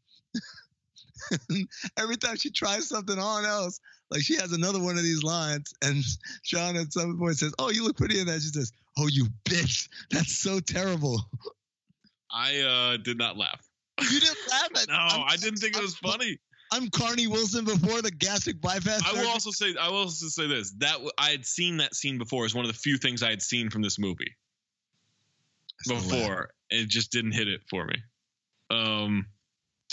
every 1.99 2.17
time 2.17 2.37
she 2.37 2.51
tries 2.51 2.89
something 2.89 3.19
on 3.19 3.45
else, 3.45 3.81
like 4.11 4.23
she 4.23 4.37
has 4.37 4.53
another 4.53 4.81
one 4.81 4.97
of 4.97 5.03
these 5.03 5.23
lines, 5.23 5.75
and 5.83 6.03
Shawn 6.43 6.77
at 6.77 6.93
some 6.93 7.19
point 7.19 7.37
says, 7.37 7.55
"Oh, 7.59 7.71
you 7.71 7.85
look 7.85 7.97
pretty 7.97 8.19
in 8.19 8.27
that." 8.27 8.41
She 8.41 8.49
says, 8.49 8.73
"Oh, 8.97 9.07
you 9.07 9.27
bitch, 9.45 9.89
that's 10.11 10.33
so 10.33 10.61
terrible." 10.61 11.21
I 12.33 12.61
uh, 12.61 12.97
did 12.99 13.19
not 13.19 13.37
laugh. 13.37 13.61
You 14.01 14.21
didn't 14.21 14.39
laugh 14.51 14.71
at 14.77 14.89
No, 14.89 15.25
I 15.27 15.37
didn't 15.37 15.59
think 15.59 15.77
it 15.77 15.83
was 15.83 15.97
funny. 15.97 16.39
I'm 16.73 16.89
Carnie 16.91 17.27
Wilson 17.27 17.64
before 17.64 18.03
the 18.03 18.11
gastric 18.11 18.61
bypass. 18.61 19.03
I 19.07 19.21
will 19.21 19.29
also 19.29 19.51
say 19.51 19.75
I 19.81 19.89
will 19.89 19.99
also 19.99 20.27
say 20.29 20.47
this 20.47 20.73
that 20.79 20.99
I 21.16 21.31
had 21.31 21.45
seen 21.45 21.79
that 21.79 21.95
scene 21.95 22.19
before. 22.19 22.45
Is 22.45 22.55
one 22.55 22.64
of 22.64 22.73
the 22.73 22.79
few 22.79 22.99
things 22.99 23.23
I 23.23 23.31
had 23.31 23.43
seen 23.43 23.71
from 23.71 23.83
this 23.83 23.99
movie 23.99 24.37
before. 25.87 26.51
It 26.71 26.89
just 26.89 27.11
didn't 27.12 27.33
hit 27.33 27.49
it 27.49 27.62
for 27.71 27.87
me. 27.87 27.97
Um, 28.71 29.27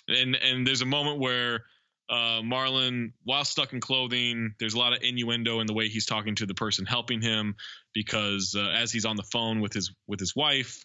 and 0.08 0.36
and 0.36 0.68
there's 0.68 0.82
a 0.82 0.86
moment 0.86 1.20
where 1.20 1.64
uh, 2.10 2.42
Marlon, 2.42 3.14
while 3.24 3.46
stuck 3.46 3.74
in 3.74 3.80
clothing, 3.80 4.54
there's 4.60 4.74
a 4.74 4.78
lot 4.78 4.94
of 4.94 5.02
innuendo 5.02 5.60
in 5.60 5.68
the 5.68 5.74
way 5.74 5.88
he's 5.88 6.06
talking 6.06 6.36
to 6.36 6.46
the 6.46 6.54
person 6.54 6.86
helping 6.86 7.22
him 7.22 7.56
because 7.94 8.56
uh, 8.58 8.70
as 8.70 8.92
he's 8.92 9.06
on 9.06 9.16
the 9.16 9.24
phone 9.24 9.62
with 9.62 9.74
his 9.74 9.94
with 10.08 10.20
his 10.20 10.36
wife, 10.36 10.84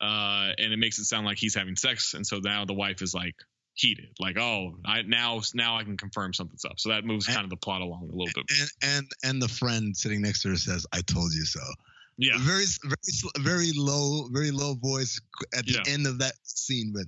uh, 0.00 0.50
and 0.58 0.72
it 0.72 0.78
makes 0.78 0.98
it 0.98 1.04
sound 1.04 1.26
like 1.26 1.38
he's 1.38 1.54
having 1.54 1.76
sex, 1.76 2.14
and 2.14 2.26
so 2.26 2.38
now 2.38 2.64
the 2.64 2.74
wife 2.74 3.02
is 3.02 3.14
like 3.14 3.34
heated, 3.74 4.08
like 4.20 4.36
oh, 4.38 4.78
I 4.84 5.02
now 5.02 5.40
now 5.54 5.76
I 5.78 5.84
can 5.84 5.96
confirm 5.96 6.34
something's 6.34 6.64
up. 6.64 6.78
So 6.78 6.90
that 6.90 7.04
moves 7.04 7.26
kind 7.26 7.44
of 7.44 7.50
the 7.50 7.56
plot 7.56 7.80
along 7.80 8.02
a 8.12 8.16
little 8.16 8.26
bit. 8.34 8.44
and 8.60 8.70
and 8.82 9.06
and 9.24 9.42
the 9.42 9.48
friend 9.48 9.96
sitting 9.96 10.22
next 10.22 10.42
to 10.42 10.50
her 10.50 10.56
says, 10.56 10.86
"I 10.92 11.00
told 11.02 11.32
you 11.32 11.44
so." 11.44 11.60
Yeah. 12.18 12.38
Very 12.38 12.64
very 12.84 13.30
very 13.40 13.70
low 13.74 14.28
very 14.30 14.50
low 14.50 14.74
voice 14.74 15.20
at 15.56 15.64
the 15.66 15.72
Yeah. 15.84 15.92
end 15.92 16.06
of 16.06 16.18
that 16.18 16.34
scene, 16.42 16.92
but 16.94 17.06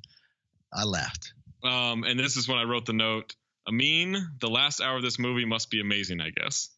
I 0.73 0.85
laughed. 0.85 1.33
Um, 1.62 2.05
and 2.05 2.19
this 2.19 2.37
is 2.37 2.49
when 2.49 2.59
I 2.59 2.65
wrote 2.65 2.87
the 2.87 2.93
note. 2.93 3.35
Amin, 3.67 4.17
the 4.41 4.51
last 4.51 4.81
hour 4.83 4.97
of 4.97 5.03
this 5.03 5.19
movie 5.19 5.47
must 5.47 5.71
be 5.71 5.81
amazing, 5.81 6.21
I 6.21 6.29
guess. 6.31 6.69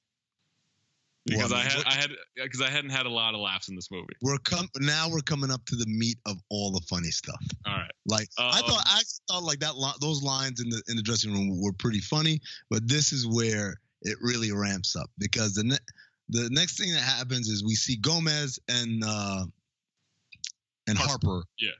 Because 1.26 1.50
Well, 1.50 1.60
I 1.60 1.64
had 1.64 1.84
I 1.86 1.94
had 1.94 2.10
because 2.36 2.60
I 2.62 2.70
hadn't 2.70 2.90
had 2.90 3.04
a 3.06 3.10
lot 3.10 3.34
of 3.34 3.40
laughs 3.40 3.68
in 3.68 3.74
this 3.74 3.90
movie. 3.90 4.14
We're 4.22 4.38
come 4.38 4.68
now. 4.78 5.08
We're 5.10 5.20
coming 5.20 5.50
up 5.50 5.64
to 5.66 5.74
the 5.76 5.86
meat 5.86 6.18
of 6.24 6.36
all 6.50 6.70
the 6.70 6.80
funny 6.88 7.10
stuff. 7.10 7.42
All 7.66 7.74
right. 7.76 7.90
Like 8.06 8.28
I 8.38 8.60
Um, 8.60 8.66
thought, 8.66 8.82
I 8.86 9.02
thought 9.28 9.42
like 9.42 9.58
that. 9.58 9.76
Li- 9.76 9.94
those 10.00 10.22
lines 10.22 10.60
in 10.60 10.68
the 10.68 10.80
in 10.88 10.94
the 10.96 11.02
dressing 11.02 11.32
room 11.32 11.60
were 11.60 11.72
pretty 11.72 11.98
funny, 12.00 12.40
but 12.70 12.86
this 12.88 13.12
is 13.12 13.26
where 13.26 13.80
it 14.02 14.16
really 14.20 14.52
ramps 14.52 14.94
up 14.94 15.10
because 15.18 15.54
the 15.54 15.64
ne- 15.64 15.78
the 16.28 16.48
next 16.50 16.78
thing 16.78 16.92
that 16.92 17.02
happens 17.02 17.48
is 17.48 17.64
we 17.64 17.74
see 17.74 17.96
Gomez 17.96 18.60
and 18.68 19.02
uh, 19.04 19.46
and 20.86 20.96
Harper, 20.96 21.42
Yeah. 21.58 21.70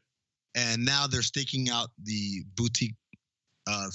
and 0.57 0.85
now 0.85 1.07
they're 1.07 1.23
staking 1.23 1.71
out 1.71 1.91
the 2.03 2.43
boutique 2.57 2.97
uh, 3.69 3.89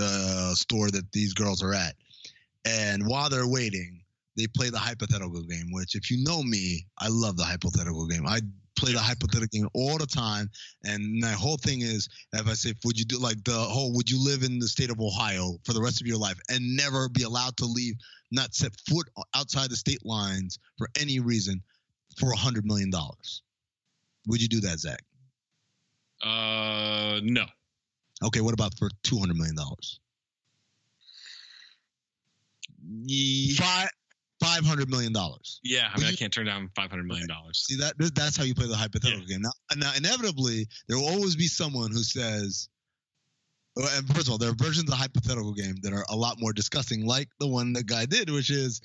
uh, 0.00 0.54
store 0.54 0.90
that 0.90 1.12
these 1.12 1.34
girls 1.34 1.62
are 1.62 1.74
at. 1.74 1.96
And 2.64 3.06
while 3.06 3.28
they're 3.28 3.46
waiting, 3.46 4.00
they 4.36 4.46
play 4.46 4.70
the 4.70 4.78
hypothetical 4.78 5.42
game. 5.42 5.68
Which, 5.70 5.94
if 5.94 6.10
you 6.10 6.22
know 6.22 6.42
me, 6.42 6.86
I 6.98 7.08
love 7.08 7.36
the 7.36 7.44
hypothetical 7.44 8.06
game. 8.06 8.26
I 8.26 8.40
play 8.76 8.92
the 8.92 8.98
hypothetical 8.98 9.48
game 9.50 9.68
all 9.74 9.98
the 9.98 10.06
time. 10.06 10.50
And 10.84 11.20
my 11.20 11.32
whole 11.32 11.56
thing 11.56 11.80
is, 11.80 12.08
if 12.32 12.46
I 12.46 12.52
say, 12.52 12.74
would 12.84 12.98
you 12.98 13.04
do 13.04 13.18
like 13.18 13.42
the 13.44 13.52
whole, 13.52 13.92
would 13.94 14.10
you 14.10 14.22
live 14.22 14.42
in 14.42 14.58
the 14.58 14.68
state 14.68 14.90
of 14.90 15.00
Ohio 15.00 15.58
for 15.64 15.72
the 15.72 15.82
rest 15.82 16.00
of 16.00 16.06
your 16.06 16.18
life 16.18 16.38
and 16.50 16.76
never 16.76 17.08
be 17.08 17.22
allowed 17.22 17.56
to 17.58 17.64
leave, 17.64 17.94
not 18.30 18.54
set 18.54 18.72
foot 18.88 19.08
outside 19.34 19.70
the 19.70 19.76
state 19.76 20.04
lines 20.04 20.58
for 20.78 20.88
any 21.00 21.20
reason 21.20 21.62
for 22.18 22.30
a 22.32 22.36
hundred 22.36 22.64
million 22.66 22.90
dollars? 22.90 23.42
Would 24.26 24.42
you 24.42 24.48
do 24.48 24.60
that, 24.60 24.78
Zach? 24.78 25.02
Uh, 26.22 27.20
no. 27.22 27.44
Okay, 28.24 28.40
what 28.40 28.54
about 28.54 28.76
for 28.78 28.90
two 29.02 29.18
hundred 29.18 29.36
million 29.36 29.56
dollars? 29.56 30.00
Five 33.56 33.88
five 34.40 34.64
hundred 34.64 34.90
million 34.90 35.12
dollars. 35.12 35.60
Yeah, 35.64 35.88
I 35.92 35.98
mean, 35.98 36.08
I 36.08 36.12
can't 36.12 36.32
turn 36.32 36.46
down 36.46 36.70
five 36.76 36.90
hundred 36.90 37.06
million 37.06 37.26
dollars. 37.26 37.64
See 37.68 37.76
that 37.76 37.94
that's 38.14 38.36
how 38.36 38.44
you 38.44 38.54
play 38.54 38.66
the 38.68 38.76
hypothetical 38.76 39.24
game. 39.26 39.42
Now, 39.42 39.50
now 39.76 39.92
inevitably 39.96 40.66
there 40.88 40.98
will 40.98 41.08
always 41.08 41.36
be 41.36 41.46
someone 41.46 41.90
who 41.90 42.02
says, 42.02 42.68
and 43.76 44.06
first 44.08 44.26
of 44.26 44.32
all, 44.32 44.38
there 44.38 44.50
are 44.50 44.54
versions 44.54 44.84
of 44.84 44.86
the 44.90 44.96
hypothetical 44.96 45.52
game 45.54 45.76
that 45.82 45.92
are 45.92 46.04
a 46.10 46.16
lot 46.16 46.40
more 46.40 46.52
disgusting, 46.52 47.06
like 47.06 47.28
the 47.40 47.48
one 47.48 47.72
that 47.74 47.86
guy 47.86 48.06
did, 48.06 48.30
which 48.30 48.50
is, 48.50 48.80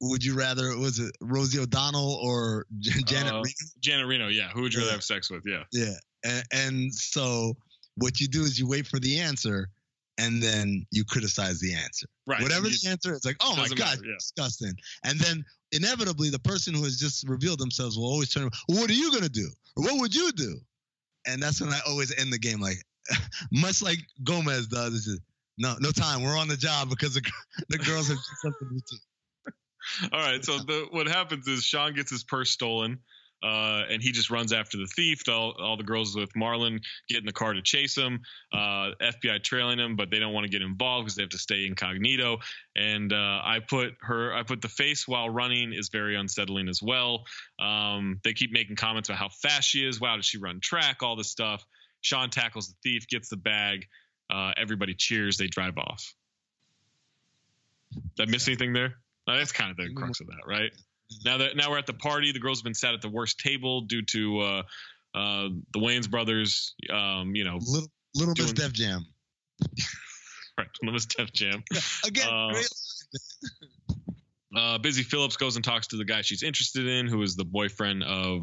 would 0.00 0.24
you 0.24 0.34
rather 0.34 0.76
was 0.76 0.98
it 0.98 1.14
Rosie 1.20 1.58
O'Donnell 1.58 2.18
or 2.22 2.66
Janet? 2.78 3.32
Uh, 3.32 3.36
Reno? 3.36 3.42
Janet 3.80 4.06
Reno, 4.06 4.28
yeah. 4.28 4.50
Who 4.50 4.62
would 4.62 4.74
you 4.74 4.80
rather 4.80 4.90
Yeah. 4.90 4.96
have 4.96 5.04
sex 5.04 5.30
with? 5.30 5.42
Yeah. 5.46 5.62
Yeah, 5.72 5.94
and, 6.24 6.44
and 6.52 6.94
so 6.94 7.54
what 7.96 8.20
you 8.20 8.28
do 8.28 8.42
is 8.42 8.58
you 8.58 8.68
wait 8.68 8.86
for 8.86 8.98
the 8.98 9.18
answer, 9.18 9.70
and 10.18 10.42
then 10.42 10.86
you 10.90 11.04
criticize 11.04 11.60
the 11.60 11.74
answer. 11.74 12.06
Right. 12.26 12.42
Whatever 12.42 12.68
the 12.68 12.88
answer, 12.88 13.14
it's 13.14 13.24
like, 13.24 13.36
oh 13.40 13.54
my 13.56 13.68
god, 13.68 13.78
matter, 13.78 14.02
yeah. 14.06 14.14
disgusting. 14.18 14.74
And 15.04 15.18
then 15.20 15.44
inevitably, 15.72 16.30
the 16.30 16.38
person 16.38 16.74
who 16.74 16.84
has 16.84 16.98
just 16.98 17.28
revealed 17.28 17.58
themselves 17.58 17.98
will 17.98 18.06
always 18.06 18.32
turn. 18.32 18.48
Well, 18.68 18.80
what 18.80 18.90
are 18.90 18.94
you 18.94 19.12
gonna 19.12 19.28
do? 19.28 19.48
Or 19.76 19.84
what 19.84 20.00
would 20.00 20.14
you 20.14 20.32
do? 20.32 20.58
And 21.26 21.42
that's 21.42 21.60
when 21.60 21.70
I 21.70 21.80
always 21.86 22.16
end 22.16 22.32
the 22.32 22.38
game 22.38 22.60
like, 22.60 22.78
much 23.52 23.82
like 23.82 23.98
Gomez 24.24 24.68
does. 24.68 24.94
It's 24.94 25.04
just, 25.06 25.20
no, 25.58 25.74
no 25.80 25.90
time. 25.90 26.22
We're 26.22 26.38
on 26.38 26.48
the 26.48 26.56
job 26.56 26.90
because 26.90 27.14
the, 27.14 27.22
the 27.68 27.78
girls 27.78 28.08
have 28.08 28.16
just 28.16 28.42
something 28.42 28.68
to 28.68 28.74
do. 28.74 30.10
All 30.12 30.20
right. 30.20 30.44
So 30.44 30.58
the 30.58 30.86
what 30.90 31.06
happens 31.06 31.46
is 31.46 31.64
Shawn 31.64 31.94
gets 31.94 32.10
his 32.10 32.24
purse 32.24 32.50
stolen, 32.50 32.98
uh, 33.42 33.82
and 33.90 34.02
he 34.02 34.12
just 34.12 34.30
runs 34.30 34.52
after 34.52 34.78
the 34.78 34.86
thief. 34.86 35.22
All, 35.28 35.54
all 35.60 35.76
the 35.76 35.84
girls 35.84 36.16
with 36.16 36.32
Marlon 36.34 36.80
get 37.08 37.18
in 37.18 37.26
the 37.26 37.32
car 37.32 37.52
to 37.52 37.62
chase 37.62 37.96
him. 37.96 38.20
Uh, 38.52 38.90
FBI 39.00 39.42
trailing 39.42 39.78
him, 39.78 39.96
but 39.96 40.10
they 40.10 40.18
don't 40.18 40.32
want 40.32 40.44
to 40.44 40.50
get 40.50 40.62
involved 40.62 41.06
because 41.06 41.16
they 41.16 41.22
have 41.22 41.30
to 41.30 41.38
stay 41.38 41.66
incognito. 41.66 42.38
And 42.74 43.12
uh, 43.12 43.40
I 43.44 43.60
put 43.66 43.94
her, 44.00 44.34
I 44.34 44.42
put 44.42 44.62
the 44.62 44.68
face 44.68 45.06
while 45.06 45.28
running 45.28 45.72
is 45.72 45.90
very 45.90 46.16
unsettling 46.16 46.68
as 46.68 46.82
well. 46.82 47.24
Um, 47.58 48.20
they 48.24 48.32
keep 48.32 48.52
making 48.52 48.76
comments 48.76 49.08
about 49.08 49.18
how 49.18 49.28
fast 49.28 49.68
she 49.68 49.86
is. 49.86 50.00
Wow, 50.00 50.16
does 50.16 50.26
she 50.26 50.38
run 50.38 50.60
track? 50.60 51.02
All 51.02 51.16
this 51.16 51.30
stuff. 51.30 51.64
Shawn 52.00 52.30
tackles 52.30 52.68
the 52.68 52.74
thief, 52.82 53.08
gets 53.08 53.28
the 53.28 53.36
bag. 53.36 53.86
Uh, 54.30 54.52
everybody 54.56 54.94
cheers. 54.94 55.36
They 55.36 55.46
drive 55.46 55.78
off. 55.78 56.14
Did 58.16 58.28
I 58.28 58.30
miss 58.30 58.48
anything 58.48 58.72
there? 58.72 58.94
No, 59.26 59.36
that's 59.36 59.52
kind 59.52 59.70
of 59.70 59.76
the 59.76 59.92
crux 59.94 60.20
of 60.20 60.28
that, 60.28 60.46
right? 60.46 60.72
Now 61.24 61.38
that 61.38 61.56
now 61.56 61.70
we're 61.70 61.78
at 61.78 61.86
the 61.86 61.92
party, 61.94 62.32
the 62.32 62.38
girls 62.40 62.58
have 62.60 62.64
been 62.64 62.74
sat 62.74 62.94
at 62.94 63.00
the 63.00 63.08
worst 63.08 63.38
table 63.38 63.82
due 63.82 64.02
to 64.02 64.40
uh, 64.40 64.62
uh, 65.14 65.48
the 65.72 65.78
Wayans 65.78 66.10
brothers. 66.10 66.74
Um, 66.92 67.34
you 67.34 67.44
know, 67.44 67.58
Little 67.60 67.88
Little 68.14 68.34
Miss 68.36 68.52
Doing- 68.52 68.54
Def 68.54 68.72
Jam. 68.72 69.06
right? 70.58 70.68
Little 70.82 70.94
Miss 70.94 71.06
Def 71.06 71.32
Jam. 71.32 71.62
Again, 72.06 72.28
Uh, 72.28 72.52
uh, 74.56 74.78
Busy 74.78 75.02
Philipps 75.02 75.36
goes 75.36 75.56
and 75.56 75.64
talks 75.64 75.88
to 75.88 75.96
the 75.96 76.04
guy 76.04 76.22
she's 76.22 76.42
interested 76.42 76.86
in, 76.86 77.06
who 77.06 77.22
is 77.22 77.36
the 77.36 77.44
boyfriend 77.44 78.02
of 78.02 78.42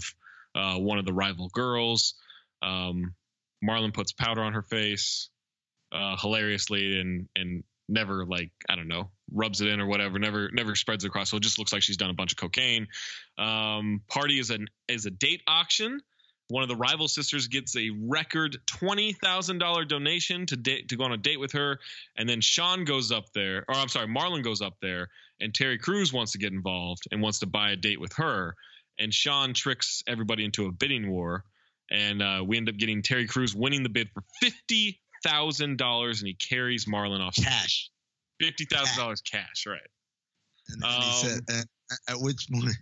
uh, 0.56 0.76
one 0.78 1.00
of 1.00 1.06
the 1.06 1.14
rival 1.14 1.50
girls. 1.54 2.16
Um, 2.62 3.14
Marlon 3.64 3.94
puts 3.94 4.12
powder 4.14 4.42
on 4.42 4.54
her 4.54 4.62
face, 4.62 5.30
uh, 5.92 6.16
hilariously, 6.18 7.00
and 7.00 7.28
and 7.36 7.64
never 7.90 8.26
like 8.26 8.52
I 8.70 8.76
don't 8.76 8.88
know 8.88 9.10
rubs 9.34 9.62
it 9.62 9.68
in 9.68 9.80
or 9.80 9.88
whatever. 9.88 10.20
Never 10.20 10.50
never 10.52 10.76
spreads 10.76 11.04
across. 11.04 11.32
So 11.32 11.38
it 11.38 11.44
just 11.44 11.60
looks 11.60 11.74
like 11.74 11.82
she's 11.82 11.98
done 11.98 12.10
a 12.10 12.14
bunch 12.14 12.32
of 12.32 12.38
cocaine. 12.38 12.88
Um, 13.38 14.02
party 14.08 14.40
is 14.40 14.50
an 14.50 14.68
is 14.88 15.06
a 15.06 15.12
date 15.12 15.42
auction. 15.48 16.02
One 16.50 16.62
of 16.62 16.70
the 16.70 16.76
rival 16.76 17.08
sisters 17.08 17.48
gets 17.48 17.76
a 17.76 17.90
record 17.90 18.58
twenty 18.68 19.14
thousand 19.14 19.58
dollar 19.58 19.86
donation 19.86 20.46
to 20.48 20.56
date 20.56 20.90
to 20.90 20.98
go 20.98 21.06
on 21.06 21.14
a 21.14 21.18
date 21.18 21.40
with 21.40 21.54
her, 21.54 21.80
and 22.18 22.28
then 22.28 22.42
Shawn 22.42 22.84
goes 22.84 23.12
up 23.12 23.26
there, 23.34 23.66
or 23.68 23.76
I'm 23.76 23.88
sorry, 23.88 24.08
Marlon 24.08 24.44
goes 24.44 24.62
up 24.62 24.76
there, 24.82 25.10
and 25.40 25.54
Terry 25.54 25.80
Crews 25.80 26.14
wants 26.14 26.34
to 26.34 26.38
get 26.38 26.52
involved 26.52 27.08
and 27.12 27.22
wants 27.22 27.40
to 27.40 27.48
buy 27.48 27.72
a 27.72 27.76
date 27.76 28.00
with 28.00 28.14
her, 28.18 28.56
and 29.00 29.12
Shawn 29.14 29.54
tricks 29.54 30.04
everybody 30.06 30.44
into 30.44 30.66
a 30.66 30.72
bidding 30.72 31.10
war, 31.10 31.46
and 31.90 32.22
uh, 32.22 32.44
we 32.46 32.58
end 32.58 32.70
up 32.70 32.78
getting 32.78 33.02
Terry 33.02 33.26
Crews 33.26 33.56
winning 33.56 33.82
the 33.82 33.90
bid 33.90 34.10
for 34.14 34.24
fifty 34.42 35.00
thousand 35.24 35.78
dollars, 35.78 36.20
and 36.20 36.28
he 36.28 36.34
carries 36.34 36.86
Marlon 36.86 37.22
off 37.22 37.36
cash, 37.36 37.90
fifty 38.40 38.66
thousand 38.66 38.98
dollars 38.98 39.22
cash, 39.22 39.66
right? 39.68 39.80
And, 40.70 40.84
and 40.84 41.04
he 41.04 41.10
Um, 41.10 41.16
said, 41.16 41.40
and 41.50 41.66
at 42.10 42.20
which 42.20 42.48
point 42.52 42.74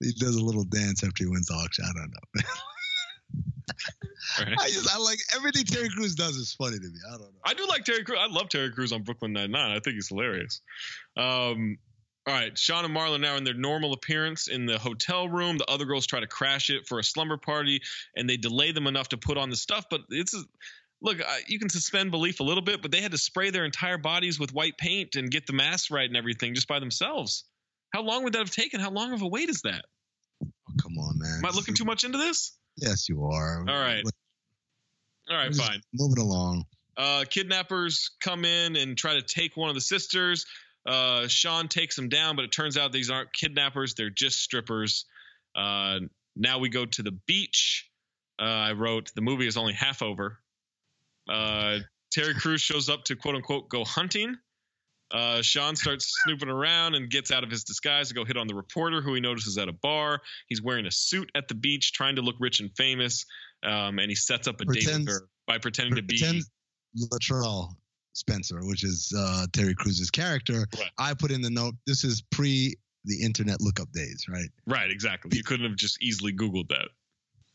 he 0.00 0.12
does 0.12 0.36
a 0.36 0.44
little 0.44 0.64
dance 0.64 1.02
after 1.04 1.24
he 1.24 1.30
wins 1.30 1.46
the 1.46 1.54
auction. 1.54 1.84
I 1.84 1.92
don't 1.92 2.10
know. 2.10 2.42
Right. 4.38 4.54
I 4.60 4.68
just 4.68 4.94
I 4.94 4.98
like 4.98 5.18
everything 5.34 5.64
Terry 5.64 5.88
Crews 5.88 6.14
does 6.14 6.36
is 6.36 6.52
funny 6.52 6.78
to 6.78 6.86
me. 6.86 6.98
I 7.08 7.12
don't 7.12 7.20
know. 7.32 7.40
I 7.44 7.54
do 7.54 7.66
like 7.66 7.84
Terry 7.84 8.04
Crews. 8.04 8.18
I 8.20 8.26
love 8.26 8.48
Terry 8.48 8.70
Crews 8.72 8.92
on 8.92 9.02
Brooklyn 9.02 9.32
Nine 9.32 9.50
Nine. 9.50 9.70
I 9.70 9.80
think 9.80 9.94
he's 9.94 10.08
hilarious. 10.08 10.60
Um, 11.16 11.78
all 12.26 12.34
right, 12.34 12.56
Shawn 12.58 12.84
and 12.84 12.94
Marlon 12.94 13.20
now 13.20 13.36
in 13.36 13.44
their 13.44 13.54
normal 13.54 13.92
appearance 13.92 14.48
in 14.48 14.66
the 14.66 14.78
hotel 14.78 15.28
room. 15.28 15.58
The 15.58 15.70
other 15.70 15.84
girls 15.84 16.06
try 16.06 16.18
to 16.18 16.26
crash 16.26 16.70
it 16.70 16.86
for 16.86 16.98
a 16.98 17.04
slumber 17.04 17.36
party, 17.36 17.80
and 18.16 18.28
they 18.28 18.36
delay 18.36 18.72
them 18.72 18.88
enough 18.88 19.08
to 19.10 19.16
put 19.16 19.38
on 19.38 19.48
the 19.48 19.56
stuff. 19.56 19.86
But 19.88 20.02
it's 20.10 20.34
look, 21.00 21.20
I, 21.22 21.40
you 21.46 21.58
can 21.58 21.68
suspend 21.68 22.10
belief 22.10 22.40
a 22.40 22.42
little 22.42 22.62
bit, 22.62 22.82
but 22.82 22.90
they 22.90 23.00
had 23.00 23.12
to 23.12 23.18
spray 23.18 23.50
their 23.50 23.64
entire 23.64 23.98
bodies 23.98 24.38
with 24.38 24.52
white 24.52 24.78
paint 24.78 25.16
and 25.16 25.30
get 25.30 25.46
the 25.46 25.52
mask 25.52 25.90
right 25.90 26.08
and 26.08 26.16
everything 26.16 26.54
just 26.54 26.68
by 26.68 26.78
themselves. 26.78 27.44
How 27.92 28.02
long 28.02 28.24
would 28.24 28.32
that 28.34 28.40
have 28.40 28.50
taken? 28.50 28.80
How 28.80 28.90
long 28.90 29.12
of 29.12 29.22
a 29.22 29.26
wait 29.26 29.48
is 29.48 29.62
that? 29.62 29.84
Oh, 30.42 30.48
come 30.80 30.98
on, 30.98 31.18
man. 31.18 31.38
Am 31.38 31.44
I 31.44 31.50
looking 31.50 31.74
too 31.74 31.84
much 31.84 32.04
into 32.04 32.18
this? 32.18 32.56
Yes, 32.76 33.08
you 33.08 33.24
are. 33.24 33.60
All 33.60 33.78
right. 33.78 34.04
All 35.30 35.36
right, 35.36 35.54
fine. 35.54 35.80
Moving 35.94 36.22
along. 36.22 36.64
Uh, 36.96 37.24
kidnappers 37.28 38.10
come 38.20 38.44
in 38.44 38.76
and 38.76 38.96
try 38.96 39.14
to 39.14 39.22
take 39.22 39.56
one 39.56 39.68
of 39.68 39.74
the 39.74 39.80
sisters. 39.80 40.46
Uh, 40.86 41.26
Shawn 41.26 41.68
takes 41.68 41.96
them 41.96 42.08
down, 42.08 42.36
but 42.36 42.44
it 42.44 42.52
turns 42.52 42.78
out 42.78 42.92
these 42.92 43.10
aren't 43.10 43.32
kidnappers; 43.32 43.94
they're 43.94 44.10
just 44.10 44.40
strippers. 44.40 45.04
Uh, 45.54 45.98
now 46.36 46.58
we 46.58 46.68
go 46.68 46.86
to 46.86 47.02
the 47.02 47.12
beach. 47.26 47.90
Uh, 48.40 48.44
I 48.44 48.72
wrote 48.72 49.10
the 49.14 49.22
movie 49.22 49.46
is 49.46 49.56
only 49.56 49.72
half 49.72 50.02
over. 50.02 50.38
Uh, 51.28 51.78
Terry 52.12 52.34
Crews 52.34 52.60
shows 52.62 52.88
up 52.88 53.04
to 53.04 53.16
quote 53.16 53.34
unquote 53.34 53.68
go 53.68 53.84
hunting. 53.84 54.36
Uh, 55.12 55.40
Shawn 55.40 55.76
starts 55.76 56.12
snooping 56.24 56.48
around 56.48 56.94
and 56.96 57.08
gets 57.08 57.30
out 57.30 57.44
of 57.44 57.50
his 57.50 57.62
disguise 57.62 58.08
to 58.08 58.14
go 58.14 58.24
hit 58.24 58.36
on 58.36 58.48
the 58.48 58.54
reporter 58.54 59.00
who 59.00 59.14
he 59.14 59.20
notices 59.20 59.56
at 59.56 59.68
a 59.68 59.72
bar. 59.72 60.20
He's 60.48 60.60
wearing 60.62 60.86
a 60.86 60.90
suit 60.90 61.30
at 61.36 61.46
the 61.46 61.54
beach, 61.54 61.92
trying 61.92 62.16
to 62.16 62.22
look 62.22 62.34
rich 62.40 62.58
and 62.60 62.70
famous. 62.76 63.24
Um, 63.62 63.98
and 64.00 64.08
he 64.10 64.16
sets 64.16 64.48
up 64.48 64.60
a 64.60 64.64
date 64.64 64.86
with 64.86 65.08
her 65.08 65.28
by 65.46 65.58
pretending 65.58 65.94
to 65.96 66.02
be. 66.02 66.16
Latrell 67.12 67.74
Spencer, 68.14 68.64
which 68.64 68.82
is 68.82 69.12
uh, 69.16 69.46
Terry 69.52 69.74
Crews's 69.74 70.10
character. 70.10 70.66
I 70.98 71.14
put 71.14 71.30
in 71.30 71.40
the 71.40 71.50
note. 71.50 71.74
This 71.86 72.02
is 72.02 72.22
pre 72.32 72.74
the 73.04 73.22
internet 73.22 73.60
lookup 73.60 73.92
days, 73.92 74.26
right? 74.28 74.48
Right, 74.66 74.90
exactly. 74.90 75.36
You 75.36 75.44
couldn't 75.44 75.66
have 75.68 75.76
just 75.76 76.02
easily 76.02 76.32
Googled 76.32 76.68
that. 76.68 76.88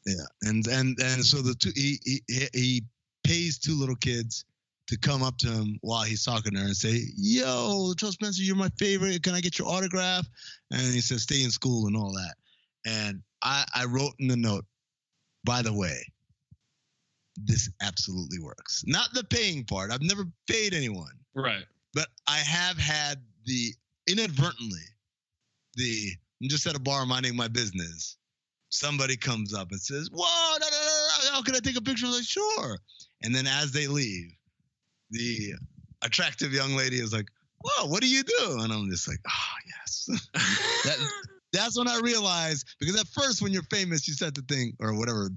Yeah, 0.05 0.23
and 0.43 0.65
and 0.67 0.97
and 1.01 1.25
so 1.25 1.41
the 1.41 1.53
two 1.55 1.71
he, 1.75 1.99
he- 2.05 2.47
he 2.53 2.83
pays 3.23 3.57
two 3.57 3.75
little 3.75 3.95
kids 3.95 4.45
to 4.87 4.97
come 4.97 5.23
up 5.23 5.37
to 5.37 5.47
him 5.49 5.77
while 5.81 6.03
he's 6.03 6.23
talking 6.23 6.53
to 6.53 6.59
her 6.59 6.65
and 6.65 6.75
say, 6.75 7.05
"Yo, 7.15 7.93
Latrell 7.93 8.11
Spencer, 8.11 8.43
you're 8.43 8.55
my 8.55 8.69
favorite. 8.77 9.23
Can 9.23 9.33
I 9.33 9.41
get 9.41 9.57
your 9.57 9.67
autograph?" 9.67 10.27
And 10.71 10.81
he 10.93 11.01
says, 11.01 11.23
"Stay 11.23 11.43
in 11.43 11.51
school 11.51 11.87
and 11.87 11.95
all 11.95 12.13
that." 12.13 12.35
And 12.85 13.23
I 13.41 13.65
I 13.73 13.85
wrote 13.85 14.13
in 14.19 14.27
the 14.27 14.35
note, 14.35 14.65
by 15.43 15.61
the 15.61 15.73
way, 15.73 16.05
this 17.37 17.69
absolutely 17.81 18.39
works. 18.39 18.83
Not 18.85 19.13
the 19.13 19.23
paying 19.23 19.63
part. 19.63 19.91
I've 19.91 20.01
never 20.01 20.25
paid 20.47 20.73
anyone, 20.73 21.17
Right. 21.33 21.65
but 21.93 22.09
I 22.27 22.37
have 22.39 22.77
had 22.77 23.23
the 23.45 23.73
inadvertently 24.07 24.81
the 25.75 26.11
I'm 26.41 26.49
just 26.49 26.65
at 26.65 26.75
a 26.75 26.79
bar 26.79 27.05
minding 27.05 27.35
my 27.35 27.47
business. 27.47 28.17
Somebody 28.69 29.15
comes 29.15 29.53
up 29.53 29.71
and 29.71 29.79
says, 29.81 30.09
"Whoa, 30.11 30.57
no, 30.57 30.67
no, 30.69 30.69
no, 30.69 31.00
no, 31.25 31.31
how 31.31 31.41
can 31.41 31.55
I 31.55 31.59
take 31.59 31.77
a 31.77 31.81
picture?" 31.81 32.05
I'm 32.05 32.13
like, 32.13 32.23
"Sure." 32.23 32.77
And 33.23 33.33
then 33.33 33.47
as 33.47 33.71
they 33.71 33.87
leave, 33.87 34.31
the 35.11 35.53
attractive 36.01 36.53
young 36.53 36.75
lady 36.75 36.97
is 36.97 37.13
like, 37.13 37.27
"Whoa, 37.63 37.87
what 37.87 38.01
do 38.01 38.07
you 38.07 38.23
do?" 38.23 38.57
And 38.59 38.71
I'm 38.71 38.89
just 38.89 39.07
like, 39.07 39.19
"Ah, 39.27 39.55
yes." 39.67 40.05
that, 40.83 40.97
that's 41.53 41.77
when 41.77 41.87
I 41.87 41.99
realized 41.99 42.65
because 42.79 42.99
at 42.99 43.07
first 43.07 43.41
when 43.41 43.51
you're 43.51 43.63
famous, 43.63 44.07
you 44.07 44.13
said 44.13 44.35
the 44.35 44.41
thing 44.43 44.73
or 44.79 44.97
whatever 44.97 45.29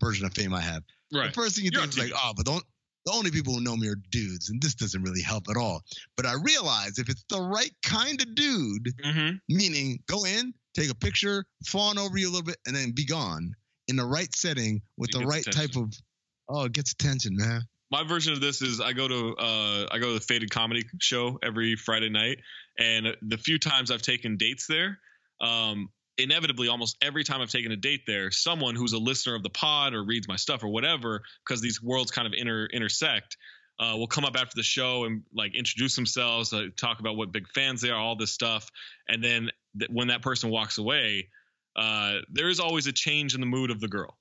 version 0.00 0.26
of 0.26 0.34
fame 0.34 0.54
I 0.54 0.60
have. 0.60 0.82
Right. 1.12 1.28
The 1.28 1.32
first 1.32 1.56
thing 1.56 1.64
you 1.64 1.70
You're 1.72 1.82
think 1.82 1.94
is 1.94 1.98
like, 1.98 2.12
oh, 2.14 2.32
but 2.36 2.46
don't 2.46 2.64
the 3.06 3.12
only 3.12 3.30
people 3.30 3.54
who 3.54 3.60
know 3.62 3.76
me 3.76 3.88
are 3.88 3.96
dudes, 4.10 4.50
and 4.50 4.60
this 4.60 4.74
doesn't 4.74 5.02
really 5.02 5.22
help 5.22 5.48
at 5.48 5.56
all. 5.56 5.82
But 6.16 6.26
I 6.26 6.34
realize 6.34 6.98
if 6.98 7.08
it's 7.08 7.24
the 7.30 7.40
right 7.40 7.72
kind 7.82 8.20
of 8.20 8.34
dude, 8.34 8.92
Mm-hmm. 9.04 9.36
meaning 9.48 9.98
go 10.06 10.24
in, 10.24 10.52
take 10.74 10.90
a 10.90 10.94
picture, 10.94 11.44
fawn 11.64 11.96
over 11.96 12.18
you 12.18 12.28
a 12.28 12.30
little 12.30 12.44
bit, 12.44 12.58
and 12.66 12.76
then 12.76 12.92
be 12.92 13.06
gone 13.06 13.54
in 13.88 13.96
the 13.96 14.06
right 14.06 14.32
setting 14.34 14.82
with 14.96 15.10
It 15.14 15.18
the 15.18 15.26
right 15.26 15.44
type 15.44 15.74
of 15.76 15.92
oh, 16.48 16.64
it 16.64 16.72
gets 16.72 16.92
attention, 16.92 17.36
man. 17.36 17.62
my 17.90 18.04
version 18.04 18.32
of 18.32 18.40
this 18.40 18.62
is 18.62 18.80
I 18.80 18.92
go 18.92 19.08
to 19.08 19.34
uh, 19.36 19.86
I 19.90 19.98
go 19.98 20.08
to 20.08 20.14
the 20.14 20.20
Faded 20.20 20.50
Comedy 20.50 20.84
Show 21.00 21.38
every 21.42 21.74
Friday 21.76 22.10
night, 22.10 22.38
and 22.78 23.16
the 23.22 23.38
few 23.38 23.58
times 23.58 23.90
I've 23.90 24.02
taken 24.02 24.36
dates 24.36 24.66
there, 24.66 24.98
um, 25.40 25.88
inevitably, 26.18 26.68
almost 26.68 26.96
every 27.02 27.24
time 27.24 27.40
I've 27.40 27.50
taken 27.50 27.72
a 27.72 27.76
date 27.76 28.02
there, 28.06 28.30
someone 28.30 28.76
who's 28.76 28.92
a 28.92 28.98
listener 28.98 29.34
of 29.34 29.42
the 29.42 29.50
pod 29.50 29.94
or 29.94 30.04
reads 30.04 30.28
my 30.28 30.36
stuff 30.36 30.62
or 30.62 30.68
whatever, 30.68 31.22
because 31.46 31.60
these 31.60 31.82
worlds 31.82 32.10
kind 32.10 32.26
of 32.26 32.34
inter 32.36 32.66
intersect. 32.66 33.36
Uh, 33.80 33.96
will 33.96 34.08
come 34.08 34.24
up 34.24 34.34
after 34.34 34.56
the 34.56 34.62
show 34.64 35.04
and 35.04 35.22
like 35.32 35.54
introduce 35.54 35.94
themselves, 35.94 36.52
uh, 36.52 36.64
talk 36.76 36.98
about 36.98 37.16
what 37.16 37.30
big 37.30 37.46
fans 37.46 37.80
they 37.80 37.90
are, 37.90 38.00
all 38.00 38.16
this 38.16 38.32
stuff, 38.32 38.68
and 39.06 39.22
then 39.22 39.52
th- 39.78 39.88
when 39.88 40.08
that 40.08 40.20
person 40.20 40.50
walks 40.50 40.78
away, 40.78 41.28
uh, 41.78 42.18
there 42.30 42.48
is 42.48 42.60
always 42.60 42.86
a 42.86 42.92
change 42.92 43.34
in 43.34 43.40
the 43.40 43.46
mood 43.46 43.70
of 43.70 43.80
the 43.80 43.88
girl. 43.88 44.18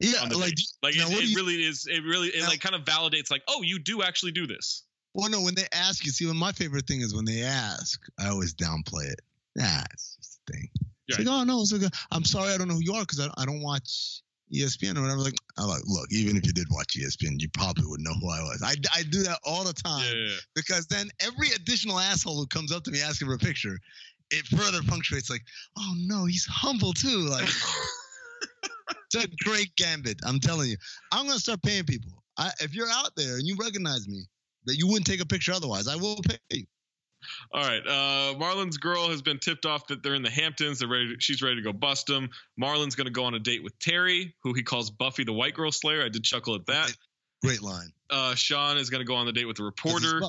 Yeah, 0.00 0.26
the 0.28 0.36
like, 0.36 0.54
like 0.82 0.94
now 0.96 1.08
it, 1.08 1.22
it 1.22 1.28
you- 1.30 1.36
really 1.36 1.54
is. 1.64 1.86
It 1.86 2.02
really 2.04 2.28
it 2.28 2.42
Now- 2.42 2.48
like 2.48 2.60
kind 2.60 2.74
of 2.74 2.82
validates 2.84 3.30
like, 3.30 3.42
oh, 3.48 3.62
you 3.62 3.78
do 3.78 4.02
actually 4.02 4.32
do 4.32 4.46
this. 4.46 4.82
Well, 5.14 5.30
no, 5.30 5.40
when 5.40 5.54
they 5.54 5.64
ask 5.72 6.04
you, 6.04 6.10
see, 6.10 6.26
when 6.26 6.36
my 6.36 6.52
favorite 6.52 6.86
thing 6.86 7.00
is 7.00 7.14
when 7.14 7.24
they 7.24 7.40
ask, 7.40 8.02
I 8.20 8.28
always 8.28 8.52
downplay 8.54 9.06
it. 9.06 9.22
Nah, 9.54 9.80
it's 9.94 10.16
just 10.16 10.40
a 10.46 10.52
thing. 10.52 10.68
It's 11.08 11.18
like, 11.18 11.26
oh 11.26 11.42
no, 11.44 11.62
it's 11.62 11.72
like, 11.72 11.90
I'm 12.10 12.24
sorry, 12.24 12.52
I 12.52 12.58
don't 12.58 12.68
know 12.68 12.74
who 12.74 12.82
you 12.82 12.92
are 12.92 13.00
because 13.00 13.20
I, 13.20 13.30
I 13.38 13.46
don't 13.46 13.62
watch 13.62 14.20
ESPN 14.52 14.98
or 14.98 15.02
whatever. 15.02 15.20
Like, 15.20 15.34
I'm 15.56 15.68
like, 15.68 15.80
look, 15.86 16.06
even 16.12 16.36
if 16.36 16.44
you 16.44 16.52
did 16.52 16.66
watch 16.70 16.98
ESPN, 16.98 17.40
you 17.40 17.48
probably 17.54 17.86
would 17.86 18.00
know 18.00 18.12
who 18.20 18.28
I 18.28 18.40
was. 18.42 18.62
I, 18.62 18.74
I 18.94 19.04
do 19.04 19.22
that 19.22 19.38
all 19.44 19.64
the 19.64 19.72
time 19.72 20.14
because 20.54 20.86
then 20.88 21.08
every 21.20 21.48
additional 21.56 21.98
asshole 21.98 22.36
who 22.36 22.46
comes 22.48 22.70
up 22.70 22.84
to 22.84 22.90
me 22.90 23.00
asking 23.00 23.28
for 23.28 23.34
a 23.34 23.38
picture, 23.38 23.78
it 24.30 24.46
further 24.46 24.80
punctuates 24.86 25.30
like, 25.30 25.42
oh 25.78 25.94
no, 25.98 26.24
he's 26.24 26.46
humble 26.46 26.92
too. 26.92 27.28
Like, 27.28 27.48
it's 29.12 29.24
a 29.24 29.28
great 29.44 29.74
gambit. 29.76 30.18
I'm 30.24 30.40
telling 30.40 30.68
you, 30.68 30.76
I'm 31.12 31.26
gonna 31.26 31.38
start 31.38 31.62
paying 31.62 31.84
people. 31.84 32.22
I, 32.38 32.50
if 32.60 32.74
you're 32.74 32.90
out 32.90 33.10
there 33.16 33.36
and 33.36 33.46
you 33.46 33.56
recognize 33.58 34.06
me, 34.08 34.24
that 34.66 34.76
you 34.76 34.86
wouldn't 34.86 35.06
take 35.06 35.22
a 35.22 35.26
picture 35.26 35.52
otherwise, 35.52 35.88
I 35.88 35.96
will 35.96 36.16
pay 36.16 36.36
you. 36.50 36.66
All 37.52 37.62
right. 37.62 37.84
Uh, 37.86 38.38
Marlon's 38.38 38.76
girl 38.76 39.08
has 39.08 39.22
been 39.22 39.38
tipped 39.38 39.66
off 39.66 39.86
that 39.88 40.02
they're 40.02 40.14
in 40.14 40.22
the 40.22 40.30
Hamptons. 40.30 40.78
They're 40.78 40.88
ready. 40.88 41.08
To, 41.08 41.16
she's 41.18 41.42
ready 41.42 41.56
to 41.56 41.62
go 41.62 41.72
bust 41.72 42.08
him. 42.08 42.28
Marlon's 42.56 42.94
going 42.94 43.06
to 43.06 43.12
go 43.12 43.24
on 43.24 43.34
a 43.34 43.38
date 43.38 43.62
with 43.64 43.78
Terry, 43.78 44.34
who 44.42 44.52
he 44.52 44.62
calls 44.62 44.90
Buffy 44.90 45.24
the 45.24 45.32
White 45.32 45.54
Girl 45.54 45.72
Slayer. 45.72 46.04
I 46.04 46.08
did 46.08 46.22
chuckle 46.24 46.54
at 46.54 46.66
that. 46.66 46.92
Great 47.42 47.62
line. 47.62 47.90
Uh, 48.10 48.34
Shawn 48.34 48.78
is 48.78 48.90
going 48.90 49.00
to 49.00 49.04
go 49.04 49.14
on 49.14 49.26
the 49.26 49.32
date 49.32 49.46
with 49.46 49.56
the 49.56 49.64
reporter. 49.64 50.20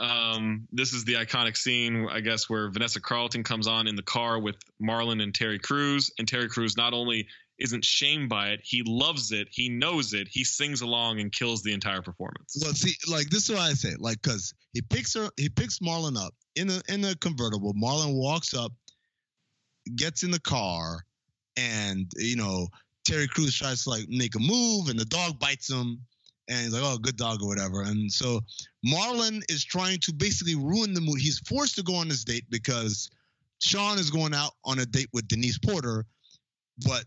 Um, 0.00 0.66
this 0.72 0.92
is 0.92 1.04
the 1.04 1.14
iconic 1.14 1.56
scene, 1.56 2.08
I 2.10 2.20
guess, 2.20 2.48
where 2.48 2.70
Vanessa 2.70 3.00
Carlton 3.00 3.44
comes 3.44 3.66
on 3.66 3.86
in 3.86 3.94
the 3.94 4.02
car 4.02 4.40
with 4.40 4.56
Marlon 4.82 5.22
and 5.22 5.34
Terry 5.34 5.58
Crews, 5.58 6.10
and 6.18 6.26
Terry 6.26 6.48
Crews 6.48 6.76
not 6.76 6.92
only 6.92 7.26
isn't 7.58 7.84
shamed 7.84 8.28
by 8.28 8.48
it, 8.48 8.60
he 8.64 8.82
loves 8.84 9.30
it, 9.30 9.48
he 9.50 9.68
knows 9.68 10.14
it, 10.14 10.26
he 10.28 10.42
sings 10.42 10.80
along 10.80 11.20
and 11.20 11.30
kills 11.30 11.62
the 11.62 11.72
entire 11.72 12.02
performance. 12.02 12.56
Well, 12.60 12.74
see, 12.74 12.94
like 13.10 13.28
this 13.30 13.48
is 13.48 13.50
what 13.50 13.60
I 13.60 13.72
say, 13.74 13.94
like, 13.98 14.20
cause 14.22 14.52
he 14.72 14.82
picks 14.82 15.14
her, 15.14 15.28
he 15.36 15.48
picks 15.48 15.78
Marlon 15.78 16.16
up 16.16 16.34
in 16.56 16.70
a 16.70 16.80
in 16.88 17.04
a 17.04 17.14
convertible. 17.16 17.74
Marlon 17.74 18.14
walks 18.14 18.54
up, 18.54 18.72
gets 19.96 20.22
in 20.22 20.30
the 20.30 20.40
car, 20.40 21.04
and 21.56 22.10
you 22.16 22.36
know 22.36 22.68
Terry 23.04 23.28
Crews 23.28 23.56
tries 23.56 23.84
to 23.84 23.90
like 23.90 24.08
make 24.08 24.34
a 24.34 24.40
move, 24.40 24.88
and 24.88 24.98
the 24.98 25.04
dog 25.04 25.38
bites 25.38 25.70
him, 25.70 26.00
and 26.52 26.64
he's 26.64 26.72
like, 26.72 26.82
"Oh, 26.84 26.98
good 26.98 27.16
dog" 27.16 27.42
or 27.42 27.48
whatever. 27.48 27.82
And 27.82 28.12
so 28.12 28.40
Marlon 28.86 29.42
is 29.48 29.64
trying 29.64 29.98
to 30.00 30.12
basically 30.12 30.54
ruin 30.54 30.94
the 30.94 31.00
mood. 31.00 31.20
He's 31.20 31.38
forced 31.40 31.76
to 31.76 31.82
go 31.82 31.94
on 31.94 32.08
this 32.08 32.24
date 32.24 32.44
because 32.50 33.10
Shawn 33.60 33.98
is 33.98 34.10
going 34.10 34.34
out 34.34 34.52
on 34.64 34.78
a 34.78 34.86
date 34.86 35.08
with 35.12 35.28
Denise 35.28 35.58
Porter, 35.58 36.04
but 36.84 37.04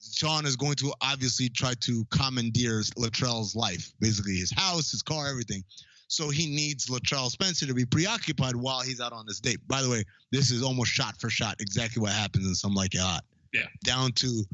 Shawn 0.00 0.46
is 0.46 0.56
going 0.56 0.74
to 0.76 0.92
obviously 1.00 1.48
try 1.48 1.74
to 1.80 2.04
commandeer 2.06 2.80
Latrell's 2.96 3.54
life, 3.54 3.92
basically 4.00 4.36
his 4.36 4.52
house, 4.52 4.90
his 4.90 5.02
car, 5.02 5.28
everything. 5.28 5.62
So 6.08 6.28
he 6.28 6.46
needs 6.46 6.86
Latrell 6.86 7.30
Spencer 7.30 7.66
to 7.66 7.74
be 7.74 7.86
preoccupied 7.86 8.54
while 8.54 8.80
he's 8.80 9.00
out 9.00 9.12
on 9.12 9.24
this 9.26 9.40
date. 9.40 9.66
By 9.66 9.80
the 9.80 9.88
way, 9.88 10.04
this 10.30 10.50
is 10.50 10.62
almost 10.62 10.90
shot 10.90 11.18
for 11.18 11.30
shot 11.30 11.56
exactly 11.60 12.02
what 12.02 12.12
happens 12.12 12.46
in 12.46 12.54
Some 12.54 12.74
Like 12.74 12.94
It 12.94 13.00
Hot. 13.00 13.24
Yeah. 13.52 13.66
Down 13.84 14.12
to 14.12 14.44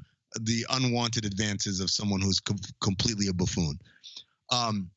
the 0.40 0.66
unwanted 0.70 1.24
advances 1.24 1.80
of 1.80 1.90
someone 1.90 2.20
who's 2.20 2.40
com- 2.40 2.58
completely 2.80 3.28
a 3.28 3.32
buffoon. 3.32 3.78
Um, 4.50 4.90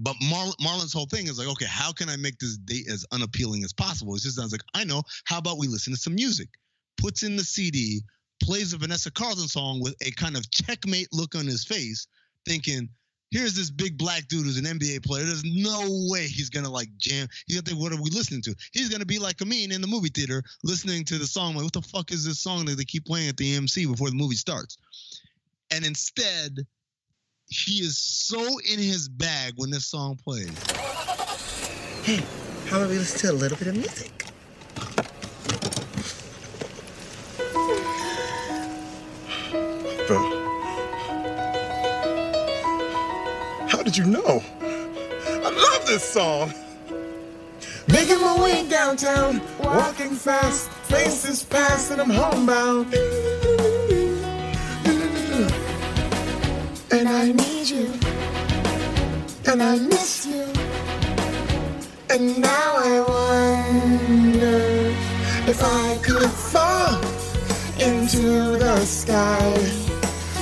but 0.00 0.16
Mar- 0.22 0.54
Marlon's 0.60 0.92
whole 0.92 1.06
thing 1.06 1.28
is 1.28 1.38
like, 1.38 1.48
okay, 1.48 1.66
how 1.68 1.92
can 1.92 2.08
I 2.08 2.16
make 2.16 2.38
this 2.38 2.56
date 2.56 2.88
as 2.88 3.06
unappealing 3.12 3.64
as 3.64 3.72
possible? 3.72 4.14
It 4.14 4.22
just 4.22 4.36
sounds 4.36 4.52
like, 4.52 4.64
I 4.74 4.84
know. 4.84 5.02
How 5.24 5.38
about 5.38 5.58
we 5.58 5.68
listen 5.68 5.92
to 5.92 5.98
some 5.98 6.14
music? 6.14 6.48
Puts 6.96 7.22
in 7.22 7.36
the 7.36 7.44
CD, 7.44 8.02
plays 8.42 8.72
a 8.72 8.78
Vanessa 8.78 9.10
Carlton 9.10 9.48
song 9.48 9.80
with 9.80 9.94
a 10.02 10.10
kind 10.12 10.36
of 10.36 10.50
checkmate 10.50 11.08
look 11.12 11.34
on 11.34 11.46
his 11.46 11.64
face, 11.64 12.08
thinking, 12.44 12.88
here's 13.30 13.54
this 13.54 13.70
big 13.70 13.98
black 13.98 14.26
dude 14.28 14.44
who's 14.44 14.58
an 14.58 14.64
NBA 14.64 15.04
player. 15.04 15.24
There's 15.24 15.44
no 15.44 15.80
way 16.10 16.26
he's 16.26 16.50
gonna 16.50 16.70
like 16.70 16.88
jam. 16.98 17.28
He's 17.46 17.56
gonna 17.56 17.66
think, 17.66 17.80
what 17.80 17.92
are 17.92 18.02
we 18.02 18.10
listening 18.10 18.42
to? 18.42 18.54
He's 18.72 18.88
gonna 18.88 19.04
be 19.04 19.18
like 19.18 19.42
Amin 19.42 19.72
in 19.72 19.80
the 19.80 19.86
movie 19.86 20.08
theater 20.08 20.42
listening 20.62 21.04
to 21.06 21.18
the 21.18 21.26
song. 21.26 21.54
Like, 21.54 21.64
what 21.64 21.72
the 21.72 21.82
fuck 21.82 22.12
is 22.12 22.24
this 22.24 22.40
song 22.40 22.64
that 22.66 22.76
they 22.76 22.84
keep 22.84 23.06
playing 23.06 23.28
at 23.28 23.36
the 23.36 23.56
AMC 23.56 23.90
before 23.90 24.10
the 24.10 24.16
movie 24.16 24.36
starts? 24.36 24.78
And 25.70 25.84
instead, 25.84 26.64
he 27.48 27.80
is 27.80 27.98
so 27.98 28.40
in 28.60 28.78
his 28.78 29.08
bag 29.08 29.54
when 29.56 29.70
this 29.70 29.86
song 29.86 30.16
plays. 30.16 30.50
Hey, 32.02 32.22
how 32.66 32.78
about 32.78 32.90
we 32.90 32.98
listen 32.98 33.18
to 33.20 33.30
a 33.30 33.32
little 33.32 33.56
bit 33.56 33.68
of 33.68 33.76
music? 33.76 34.10
Bro. 40.06 40.18
How 43.68 43.82
did 43.82 43.96
you 43.96 44.04
know? 44.04 44.42
I 44.60 45.50
love 45.50 45.86
this 45.86 46.04
song. 46.04 46.52
Making 47.88 48.20
my 48.20 48.42
way 48.42 48.68
downtown, 48.68 49.40
walking 49.58 50.10
fast, 50.10 50.70
faces 50.88 51.42
past, 51.42 51.90
and 51.90 52.00
I'm 52.00 52.10
homebound. 52.10 52.94
And 57.06 57.12
I 57.12 57.32
need 57.32 57.68
you, 57.68 57.92
and 59.46 59.62
I 59.62 59.76
miss 59.76 60.24
you. 60.24 60.46
And 62.08 62.40
now 62.40 62.76
I 62.78 63.04
wonder 63.06 64.56
if 65.46 65.62
I 65.62 65.98
could 66.02 66.30
fall 66.30 66.98
into 67.78 68.56
the 68.56 68.78
sky. 68.86 69.52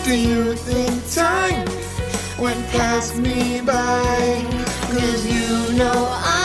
Do 0.05 0.17
you 0.17 0.55
think 0.55 1.03
time 1.13 1.67
went 2.39 2.65
past 2.69 3.17
me 3.19 3.61
by. 3.61 4.45
Cause 4.87 5.27
you 5.27 5.77
know 5.77 6.07
I'd 6.11 6.42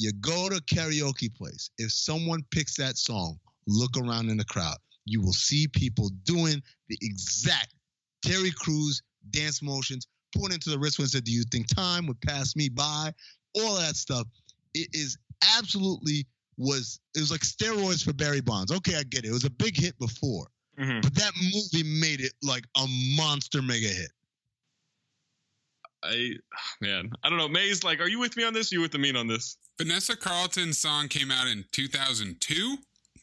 you 0.00 0.12
go 0.14 0.48
to 0.48 0.56
karaoke 0.62 1.32
place. 1.34 1.70
If 1.76 1.92
someone 1.92 2.42
picks 2.50 2.74
that 2.76 2.96
song, 2.96 3.38
look 3.66 3.98
around 3.98 4.30
in 4.30 4.38
the 4.38 4.44
crowd. 4.46 4.78
You 5.04 5.20
will 5.20 5.34
see 5.34 5.68
people 5.68 6.10
doing 6.24 6.62
the 6.88 6.96
exact 7.02 7.74
Terry 8.24 8.50
Crews 8.50 9.02
dance 9.30 9.60
motions, 9.60 10.06
pointing 10.34 10.58
to 10.60 10.70
the 10.70 10.78
wrist 10.78 10.98
when 10.98 11.08
said, 11.08 11.24
"Do 11.24 11.32
you 11.32 11.44
think 11.52 11.66
time 11.66 12.06
would 12.06 12.20
pass 12.22 12.56
me 12.56 12.70
by?" 12.70 13.12
All 13.56 13.76
that 13.76 13.96
stuff. 13.96 14.26
It 14.72 14.88
is 14.94 15.18
absolutely 15.58 16.26
was 16.56 17.00
it 17.14 17.20
was 17.20 17.30
like 17.30 17.40
steroids 17.40 18.02
for 18.02 18.14
Barry 18.14 18.40
Bonds. 18.40 18.72
Okay, 18.72 18.96
I 18.96 19.02
get 19.02 19.24
it. 19.24 19.28
It 19.28 19.32
was 19.32 19.44
a 19.44 19.50
big 19.50 19.76
hit 19.76 19.98
before, 19.98 20.46
mm-hmm. 20.78 21.00
but 21.02 21.14
that 21.14 21.32
movie 21.36 22.00
made 22.00 22.20
it 22.20 22.32
like 22.42 22.64
a 22.76 22.86
monster 23.16 23.60
mega 23.60 23.88
hit. 23.88 24.12
I 26.02 26.32
man, 26.80 27.10
I 27.22 27.28
don't 27.28 27.38
know. 27.38 27.48
Mayes 27.48 27.84
like, 27.84 28.00
are 28.00 28.08
you 28.08 28.18
with 28.18 28.36
me 28.36 28.44
on 28.44 28.52
this? 28.54 28.72
Or 28.72 28.76
you 28.76 28.80
with 28.80 28.92
the 28.92 28.98
mean 28.98 29.16
on 29.16 29.26
this? 29.26 29.56
Vanessa 29.78 30.16
Carlton's 30.16 30.78
song 30.78 31.08
came 31.08 31.30
out 31.30 31.46
in 31.46 31.64
2002. 31.72 32.76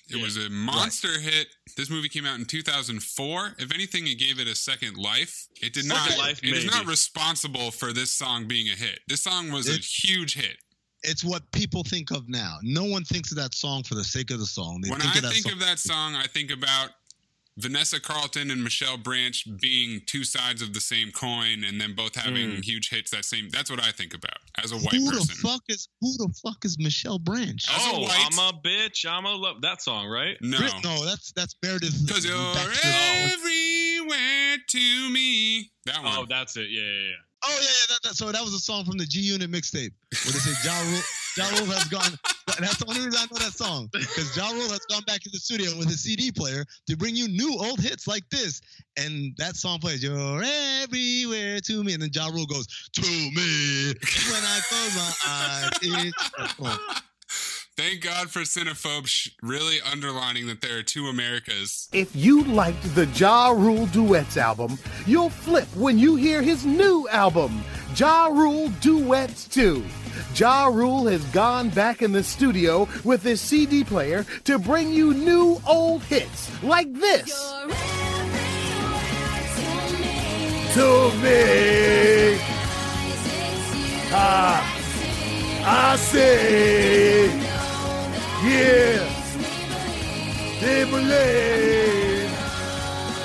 It 0.09 0.21
was 0.21 0.37
a 0.37 0.49
monster 0.49 1.19
hit. 1.19 1.47
This 1.75 1.89
movie 1.89 2.07
came 2.07 2.25
out 2.25 2.39
in 2.39 2.45
2004. 2.45 3.55
If 3.59 3.73
anything, 3.73 4.07
it 4.07 4.17
gave 4.17 4.39
it 4.39 4.47
a 4.47 4.55
second 4.55 4.95
life. 4.97 5.47
It 5.61 5.73
did 5.73 5.85
not. 5.85 6.07
Second 6.07 6.17
life, 6.19 6.39
it 6.43 6.55
is 6.55 6.65
not 6.65 6.85
responsible 6.85 7.71
for 7.71 7.91
this 7.91 8.11
song 8.13 8.47
being 8.47 8.67
a 8.69 8.75
hit. 8.75 8.99
This 9.09 9.21
song 9.21 9.51
was 9.51 9.67
a 9.67 9.73
huge 9.73 10.33
hit. 10.35 10.55
It's 11.03 11.23
what 11.23 11.49
people 11.51 11.83
think 11.83 12.11
of 12.11 12.27
now. 12.29 12.57
No 12.63 12.85
one 12.85 13.03
thinks 13.03 13.31
of 13.31 13.37
that 13.37 13.53
song 13.53 13.83
for 13.83 13.95
the 13.95 14.03
sake 14.03 14.31
of 14.31 14.39
the 14.39 14.45
song. 14.45 14.79
They 14.81 14.89
When 14.89 14.99
think 14.99 15.15
I 15.15 15.27
of 15.27 15.33
think 15.33 15.43
song. 15.43 15.53
of 15.53 15.59
that 15.59 15.79
song, 15.79 16.15
I 16.15 16.25
think 16.25 16.51
about 16.51 16.89
Vanessa 17.57 17.99
Carlton 17.99 18.51
and 18.51 18.63
Michelle 18.63 18.97
Branch 18.97 19.43
being 19.59 20.01
two 20.05 20.23
sides 20.23 20.61
of 20.61 20.73
the 20.73 20.79
same 20.79 21.11
coin, 21.11 21.63
and 21.63 21.81
then 21.81 21.95
both 21.95 22.15
having 22.15 22.51
Mm. 22.57 22.63
huge 22.63 22.89
hits. 22.89 23.09
That 23.11 23.25
same. 23.25 23.49
That's 23.49 23.69
what 23.71 23.81
I 23.83 23.91
think 23.91 24.13
about 24.13 24.37
as 24.63 24.71
a 24.71 24.77
white 24.77 24.93
who 24.93 25.09
person. 25.11 25.27
the 25.27 25.33
fuck 25.49 25.61
is 25.67 25.87
who 25.99 26.13
the 26.17 26.31
fuck 26.43 26.63
is 26.65 26.77
Michelle 26.77 27.17
Branch? 27.19 27.63
As 27.69 27.85
a 27.85 27.89
oh, 27.89 27.99
white- 28.01 28.29
I'm 28.31 28.37
a 28.39 28.53
bitch. 28.61 29.05
I'm 29.09 29.25
a 29.25 29.33
love 29.33 29.61
that 29.61 29.81
song, 29.81 30.07
right? 30.07 30.37
no, 30.41 30.57
Brit- 30.57 30.83
no, 30.83 31.03
that's 31.05 31.31
that's 31.33 31.55
Meredith. 31.63 32.05
because 32.05 32.23
you're 32.25 32.53
Baxter. 32.53 32.87
everywhere 33.33 34.57
to 34.67 35.09
me. 35.09 35.71
That 35.85 36.03
one. 36.03 36.13
Oh, 36.17 36.25
that's 36.27 36.57
it. 36.57 36.69
Yeah, 36.69 36.81
yeah, 36.83 37.01
yeah. 37.09 37.15
Oh 37.43 37.49
yeah, 37.49 37.61
yeah. 37.61 37.67
That, 37.89 38.03
that, 38.03 38.15
so 38.15 38.31
that 38.31 38.43
was 38.43 38.53
a 38.53 38.59
song 38.59 38.85
from 38.85 38.97
the 38.97 39.05
G 39.05 39.19
Unit 39.19 39.51
mixtape 39.51 39.91
where 40.25 40.33
they 40.33 40.39
say 40.39 40.67
Ja 40.67 40.79
Rule, 40.81 41.01
ja 41.37 41.59
Rule 41.59 41.71
has 41.73 41.85
gone. 41.85 42.17
And 42.57 42.65
that's 42.65 42.77
the 42.77 42.85
only 42.87 43.05
reason 43.05 43.19
I 43.19 43.25
know 43.31 43.45
that 43.45 43.53
song 43.53 43.89
because 43.91 44.35
Ja 44.35 44.49
Rule 44.49 44.69
has 44.69 44.79
gone 44.89 45.03
back 45.05 45.21
to 45.21 45.29
the 45.29 45.37
studio 45.37 45.77
with 45.77 45.87
his 45.87 46.01
CD 46.01 46.31
player 46.31 46.65
to 46.87 46.97
bring 46.97 47.15
you 47.15 47.27
new 47.27 47.55
old 47.59 47.79
hits 47.79 48.07
like 48.07 48.27
this. 48.29 48.61
And 48.97 49.35
that 49.37 49.55
song 49.55 49.79
plays, 49.79 50.01
"You're 50.01 50.41
everywhere 50.81 51.59
to 51.59 51.83
me," 51.83 51.93
and 51.93 52.01
then 52.01 52.09
Ja 52.11 52.27
Rule 52.27 52.47
goes, 52.47 52.67
"To 52.93 53.01
me 53.01 53.93
when 54.31 54.43
I 54.43 54.59
close 54.67 54.95
my 54.95 55.13
eyes." 55.27 56.13
It's. 56.59 57.01
Thank 57.77 58.01
God 58.01 58.31
for 58.31 58.39
Cinephobes 58.39 59.29
really 59.43 59.77
underlining 59.81 60.47
that 60.47 60.61
there 60.61 60.79
are 60.79 60.81
two 60.81 61.09
Americas. 61.09 61.87
If 61.93 62.15
you 62.15 62.43
liked 62.45 62.95
the 62.95 63.05
Ja 63.05 63.49
Rule 63.49 63.85
Duets 63.85 64.35
album, 64.35 64.79
you'll 65.05 65.29
flip 65.29 65.67
when 65.75 65.99
you 65.99 66.15
hear 66.15 66.41
his 66.41 66.65
new 66.65 67.07
album, 67.09 67.63
Ja 67.95 68.29
Rule 68.31 68.69
Duets 68.81 69.47
2. 69.49 69.85
Ja 70.33 70.65
Rule 70.65 71.05
has 71.05 71.23
gone 71.25 71.69
back 71.69 72.01
in 72.01 72.11
the 72.11 72.23
studio 72.23 72.89
with 73.03 73.21
his 73.21 73.39
CD 73.39 73.83
player 73.83 74.25
to 74.45 74.57
bring 74.57 74.91
you 74.91 75.13
new 75.13 75.61
old 75.67 76.01
hits 76.01 76.51
like 76.63 76.91
this. 76.93 77.29
To 80.73 81.11
me, 81.21 82.39
ah, 84.11 84.73
I 85.63 85.95
say, 85.97 87.47
yeah, 88.43 89.03
they 90.61 90.85
believe. 90.85 92.29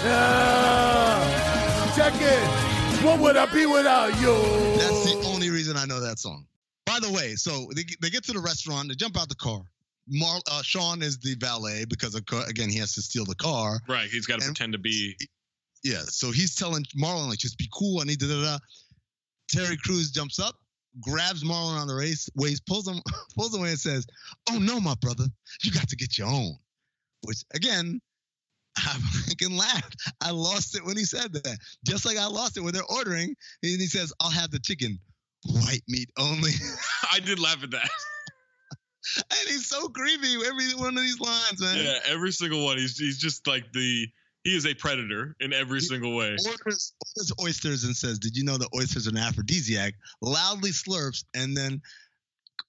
Ah, 0.05 1.93
check 1.97 2.14
it. 2.20 3.05
What 3.05 3.20
would 3.20 3.36
I 3.36 3.47
be 3.47 3.66
without 3.66 4.09
you? 4.20 4.34
That's 4.78 5.05
the 5.05 5.22
only 5.26 5.51
reason 5.51 5.76
I 5.76 5.84
know 5.84 6.01
that 6.01 6.18
song. 6.18 6.47
By 6.86 6.98
the 7.01 7.10
way, 7.10 7.34
so 7.36 7.68
they, 7.74 7.84
they 8.01 8.10
get 8.10 8.24
to 8.24 8.32
the 8.32 8.40
restaurant, 8.40 8.89
they 8.89 8.94
jump 8.94 9.18
out 9.18 9.28
the 9.28 9.34
car. 9.34 9.62
Mar, 10.09 10.40
uh, 10.51 10.62
Shawn 10.62 11.02
is 11.02 11.18
the 11.18 11.34
valet 11.36 11.84
because 11.84 12.14
of, 12.14 12.26
co- 12.26 12.43
again 12.48 12.68
he 12.68 12.78
has 12.78 12.94
to 12.94 13.02
steal 13.02 13.24
the 13.24 13.34
car. 13.36 13.80
Right. 13.89 14.09
He's 14.09 14.26
got 14.26 14.40
to 14.40 14.47
pretend 14.47 14.72
to 14.72 14.78
be. 14.78 15.16
Yeah, 15.84 16.02
so 16.05 16.30
he's 16.30 16.55
telling 16.55 16.84
Marlon 16.97 17.28
like 17.28 17.39
just 17.39 17.59
be 17.59 17.68
cool. 17.72 18.01
I 18.01 18.05
need 18.05 18.20
to 18.20 18.26
da 18.26 18.34
da 18.34 18.43
da. 18.52 18.59
Terry 19.48 19.76
Crews 19.76 20.10
jumps 20.10 20.39
up, 20.39 20.56
grabs 21.01 21.44
Marlon 21.44 21.81
on 21.81 21.86
the 21.86 21.94
race 21.94 22.28
waist, 22.35 22.66
pulls 22.66 22.86
him 22.86 23.01
pulls 23.36 23.55
him 23.55 23.60
away 23.60 23.70
and 23.70 23.78
says, 23.78 24.06
"Oh 24.51 24.59
no, 24.59 24.81
my 24.81 24.94
brother, 25.01 25.24
you 25.62 25.73
got 25.73 25.89
to 25.89 25.97
get 25.97 26.19
your 26.19 26.28
own." 26.28 26.56
Which 27.23 27.44
again, 27.55 28.01
I 28.77 28.98
fucking 29.28 29.56
laughed. 29.56 29.97
I 30.20 30.31
lost 30.31 30.77
it 30.77 30.85
when 30.85 30.97
he 30.97 31.05
said 31.05 31.32
that. 31.32 31.59
Just 31.86 32.05
like 32.05 32.19
I 32.19 32.27
lost 32.27 32.56
it 32.56 32.60
when 32.60 32.74
they're 32.74 32.82
ordering, 32.85 33.35
and 33.62 33.81
he 33.81 33.86
says, 33.86 34.12
"I'll 34.20 34.31
have 34.31 34.51
the 34.51 34.60
chicken, 34.60 34.98
white 35.47 35.82
meat 35.89 36.10
only." 36.19 36.52
I 37.12 37.20
did 37.20 37.39
laugh 37.39 37.62
at 37.62 37.70
that. 37.70 37.90
and 39.16 39.48
he's 39.48 39.66
so 39.66 39.89
creepy. 39.89 40.35
Every 40.47 40.74
one 40.74 40.97
of 40.97 41.02
these 41.02 41.20
lines, 41.20 41.60
man. 41.60 41.85
Yeah, 41.85 41.98
every 42.06 42.32
single 42.32 42.64
one. 42.64 42.78
He's 42.78 42.98
he's 42.98 43.19
just 43.19 43.47
like 43.47 43.73
the. 43.73 44.09
He 44.44 44.56
is 44.56 44.66
a 44.66 44.74
predator 44.74 45.36
in 45.40 45.52
every 45.52 45.81
single 45.81 46.16
way. 46.16 46.36
orders, 46.47 46.94
orders 47.16 47.32
oysters 47.40 47.85
and 47.85 47.97
says, 47.97 48.19
"Did 48.19 48.36
you 48.36 48.44
know 48.44 48.59
that 48.59 48.69
oysters 48.74 49.06
are 49.06 49.10
an 49.10 49.16
aphrodisiac?" 49.16 49.94
Loudly 50.20 50.70
slurps 50.70 51.24
and 51.35 51.56
then 51.56 51.81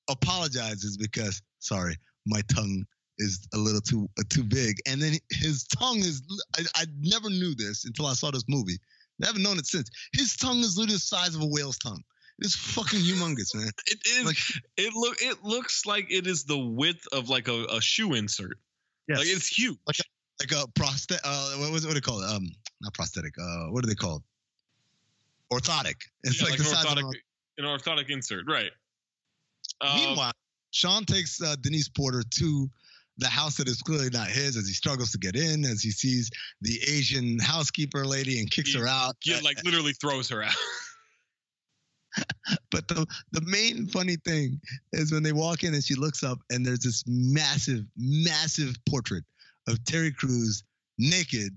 apologizes 0.09 0.97
because, 0.97 1.41
sorry, 1.59 1.97
my 2.25 2.41
tongue 2.53 2.85
is 3.17 3.47
a 3.53 3.57
little 3.57 3.81
too 3.81 4.09
uh, 4.19 4.23
too 4.29 4.43
big. 4.43 4.77
And 4.87 5.01
then 5.01 5.13
his 5.31 5.65
tongue 5.65 5.99
is. 5.99 6.21
I, 6.57 6.63
I 6.75 6.85
never 6.99 7.29
knew 7.29 7.55
this 7.55 7.85
until 7.85 8.05
I 8.05 8.13
saw 8.13 8.29
this 8.29 8.45
movie. 8.47 8.77
I 9.21 9.27
haven't 9.27 9.43
known 9.43 9.57
it 9.57 9.67
since. 9.67 9.89
His 10.13 10.35
tongue 10.35 10.59
is 10.59 10.77
literally 10.77 10.95
the 10.95 10.99
size 10.99 11.35
of 11.35 11.41
a 11.41 11.45
whale's 11.45 11.77
tongue. 11.77 12.03
It's 12.39 12.55
fucking 12.55 12.99
humongous, 12.99 13.55
man. 13.55 13.71
It 13.87 13.99
is. 14.05 14.59
it 14.77 14.93
look. 14.93 15.21
It 15.21 15.43
looks 15.43 15.85
like 15.85 16.11
it 16.11 16.27
is 16.27 16.43
the 16.43 16.57
width 16.57 17.07
of 17.11 17.29
like 17.29 17.47
a, 17.47 17.65
a 17.65 17.81
shoe 17.81 18.13
insert. 18.13 18.57
Yes. 19.07 19.19
Like 19.19 19.27
it's 19.27 19.47
huge. 19.47 19.77
Like 19.87 19.97
like 20.51 20.63
a 20.63 20.67
prosthetic. 20.71 21.21
Uh, 21.23 21.51
what 21.57 21.71
was 21.71 21.83
it? 21.83 21.87
What 21.87 21.93
do 21.93 21.99
they 21.99 22.03
call 22.03 22.21
it? 22.21 22.29
Um, 22.29 22.51
not 22.81 22.93
prosthetic. 22.93 23.33
Uh, 23.39 23.67
what 23.71 23.83
are 23.83 23.87
they 23.87 23.95
called? 23.95 24.23
Orthotic. 25.51 25.95
It's 26.23 26.39
Yeah, 26.39 26.49
like, 26.49 26.59
like 26.59 26.59
an 26.59 26.65
of 26.65 27.03
orthotic, 27.03 27.13
a- 27.15 27.61
an 27.61 27.65
orthotic 27.65 28.09
insert, 28.09 28.45
right? 28.47 28.71
Um, 29.81 29.95
Meanwhile, 29.95 30.31
Shawn 30.71 31.05
takes 31.05 31.41
uh, 31.41 31.55
Denise 31.61 31.89
Porter 31.89 32.23
to 32.23 32.69
the 33.17 33.27
house 33.27 33.57
that 33.57 33.67
is 33.67 33.81
clearly 33.81 34.09
not 34.09 34.27
his 34.27 34.57
as 34.57 34.67
he 34.67 34.73
struggles 34.73 35.11
to 35.11 35.19
get 35.19 35.35
in, 35.35 35.65
as 35.65 35.81
he 35.81 35.91
sees 35.91 36.31
the 36.61 36.79
Asian 36.87 37.37
housekeeper 37.39 38.05
lady 38.05 38.39
and 38.39 38.49
kicks 38.49 38.73
her 38.73 38.87
out. 38.87 39.15
Yeah, 39.23 39.39
like 39.43 39.63
literally 39.63 39.93
throws 39.93 40.29
her 40.29 40.43
out. 40.43 40.53
But 42.69 42.87
the 42.87 43.07
the 43.31 43.41
main 43.41 43.87
funny 43.87 44.17
thing 44.17 44.59
is 44.91 45.11
when 45.11 45.23
they 45.23 45.31
walk 45.31 45.63
in 45.63 45.73
and 45.73 45.83
she 45.83 45.95
looks 45.95 46.23
up 46.23 46.39
and 46.51 46.63
there's 46.63 46.79
this 46.79 47.03
massive, 47.07 47.85
massive 47.97 48.75
portrait 48.87 49.23
of 49.67 49.83
Terry 49.85 50.11
Crews 50.11 50.63
naked, 50.97 51.55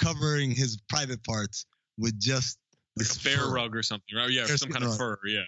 covering 0.00 0.50
his 0.50 0.78
private 0.88 1.22
parts 1.24 1.66
with 1.98 2.18
just 2.18 2.58
like 2.96 3.08
a 3.08 3.24
bear 3.24 3.38
fur. 3.38 3.54
rug 3.54 3.76
or 3.76 3.82
something, 3.82 4.16
right? 4.16 4.30
Yeah, 4.30 4.46
some 4.46 4.70
kind 4.70 4.84
of 4.84 4.96
fur. 4.96 5.18
Yeah. 5.26 5.44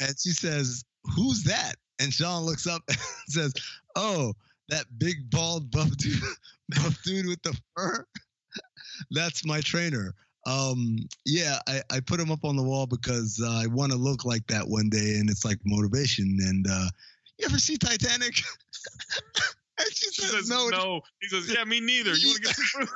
And 0.00 0.14
she 0.18 0.30
says, 0.30 0.84
Who's 1.14 1.44
that? 1.44 1.74
And 1.98 2.12
Shawn 2.12 2.44
looks 2.44 2.66
up 2.66 2.82
and 2.88 2.98
says, 3.28 3.52
Oh, 3.96 4.32
that 4.68 4.86
big 4.98 5.30
bald 5.30 5.70
buff 5.70 5.90
dude, 5.96 6.20
buff 6.68 6.98
dude 7.04 7.26
with 7.26 7.42
the 7.42 7.58
fur. 7.76 8.04
That's 9.10 9.44
my 9.44 9.60
trainer. 9.60 10.14
Um, 10.46 10.98
yeah, 11.26 11.58
I, 11.66 11.82
I 11.90 12.00
put 12.00 12.20
him 12.20 12.30
up 12.30 12.44
on 12.44 12.56
the 12.56 12.62
wall 12.62 12.86
because 12.86 13.40
uh, 13.42 13.60
I 13.62 13.66
want 13.66 13.92
to 13.92 13.98
look 13.98 14.24
like 14.24 14.46
that 14.46 14.66
one 14.66 14.88
day, 14.88 15.16
and 15.18 15.28
it's 15.28 15.44
like 15.44 15.58
motivation. 15.64 16.38
And 16.40 16.66
uh, 16.70 16.86
you 17.38 17.46
ever 17.46 17.58
see 17.58 17.76
Titanic? 17.76 18.40
And 19.78 19.88
she, 19.92 20.10
She 20.10 20.22
says, 20.22 20.48
no. 20.48 20.68
no. 20.68 21.00
He 21.20 21.28
says, 21.28 21.52
yeah, 21.52 21.64
me 21.64 21.80
neither. 21.80 22.14
You 22.14 22.28
want 22.28 22.36
to 22.38 22.42
get 22.42 22.56
some 22.56 22.86
food? 22.86 22.88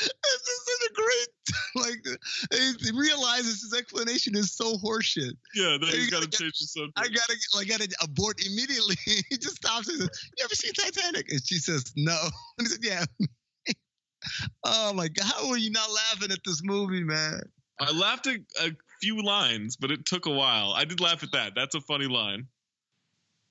This 0.00 0.08
is 0.08 0.60
such 0.66 0.90
a 0.90 0.94
great. 0.94 1.28
like 1.76 2.80
he 2.82 2.90
realizes 2.98 3.62
his 3.62 3.74
explanation 3.78 4.36
is 4.36 4.52
so 4.52 4.76
horseshit. 4.78 5.36
Yeah, 5.54 5.74
And 5.74 5.84
he's 5.84 6.10
got 6.10 6.22
to 6.22 6.28
gotta 6.28 6.42
change 6.44 6.58
the 6.58 6.66
subject. 6.66 6.92
I 6.96 7.08
gotta, 7.08 7.36
like, 7.54 7.68
gotta 7.68 7.88
abort 8.02 8.44
immediately. 8.44 8.96
he 9.04 9.36
just 9.36 9.56
stops 9.56 9.88
and 9.88 9.98
says, 9.98 10.08
"You 10.38 10.44
ever 10.44 10.54
seen 10.54 10.72
Titanic?" 10.72 11.30
And 11.30 11.40
she 11.46 11.56
says, 11.56 11.92
"No." 11.96 12.18
And 12.58 12.66
he 12.66 12.72
said, 12.72 12.80
"Yeah." 12.82 13.04
oh 14.64 14.92
my 14.94 15.08
god, 15.08 15.24
how 15.24 15.50
are 15.50 15.58
you 15.58 15.70
not 15.70 15.90
laughing 15.90 16.30
at 16.30 16.40
this 16.44 16.62
movie, 16.62 17.04
man? 17.04 17.40
I 17.80 17.90
laughed 17.92 18.28
at 18.28 18.40
a 18.60 18.70
few 19.00 19.22
lines, 19.22 19.76
but 19.76 19.90
it 19.90 20.06
took 20.06 20.26
a 20.26 20.30
while. 20.30 20.72
I 20.72 20.84
did 20.84 21.00
laugh 21.00 21.22
at 21.22 21.32
that. 21.32 21.54
That's 21.56 21.74
a 21.74 21.80
funny 21.80 22.06
line. 22.06 22.46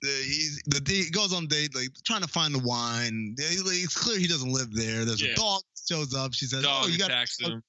The, 0.02 0.07
he's, 0.07 0.61
the 0.65 0.82
he 0.91 1.10
goes 1.11 1.32
on 1.34 1.44
a 1.44 1.48
date, 1.48 1.76
like 1.76 1.90
trying 2.03 2.22
to 2.22 2.28
find 2.28 2.56
the 2.56 2.60
wine. 2.60 3.36
It's 3.38 3.95
clear 3.95 4.18
he 4.18 4.28
doesn't 4.28 4.52
live 4.52 4.73
there. 4.73 5.06
There's 5.06 5.22
Yeah. 5.22 5.34
a 5.34 5.36
dog 5.36 5.61
shows 5.88 6.15
up. 6.15 6.34
She 6.34 6.45
says, 6.48 6.60
oh, 6.60 6.64
Dog 6.68 6.84
"Oh, 6.86 6.88
you 6.88 6.98
got 6.98 7.11
him. 7.11 7.64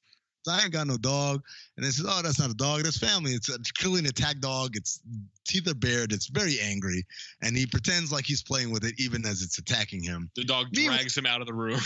I 0.49 0.63
ain't 0.63 0.73
got 0.73 0.87
no 0.89 0.97
dog. 0.97 1.43
And 1.77 1.87
they 1.87 1.91
says, 1.91 2.05
Oh, 2.09 2.21
that's 2.23 2.41
not 2.41 2.51
a 2.51 2.55
dog, 2.55 2.83
that's 2.83 2.99
family. 2.99 3.33
It's, 3.33 3.49
it's 3.49 3.71
clearly 3.71 4.01
an 4.01 4.07
attack 4.07 4.41
dog. 4.41 4.75
Its 4.77 5.01
teeth 5.47 5.69
are 5.71 5.75
bared. 5.75 6.13
It's 6.13 6.27
very 6.27 6.59
angry. 6.61 7.05
And 7.43 7.57
he 7.57 7.65
pretends 7.67 8.11
like 8.11 8.25
he's 8.25 8.43
playing 8.43 8.73
with 8.73 8.85
it 8.85 8.95
even 8.99 9.25
as 9.25 9.43
it's 9.43 9.59
attacking 9.59 10.03
him. 10.03 10.31
The 10.35 10.45
dog 10.45 10.67
Meanwhile- 10.73 10.97
drags 10.99 11.17
him 11.17 11.27
out 11.27 11.43
of 11.43 11.47
the 11.47 11.55
room. 11.55 11.79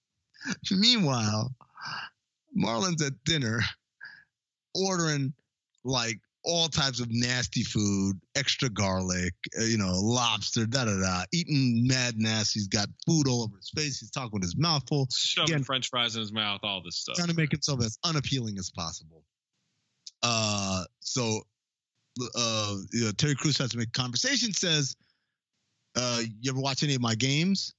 Meanwhile, 0.70 1.54
Marlon's 2.54 3.02
at 3.02 3.12
dinner 3.24 3.60
ordering 4.74 5.32
like 5.84 6.18
all 6.44 6.68
types 6.68 7.00
of 7.00 7.08
nasty 7.10 7.62
food, 7.62 8.20
extra 8.34 8.68
garlic, 8.68 9.34
uh, 9.60 9.64
you 9.64 9.78
know, 9.78 9.92
lobster, 9.94 10.66
da 10.66 10.84
da 10.84 11.00
da, 11.00 11.24
eating 11.32 11.86
mad 11.86 12.18
nasty. 12.18 12.60
He's 12.60 12.68
got 12.68 12.88
food 13.06 13.28
all 13.28 13.42
over 13.42 13.56
his 13.56 13.70
face. 13.70 14.00
He's 14.00 14.10
talking 14.10 14.30
with 14.32 14.42
his 14.42 14.56
mouth 14.56 14.82
full. 14.88 15.06
Shoving 15.12 15.54
Again, 15.54 15.64
French 15.64 15.88
fries 15.88 16.16
in 16.16 16.20
his 16.20 16.32
mouth, 16.32 16.60
all 16.62 16.82
this 16.82 16.96
stuff. 16.96 17.16
trying 17.16 17.28
to 17.28 17.34
make 17.34 17.52
himself 17.52 17.80
as 17.80 17.98
unappealing 18.04 18.58
as 18.58 18.70
possible. 18.70 19.22
Uh, 20.22 20.84
so 21.00 21.42
uh, 22.34 22.76
you 22.92 23.04
know, 23.04 23.12
Terry 23.12 23.34
Crews 23.34 23.58
has 23.58 23.70
to 23.70 23.78
make 23.78 23.92
conversation. 23.92 24.52
Says, 24.52 24.96
uh, 25.96 26.22
"You 26.40 26.50
ever 26.50 26.60
watch 26.60 26.82
any 26.82 26.94
of 26.94 27.00
my 27.00 27.14
games?" 27.14 27.74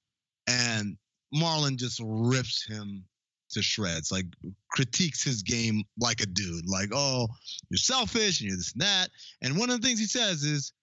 And 0.48 0.98
Marlon 1.34 1.78
just 1.78 2.02
rips 2.04 2.66
him 2.66 3.06
to 3.54 3.62
shreds, 3.62 4.12
like 4.12 4.26
critiques 4.70 5.24
his 5.24 5.44
game 5.44 5.84
like 6.00 6.22
a 6.22 6.26
dude, 6.26 6.68
like, 6.68 6.90
"Oh, 6.94 7.28
you're 7.70 7.78
selfish 7.78 8.40
and 8.40 8.50
you're 8.50 8.58
this 8.58 8.74
and 8.74 8.82
that." 8.82 9.10
And 9.42 9.58
one 9.58 9.70
of 9.70 9.82
the 9.82 9.88
things 9.88 10.00
he 10.00 10.06
says 10.06 10.44
is, 10.44 10.74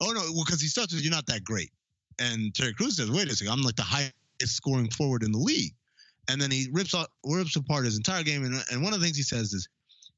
"Oh 0.00 0.12
no," 0.12 0.20
well, 0.32 0.44
because 0.44 0.60
he 0.60 0.68
starts 0.68 0.94
with, 0.94 1.02
"You're 1.02 1.12
not 1.12 1.26
that 1.26 1.44
great," 1.44 1.70
and 2.18 2.54
Terry 2.54 2.74
Crews 2.74 2.96
says, 2.96 3.10
"Wait 3.10 3.30
a 3.30 3.36
second, 3.36 3.52
I'm 3.52 3.62
like 3.62 3.76
the 3.76 3.82
highest 3.82 4.14
scoring 4.42 4.90
forward 4.90 5.22
in 5.22 5.32
the 5.32 5.38
league." 5.38 5.74
and 6.28 6.40
then 6.40 6.50
he 6.50 6.68
rips 6.72 6.94
out, 6.94 7.10
rips 7.24 7.56
apart 7.56 7.84
his 7.84 7.96
entire 7.96 8.22
game. 8.22 8.44
And, 8.44 8.62
and 8.70 8.82
one 8.82 8.92
of 8.92 9.00
the 9.00 9.04
things 9.04 9.16
he 9.16 9.22
says 9.22 9.52
is, 9.52 9.68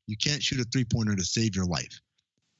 "You 0.06 0.16
can't 0.16 0.42
shoot 0.42 0.60
a 0.60 0.64
three 0.64 0.84
pointer 0.84 1.16
to 1.16 1.24
save 1.24 1.54
your 1.54 1.66
life." 1.66 2.00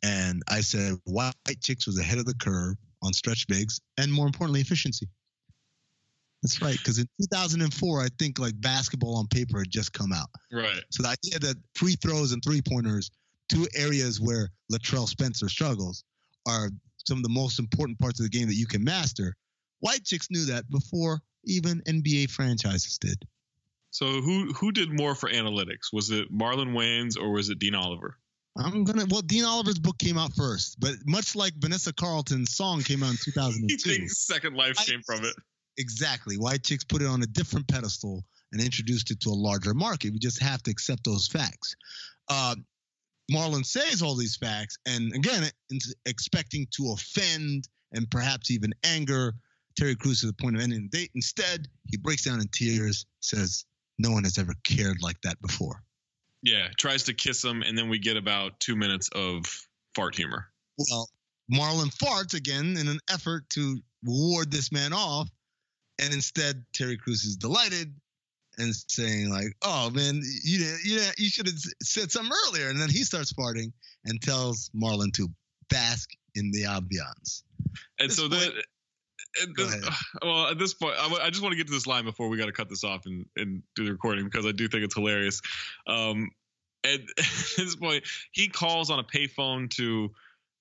And 0.02 0.42
I 0.48 0.60
said, 0.60 0.98
"White 1.04 1.34
Chicks 1.62 1.86
was 1.86 1.98
ahead 1.98 2.18
of 2.18 2.26
the 2.26 2.34
curve 2.34 2.76
on 3.02 3.12
stretch 3.12 3.46
bigs, 3.46 3.80
and 3.96 4.12
more 4.12 4.26
importantly, 4.26 4.60
efficiency." 4.60 5.08
That's 6.42 6.62
right, 6.62 6.76
because 6.78 6.98
in 6.98 7.08
2004, 7.20 8.00
I 8.00 8.08
think 8.18 8.38
like 8.38 8.60
basketball 8.60 9.16
on 9.16 9.26
paper 9.26 9.58
had 9.58 9.70
just 9.70 9.92
come 9.92 10.12
out. 10.12 10.28
Right. 10.52 10.82
So 10.90 11.02
the 11.02 11.08
idea 11.10 11.38
that 11.40 11.56
free 11.74 11.96
throws 11.96 12.32
and 12.32 12.42
three 12.44 12.62
pointers, 12.62 13.10
two 13.48 13.66
areas 13.74 14.20
where 14.20 14.50
Latrell 14.72 15.08
Spencer 15.08 15.48
struggles, 15.48 16.04
are 16.46 16.70
some 17.06 17.16
of 17.18 17.22
the 17.24 17.28
most 17.28 17.58
important 17.58 17.98
parts 17.98 18.20
of 18.20 18.30
the 18.30 18.38
game 18.38 18.46
that 18.48 18.54
you 18.54 18.66
can 18.66 18.84
master. 18.84 19.34
White 19.80 20.04
Chicks 20.04 20.28
knew 20.30 20.44
that 20.46 20.68
before 20.70 21.20
even 21.44 21.80
NBA 21.88 22.30
franchises 22.30 22.98
did. 22.98 23.24
So 23.90 24.20
who 24.20 24.52
who 24.52 24.70
did 24.70 24.92
more 24.92 25.14
for 25.14 25.30
analytics? 25.30 25.92
Was 25.92 26.10
it 26.10 26.32
Marlon 26.32 26.72
Wayans 26.72 27.18
or 27.18 27.30
was 27.30 27.48
it 27.48 27.58
Dean 27.58 27.74
Oliver? 27.74 28.18
I'm 28.56 28.84
gonna. 28.84 29.06
Well, 29.08 29.22
Dean 29.22 29.44
Oliver's 29.44 29.78
book 29.78 29.98
came 29.98 30.18
out 30.18 30.32
first, 30.34 30.78
but 30.80 30.94
much 31.06 31.36
like 31.36 31.54
Vanessa 31.58 31.92
Carlton's 31.92 32.54
song 32.54 32.82
came 32.82 33.02
out 33.02 33.10
in 33.10 33.16
He 33.24 33.32
2002. 33.32 33.90
thinks 33.90 34.26
Second 34.26 34.56
Life 34.56 34.76
came 34.84 35.00
from 35.06 35.24
it. 35.24 35.34
Exactly. 35.78 36.36
White 36.36 36.64
Chicks 36.64 36.84
put 36.84 37.02
it 37.02 37.06
on 37.06 37.22
a 37.22 37.26
different 37.26 37.68
pedestal 37.68 38.24
and 38.52 38.60
introduced 38.60 39.10
it 39.10 39.20
to 39.20 39.30
a 39.30 39.32
larger 39.32 39.74
market. 39.74 40.12
We 40.12 40.18
just 40.18 40.42
have 40.42 40.62
to 40.64 40.70
accept 40.70 41.04
those 41.04 41.28
facts. 41.28 41.76
Uh, 42.28 42.56
Marlon 43.30 43.64
says 43.64 44.02
all 44.02 44.16
these 44.16 44.36
facts, 44.36 44.78
and 44.86 45.12
again, 45.14 45.50
in- 45.70 45.78
expecting 46.06 46.66
to 46.76 46.92
offend 46.92 47.68
and 47.92 48.10
perhaps 48.10 48.50
even 48.50 48.72
anger 48.84 49.34
Terry 49.76 49.94
Crews 49.94 50.20
to 50.20 50.26
the 50.26 50.32
point 50.32 50.56
of 50.56 50.62
ending 50.62 50.88
the 50.90 50.98
date. 50.98 51.10
Instead, 51.14 51.68
he 51.86 51.96
breaks 51.96 52.24
down 52.24 52.40
in 52.40 52.48
tears, 52.48 53.06
says, 53.20 53.64
No 53.98 54.10
one 54.10 54.24
has 54.24 54.38
ever 54.38 54.54
cared 54.64 55.02
like 55.02 55.20
that 55.22 55.40
before. 55.40 55.82
Yeah, 56.42 56.68
tries 56.76 57.04
to 57.04 57.14
kiss 57.14 57.44
him, 57.44 57.62
and 57.62 57.76
then 57.76 57.88
we 57.88 57.98
get 57.98 58.16
about 58.16 58.58
two 58.60 58.76
minutes 58.76 59.08
of 59.14 59.44
fart 59.94 60.14
humor. 60.14 60.46
Well, 60.90 61.08
Marlon 61.52 61.94
farts 61.96 62.34
again 62.34 62.76
in 62.76 62.88
an 62.88 63.00
effort 63.10 63.48
to 63.50 63.78
ward 64.02 64.50
this 64.50 64.72
man 64.72 64.92
off. 64.92 65.28
And 65.98 66.12
instead, 66.14 66.64
Terry 66.72 66.96
Crews 66.96 67.24
is 67.24 67.36
delighted 67.36 67.92
and 68.58 68.74
saying, 68.88 69.30
like, 69.30 69.54
oh 69.62 69.90
man, 69.90 70.20
you 70.44 70.76
you 70.84 71.00
you 71.16 71.28
should 71.28 71.46
have 71.46 71.56
said 71.82 72.10
something 72.10 72.32
earlier. 72.48 72.68
And 72.70 72.80
then 72.80 72.88
he 72.90 73.04
starts 73.04 73.32
farting 73.32 73.72
and 74.04 74.20
tells 74.20 74.70
Marlon 74.74 75.12
to 75.14 75.28
bask 75.70 76.10
in 76.34 76.50
the 76.50 76.64
ambiance. 76.64 77.42
And 77.98 78.12
so 78.12 78.28
point- 78.28 78.40
then, 78.42 78.52
this, 79.56 79.76
well, 80.22 80.46
at 80.48 80.58
this 80.58 80.74
point, 80.74 80.94
I, 80.98 81.04
w- 81.04 81.22
I 81.22 81.30
just 81.30 81.42
want 81.42 81.52
to 81.52 81.56
get 81.56 81.66
to 81.66 81.72
this 81.72 81.86
line 81.86 82.04
before 82.04 82.28
we 82.28 82.36
got 82.36 82.46
to 82.46 82.52
cut 82.52 82.68
this 82.68 82.84
off 82.84 83.06
and, 83.06 83.26
and 83.36 83.62
do 83.76 83.84
the 83.84 83.92
recording 83.92 84.24
because 84.24 84.46
I 84.46 84.52
do 84.52 84.68
think 84.68 84.84
it's 84.84 84.94
hilarious. 84.94 85.40
Um, 85.86 86.30
and 86.84 87.02
at 87.18 87.26
this 87.56 87.76
point, 87.76 88.04
he 88.32 88.48
calls 88.48 88.90
on 88.90 88.98
a 88.98 89.04
payphone 89.04 89.70
to 89.70 90.10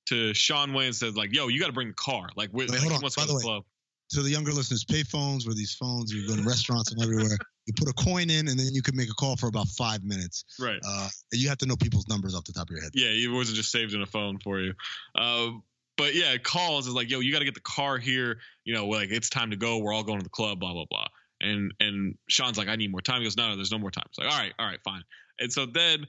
to 0.07 0.33
Shawn 0.33 0.73
Wayne 0.73 0.87
and 0.87 0.95
says 0.95 1.15
like, 1.15 1.33
"Yo, 1.33 1.47
you 1.47 1.59
got 1.59 1.67
to 1.67 1.73
bring 1.73 1.89
the 1.89 1.93
car. 1.93 2.29
Like, 2.35 2.49
we 2.53 2.63
Wait, 2.63 2.71
like, 2.71 2.79
hold 2.79 2.93
on. 2.93 3.09
to 3.09 3.15
By 3.15 3.21
the 3.23 3.27
the 3.27 3.35
way, 3.35 3.41
club." 3.41 3.63
To 4.11 4.21
the 4.21 4.29
younger 4.29 4.51
listeners, 4.51 4.85
pay 4.85 5.03
phones 5.03 5.45
were 5.45 5.53
these 5.53 5.73
phones 5.73 6.13
you 6.13 6.27
go 6.27 6.35
to 6.35 6.43
restaurants 6.43 6.91
and 6.91 7.01
everywhere. 7.01 7.37
You 7.67 7.73
put 7.73 7.89
a 7.89 7.93
coin 8.01 8.29
in, 8.29 8.47
and 8.47 8.57
then 8.57 8.67
you 8.71 8.81
could 8.81 8.95
make 8.95 9.09
a 9.09 9.13
call 9.13 9.35
for 9.35 9.47
about 9.47 9.67
five 9.67 10.01
minutes. 10.01 10.45
Right. 10.57 10.79
Uh, 10.87 11.09
you 11.33 11.49
have 11.49 11.57
to 11.57 11.65
know 11.65 11.75
people's 11.75 12.07
numbers 12.07 12.33
off 12.33 12.45
the 12.45 12.53
top 12.53 12.69
of 12.69 12.71
your 12.71 12.81
head. 12.81 12.91
Yeah, 12.93 13.09
it 13.09 13.29
wasn't 13.29 13.57
just 13.57 13.71
saved 13.71 13.93
in 13.93 14.01
a 14.01 14.05
phone 14.05 14.39
for 14.39 14.61
you. 14.61 14.73
Uh, 15.13 15.49
but 15.97 16.15
yeah, 16.15 16.37
calls 16.37 16.87
is 16.87 16.93
like, 16.93 17.09
yo, 17.09 17.19
you 17.19 17.33
got 17.33 17.39
to 17.39 17.45
get 17.45 17.55
the 17.55 17.59
car 17.59 17.97
here. 17.97 18.39
You 18.63 18.73
know, 18.73 18.87
like 18.87 19.09
it's 19.09 19.29
time 19.29 19.49
to 19.51 19.57
go. 19.57 19.79
We're 19.79 19.93
all 19.93 20.03
going 20.03 20.19
to 20.19 20.23
the 20.23 20.29
club. 20.29 20.61
Blah 20.61 20.71
blah 20.71 20.85
blah. 20.89 21.07
And 21.41 21.73
and 21.81 22.15
Shawn's 22.29 22.57
like, 22.57 22.69
I 22.69 22.77
need 22.77 22.89
more 22.89 23.01
time. 23.01 23.19
He 23.19 23.25
goes, 23.25 23.35
No, 23.35 23.49
no, 23.49 23.57
there's 23.57 23.71
no 23.71 23.79
more 23.79 23.91
time. 23.91 24.05
It's 24.07 24.17
like, 24.17 24.31
all 24.31 24.39
right, 24.39 24.53
all 24.57 24.65
right, 24.65 24.79
fine. 24.85 25.03
And 25.39 25.51
so 25.51 25.65
then 25.65 26.05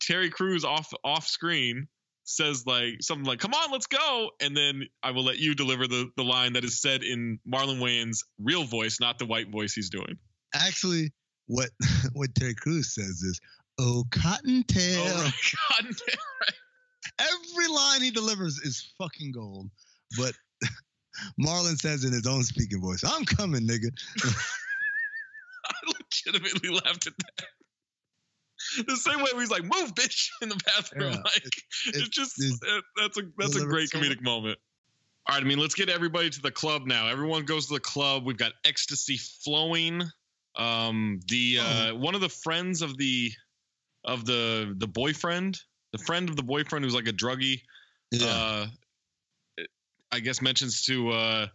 Terry 0.00 0.30
Crews 0.30 0.64
off 0.64 0.92
off 1.02 1.26
screen 1.26 1.88
says 2.24 2.64
like 2.66 2.94
something 3.00 3.26
like, 3.26 3.38
"Come 3.38 3.54
on, 3.54 3.70
let's 3.70 3.86
go," 3.86 4.30
and 4.40 4.56
then 4.56 4.86
I 5.02 5.12
will 5.12 5.24
let 5.24 5.38
you 5.38 5.54
deliver 5.54 5.86
the 5.86 6.10
the 6.16 6.24
line 6.24 6.54
that 6.54 6.64
is 6.64 6.80
said 6.80 7.02
in 7.02 7.38
Marlon 7.46 7.78
Wayans' 7.78 8.20
real 8.38 8.64
voice, 8.64 8.98
not 9.00 9.18
the 9.18 9.26
white 9.26 9.50
voice 9.50 9.74
he's 9.74 9.90
doing. 9.90 10.18
Actually, 10.54 11.12
what 11.46 11.70
what 12.12 12.34
Terry 12.34 12.54
Crews 12.54 12.94
says 12.94 13.22
is, 13.22 13.40
"Oh, 13.78 14.04
Cottontail." 14.10 15.02
Oh 15.04 15.24
my 15.82 15.82
God! 15.82 15.94
Every 17.18 17.68
line 17.68 18.02
he 18.02 18.10
delivers 18.10 18.58
is 18.58 18.92
fucking 18.98 19.32
gold. 19.32 19.70
But 20.16 20.34
Marlon 21.40 21.76
says 21.76 22.04
in 22.04 22.12
his 22.12 22.26
own 22.26 22.42
speaking 22.42 22.80
voice, 22.80 23.04
"I'm 23.04 23.24
coming, 23.24 23.66
nigga." 23.66 23.90
I 25.66 25.74
legitimately 25.86 26.70
laughed 26.70 27.06
at 27.06 27.14
that. 27.16 27.46
The 28.86 28.96
same 28.96 29.20
way 29.20 29.30
he's 29.34 29.50
like, 29.50 29.62
"Move, 29.62 29.94
bitch!" 29.94 30.28
in 30.42 30.48
the 30.48 30.60
bathroom. 30.66 31.12
Yeah, 31.12 31.18
like 31.18 31.52
it's, 31.86 32.08
just 32.08 32.42
uh, 32.42 32.80
that's 32.96 33.18
a 33.18 33.22
that's 33.38 33.56
a 33.56 33.64
great 33.64 33.90
so 33.90 33.98
comedic 33.98 34.22
moment. 34.22 34.58
All 35.26 35.34
right, 35.34 35.42
I 35.42 35.46
mean, 35.46 35.58
let's 35.58 35.74
get 35.74 35.88
everybody 35.88 36.28
to 36.30 36.42
the 36.42 36.50
club 36.50 36.86
now. 36.86 37.08
Everyone 37.08 37.44
goes 37.44 37.66
to 37.68 37.74
the 37.74 37.80
club. 37.80 38.24
We've 38.24 38.36
got 38.36 38.52
ecstasy 38.64 39.18
flowing. 39.44 40.02
Um, 40.56 41.20
the 41.28 41.58
uh, 41.60 41.94
one 41.94 42.14
of 42.14 42.20
the 42.20 42.28
friends 42.28 42.82
of 42.82 42.96
the 42.98 43.32
of 44.04 44.24
the 44.26 44.74
the 44.76 44.86
boyfriend, 44.86 45.60
the 45.92 45.98
friend 45.98 46.28
of 46.28 46.36
the 46.36 46.42
boyfriend 46.42 46.84
who's 46.84 46.94
like 46.94 47.08
a 47.08 47.12
druggie. 47.12 47.62
Uh, 48.22 48.66
I 50.12 50.20
guess 50.20 50.40
mentions 50.40 50.82
to 50.82 51.10
uh 51.10 51.46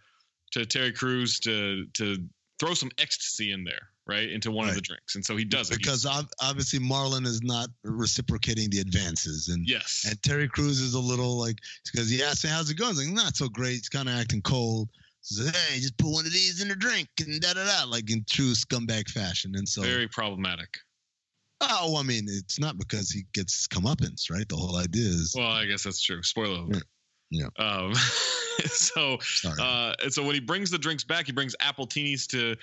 to 0.52 0.66
Terry 0.66 0.92
Crews 0.92 1.40
to 1.42 1.86
to 1.94 2.18
throw 2.60 2.74
some 2.74 2.92
ecstasy 2.98 3.52
in 3.52 3.64
there, 3.64 3.90
right, 4.10 4.30
into 4.30 4.50
one 4.52 4.68
of 4.68 4.76
the 4.76 4.82
drinks, 4.82 5.16
and 5.16 5.24
so 5.24 5.38
he 5.38 5.46
does 5.46 5.70
it. 5.70 5.78
because 5.78 6.06
ob- 6.06 6.30
obviously 6.42 6.80
Marlon 6.80 7.26
is 7.26 7.42
not 7.44 7.70
reciprocating 7.84 8.70
the 8.70 8.80
advances, 8.80 9.48
and 9.50 9.68
yes, 9.68 10.06
and 10.08 10.22
Terry 10.24 10.48
Crews 10.48 10.80
is 10.80 10.96
a 10.96 11.00
little 11.00 11.38
like 11.38 11.58
because 11.94 12.10
he 12.10 12.24
asked, 12.24 12.46
"How's 12.46 12.70
it 12.70 12.76
going?" 12.78 12.96
He's 12.96 13.06
like, 13.06 13.16
"Not 13.16 13.36
so 13.38 13.48
great." 13.48 13.74
He's 13.74 13.90
kind 13.90 14.10
of 14.10 14.16
acting 14.16 14.42
cold. 14.42 14.90
He 15.28 15.44
"Hey, 15.46 15.80
just 15.80 15.98
put 15.98 16.10
one 16.12 16.26
of 16.26 16.34
these 16.34 16.62
in 16.62 16.72
a 16.72 16.76
drink 16.76 17.08
and 17.20 17.40
da 17.40 17.54
da 17.54 17.66
da," 17.66 17.84
like 17.90 18.10
in 18.10 18.26
true 18.30 18.54
scumbag 18.54 19.10
fashion. 19.10 19.54
And 19.56 19.68
so, 19.70 19.82
very 19.84 20.08
problematic. 20.08 20.78
oh, 21.62 21.98
I 22.00 22.04
mean, 22.04 22.26
it's 22.28 22.60
not 22.60 22.78
because 22.78 23.12
he 23.12 23.24
gets 23.34 23.68
comeuppance, 23.68 24.32
right? 24.32 24.48
The 24.48 24.56
whole 24.56 24.78
idea 24.78 25.08
is, 25.08 25.34
Well, 25.38 25.46
I 25.52 25.66
guess 25.66 25.84
that's 25.84 26.02
true. 26.02 26.24
Spoiler 26.24 26.60
alert. 26.62 26.84
yeah. 27.32 27.48
Um, 27.58 27.94
so, 28.66 29.18
uh, 29.60 29.94
and 30.02 30.14
so 30.14 30.24
when 30.24 30.34
he 30.36 30.40
brings 30.40 30.72
the 30.72 30.78
drinks 30.78 31.04
back, 31.04 31.26
he 31.26 31.32
brings 31.32 31.56
appletinis 31.62 32.26
to 32.28 32.56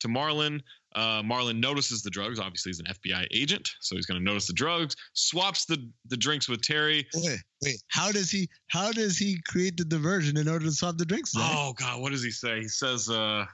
to 0.00 0.08
Marlon. 0.08 0.60
Uh, 0.94 1.22
Marlon 1.22 1.58
notices 1.58 2.02
the 2.02 2.10
drugs. 2.10 2.38
Obviously, 2.38 2.70
he's 2.70 2.80
an 2.80 2.86
FBI 2.86 3.26
agent, 3.30 3.68
so 3.80 3.96
he's 3.96 4.06
going 4.06 4.18
to 4.20 4.24
notice 4.24 4.46
the 4.46 4.52
drugs. 4.52 4.94
Swaps 5.14 5.64
the 5.64 5.88
the 6.08 6.16
drinks 6.16 6.48
with 6.48 6.62
Terry. 6.62 7.06
Wait, 7.14 7.38
wait. 7.62 7.82
How 7.88 8.12
does 8.12 8.30
he? 8.30 8.48
How 8.68 8.92
does 8.92 9.16
he 9.18 9.38
create 9.48 9.76
the 9.76 9.84
diversion 9.84 10.36
in 10.36 10.48
order 10.48 10.64
to 10.64 10.72
swap 10.72 10.96
the 10.96 11.06
drinks? 11.06 11.32
Oh 11.36 11.72
God, 11.76 12.00
what 12.00 12.12
does 12.12 12.22
he 12.22 12.30
say? 12.30 12.60
He 12.60 12.68
says, 12.68 13.08
uh, 13.08 13.44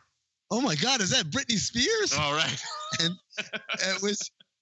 Oh 0.51 0.61
my 0.61 0.75
God, 0.77 1.01
is 1.01 1.11
that 1.11 1.27
Britney 1.31 1.59
Spears? 1.59 2.15
"All 2.19 2.33
right." 2.33 2.63
and 3.01 3.15
at 3.85 4.01
which 4.01 4.19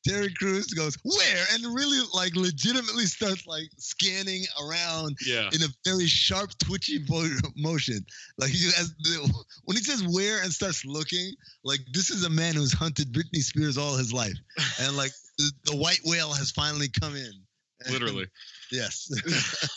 Terry 0.06 0.32
Crews 0.34 0.66
goes, 0.68 0.96
"Where?" 1.02 1.44
and 1.52 1.64
really 1.74 2.00
like 2.14 2.34
legitimately 2.36 3.06
starts 3.06 3.46
like 3.46 3.68
scanning 3.78 4.44
around 4.62 5.16
Yeah. 5.24 5.50
in 5.52 5.62
a 5.62 5.68
very 5.84 6.06
sharp, 6.06 6.50
twitchy 6.58 7.04
mo- 7.08 7.28
motion. 7.56 8.04
Like 8.38 8.50
he 8.50 8.64
has 8.72 8.94
the, 9.00 9.44
when 9.64 9.76
he 9.76 9.82
says 9.82 10.02
"where" 10.04 10.42
and 10.42 10.52
starts 10.52 10.84
looking, 10.84 11.32
like 11.64 11.80
this 11.92 12.10
is 12.10 12.24
a 12.24 12.30
man 12.30 12.54
who's 12.54 12.72
hunted 12.72 13.12
Britney 13.12 13.40
Spears 13.42 13.76
all 13.78 13.96
his 13.96 14.12
life, 14.12 14.36
and 14.80 14.96
like 14.96 15.12
the, 15.38 15.50
the 15.64 15.76
white 15.76 16.00
whale 16.04 16.32
has 16.32 16.50
finally 16.50 16.88
come 16.88 17.16
in. 17.16 17.32
And- 17.84 17.92
Literally. 17.92 18.26
yes. 18.72 19.10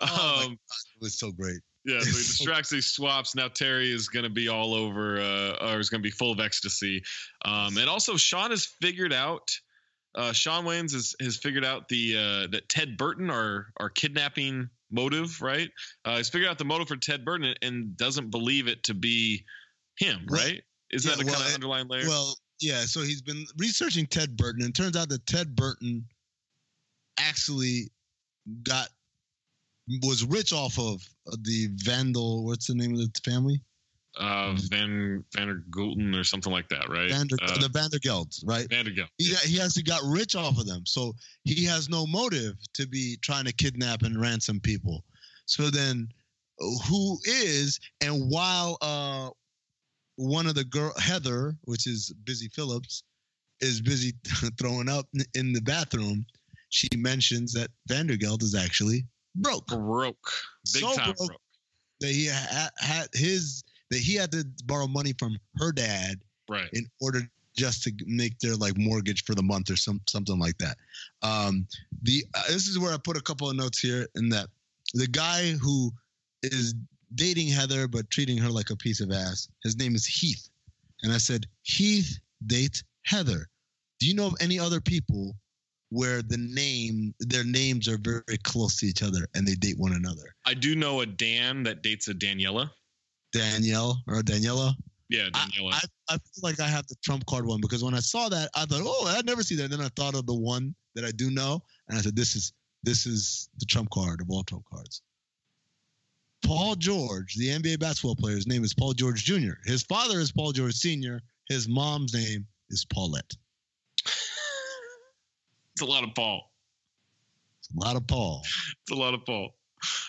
Um, 0.00 0.52
it 0.52 1.00
was 1.00 1.18
so 1.18 1.30
great. 1.30 1.60
Yeah, 1.84 2.00
so 2.00 2.06
he 2.06 2.12
distracts 2.12 2.70
these 2.70 2.86
swaps. 2.86 3.34
Now 3.34 3.48
Terry 3.48 3.92
is 3.92 4.08
going 4.08 4.24
to 4.24 4.30
be 4.30 4.48
all 4.48 4.74
over, 4.74 5.20
uh, 5.20 5.72
or 5.72 5.80
is 5.80 5.90
going 5.90 6.00
to 6.00 6.06
be 6.06 6.10
full 6.10 6.32
of 6.32 6.40
ecstasy. 6.40 7.02
Um, 7.44 7.76
and 7.76 7.88
also, 7.88 8.16
Shawn 8.16 8.50
has 8.50 8.66
figured 8.80 9.12
out. 9.12 9.50
Uh, 10.14 10.32
Shawn 10.32 10.64
Wayans 10.64 10.92
has, 10.92 11.14
has 11.20 11.38
figured 11.38 11.64
out 11.64 11.88
the 11.88 12.16
uh, 12.16 12.46
that 12.52 12.68
Ted 12.68 12.96
Burton, 12.96 13.30
our 13.30 13.68
our 13.78 13.88
kidnapping 13.88 14.68
motive, 14.90 15.40
right? 15.40 15.70
Uh, 16.04 16.18
he's 16.18 16.28
figured 16.28 16.50
out 16.50 16.58
the 16.58 16.64
motive 16.64 16.88
for 16.88 16.96
Ted 16.96 17.24
Burton 17.24 17.46
and, 17.46 17.58
and 17.62 17.96
doesn't 17.96 18.30
believe 18.30 18.68
it 18.68 18.82
to 18.84 18.94
be 18.94 19.44
him, 19.98 20.26
Well, 20.28 20.42
right? 20.42 20.62
Is 20.90 21.04
yeah, 21.04 21.12
that 21.12 21.22
a 21.22 21.26
well, 21.26 21.34
kind 21.34 21.48
of 21.48 21.54
underlying 21.54 21.88
layer? 21.88 22.06
Well, 22.06 22.36
yeah. 22.60 22.82
So 22.82 23.00
he's 23.00 23.22
been 23.22 23.44
researching 23.56 24.06
Ted 24.06 24.36
Burton, 24.36 24.62
and 24.62 24.70
it 24.70 24.80
turns 24.80 24.96
out 24.96 25.08
that 25.08 25.26
Ted 25.26 25.56
Burton 25.56 26.04
actually 27.18 27.90
got 28.62 28.88
was 30.02 30.24
rich 30.24 30.52
off 30.52 30.78
of 30.78 31.02
the 31.42 31.68
Vandal. 31.76 32.44
What's 32.44 32.66
the 32.66 32.74
name 32.74 32.92
of 32.92 32.98
the 32.98 33.10
family? 33.24 33.60
uh, 34.18 34.54
Van 34.70 35.24
Vander 35.34 35.64
Gulten 35.70 36.18
or 36.18 36.24
something 36.24 36.52
like 36.52 36.68
that, 36.68 36.88
right? 36.88 37.10
Vander, 37.10 37.36
uh, 37.42 37.58
the 37.58 37.68
Vandergelds, 37.68 38.42
right? 38.46 38.68
Vandergeld. 38.68 39.08
He, 39.18 39.32
got- 39.32 39.42
he 39.42 39.60
actually 39.60 39.84
got 39.84 40.02
rich 40.04 40.34
off 40.34 40.58
of 40.58 40.66
them, 40.66 40.84
so 40.86 41.14
he 41.44 41.64
has 41.64 41.88
no 41.88 42.06
motive 42.06 42.56
to 42.74 42.86
be 42.86 43.18
trying 43.22 43.44
to 43.46 43.52
kidnap 43.52 44.02
and 44.02 44.20
ransom 44.20 44.60
people. 44.60 45.04
So 45.46 45.70
then, 45.70 46.08
who 46.88 47.18
is 47.24 47.80
and 48.00 48.30
while 48.30 48.76
uh, 48.80 49.30
one 50.16 50.46
of 50.46 50.54
the 50.54 50.64
girl 50.64 50.92
Heather, 50.98 51.56
which 51.62 51.86
is 51.86 52.12
Busy 52.24 52.48
Philipps, 52.48 53.02
is 53.60 53.80
busy 53.80 54.12
throwing 54.58 54.88
up 54.88 55.06
in 55.34 55.52
the 55.52 55.62
bathroom, 55.62 56.24
she 56.68 56.88
mentions 56.96 57.52
that 57.54 57.70
Vandergeld 57.88 58.42
is 58.42 58.54
actually 58.54 59.04
broke. 59.34 59.66
Broke, 59.66 60.32
big 60.72 60.82
So 60.82 60.94
time 60.94 61.04
broke 61.14 61.28
broke. 61.28 61.40
that 62.00 62.10
he 62.10 62.26
had 62.26 63.08
his 63.14 63.64
that 63.90 63.98
he 63.98 64.14
had 64.14 64.32
to 64.32 64.44
borrow 64.64 64.86
money 64.86 65.12
from 65.18 65.38
her 65.56 65.72
dad 65.72 66.20
Right. 66.48 66.68
in 66.72 66.86
order 67.00 67.20
just 67.56 67.82
to 67.84 67.92
make 68.06 68.38
their 68.40 68.56
like 68.56 68.76
mortgage 68.76 69.24
for 69.24 69.34
the 69.34 69.42
month 69.42 69.70
or 69.70 69.76
some 69.76 70.00
something 70.08 70.38
like 70.38 70.58
that. 70.58 70.76
Um, 71.22 71.66
the 72.02 72.24
uh, 72.34 72.42
this 72.48 72.66
is 72.66 72.78
where 72.78 72.92
I 72.92 72.98
put 72.98 73.16
a 73.16 73.22
couple 73.22 73.48
of 73.48 73.56
notes 73.56 73.78
here 73.78 74.06
in 74.16 74.28
that 74.30 74.48
the 74.94 75.06
guy 75.06 75.52
who 75.52 75.92
is 76.42 76.74
dating 77.14 77.48
Heather 77.48 77.86
but 77.86 78.10
treating 78.10 78.38
her 78.38 78.48
like 78.48 78.70
a 78.70 78.76
piece 78.76 79.00
of 79.00 79.10
ass. 79.12 79.48
His 79.62 79.76
name 79.76 79.94
is 79.94 80.06
Heath, 80.06 80.48
and 81.02 81.12
I 81.12 81.18
said 81.18 81.46
Heath 81.62 82.18
date 82.46 82.82
Heather. 83.04 83.48
Do 84.00 84.06
you 84.06 84.14
know 84.14 84.26
of 84.26 84.34
any 84.40 84.58
other 84.58 84.80
people 84.80 85.34
where 85.92 86.22
the 86.22 86.38
name 86.38 87.14
their 87.20 87.44
names 87.44 87.86
are 87.86 87.98
very 87.98 88.38
close 88.42 88.78
to 88.78 88.86
each 88.86 89.02
other 89.02 89.28
and 89.34 89.46
they 89.46 89.54
date 89.54 89.78
one 89.78 89.92
another? 89.92 90.34
I 90.46 90.54
do 90.54 90.74
know 90.74 91.02
a 91.02 91.06
Dan 91.06 91.62
that 91.64 91.82
dates 91.82 92.08
a 92.08 92.14
Daniela. 92.14 92.70
Danielle 93.32 94.02
or 94.08 94.22
Daniela. 94.22 94.74
Yeah, 95.10 95.28
Daniela. 95.32 95.72
I, 95.72 95.80
I 96.08 96.14
feel 96.14 96.42
like 96.42 96.60
I 96.60 96.66
have 96.66 96.86
the 96.86 96.96
trump 97.04 97.26
card 97.26 97.46
one 97.46 97.60
because 97.60 97.84
when 97.84 97.94
I 97.94 98.00
saw 98.00 98.30
that, 98.30 98.48
I 98.56 98.64
thought, 98.64 98.80
oh, 98.82 99.06
I'd 99.06 99.26
never 99.26 99.42
see 99.42 99.56
that. 99.56 99.70
then 99.70 99.82
I 99.82 99.88
thought 99.94 100.14
of 100.14 100.26
the 100.26 100.34
one 100.34 100.74
that 100.94 101.04
I 101.04 101.10
do 101.10 101.30
know, 101.30 101.62
and 101.88 101.98
I 101.98 102.00
said, 102.00 102.16
this 102.16 102.36
is 102.36 102.52
this 102.82 103.06
is 103.06 103.48
the 103.58 103.66
trump 103.66 103.90
card 103.90 104.20
of 104.20 104.30
all 104.30 104.42
trump 104.42 104.64
cards. 104.72 105.02
Paul 106.44 106.74
George, 106.74 107.34
the 107.34 107.48
NBA 107.48 107.78
basketball 107.78 108.16
player, 108.16 108.34
his 108.34 108.48
name 108.48 108.64
is 108.64 108.74
Paul 108.74 108.94
George 108.94 109.24
Jr. 109.24 109.52
His 109.64 109.82
father 109.84 110.18
is 110.18 110.32
Paul 110.32 110.52
George 110.52 110.74
Sr. 110.74 111.20
His 111.48 111.68
mom's 111.68 112.14
name 112.14 112.46
is 112.70 112.84
Paulette. 112.84 113.32
It's 115.74 115.82
a 115.82 115.86
lot 115.86 116.04
of 116.04 116.14
Paul. 116.14 116.50
It's 117.58 117.70
a 117.74 117.78
lot 117.78 117.96
of 117.96 118.06
Paul. 118.06 118.42
It's 118.42 118.90
a 118.90 118.94
lot 118.94 119.14
of 119.14 119.24
Paul. 119.24 119.54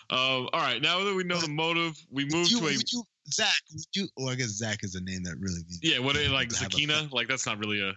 Um, 0.10 0.50
all 0.54 0.62
right, 0.62 0.82
now 0.82 1.04
that 1.04 1.14
we 1.16 1.24
know 1.24 1.40
the 1.40 1.50
motive, 1.50 1.98
we 2.12 2.26
move 2.26 2.50
You, 2.50 2.60
to 2.60 2.68
a 2.68 2.78
would 2.78 2.92
you, 2.92 3.04
Zach, 3.32 3.56
would 3.74 3.86
you, 3.94 4.08
oh, 4.20 4.28
I 4.28 4.36
guess 4.36 4.50
Zach 4.50 4.84
is 4.84 4.96
a 4.96 5.02
name 5.02 5.24
that 5.24 5.36
really. 5.40 5.62
yeah. 5.82 6.00
What 6.00 6.16
is 6.16 6.30
like 6.30 6.50
Zakina? 6.50 7.12
Like 7.12 7.28
that's 7.28 7.46
not 7.46 7.58
really 7.60 7.82
a. 7.82 7.94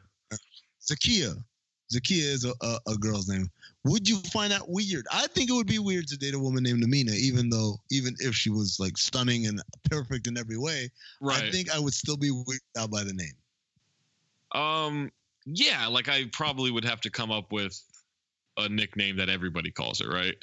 Zakia. 0.80 1.34
Zakia 1.92 2.22
is 2.22 2.44
a, 2.44 2.52
a, 2.62 2.78
a 2.88 2.96
girl's 2.96 3.28
name. 3.28 3.50
Would 3.84 4.08
you 4.08 4.18
find 4.32 4.52
that 4.52 4.68
weird? 4.68 5.06
I 5.12 5.26
think 5.28 5.50
it 5.50 5.52
would 5.52 5.66
be 5.66 5.78
weird 5.78 6.08
to 6.08 6.16
date 6.16 6.34
a 6.34 6.38
woman 6.38 6.62
named 6.62 6.82
Amina, 6.82 7.12
even 7.12 7.48
though, 7.48 7.76
even 7.90 8.16
if 8.18 8.34
she 8.34 8.50
was 8.50 8.78
like 8.80 8.96
stunning 8.96 9.46
and 9.46 9.62
perfect 9.90 10.26
in 10.26 10.36
every 10.36 10.58
way. 10.58 10.90
Right. 11.20 11.44
I 11.44 11.50
think 11.50 11.70
I 11.74 11.78
would 11.78 11.94
still 11.94 12.16
be 12.16 12.30
weirded 12.30 12.58
out 12.78 12.90
by 12.90 13.04
the 13.04 13.12
name. 13.12 13.34
Um. 14.52 15.12
Yeah, 15.46 15.86
like 15.86 16.08
I 16.08 16.24
probably 16.32 16.70
would 16.70 16.84
have 16.84 17.00
to 17.02 17.10
come 17.10 17.30
up 17.30 17.52
with 17.52 17.80
a 18.56 18.68
nickname 18.68 19.16
that 19.16 19.28
everybody 19.28 19.70
calls 19.70 20.00
it, 20.00 20.08
right? 20.08 20.36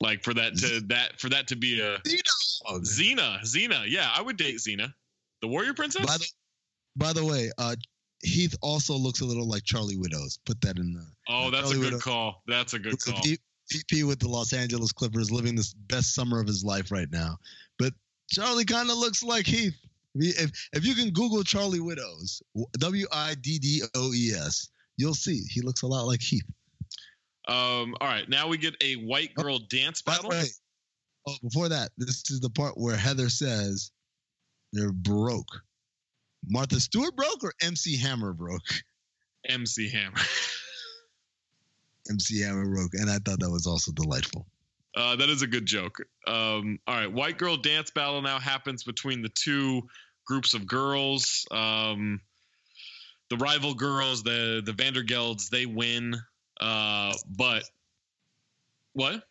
Like 0.00 0.24
for 0.24 0.32
that 0.34 0.56
to 0.56 0.80
that 0.88 1.20
for 1.20 1.28
that 1.28 1.46
to 1.48 1.56
be 1.56 1.80
a 1.80 1.98
Xena, 1.98 3.40
Xena. 3.42 3.84
Yeah, 3.86 4.10
I 4.16 4.22
would 4.22 4.38
date 4.38 4.56
Xena, 4.56 4.92
the 5.42 5.48
warrior 5.48 5.74
princess. 5.74 6.06
By 6.06 6.16
the, 6.16 6.26
by 6.96 7.12
the 7.12 7.24
way, 7.24 7.50
uh, 7.58 7.76
Heath 8.22 8.56
also 8.62 8.94
looks 8.94 9.20
a 9.20 9.26
little 9.26 9.46
like 9.46 9.64
Charlie 9.64 9.98
Widdoes. 9.98 10.38
Put 10.46 10.60
that 10.62 10.78
in 10.78 10.94
the. 10.94 11.04
oh, 11.28 11.50
that's 11.50 11.70
a 11.70 11.74
good 11.74 11.84
Widdoes. 11.84 12.02
call. 12.02 12.42
That's 12.46 12.72
a 12.72 12.78
good 12.78 13.02
call. 13.02 13.20
DP 13.70 14.04
with 14.04 14.18
the 14.18 14.28
Los 14.28 14.52
Angeles 14.52 14.90
Clippers, 14.90 15.30
living 15.30 15.54
this 15.54 15.74
best 15.74 16.14
summer 16.14 16.40
of 16.40 16.46
his 16.46 16.64
life 16.64 16.90
right 16.90 17.10
now. 17.12 17.36
But 17.78 17.92
Charlie 18.30 18.64
kind 18.64 18.90
of 18.90 18.96
looks 18.96 19.22
like 19.22 19.46
Heath. 19.46 19.76
If 20.14 20.50
if 20.72 20.84
you 20.84 20.94
can 20.94 21.10
Google 21.10 21.44
Charlie 21.44 21.80
Widdoes, 21.80 22.42
W 22.78 23.06
I 23.12 23.34
D 23.40 23.58
D 23.58 23.82
O 23.94 24.12
E 24.12 24.32
S, 24.32 24.68
you'll 24.96 25.14
see 25.14 25.44
he 25.48 25.60
looks 25.60 25.82
a 25.82 25.86
lot 25.86 26.06
like 26.06 26.20
Heath. 26.20 26.44
Um. 27.46 27.94
All 28.00 28.08
right, 28.08 28.28
now 28.28 28.48
we 28.48 28.58
get 28.58 28.74
a 28.82 28.94
white 28.94 29.34
girl 29.34 29.58
dance 29.58 30.02
By 30.02 30.16
the 30.16 30.28
battle. 30.28 30.48
oh, 31.28 31.36
before 31.42 31.68
that, 31.68 31.90
this 31.96 32.30
is 32.30 32.40
the 32.40 32.50
part 32.50 32.76
where 32.76 32.96
Heather 32.96 33.28
says 33.28 33.92
they're 34.72 34.92
broke. 34.92 35.48
Martha 36.48 36.80
Stewart 36.80 37.14
broke 37.16 37.44
or 37.44 37.52
MC 37.60 37.96
Hammer 37.96 38.32
broke? 38.32 38.62
MC 39.48 39.88
Hammer. 39.90 40.16
MC 42.10 42.40
Hammer 42.40 42.66
broke, 42.66 42.94
and 42.94 43.10
I 43.10 43.18
thought 43.18 43.40
that 43.40 43.50
was 43.50 43.66
also 43.66 43.92
delightful. 43.92 44.46
Uh, 44.96 45.14
that 45.16 45.28
is 45.28 45.42
a 45.42 45.46
good 45.46 45.66
joke. 45.66 45.98
Um, 46.26 46.78
all 46.86 46.96
right, 46.96 47.10
white 47.10 47.38
girl 47.38 47.56
dance 47.56 47.90
battle 47.90 48.20
now 48.22 48.38
happens 48.38 48.82
between 48.82 49.22
the 49.22 49.28
two 49.28 49.82
groups 50.26 50.52
of 50.54 50.66
girls. 50.66 51.46
Um, 51.50 52.20
the 53.28 53.36
rival 53.36 53.74
girls, 53.74 54.22
the 54.24 54.62
the 54.64 54.72
Vandergelds, 54.72 55.48
they 55.48 55.66
win. 55.66 56.16
Uh, 56.60 57.14
but 57.36 57.62
what? 58.94 59.22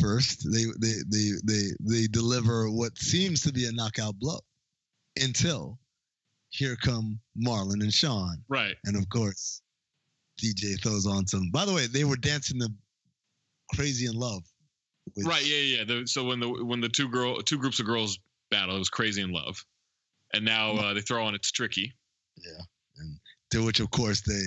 First, 0.00 0.46
they 0.50 0.64
they 0.80 0.94
they 1.08 1.30
they 1.44 1.68
they 1.80 2.06
deliver 2.08 2.68
what 2.70 2.96
seems 2.98 3.42
to 3.42 3.52
be 3.52 3.66
a 3.66 3.72
knockout 3.72 4.18
blow, 4.18 4.40
until 5.20 5.78
here 6.48 6.74
come 6.74 7.20
Marlon 7.40 7.80
and 7.82 7.92
Shawn, 7.94 8.42
Right. 8.48 8.74
and 8.86 8.96
of 8.96 9.08
course, 9.08 9.62
DJ 10.42 10.80
throws 10.82 11.06
on 11.06 11.26
some. 11.28 11.50
By 11.52 11.64
the 11.64 11.72
way, 11.72 11.86
they 11.86 12.02
were 12.04 12.16
dancing 12.16 12.58
the 12.58 12.74
"Crazy 13.74 14.06
in 14.06 14.14
Love." 14.14 14.42
Right. 15.24 15.44
Yeah. 15.44 15.78
Yeah. 15.78 15.84
The, 15.84 16.06
so 16.06 16.24
when 16.24 16.40
the 16.40 16.48
when 16.48 16.80
the 16.80 16.88
two 16.88 17.08
girl 17.08 17.40
two 17.42 17.58
groups 17.58 17.80
of 17.80 17.86
girls 17.86 18.18
battle, 18.50 18.76
it 18.76 18.78
was 18.78 18.88
crazy 18.88 19.22
in 19.22 19.32
love, 19.32 19.64
and 20.32 20.44
now 20.44 20.72
uh, 20.72 20.94
they 20.94 21.00
throw 21.00 21.24
on 21.24 21.34
it's 21.34 21.50
tricky. 21.50 21.92
Yeah, 22.36 22.62
and 22.98 23.18
to 23.50 23.64
which 23.64 23.80
of 23.80 23.90
course 23.90 24.22
they 24.22 24.42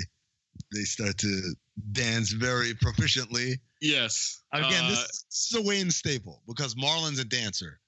they 0.73 0.83
start 0.83 1.17
to 1.19 1.55
dance 1.91 2.31
very 2.31 2.73
proficiently. 2.73 3.59
Yes. 3.81 4.41
Again, 4.53 4.85
Uh, 4.85 4.89
this, 4.89 5.25
this 5.29 5.51
is 5.51 5.57
a 5.59 5.61
Wayans 5.61 5.93
staple 5.93 6.41
because 6.47 6.75
Marlon's 6.75 7.19
a 7.19 7.25
dancer. 7.25 7.79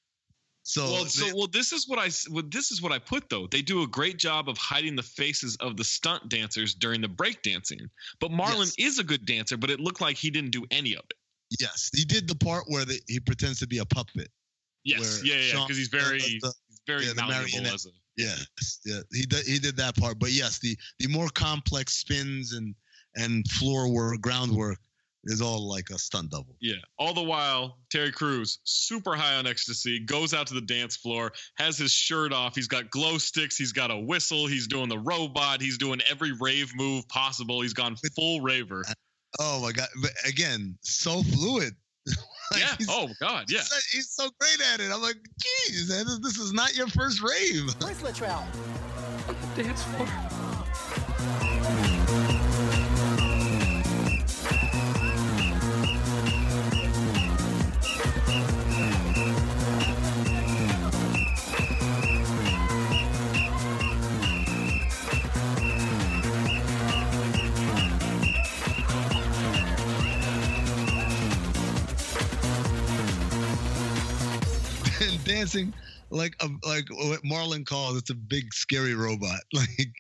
So, 0.64 0.84
well, 0.86 1.06
so 1.06 1.28
well, 1.36 1.48
this 1.48 1.72
is 1.72 1.88
what 1.88 2.00
I 2.00 2.10
well, 2.32 2.44
this 2.50 2.72
is 2.72 2.82
what 2.82 2.92
I 2.92 2.98
put 2.98 3.30
though. 3.30 3.46
They 3.46 3.62
do 3.62 3.84
a 3.84 3.88
great 3.88 4.18
job 4.18 4.50
of 4.50 4.58
hiding 4.58 4.96
the 4.96 5.04
faces 5.04 5.56
of 5.58 5.78
the 5.78 5.84
stunt 5.84 6.28
dancers 6.28 6.74
during 6.74 7.02
the 7.02 7.08
break 7.08 7.44
dancing. 7.44 7.80
But 8.20 8.32
Marlon 8.32 8.74
is 8.80 8.98
a 8.98 9.04
good 9.04 9.28
dancer, 9.28 9.58
but 9.58 9.70
it 9.70 9.80
looked 9.80 10.02
like 10.02 10.18
he 10.18 10.32
didn't 10.32 10.52
do 10.52 10.66
any 10.72 10.96
of 10.96 11.06
it. 11.08 11.18
Yes, 11.60 11.90
he 11.94 12.06
did 12.06 12.28
the 12.28 12.36
part 12.36 12.66
where 12.68 12.86
the, 12.86 13.00
he 13.08 13.20
pretends 13.20 13.60
to 13.60 13.68
be 13.68 13.80
a 13.80 13.86
puppet. 13.86 14.30
Yes, 14.84 15.22
yeah, 15.24 15.36
yeah, 15.36 15.64
because 15.64 15.78
he's 15.78 15.88
very 15.88 16.20
the- 16.20 16.54
he's 16.70 16.82
very 16.86 17.06
yeah, 17.06 17.14
malleable 17.14 17.68
as 17.74 17.86
a 17.86 17.90
Yes, 18.18 18.80
yeah, 18.86 19.00
he 19.12 19.26
did, 19.26 19.46
he 19.46 19.60
did 19.60 19.76
that 19.78 19.98
part. 19.98 20.20
But 20.20 20.32
yes, 20.32 20.60
the 20.60 20.78
the 21.00 21.08
more 21.08 21.28
complex 21.30 21.96
spins 21.96 22.54
and 22.54 22.74
and 23.16 23.46
floor 23.50 23.90
work, 23.92 24.22
groundwork 24.22 24.78
is 25.26 25.42
all 25.42 25.68
like 25.68 25.90
a 25.90 25.98
stunt 25.98 26.32
double. 26.32 26.56
Yeah. 26.62 26.76
All 27.00 27.14
the 27.14 27.24
while, 27.24 27.80
Terry 27.90 28.12
Crews, 28.12 28.60
super 28.64 29.16
high 29.16 29.36
on 29.36 29.48
ecstasy, 29.48 30.00
goes 30.00 30.34
out 30.34 30.48
to 30.48 30.54
the 30.54 30.62
dance 30.62 30.96
floor, 30.96 31.34
has 31.58 31.78
his 31.78 31.92
shirt 31.92 32.32
off. 32.32 32.56
He's 32.56 32.68
got 32.68 32.92
glow 32.92 33.18
sticks. 33.18 33.58
He's 33.58 33.72
got 33.72 33.92
a 33.92 33.98
whistle. 33.98 34.48
He's 34.48 34.68
doing 34.68 34.88
the 34.88 35.00
robot. 35.00 35.62
He's 35.62 35.78
doing 35.78 36.00
every 36.10 36.34
rave 36.40 36.72
move 36.76 37.08
possible. 37.10 37.62
He's 37.62 37.74
gone 37.74 37.96
full 38.16 38.42
raver. 38.42 38.84
Oh 39.40 39.62
my 39.62 39.72
god! 39.72 39.88
But 40.02 40.12
again, 40.28 40.78
so 40.82 41.24
fluid. 41.24 41.74
Like, 42.52 42.62
yeah. 42.62 42.76
Oh 42.90 43.10
God. 43.20 43.46
Yeah. 43.50 43.58
He's 43.58 43.70
so, 43.70 43.76
he's 43.92 44.10
so 44.12 44.30
great 44.40 44.62
at 44.72 44.80
it. 44.80 44.92
I'm 44.94 45.02
like, 45.02 45.16
geez, 45.42 45.88
this, 45.88 46.20
this 46.20 46.38
is 46.38 46.54
not 46.54 46.76
your 46.76 46.86
first 46.86 47.20
rave. 47.24 47.74
Where's 47.82 47.98
Latrell? 48.04 48.46
Dance 49.56 49.82
floor. 49.82 50.45
Dancing 75.46 75.74
like 76.12 76.36
a 76.42 76.48
like 76.68 76.86
what 76.92 77.24
Marlon 77.24 77.66
calls 77.66 77.98
it's 77.98 78.10
a 78.10 78.16
big 78.16 78.54
scary 78.54 78.96
robot. 78.96 79.40
Like 79.54 79.92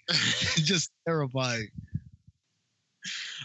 just 0.57 0.91
terrifying. 1.07 1.67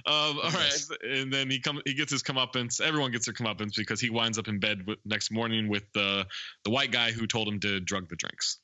Um, 0.06 0.38
all 0.42 0.50
right, 0.50 0.82
and 1.02 1.32
then 1.32 1.50
he 1.50 1.60
come 1.60 1.80
he 1.84 1.94
gets 1.94 2.10
his 2.10 2.22
comeuppance. 2.22 2.80
Everyone 2.80 3.10
gets 3.10 3.26
their 3.26 3.34
comeuppance 3.34 3.76
because 3.76 4.00
he 4.00 4.08
winds 4.08 4.38
up 4.38 4.48
in 4.48 4.58
bed 4.58 4.86
with, 4.86 4.98
next 5.04 5.30
morning 5.30 5.68
with 5.68 5.84
the 5.92 6.26
the 6.64 6.70
white 6.70 6.92
guy 6.92 7.12
who 7.12 7.26
told 7.26 7.46
him 7.46 7.60
to 7.60 7.80
drug 7.80 8.08
the 8.08 8.16
drinks. 8.16 8.58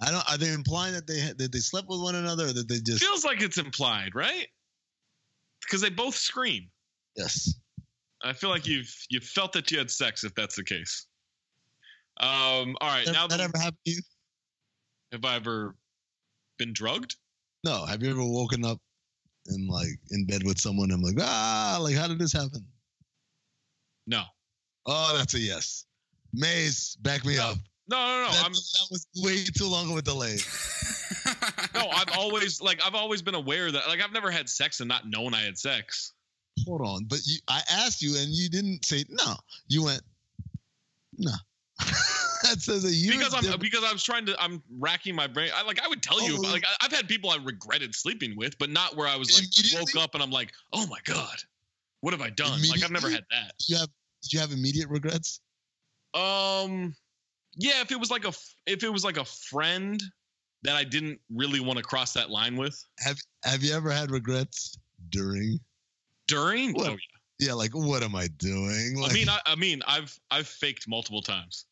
I 0.00 0.10
don't. 0.10 0.28
Are 0.28 0.36
they 0.36 0.52
implying 0.52 0.94
that 0.94 1.06
they 1.06 1.32
that 1.38 1.52
they 1.52 1.58
slept 1.58 1.88
with 1.88 2.00
one 2.00 2.16
another, 2.16 2.46
or 2.46 2.52
that 2.52 2.68
they 2.68 2.80
just? 2.80 3.02
Feels 3.02 3.24
like 3.24 3.40
it's 3.40 3.58
implied, 3.58 4.14
right? 4.14 4.48
Because 5.62 5.80
they 5.80 5.90
both 5.90 6.16
scream. 6.16 6.68
Yes. 7.16 7.54
I 8.24 8.32
feel 8.32 8.50
like 8.50 8.66
you've 8.66 8.92
you 9.10 9.20
felt 9.20 9.52
that 9.52 9.70
you 9.70 9.78
had 9.78 9.90
sex 9.90 10.24
if 10.24 10.34
that's 10.34 10.56
the 10.56 10.64
case. 10.64 11.06
Um. 12.20 12.76
All 12.80 12.88
right. 12.88 13.06
That, 13.06 13.12
now 13.12 13.26
that 13.26 13.40
ever 13.40 13.58
happened 13.58 13.78
to 13.86 13.92
you? 13.92 14.00
have 15.14 15.24
I 15.24 15.36
ever 15.36 15.74
been 16.58 16.72
drugged? 16.72 17.16
No. 17.64 17.84
Have 17.86 18.02
you 18.02 18.10
ever 18.10 18.24
woken 18.24 18.64
up 18.64 18.78
and 19.46 19.68
like 19.68 19.98
in 20.10 20.26
bed 20.26 20.42
with 20.44 20.60
someone? 20.60 20.90
and 20.90 20.94
I'm 20.94 21.02
like, 21.02 21.16
ah, 21.20 21.78
like 21.80 21.96
how 21.96 22.08
did 22.08 22.18
this 22.18 22.32
happen? 22.32 22.64
No. 24.06 24.22
Oh, 24.86 25.14
that's 25.16 25.34
a 25.34 25.38
yes. 25.38 25.86
Mayes, 26.32 26.96
back 27.00 27.24
me 27.24 27.38
up. 27.38 27.56
No, 27.88 27.96
no, 27.96 28.24
no. 28.24 28.30
That, 28.32 28.44
I'm 28.44 28.52
that 28.52 28.88
was 28.90 29.06
way 29.16 29.44
too 29.44 29.66
long 29.66 29.90
of 29.90 29.96
a 29.96 30.02
delay. 30.02 30.36
no. 31.74 31.88
I've 31.90 32.18
always 32.18 32.60
like 32.60 32.80
I've 32.84 32.94
always 32.94 33.22
been 33.22 33.34
aware 33.34 33.70
that 33.70 33.88
like 33.88 34.02
I've 34.02 34.12
never 34.12 34.30
had 34.30 34.48
sex 34.48 34.80
and 34.80 34.88
not 34.88 35.08
known 35.08 35.32
I 35.34 35.42
had 35.42 35.58
sex. 35.58 36.12
Hold 36.66 36.82
on, 36.82 37.04
but 37.04 37.20
you, 37.24 37.38
I 37.48 37.62
asked 37.70 38.00
you 38.00 38.16
and 38.18 38.28
you 38.28 38.48
didn't 38.48 38.84
say 38.84 39.04
no. 39.08 39.34
You 39.68 39.84
went 39.84 40.02
no. 41.18 41.32
that 42.42 42.56
says 42.60 42.84
a 42.84 42.88
huge 42.92 43.16
because 43.16 43.34
I'm 43.34 43.42
difference. 43.42 43.62
because 43.62 43.84
I 43.84 43.92
was 43.92 44.02
trying 44.04 44.26
to 44.26 44.42
I'm 44.42 44.62
racking 44.78 45.14
my 45.14 45.26
brain. 45.26 45.50
I 45.54 45.62
like 45.62 45.80
I 45.84 45.88
would 45.88 46.02
tell 46.02 46.22
you 46.22 46.34
Oh. 46.36 46.40
about, 46.40 46.52
like 46.52 46.64
I, 46.64 46.84
I've 46.86 46.92
had 46.92 47.08
people 47.08 47.30
I 47.30 47.36
regretted 47.36 47.94
sleeping 47.94 48.36
with, 48.36 48.56
but 48.58 48.70
not 48.70 48.96
where 48.96 49.08
I 49.08 49.16
was 49.16 49.32
like 49.32 49.80
woke 49.80 50.02
up 50.02 50.14
and 50.14 50.22
I'm 50.22 50.30
like, 50.30 50.52
oh 50.72 50.86
my 50.86 50.98
god, 51.04 51.36
what 52.00 52.12
have 52.12 52.20
I 52.22 52.30
done? 52.30 52.60
Like 52.68 52.84
I've 52.84 52.90
never 52.90 53.10
had 53.10 53.24
that. 53.30 53.52
you 53.68 53.76
have 53.76 53.88
did 54.22 54.32
you 54.32 54.40
have 54.40 54.52
immediate 54.52 54.88
regrets? 54.88 55.40
Um, 56.14 56.94
yeah, 57.56 57.80
if 57.82 57.90
it 57.90 57.98
was 57.98 58.10
like 58.10 58.24
a 58.24 58.32
if 58.66 58.82
it 58.84 58.92
was 58.92 59.04
like 59.04 59.16
a 59.16 59.24
friend 59.24 60.02
that 60.62 60.76
I 60.76 60.84
didn't 60.84 61.18
really 61.30 61.60
want 61.60 61.76
to 61.78 61.82
cross 61.82 62.12
that 62.14 62.30
line 62.30 62.56
with 62.56 62.82
Have 63.00 63.18
Have 63.44 63.62
you 63.62 63.74
ever 63.74 63.90
had 63.90 64.10
regrets 64.10 64.78
during? 65.10 65.58
during. 66.28 66.72
What? 66.72 66.86
Oh 66.88 66.92
yeah. 66.92 67.13
Yeah, 67.38 67.54
like 67.54 67.72
what 67.72 68.02
am 68.02 68.14
I 68.14 68.28
doing? 68.38 68.96
Like, 68.96 69.10
I 69.10 69.14
mean, 69.14 69.28
I, 69.28 69.38
I 69.46 69.54
mean, 69.56 69.82
I've 69.86 70.18
I've 70.30 70.46
faked 70.46 70.88
multiple 70.88 71.22
times 71.22 71.66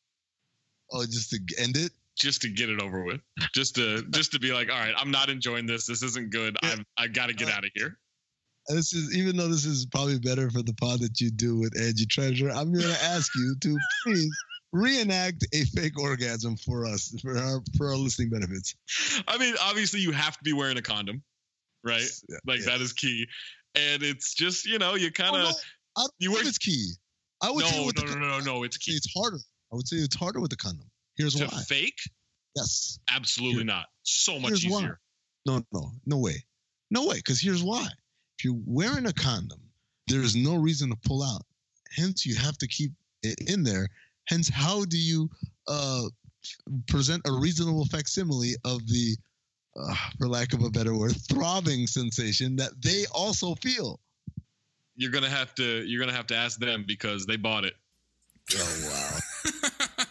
oh, 0.92 1.04
just 1.04 1.30
to 1.30 1.38
end 1.58 1.76
it. 1.76 1.92
just 2.16 2.42
to 2.42 2.48
get 2.48 2.68
it 2.68 2.80
over 2.80 3.04
with, 3.04 3.20
just 3.54 3.76
to 3.76 4.02
just 4.10 4.32
to 4.32 4.40
be 4.40 4.52
like, 4.52 4.70
all 4.70 4.78
right, 4.78 4.94
I'm 4.96 5.10
not 5.10 5.28
enjoying 5.28 5.66
this. 5.66 5.86
This 5.86 6.02
isn't 6.02 6.30
good. 6.30 6.56
I'm 6.62 6.84
I 6.96 7.08
got 7.08 7.28
to 7.28 7.34
get 7.34 7.48
uh, 7.48 7.52
out 7.52 7.64
of 7.64 7.70
here. 7.74 7.98
This 8.68 8.92
is 8.92 9.16
even 9.16 9.36
though 9.36 9.48
this 9.48 9.64
is 9.64 9.86
probably 9.86 10.18
better 10.18 10.50
for 10.50 10.62
the 10.62 10.74
pod 10.74 11.00
that 11.00 11.20
you 11.20 11.30
do 11.30 11.58
with 11.58 11.78
Angie 11.80 12.06
Treasure. 12.06 12.50
I'm 12.50 12.72
going 12.72 12.86
to 12.86 13.04
ask 13.04 13.30
you 13.34 13.56
to 13.60 13.78
please 14.04 14.36
reenact 14.72 15.44
a 15.52 15.64
fake 15.64 15.98
orgasm 15.98 16.56
for 16.56 16.86
us 16.86 17.14
for 17.22 17.36
our 17.36 17.62
for 17.76 17.88
our 17.88 17.96
listening 17.96 18.30
benefits. 18.30 18.74
I 19.26 19.38
mean, 19.38 19.54
obviously, 19.60 20.00
you 20.00 20.12
have 20.12 20.36
to 20.36 20.44
be 20.44 20.52
wearing 20.52 20.78
a 20.78 20.82
condom, 20.82 21.22
right? 21.84 22.02
Yeah, 22.28 22.36
like 22.46 22.64
that 22.64 22.80
is 22.80 22.92
key. 22.92 23.26
And 23.74 24.02
it's 24.02 24.34
just 24.34 24.66
you 24.66 24.78
know 24.78 24.94
you 24.94 25.10
kind 25.10 25.36
of 25.36 25.54
Oh, 25.96 26.04
no, 26.04 26.08
you 26.18 26.36
it's 26.38 26.58
key. 26.58 26.92
I 27.42 27.50
would 27.50 27.64
say 27.64 27.80
no 27.80 27.86
with 27.86 27.96
no 27.96 28.08
the 28.08 28.16
no 28.16 28.28
no 28.28 28.40
no 28.40 28.62
it's 28.62 28.76
key 28.76 28.92
it's 28.92 29.12
harder. 29.14 29.38
I 29.72 29.76
would 29.76 29.88
say 29.88 29.96
it's 29.96 30.16
harder 30.16 30.40
with 30.40 30.50
the 30.50 30.56
condom. 30.56 30.90
Here's 31.16 31.34
to 31.34 31.44
why. 31.44 31.62
fake. 31.62 31.98
Yes. 32.56 32.98
Absolutely 33.10 33.64
not. 33.64 33.86
So 34.02 34.38
much 34.38 34.50
Here's 34.50 34.66
why. 34.66 34.78
easier. 34.78 35.00
No, 35.46 35.62
no, 35.72 35.90
no 36.06 36.18
way. 36.18 36.44
No 36.90 37.06
way. 37.06 37.16
Because 37.16 37.40
here's 37.40 37.62
why. 37.62 37.86
If 38.38 38.44
you're 38.44 38.60
wearing 38.66 39.06
a 39.06 39.12
condom, 39.12 39.60
there 40.08 40.22
is 40.22 40.36
no 40.36 40.56
reason 40.56 40.90
to 40.90 40.96
pull 41.04 41.22
out. 41.22 41.42
Hence, 41.96 42.26
you 42.26 42.34
have 42.36 42.58
to 42.58 42.68
keep 42.68 42.92
it 43.22 43.38
in 43.48 43.62
there. 43.62 43.88
Hence, 44.28 44.48
how 44.48 44.84
do 44.84 44.98
you 44.98 45.28
uh, 45.68 46.04
present 46.88 47.22
a 47.26 47.32
reasonable 47.32 47.86
facsimile 47.86 48.54
of 48.64 48.86
the, 48.86 49.16
uh, 49.76 49.94
for 50.18 50.28
lack 50.28 50.52
of 50.52 50.62
a 50.62 50.70
better 50.70 50.96
word, 50.96 51.16
throbbing 51.28 51.86
sensation 51.86 52.56
that 52.56 52.72
they 52.82 53.04
also 53.12 53.54
feel? 53.56 54.00
You're 54.96 55.10
gonna 55.10 55.30
have 55.30 55.54
to 55.56 55.84
you're 55.84 56.00
gonna 56.00 56.16
have 56.16 56.26
to 56.28 56.36
ask 56.36 56.58
them 56.58 56.84
because 56.86 57.26
they 57.26 57.36
bought 57.36 57.64
it. 57.64 57.74
Oh 58.54 58.88
wow. 58.88 59.18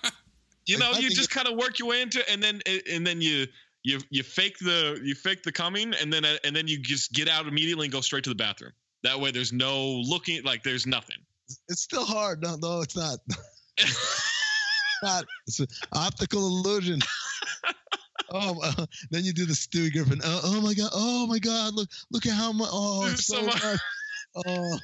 You 0.66 0.78
know, 0.78 0.92
you 0.94 1.10
just 1.10 1.30
kind 1.30 1.48
of 1.48 1.58
work 1.58 1.80
your 1.80 1.90
way 1.90 2.02
into 2.02 2.20
it, 2.20 2.28
and 2.30 2.42
then 2.42 2.62
and 2.90 3.06
then 3.06 3.20
you 3.20 3.48
you 3.84 4.00
you 4.10 4.24
fake 4.24 4.58
the 4.60 5.00
you 5.04 5.16
fake 5.16 5.44
the 5.44 5.52
coming, 5.52 5.94
and 6.00 6.14
then 6.14 6.24
and 6.44 6.56
then 6.56 6.68
you 6.68 6.80
just 6.80 7.12
get 7.14 7.28
out 7.28 7.48
immediately 7.48 7.86
and 7.88 7.92
go 7.92 8.02
straight 8.02 8.24
to 8.26 8.30
the 8.30 8.36
bathroom. 8.36 8.72
That 9.04 9.20
way, 9.20 9.32
there's 9.32 9.52
no 9.52 10.02
looking 10.06 10.44
like 10.44 10.64
there's 10.64 10.86
nothing. 10.86 11.18
It's 11.68 11.82
still 11.82 12.06
hard. 12.06 12.42
No, 12.42 12.56
no, 12.56 12.82
it's 12.82 12.96
not. 12.96 13.20
not. 15.04 15.26
It's 15.48 15.60
an 15.60 15.68
optical 15.92 16.46
illusion. 16.46 17.00
Oh, 18.34 18.60
uh, 18.64 18.86
then 19.12 19.24
you 19.24 19.34
do 19.34 19.46
the 19.46 19.54
Stewie 19.54 19.92
Griffin. 19.92 20.20
Oh, 20.24 20.42
oh 20.46 20.62
my 20.62 20.74
god! 20.74 20.90
Oh 20.94 21.28
my 21.28 21.40
god! 21.40 21.74
Look, 21.74 21.90
look 22.12 22.26
at 22.26 22.34
how 22.34 22.52
much. 22.52 22.70
Oh, 22.72 23.06
There's 23.06 23.26
so 23.26 23.36
so 23.38 23.46
much- 23.46 23.64
much. 23.64 23.80
Oh, 24.46 24.78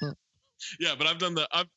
Yeah, 0.79 0.95
but 0.97 1.07
I've 1.07 1.17
done 1.19 1.33
the 1.35 1.47
I've 1.51 1.67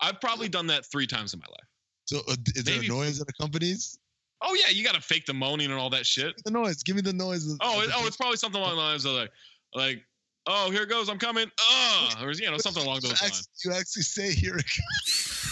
I've 0.00 0.20
probably 0.20 0.48
done 0.48 0.66
that 0.68 0.84
three 0.90 1.06
times 1.06 1.34
in 1.34 1.40
my 1.40 1.46
life. 1.50 1.68
so 2.06 2.18
uh, 2.28 2.34
is 2.56 2.64
there 2.64 2.74
Maybe- 2.76 2.86
a 2.86 2.90
noise 2.90 3.18
that 3.18 3.28
accompanies 3.28 3.98
Oh 4.42 4.54
yeah, 4.54 4.70
you 4.72 4.82
got 4.82 4.94
to 4.94 5.02
fake 5.02 5.26
the 5.26 5.34
moaning 5.34 5.70
and 5.70 5.78
all 5.78 5.90
that 5.90 6.06
shit. 6.06 6.32
the 6.46 6.50
noise? 6.50 6.82
Give 6.82 6.96
me 6.96 7.02
the 7.02 7.12
noise. 7.12 7.46
of- 7.46 7.58
Oh, 7.60 7.76
of 7.78 7.84
it, 7.84 7.88
the- 7.88 7.92
oh, 7.96 8.06
it's 8.06 8.16
probably 8.16 8.38
something 8.38 8.58
along 8.60 8.74
the 8.76 8.80
lines 8.80 9.04
of 9.04 9.12
like, 9.12 9.30
like, 9.74 10.02
oh, 10.46 10.70
here 10.70 10.82
it 10.84 10.88
goes, 10.88 11.10
I'm 11.10 11.18
coming. 11.18 11.50
Oh, 11.60 12.08
or 12.22 12.32
you 12.32 12.50
know, 12.50 12.56
something 12.56 12.82
along 12.82 13.00
those 13.02 13.04
you 13.10 13.10
lines. 13.10 13.22
actually, 13.22 13.46
you 13.66 13.72
actually 13.78 14.02
say 14.02 14.32
here. 14.32 14.56
it 14.56 14.64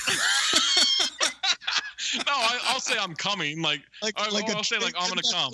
No, 0.08 0.14
I, 2.26 2.58
I'll 2.64 2.80
say 2.80 2.96
I'm 2.98 3.14
coming. 3.14 3.62
Like, 3.62 3.82
Like, 4.02 4.14
I'll, 4.16 4.32
like 4.32 4.48
a 4.48 4.56
I'll 4.56 4.64
say 4.64 4.78
like 4.78 4.94
I'm 4.98 5.08
gonna 5.08 5.22
come. 5.32 5.52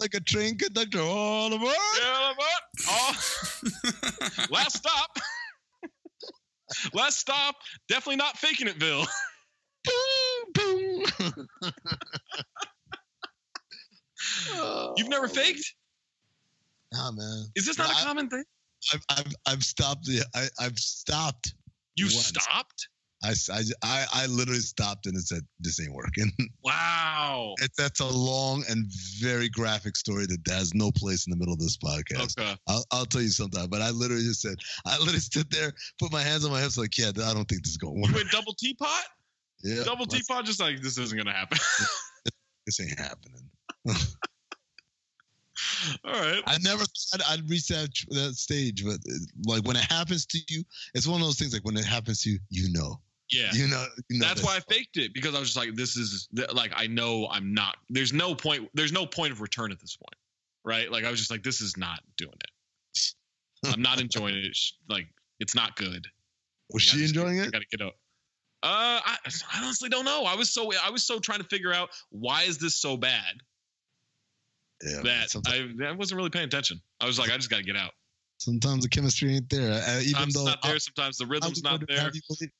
Like 0.00 0.14
a 0.14 0.20
train 0.20 0.58
conductor. 0.58 1.00
All 1.00 1.52
aboard. 1.52 1.74
Yeah, 2.02 2.32
but 2.36 2.62
oh, 2.88 3.14
last 4.50 4.78
stop. 4.78 5.16
last 6.92 7.18
stop. 7.18 7.54
Definitely 7.88 8.16
not 8.16 8.36
faking 8.36 8.66
it, 8.66 8.78
Bill. 8.78 9.06
Boom, 9.84 10.52
boom. 10.54 11.04
You've 14.96 15.08
never 15.08 15.26
oh, 15.26 15.28
faked? 15.28 15.74
Nah, 16.92 17.12
man. 17.12 17.46
Is 17.54 17.66
this 17.66 17.78
not 17.78 17.90
a 17.90 18.04
common 18.04 18.28
thing? 18.28 18.44
I've, 18.92 19.04
I've, 19.10 19.34
I've 19.46 19.64
stopped. 19.64 20.04
The, 20.04 20.24
I, 20.34 20.48
I've 20.58 20.78
stopped. 20.78 21.54
You 21.96 22.06
once. 22.06 22.26
stopped? 22.26 22.88
I, 23.24 23.62
I, 23.82 24.06
I, 24.12 24.26
literally 24.26 24.60
stopped 24.60 25.06
and 25.06 25.16
it 25.16 25.22
said, 25.22 25.42
this 25.60 25.80
ain't 25.80 25.94
working. 25.94 26.30
Wow. 26.62 27.54
it, 27.60 27.70
that's 27.76 28.00
a 28.00 28.06
long 28.06 28.64
and 28.68 28.86
very 29.20 29.48
graphic 29.48 29.96
story 29.96 30.26
that 30.26 30.40
has 30.48 30.74
no 30.74 30.90
place 30.92 31.26
in 31.26 31.30
the 31.30 31.36
middle 31.36 31.52
of 31.52 31.60
this 31.60 31.76
podcast. 31.76 32.38
Okay. 32.38 32.56
I'll, 32.68 32.84
I'll 32.90 33.06
tell 33.06 33.22
you 33.22 33.28
sometime. 33.28 33.68
But 33.68 33.82
I 33.82 33.90
literally 33.90 34.22
just 34.22 34.40
said, 34.40 34.56
I 34.86 34.98
literally 34.98 35.18
stood 35.20 35.50
there, 35.50 35.72
put 35.98 36.12
my 36.12 36.22
hands 36.22 36.44
on 36.44 36.50
my 36.50 36.60
hips, 36.60 36.78
like, 36.78 36.96
yeah, 36.96 37.08
I 37.08 37.34
don't 37.34 37.48
think 37.48 37.62
this 37.62 37.72
is 37.72 37.76
going 37.76 37.94
to 37.94 38.08
You 38.08 38.14
work. 38.14 38.22
went 38.22 38.30
double 38.30 38.54
teapot? 38.54 39.04
Yeah. 39.62 39.84
double 39.84 40.06
teapot? 40.06 40.44
Just 40.44 40.60
like, 40.60 40.80
this 40.80 40.98
isn't 40.98 41.16
going 41.16 41.26
to 41.26 41.32
happen. 41.32 41.58
this 42.66 42.80
ain't 42.80 42.98
happening. 42.98 43.50
All 46.04 46.12
right. 46.12 46.42
I 46.46 46.58
never 46.62 46.84
thought 46.84 47.22
I'd 47.28 47.48
reach 47.48 47.68
that 47.68 47.88
that 48.10 48.34
stage, 48.34 48.84
but 48.84 48.94
uh, 48.94 49.18
like 49.46 49.64
when 49.64 49.76
it 49.76 49.84
happens 49.90 50.26
to 50.26 50.38
you, 50.48 50.64
it's 50.94 51.06
one 51.06 51.20
of 51.20 51.26
those 51.26 51.38
things. 51.38 51.52
Like 51.52 51.64
when 51.64 51.76
it 51.76 51.84
happens 51.84 52.22
to 52.22 52.30
you, 52.30 52.38
you 52.50 52.72
know. 52.72 53.00
Yeah. 53.34 53.50
You 53.52 53.68
know. 53.68 53.84
You 54.08 54.18
know 54.20 54.26
That's 54.26 54.42
why 54.42 54.56
I 54.56 54.60
faked 54.72 54.96
it 54.96 55.12
because 55.14 55.34
I 55.34 55.38
was 55.38 55.48
just 55.48 55.56
like, 55.56 55.74
this 55.74 55.96
is 55.96 56.28
like 56.52 56.72
I 56.74 56.86
know 56.86 57.26
I'm 57.30 57.52
not. 57.54 57.76
There's 57.90 58.12
no 58.12 58.34
point. 58.34 58.68
There's 58.74 58.92
no 58.92 59.06
point 59.06 59.32
of 59.32 59.40
return 59.40 59.72
at 59.72 59.80
this 59.80 59.96
point, 59.96 60.14
right? 60.64 60.90
Like 60.90 61.04
I 61.04 61.10
was 61.10 61.18
just 61.18 61.30
like, 61.30 61.42
this 61.42 61.60
is 61.60 61.76
not 61.76 62.00
doing 62.16 62.32
it. 62.32 63.00
I'm 63.74 63.82
not 63.82 64.00
enjoying 64.00 64.36
it. 64.36 64.56
Like 64.88 65.06
it's 65.40 65.54
not 65.54 65.76
good. 65.76 66.06
Was 66.72 66.82
I 66.82 66.84
she 66.84 66.96
gotta- 66.98 67.08
enjoying 67.08 67.40
I 67.40 67.44
it? 67.44 67.52
got 67.52 67.60
to 67.62 67.66
get 67.76 67.84
up. 67.86 67.94
Uh, 68.62 68.98
I, 69.04 69.16
I 69.26 69.62
honestly 69.62 69.90
don't 69.90 70.06
know. 70.06 70.24
I 70.24 70.34
was 70.36 70.50
so 70.50 70.70
I 70.82 70.90
was 70.90 71.06
so 71.06 71.18
trying 71.18 71.40
to 71.40 71.44
figure 71.48 71.72
out 71.74 71.90
why 72.10 72.44
is 72.44 72.56
this 72.56 72.76
so 72.80 72.96
bad 72.96 73.34
Yeah. 74.82 75.00
that 75.02 75.36
I, 75.46 75.88
I 75.88 75.92
wasn't 75.92 76.16
really 76.16 76.30
paying 76.30 76.46
attention. 76.46 76.80
I 77.00 77.06
was 77.06 77.18
like, 77.18 77.30
I 77.30 77.36
just 77.36 77.50
got 77.50 77.58
to 77.58 77.62
get 77.62 77.76
out. 77.76 77.90
Sometimes 78.38 78.82
the 78.84 78.88
chemistry 78.88 79.36
ain't 79.36 79.50
there. 79.50 79.72
Uh, 79.86 80.00
even 80.00 80.14
Sometimes 80.14 80.34
though 80.34 80.40
it's 80.40 80.46
not 80.46 80.62
there. 80.62 80.78
Sometimes 80.78 81.16
the 81.18 81.26
rhythm's 81.26 81.62
not 81.62 81.80
there. 81.86 82.10
believe- 82.28 82.50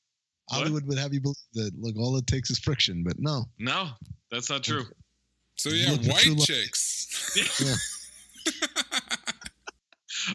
What? 0.47 0.59
Hollywood 0.59 0.85
would 0.87 0.97
have 0.97 1.13
you 1.13 1.21
believe 1.21 1.35
that 1.53 1.71
look, 1.79 1.97
all 1.97 2.17
it 2.17 2.27
takes 2.27 2.49
is 2.49 2.59
friction, 2.59 3.03
but 3.03 3.19
no. 3.19 3.45
No, 3.59 3.89
that's 4.31 4.49
not 4.49 4.63
true. 4.63 4.85
So 5.57 5.69
yeah, 5.69 5.91
Look 5.91 6.03
white 6.03 6.37
chicks. 6.39 7.59
Yeah. 7.61 7.75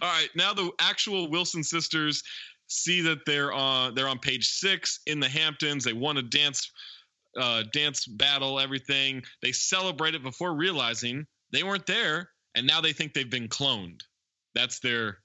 All 0.03 0.09
right, 0.09 0.29
now 0.37 0.53
the 0.53 0.71
actual 0.81 1.29
Wilson 1.31 1.65
sisters 1.65 2.23
see 2.69 3.01
that 3.03 3.19
they're 3.27 3.53
on 3.53 3.95
they're 3.95 4.09
on 4.09 4.19
page 4.19 4.49
six 4.49 5.01
in 5.07 5.21
the 5.21 5.29
Hamptons. 5.29 5.85
They 5.85 5.93
won 5.93 6.17
a 6.17 6.23
dance 6.23 6.71
uh, 7.37 7.65
dance 7.73 8.07
battle, 8.07 8.59
everything. 8.59 9.23
They 9.43 9.53
celebrate 9.53 10.15
it 10.15 10.23
before 10.23 10.55
realizing 10.55 11.27
they 11.53 11.63
weren't 11.63 11.87
there, 11.87 12.31
and 12.55 12.67
now 12.67 12.81
they 12.81 12.93
think 12.93 13.13
they've 13.13 13.31
been 13.31 13.49
cloned. 13.49 14.01
That's 14.55 14.81
their 14.81 15.19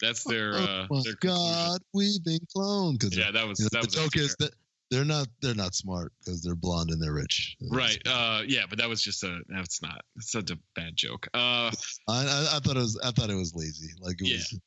that's 0.00 0.24
their 0.24 0.54
uh, 0.54 0.86
oh 0.90 0.96
my 0.96 1.02
their 1.04 1.14
God, 1.20 1.80
we've 1.94 2.22
been 2.24 2.40
cloned. 2.56 2.98
Because 3.00 3.16
Yeah, 3.16 3.30
that 3.30 3.46
was- 3.46 3.58
you 3.60 3.64
know, 3.64 3.68
that 3.72 3.80
the 3.82 3.86
was 3.86 3.94
joke 4.12 4.16
is 4.16 4.36
that 4.38 4.52
they're 4.90 5.04
not 5.04 5.28
they're 5.40 5.54
not 5.54 5.74
smart 5.74 6.12
because 6.18 6.42
they're 6.42 6.56
blonde 6.56 6.90
and 6.90 7.00
they're 7.00 7.12
rich. 7.12 7.56
right. 7.70 8.00
Uh, 8.06 8.42
yeah, 8.46 8.64
but 8.68 8.78
that 8.78 8.88
was 8.88 9.00
just 9.02 9.22
a 9.22 9.38
that's 9.48 9.80
not 9.82 10.02
it's 10.16 10.32
such 10.32 10.50
a 10.50 10.58
bad 10.74 10.96
joke. 10.96 11.28
Uh, 11.32 11.70
I, 12.08 12.26
I, 12.26 12.48
I 12.56 12.58
thought 12.60 12.76
it 12.76 12.80
was 12.80 12.98
I 13.04 13.10
thought 13.12 13.30
it 13.30 13.36
was 13.36 13.54
lazy. 13.54 13.90
Like 14.00 14.20
it 14.20 14.26
Yeah. 14.26 14.36
was. 14.36 14.58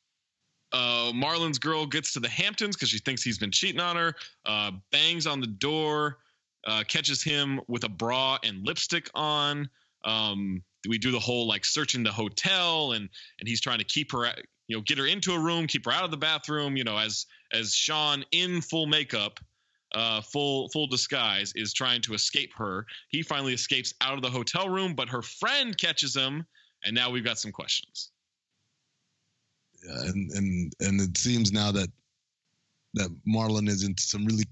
uh, 0.72 1.12
Marlon's 1.14 1.58
girl 1.58 1.86
gets 1.86 2.12
to 2.14 2.20
the 2.20 2.28
Hamptons 2.28 2.74
because 2.74 2.88
she 2.88 2.98
thinks 2.98 3.22
he's 3.22 3.38
been 3.38 3.50
cheating 3.50 3.80
on 3.80 3.96
her. 3.96 4.14
Uh, 4.46 4.70
bangs 4.90 5.26
on 5.26 5.40
the 5.40 5.46
door, 5.46 6.18
uh, 6.66 6.82
catches 6.88 7.22
him 7.22 7.60
with 7.68 7.84
a 7.84 7.88
bra 7.90 8.38
and 8.42 8.64
lipstick 8.66 9.10
on. 9.14 9.68
Um, 10.04 10.62
we 10.88 10.96
do 10.98 11.10
the 11.12 11.20
whole 11.20 11.46
like 11.46 11.64
searching 11.66 12.02
the 12.02 12.12
hotel, 12.12 12.92
and 12.92 13.08
and 13.40 13.48
he's 13.48 13.60
trying 13.60 13.78
to 13.78 13.84
keep 13.84 14.10
her, 14.12 14.26
you 14.68 14.76
know, 14.76 14.82
get 14.82 14.98
her 14.98 15.06
into 15.06 15.32
a 15.32 15.38
room, 15.38 15.66
keep 15.66 15.84
her 15.86 15.92
out 15.92 16.04
of 16.04 16.10
the 16.10 16.16
bathroom. 16.16 16.76
You 16.76 16.84
know, 16.84 16.98
as 16.98 17.26
as 17.52 17.74
Shawn 17.74 18.24
in 18.32 18.60
full 18.60 18.86
makeup. 18.86 19.40
Uh, 19.94 20.20
full 20.20 20.68
full 20.70 20.88
disguise 20.88 21.52
is 21.54 21.72
trying 21.72 22.00
to 22.00 22.14
escape 22.14 22.52
her. 22.56 22.84
He 23.10 23.22
finally 23.22 23.54
escapes 23.54 23.94
out 24.00 24.14
of 24.14 24.22
the 24.22 24.30
hotel 24.30 24.68
room, 24.68 24.94
but 24.94 25.08
her 25.08 25.22
friend 25.22 25.78
catches 25.78 26.16
him, 26.16 26.44
and 26.84 26.96
now 26.96 27.10
we've 27.10 27.22
got 27.22 27.38
some 27.38 27.52
questions. 27.52 28.10
Yeah, 29.86 30.00
and 30.06 30.30
and 30.32 30.72
and 30.80 31.00
it 31.00 31.16
seems 31.16 31.52
now 31.52 31.70
that 31.70 31.90
that 32.94 33.10
Marlon 33.26 33.68
is 33.68 33.84
into 33.84 34.02
some 34.02 34.24
really. 34.24 34.44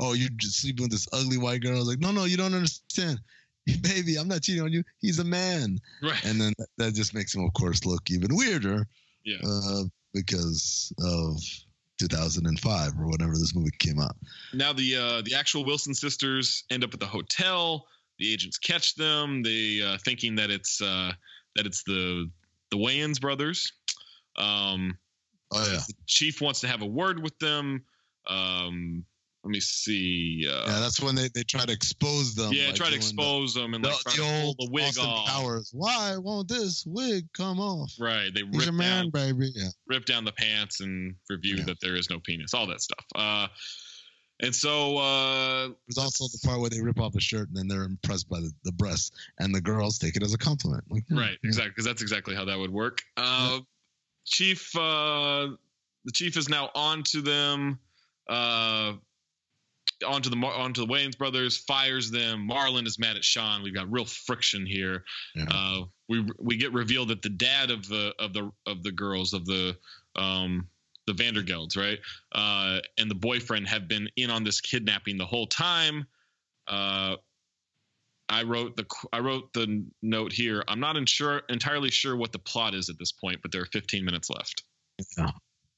Oh, 0.00 0.12
you're 0.12 0.28
just 0.36 0.60
sleeping 0.60 0.84
with 0.84 0.90
this 0.90 1.08
ugly 1.12 1.38
white 1.38 1.60
girl. 1.60 1.76
I 1.76 1.78
was 1.78 1.88
like, 1.88 2.00
no, 2.00 2.10
no, 2.10 2.24
you 2.24 2.36
don't 2.36 2.54
understand, 2.54 3.20
baby. 3.82 4.16
I'm 4.16 4.26
not 4.26 4.42
cheating 4.42 4.62
on 4.62 4.72
you. 4.72 4.82
He's 5.00 5.18
a 5.18 5.24
man. 5.24 5.78
Right. 6.02 6.24
And 6.24 6.40
then 6.40 6.52
that 6.78 6.94
just 6.94 7.14
makes 7.14 7.34
him, 7.34 7.44
of 7.44 7.52
course, 7.52 7.84
look 7.84 8.10
even 8.10 8.34
weirder. 8.34 8.86
Yeah. 9.24 9.38
Uh, 9.44 9.84
because 10.14 10.92
of 11.04 11.36
2005 11.98 12.92
or 12.98 13.08
whenever 13.08 13.32
this 13.32 13.54
movie 13.54 13.70
came 13.78 13.98
out. 13.98 14.16
now 14.54 14.72
the 14.72 14.96
uh, 14.96 15.22
the 15.22 15.34
actual 15.34 15.64
Wilson 15.64 15.94
sisters 15.94 16.64
end 16.70 16.84
up 16.84 16.94
at 16.94 17.00
the 17.00 17.06
hotel. 17.06 17.86
The 18.18 18.32
agents 18.32 18.58
catch 18.58 18.94
them. 18.94 19.42
They 19.42 19.80
uh, 19.84 19.98
thinking 20.04 20.34
that 20.36 20.50
it's 20.50 20.80
uh, 20.80 21.12
that 21.56 21.66
it's 21.66 21.82
the 21.84 22.30
the 22.70 22.76
Wayans 22.76 23.20
brothers. 23.20 23.72
Um, 24.36 24.96
oh 25.52 25.66
yeah. 25.70 25.78
The 25.86 25.94
chief 26.06 26.40
wants 26.40 26.60
to 26.60 26.68
have 26.68 26.82
a 26.82 26.86
word 26.86 27.22
with 27.22 27.38
them. 27.38 27.84
Um, 28.26 29.04
let 29.44 29.50
me 29.50 29.60
see. 29.60 30.46
Uh, 30.50 30.64
Yeah, 30.66 30.80
that's 30.80 31.00
when 31.00 31.14
they, 31.14 31.28
they 31.34 31.42
try 31.44 31.64
to 31.64 31.72
expose 31.72 32.34
them. 32.34 32.52
yeah, 32.52 32.70
by 32.70 32.76
try 32.76 32.86
to 32.86 32.90
doing 32.92 33.00
the- 33.00 33.06
expose 33.06 33.54
them 33.54 33.74
and 33.74 33.84
like 33.84 33.94
the, 34.04 34.10
try 34.10 34.26
the 34.26 34.42
old 34.44 34.56
the 34.58 34.68
wig 34.70 34.84
Austin 34.84 35.04
off. 35.06 35.28
Powers. 35.28 35.70
Why 35.72 36.16
won't 36.16 36.48
this 36.48 36.84
wig 36.86 37.26
come 37.32 37.60
off? 37.60 37.92
Right. 37.98 38.30
They 38.34 38.42
He's 38.50 38.60
rip 38.66 38.68
a 38.68 38.72
man, 38.72 39.04
down, 39.04 39.10
baby. 39.32 39.50
Yeah. 39.54 39.68
rip 39.86 40.04
down 40.06 40.24
the 40.24 40.32
pants 40.32 40.80
and 40.80 41.14
review 41.30 41.62
that 41.64 41.78
there 41.80 41.94
is 41.96 42.10
no 42.10 42.18
penis. 42.20 42.52
All 42.54 42.66
that 42.66 42.80
stuff. 42.80 43.04
Uh, 43.14 43.46
and 44.40 44.54
so 44.54 44.96
uh, 44.98 45.68
There's 45.88 45.98
also 45.98 46.26
the 46.28 46.38
part 46.46 46.60
where 46.60 46.70
they 46.70 46.80
rip 46.80 47.00
off 47.00 47.12
the 47.12 47.20
shirt 47.20 47.48
and 47.48 47.56
then 47.56 47.66
they're 47.68 47.82
impressed 47.84 48.28
by 48.28 48.38
the, 48.40 48.52
the 48.64 48.72
breasts, 48.72 49.10
and 49.40 49.52
the 49.54 49.60
girls 49.60 49.98
take 49.98 50.14
it 50.16 50.22
as 50.22 50.32
a 50.34 50.38
compliment. 50.38 50.84
Like, 50.90 51.04
hmm, 51.08 51.18
Right, 51.18 51.36
exactly, 51.42 51.70
because 51.70 51.84
that's 51.84 52.02
exactly 52.02 52.34
how 52.36 52.44
that 52.44 52.58
would 52.58 52.70
work. 52.70 53.00
Uh, 53.16 53.60
Chief, 54.24 54.76
uh, 54.76 55.48
the 56.04 56.12
chief 56.12 56.36
is 56.36 56.48
now 56.50 56.70
on 56.74 57.02
to 57.04 57.22
them, 57.22 57.78
uh, 58.28 58.92
onto 60.06 60.30
the 60.30 60.36
onto 60.36 60.86
the 60.86 60.92
Wayans 60.92 61.16
brothers, 61.16 61.58
fires 61.58 62.10
them. 62.10 62.48
Marlon 62.48 62.86
is 62.86 62.98
mad 62.98 63.16
at 63.16 63.24
Shawn. 63.24 63.62
We've 63.62 63.74
got 63.74 63.90
real 63.90 64.04
friction 64.04 64.66
here. 64.66 65.04
Uh, 65.50 65.82
we 66.08 66.26
we 66.38 66.56
get 66.56 66.72
revealed 66.72 67.08
that 67.08 67.22
the 67.22 67.28
dad 67.28 67.70
of 67.70 67.88
the 67.88 68.14
of 68.18 68.32
the 68.32 68.50
of 68.66 68.82
the 68.82 68.92
girls 68.92 69.32
of 69.32 69.44
the 69.46 69.76
um, 70.16 70.66
the 71.06 71.12
Vandergelds, 71.12 71.76
right, 71.76 71.98
uh, 72.32 72.80
and 72.98 73.10
the 73.10 73.14
boyfriend 73.14 73.68
have 73.68 73.88
been 73.88 74.08
in 74.16 74.30
on 74.30 74.44
this 74.44 74.60
kidnapping 74.60 75.16
the 75.16 75.26
whole 75.26 75.46
time. 75.46 76.06
Uh, 76.66 77.16
I 78.28 78.42
wrote 78.42 78.76
the 78.76 78.84
I 79.12 79.20
wrote 79.20 79.52
the 79.52 79.84
note 80.02 80.32
here. 80.32 80.62
I'm 80.68 80.80
not 80.80 80.96
insure, 80.96 81.42
entirely 81.48 81.90
sure 81.90 82.16
what 82.16 82.32
the 82.32 82.38
plot 82.38 82.74
is 82.74 82.90
at 82.90 82.98
this 82.98 83.12
point, 83.12 83.40
but 83.42 83.52
there 83.52 83.62
are 83.62 83.66
15 83.72 84.04
minutes 84.04 84.28
left. 84.28 84.64
Yeah. 85.16 85.30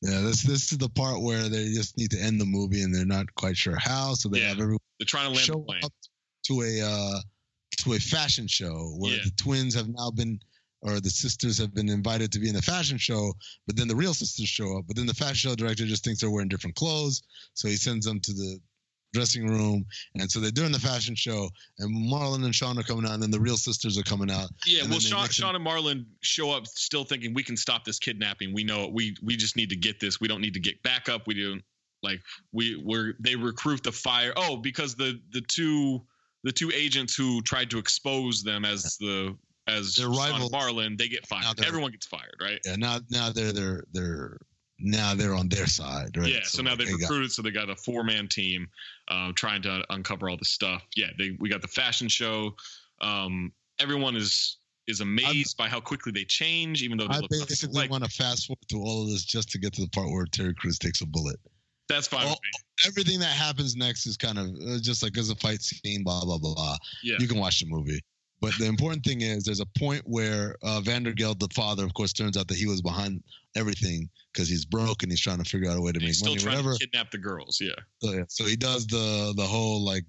Yeah, 0.02 0.20
this 0.22 0.43
this 0.43 0.72
is 0.72 0.78
the 0.78 0.89
part 0.89 1.20
where 1.20 1.48
they 1.48 1.66
just 1.72 1.98
need 1.98 2.10
to 2.12 2.18
end 2.20 2.40
the 2.40 2.47
movie 2.47 2.82
and 2.82 2.94
they're 2.94 3.05
not 3.05 3.32
quite 3.35 3.56
sure 3.56 3.77
how, 3.78 4.14
so 4.14 4.28
they 4.31 4.40
have 4.40 4.59
everyone 4.59 4.78
They're 4.98 5.05
trying 5.06 5.24
to 5.24 5.28
land 5.31 5.39
the 5.40 5.52
show 5.52 5.60
plane. 5.60 5.85
up 5.85 5.93
to 6.47 6.62
a 6.62 6.81
uh, 6.81 7.20
to 7.81 7.93
a 7.93 7.98
fashion 7.98 8.47
show 8.47 8.94
where 8.98 9.12
Yeah. 9.16 9.24
the 9.24 9.31
twins 9.32 9.74
have 9.74 9.89
now 9.89 10.10
been 10.10 10.40
or 10.82 10.98
the 11.01 11.10
sisters 11.10 11.59
have 11.59 11.74
been 11.74 11.90
invited 11.90 12.32
to 12.32 12.39
be 12.39 12.48
in 12.48 12.55
the 12.55 12.62
fashion 12.62 12.97
show, 12.97 13.35
but 13.66 13.77
then 13.77 13.86
the 13.86 13.94
real 13.94 14.14
sisters 14.14 14.48
show 14.48 14.78
up. 14.78 14.86
But 14.86 14.97
then 14.97 15.05
the 15.05 15.12
fashion 15.12 15.51
show 15.51 15.55
director 15.55 15.85
just 15.85 16.02
thinks 16.02 16.22
they're 16.22 16.31
wearing 16.31 16.48
different 16.48 16.77
clothes, 16.77 17.22
so 17.52 17.68
he 17.68 17.77
sends 17.77 18.06
them 18.06 18.18
to 18.20 18.32
the 18.32 18.59
dressing 19.12 19.47
room, 19.47 19.85
and 20.15 20.31
so 20.31 20.41
they're 20.41 20.51
doing 20.51 20.73
the 20.73 20.78
fashion 20.78 21.15
show, 21.15 21.49
and 21.78 21.95
Marlon 22.11 22.45
and 22.45 22.55
Shawn 22.55 22.78
are 22.78 22.82
coming 22.82 23.05
out, 23.05 23.12
and 23.12 23.23
then 23.23 23.31
the 23.31 23.41
real 23.41 23.57
sisters 23.57 23.99
are 23.99 24.03
coming 24.03 24.31
out. 24.31 24.51
Yeah, 24.66 24.82
well, 24.89 25.01
Shawn, 25.01 25.28
Shawn 25.28 25.57
and 25.57 25.66
Marlon 25.66 26.05
show 26.20 26.51
up 26.51 26.66
still 26.66 27.05
thinking 27.05 27.35
we 27.35 27.43
can 27.43 27.57
stop 27.57 27.85
this 27.85 27.99
kidnapping. 27.99 28.53
We 28.55 28.65
know 28.65 28.85
it. 28.85 28.93
We 28.93 29.16
we 29.23 29.37
just 29.37 29.57
need 29.57 29.70
to 29.70 29.77
get 29.77 30.01
this. 30.01 30.20
We 30.20 30.28
don't 30.28 30.41
need 30.41 30.55
to 30.55 30.61
get 30.61 30.82
backup. 30.82 31.27
We 31.27 31.43
don't 31.43 31.62
like 32.03 32.20
we 32.53 32.82
we're 32.85 33.15
they 33.20 33.37
recruit 33.37 33.82
the 33.82 33.93
fire. 33.93 34.32
Oh, 34.37 34.57
because 34.57 34.95
the 34.95 35.20
the 35.32 35.43
two 35.43 36.03
the 36.45 36.53
two 36.53 36.70
agents 36.74 37.15
who 37.15 37.43
tried 37.43 37.70
to 37.70 37.78
expose 37.78 38.43
them 38.43 38.65
as 38.65 38.97
the 38.99 39.37
as 39.66 39.95
Their 39.95 40.07
and 40.07 40.51
Marlon, 40.51 40.99
they 40.99 41.09
get 41.09 41.27
fired. 41.27 41.45
Everyone 41.65 41.91
gets 41.91 42.07
fired, 42.07 42.37
right? 42.41 42.59
Yeah, 42.65 42.77
now 42.77 43.01
now 43.11 43.31
they're 43.31 43.53
they're 43.53 43.85
they're 43.93 44.39
now 44.81 45.15
they're 45.15 45.35
on 45.35 45.48
their 45.48 45.66
side, 45.66 46.16
right? 46.16 46.28
Yeah, 46.28 46.40
so, 46.44 46.62
now 46.62 46.70
like, 46.70 46.78
they've 46.81 46.86
they 46.89 46.93
got- 46.94 47.01
recruited, 47.02 47.32
so 47.32 47.43
they 47.43 47.51
got 47.51 47.70
a 47.70 47.77
four 47.77 48.05
man 48.05 48.28
team 48.28 48.69
uh, 49.09 49.32
trying 49.35 49.62
to 49.62 49.85
uncover 49.90 50.28
all 50.28 50.36
this 50.36 50.51
stuff. 50.51 50.82
Yeah, 50.97 51.09
they 51.19 51.36
we 51.39 51.48
got 51.48 51.62
the 51.62 51.69
fashion 51.69 52.09
show. 52.09 52.55
Um, 53.01 53.52
everyone 53.78 54.16
is 54.16 54.59
is 54.86 55.01
amazed 55.01 55.57
by 55.57 55.69
how 55.69 55.81
quickly 55.81 56.12
they 56.12 56.24
change, 56.24 56.82
even 56.82 56.98
though 56.98 57.07
they 57.09 57.15
I 57.15 57.20
look 57.20 57.31
basically 57.31 57.89
want 57.89 58.05
to 58.05 58.11
fast 58.11 58.47
forward 58.47 58.69
to 58.69 58.77
all 58.78 59.05
of 59.05 59.11
this 59.11 59.24
just 59.24 59.51
to 59.51 59.59
get 59.59 59.73
to 59.74 59.82
the 59.82 59.89
part 59.90 60.11
where 60.11 60.27
Terry 60.27 60.55
Crews 60.55 60.78
takes 60.78 61.01
a 61.01 61.07
bullet. 61.07 61.39
That's 61.89 62.07
fine. 62.07 62.27
All- 62.27 62.31
with 62.31 62.40
me. 62.43 62.89
everything 62.89 63.20
that 63.20 63.32
happens 63.32 63.77
next 63.77 64.07
is 64.07 64.16
kind 64.16 64.39
of 64.39 64.47
uh, 64.47 64.78
just 64.81 65.02
like 65.02 65.12
there's 65.12 65.31
a 65.31 65.36
fight 65.36 65.62
scene, 65.62 66.02
blah 66.05 66.24
blah 66.24 66.39
blah 66.39 66.55
blah. 66.55 66.77
Yeah. 67.02 67.16
You 67.19 67.28
can 67.28 67.39
watch 67.39 67.61
the 67.61 67.66
movie. 67.66 68.01
But 68.40 68.52
the 68.58 68.66
important 68.66 69.04
thing 69.04 69.20
is 69.20 69.44
there's 69.44 69.60
a 69.60 69.66
point 69.78 70.02
where 70.06 70.56
uh, 70.62 70.80
Vandergeld, 70.82 71.38
the 71.38 71.48
father, 71.54 71.84
of 71.84 71.92
course, 71.94 72.12
turns 72.12 72.36
out 72.36 72.48
that 72.48 72.56
he 72.56 72.66
was 72.66 72.80
behind 72.80 73.22
everything 73.54 74.08
because 74.32 74.48
he's 74.48 74.64
broke 74.64 75.02
and 75.02 75.12
he's 75.12 75.20
trying 75.20 75.42
to 75.42 75.44
figure 75.44 75.70
out 75.70 75.76
a 75.76 75.80
way 75.80 75.92
to 75.92 76.00
He's 76.00 76.08
make 76.08 76.14
still 76.14 76.30
money, 76.30 76.40
trying 76.42 76.56
whatever. 76.56 76.72
to 76.74 76.78
kidnap 76.78 77.10
the 77.10 77.18
girls. 77.18 77.58
Yeah. 77.60 77.72
So, 78.02 78.12
yeah, 78.12 78.22
so 78.28 78.44
he 78.44 78.56
does 78.56 78.86
the 78.86 79.34
the 79.36 79.44
whole 79.44 79.84
like 79.84 80.04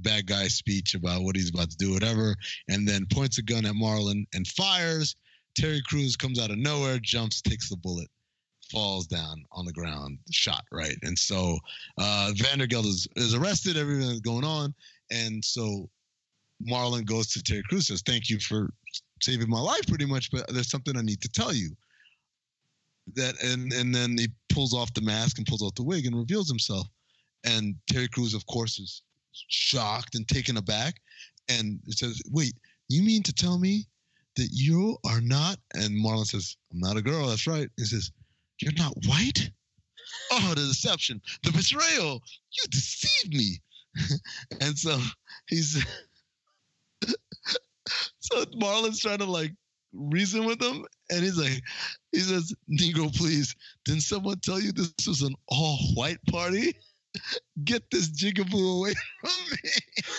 bad 0.00 0.26
guy 0.26 0.48
speech 0.48 0.94
about 0.94 1.22
what 1.22 1.36
he's 1.36 1.50
about 1.50 1.70
to 1.70 1.76
do, 1.76 1.92
whatever, 1.92 2.34
and 2.68 2.86
then 2.86 3.06
points 3.12 3.38
a 3.38 3.42
gun 3.42 3.64
at 3.66 3.74
Marlon 3.74 4.26
and 4.34 4.46
fires. 4.46 5.14
Terry 5.56 5.82
Crews 5.86 6.16
comes 6.16 6.38
out 6.38 6.50
of 6.50 6.58
nowhere, 6.58 6.98
jumps, 7.00 7.40
takes 7.42 7.68
the 7.68 7.76
bullet, 7.76 8.08
falls 8.70 9.06
down 9.06 9.44
on 9.52 9.64
the 9.64 9.72
ground, 9.72 10.18
shot 10.30 10.64
right. 10.72 10.96
And 11.02 11.18
so 11.18 11.58
uh, 11.98 12.32
Vandergeld 12.34 12.86
is 12.86 13.06
is 13.16 13.34
arrested. 13.34 13.76
Everything 13.76 14.10
is 14.10 14.20
going 14.20 14.44
on, 14.44 14.74
and 15.10 15.44
so 15.44 15.88
Marlon 16.66 17.04
goes 17.04 17.28
to 17.28 17.42
Terry 17.42 17.62
Crews 17.62 17.86
says, 17.86 18.02
"Thank 18.02 18.28
you 18.28 18.38
for 18.40 18.72
saving 19.22 19.48
my 19.48 19.60
life, 19.60 19.86
pretty 19.86 20.06
much, 20.06 20.30
but 20.30 20.52
there's 20.52 20.70
something 20.70 20.96
I 20.96 21.02
need 21.02 21.20
to 21.22 21.28
tell 21.28 21.52
you." 21.52 21.76
That 23.14 23.40
and 23.42 23.72
and 23.72 23.94
then 23.94 24.18
he 24.18 24.28
pulls 24.48 24.74
off 24.74 24.92
the 24.94 25.00
mask 25.00 25.38
and 25.38 25.46
pulls 25.46 25.62
off 25.62 25.74
the 25.74 25.84
wig 25.84 26.06
and 26.06 26.16
reveals 26.16 26.48
himself. 26.48 26.88
And 27.44 27.76
Terry 27.88 28.08
Crews, 28.08 28.34
of 28.34 28.44
course, 28.46 28.78
is 28.78 29.02
shocked 29.32 30.14
and 30.14 30.26
taken 30.26 30.56
aback, 30.56 31.00
and 31.48 31.80
says, 31.90 32.20
"Wait, 32.30 32.54
you 32.88 33.02
mean 33.02 33.22
to 33.22 33.32
tell 33.32 33.58
me 33.58 33.86
that 34.36 34.50
you 34.52 34.98
are 35.04 35.20
not?" 35.20 35.60
And 35.74 35.94
Marlon 36.04 36.26
says, 36.26 36.56
"I'm 36.72 36.80
not 36.80 36.96
a 36.96 37.02
girl. 37.02 37.28
That's 37.28 37.46
right." 37.46 37.70
He 37.76 37.84
says, 37.84 38.10
"You're 38.60 38.72
not 38.72 38.94
white." 39.06 39.50
Oh, 40.30 40.54
the 40.54 40.66
deception, 40.66 41.20
the 41.42 41.52
betrayal! 41.52 42.22
You 42.50 42.64
deceived 42.70 43.34
me. 43.34 43.60
and 44.60 44.78
so 44.78 45.00
he's 45.48 45.84
so 48.18 48.44
Marlon's 48.54 49.00
trying 49.00 49.18
to 49.18 49.24
like 49.24 49.52
reason 49.92 50.44
with 50.44 50.60
him, 50.62 50.84
and 51.10 51.22
he's 51.22 51.38
like, 51.38 51.62
he 52.12 52.20
says, 52.20 52.54
"Negro, 52.70 53.14
please, 53.16 53.54
didn't 53.84 54.02
someone 54.02 54.40
tell 54.40 54.60
you 54.60 54.72
this 54.72 54.92
was 55.06 55.22
an 55.22 55.34
all-white 55.48 56.18
party? 56.30 56.74
Get 57.64 57.82
this 57.90 58.10
jigaboo 58.10 58.78
away 58.78 58.94
from 59.20 59.30
me." 59.50 59.70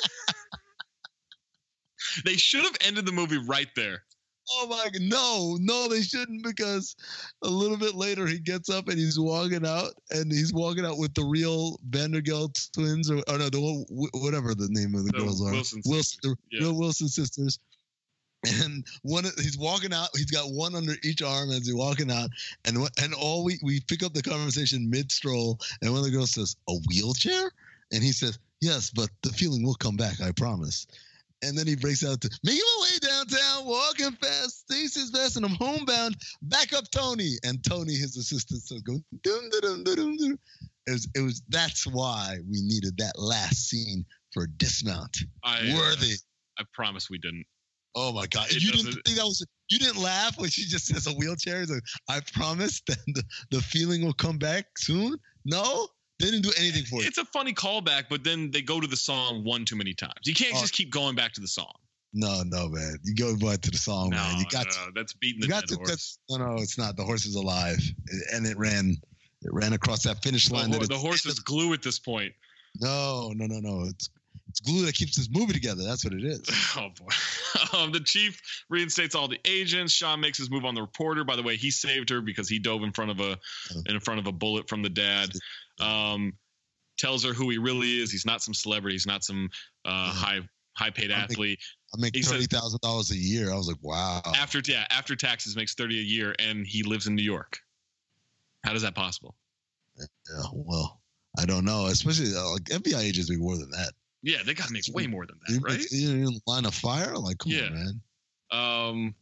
They 2.26 2.38
should 2.38 2.64
have 2.64 2.76
ended 2.82 3.06
the 3.06 3.12
movie 3.12 3.38
right 3.38 3.70
there. 3.76 4.04
Oh 4.52 4.68
my 4.68 4.90
god, 4.92 5.02
no, 5.02 5.58
no, 5.60 5.88
they 5.88 6.02
shouldn't 6.02 6.44
because 6.44 6.96
a 7.44 7.48
little 7.50 7.78
bit 7.78 7.96
later 7.96 8.26
he 8.26 8.40
gets 8.40 8.70
up 8.70 8.88
and 8.88 8.98
he's 8.98 9.20
walking 9.20 9.66
out 9.66 9.92
and 10.12 10.32
he's 10.32 10.54
walking 10.54 10.86
out 10.86 10.98
with 10.98 11.14
the 11.14 11.24
real 11.24 11.78
Vandergeld 11.90 12.72
twins 12.74 13.12
or, 13.12 13.18
or 13.28 13.38
no, 13.38 13.50
the 13.50 13.86
whatever 14.14 14.56
the 14.56 14.68
name 14.70 14.96
of 14.96 15.06
the, 15.06 15.12
The 15.12 15.20
girls 15.20 15.42
are, 15.42 15.52
Wilson 15.52 15.82
Wilson, 15.86 16.20
the 16.24 16.36
yeah. 16.52 16.60
real 16.62 16.78
Wilson 16.78 17.08
sisters. 17.10 17.60
And 18.48 18.86
one, 19.02 19.26
of- 19.26 19.36
he's 19.36 19.58
walking 19.58 19.94
out. 19.94 20.08
He's 20.16 20.32
got 20.32 20.50
one 20.52 20.74
under 20.74 20.96
each 21.04 21.22
arm 21.22 21.50
as 21.52 21.66
he's 21.68 21.76
walking 21.76 22.10
out, 22.10 22.30
and 22.64 22.80
what- 22.80 22.94
and 23.02 23.14
all 23.14 23.44
we 23.44 23.60
we 23.64 23.82
pick 23.82 24.02
up 24.02 24.14
the 24.14 24.22
conversation 24.24 24.90
mid 24.90 25.12
stroll, 25.12 25.60
and 25.82 25.92
one 25.92 26.00
of 26.00 26.06
the 26.06 26.12
girls 26.12 26.32
says, 26.32 26.56
"A 26.70 26.76
wheelchair," 26.88 27.52
and 27.92 28.02
he 28.02 28.14
says, 28.14 28.40
"Yes, 28.62 28.92
but 28.92 29.10
the 29.24 29.34
feeling 29.34 29.62
will 29.64 29.76
come 29.76 29.98
back, 29.98 30.22
I 30.22 30.32
promise." 30.32 30.88
And 31.42 31.58
then 31.58 31.68
he 31.68 31.76
breaks 31.76 32.04
out 32.06 32.20
to 32.22 32.30
making 32.44 32.62
my 32.62 32.84
way 32.84 32.90
downtown, 32.99 32.99
walking 33.70 34.12
fast, 34.14 34.62
Stacy's 34.70 35.12
fast, 35.12 35.38
and 35.38 35.46
I'm 35.46 35.56
homebound. 35.56 36.16
Back 36.41 36.74
up, 36.74 36.90
Tony. 36.91 37.36
And 37.44 37.64
Tony, 37.64 37.94
his 37.94 38.18
assistant, 38.18 38.62
starts 38.64 38.82
going 38.84 39.04
dum 39.24 39.50
dum 39.62 39.84
dum 39.84 40.16
dum. 40.18 40.40
It 40.88 40.91
was, 40.91 41.08
it 41.16 41.20
was 41.22 41.41
that's 41.50 41.86
why 41.86 42.38
we 42.50 42.62
needed 42.62 42.98
that 42.98 43.14
last 43.20 43.70
scene 43.70 44.06
for 44.34 44.48
dismount. 44.58 45.16
I, 45.44 45.60
uh, 45.72 45.76
Worthy. 45.76 46.16
I 46.60 46.64
promise 46.74 47.10
we 47.10 47.18
didn't. 47.20 47.46
Oh 47.96 48.12
my 48.14 48.28
god! 48.28 48.48
It 48.50 48.62
you 48.64 48.72
didn't 48.72 48.86
doesn't- 48.88 49.02
think 49.06 49.18
that 49.18 49.26
was 49.26 49.46
you 49.70 49.80
didn't 49.80 50.02
laugh 50.02 50.38
when 50.40 50.50
she 50.50 50.66
just 50.66 50.86
says 50.88 51.08
a 51.08 51.12
wheelchair. 51.12 51.66
Like, 51.66 51.84
I 52.08 52.20
promise 52.34 52.82
that 52.88 52.98
the, 53.08 53.24
the 53.52 53.62
feeling 53.62 54.04
will 54.04 54.14
come 54.14 54.38
back 54.38 54.66
soon. 54.78 55.18
No, 55.46 55.88
they 56.20 56.26
didn't 56.26 56.41
do 56.44 56.52
anything 56.58 56.84
for 56.86 57.02
it. 57.02 57.08
It's 57.08 57.18
a 57.18 57.26
funny 57.26 57.54
callback, 57.54 58.04
but 58.10 58.24
then 58.24 58.52
they 58.52 58.62
go 58.62 58.80
to 58.80 58.88
the 58.88 58.98
song 58.98 59.44
one 59.44 59.64
too 59.66 59.76
many 59.76 59.94
times. 59.94 60.14
You 60.26 60.34
can't 60.34 60.54
Oh. 60.56 60.60
just 60.62 60.74
keep 60.74 60.91
going 60.91 61.16
back 61.16 61.34
to 61.34 61.41
the 61.41 61.48
song. 61.48 61.74
No, 62.14 62.41
no, 62.45 62.69
man. 62.69 62.98
You 63.03 63.15
go 63.15 63.36
back 63.38 63.61
to 63.61 63.72
the 63.72 63.77
song, 63.77 64.10
man. 64.10 64.40
You 64.40 64.45
got 64.49 64.69
to. 64.69 64.80
no, 64.80 64.91
that's 64.95 65.14
beating 65.14 65.41
You 65.41 65.48
the 65.48 65.53
got 65.53 65.61
dead 65.61 65.69
to. 65.69 65.76
horse. 65.76 65.90
That's, 65.90 66.19
no, 66.30 66.38
no, 66.38 66.56
it's 66.56 66.77
not. 66.77 66.95
The 66.98 67.03
horse 67.03 67.26
is 67.26 67.36
alive, 67.36 67.80
and 68.34 68.45
it 68.45 68.57
ran. 68.57 68.98
It 69.41 69.53
ran 69.53 69.73
across 69.73 70.03
that 70.03 70.22
finish 70.22 70.52
line. 70.52 70.69
hor- 70.69 70.80
that 70.80 70.90
the 70.90 70.98
horse 70.98 71.26
is 71.26 71.40
glue 71.40 71.72
at 71.73 71.81
this 71.81 71.99
point. 71.99 72.34
No, 72.81 73.31
no, 73.36 73.45
no, 73.45 73.60
no. 73.60 73.86
It's 73.86 74.10
it's 74.49 74.60
glue 74.61 74.86
that 74.86 74.95
keeps 74.95 75.15
this 75.15 75.30
movie 75.31 75.53
together. 75.53 75.84
That's 75.84 76.03
what 76.03 76.14
it 76.14 76.23
is. 76.23 76.41
Oh 76.77 76.90
boy. 76.99 77.77
um, 77.77 77.91
the 77.91 77.99
chief 77.99 78.41
reinstates 78.69 79.15
all 79.15 79.27
the 79.27 79.40
agents. 79.45 79.94
Shawn 79.94 80.19
makes 80.19 80.38
his 80.38 80.49
move 80.49 80.65
on 80.65 80.76
the 80.76 80.81
reporter. 80.81 81.23
By 81.23 81.36
the 81.36 81.44
way, 81.44 81.56
he 81.56 81.72
saved 81.72 82.10
her 82.10 82.22
because 82.22 82.48
he 82.49 82.60
dove 82.60 82.84
in 82.84 82.91
front 82.91 83.11
of 83.11 83.19
a 83.19 83.38
in 83.88 83.99
front 83.99 84.19
of 84.19 84.27
a 84.27 84.31
bullet 84.31 84.68
from 84.69 84.81
the 84.81 84.90
dad. 84.90 85.30
Um, 85.80 86.34
tells 86.98 87.23
her 87.23 87.34
who 87.34 87.49
he 87.49 87.57
really 87.57 87.99
is. 87.99 88.11
He's 88.11 88.26
not 88.26 88.41
some 88.44 88.53
celebrity. 88.53 88.95
He's 88.95 89.07
not 89.07 89.23
some 89.23 89.49
uh, 89.86 90.11
high 90.11 90.40
high 90.73 90.90
paid 90.91 91.11
athlete. 91.11 91.60
I 91.94 91.99
make 91.99 92.16
He 92.16 92.22
thirty 92.22 92.45
thousand 92.45 92.82
dollars 92.82 93.11
a 93.11 93.18
year. 93.18 93.52
I 93.52 93.56
was 93.56 93.68
like, 93.68 93.78
wow. 93.82 94.22
After 94.36 94.61
yeah, 94.66 94.86
after 94.91 95.16
taxes 95.16 95.56
makes 95.56 95.74
thirty 95.74 95.99
a 95.99 96.03
year, 96.03 96.36
and 96.40 96.66
he 96.66 96.84
lives 96.84 97.07
in 97.07 97.16
New 97.16 97.24
York. 97.24 97.60
How 98.64 98.74
is 98.74 98.82
that 98.82 98.95
possible? 98.95 99.36
Yeah, 99.98 100.44
well, 100.53 101.02
I 101.38 101.45
don't 101.45 101.66
know. 101.66 101.88
Especially 101.88 102.36
uh, 102.36 102.52
like 102.52 102.64
FBI 102.66 102.99
agents 102.99 103.30
make 103.30 103.40
more 103.40 103.57
than 103.57 103.70
that. 103.72 103.94
Yeah, 104.22 104.40
they 104.45 104.53
gotta 104.53 104.74
make 104.74 104.84
way 104.94 105.07
more 105.07 105.26
than 105.26 105.40
that, 105.48 105.61
right? 105.61 105.86
You're 105.91 106.28
in 106.30 106.40
line 106.45 106.66
of 106.66 106.74
fire. 106.76 107.18
Like, 107.18 107.38
come 107.40 107.53
Yeah. 107.53 107.66
on, 107.66 107.74
man. 107.74 108.02
Um, 108.52 109.16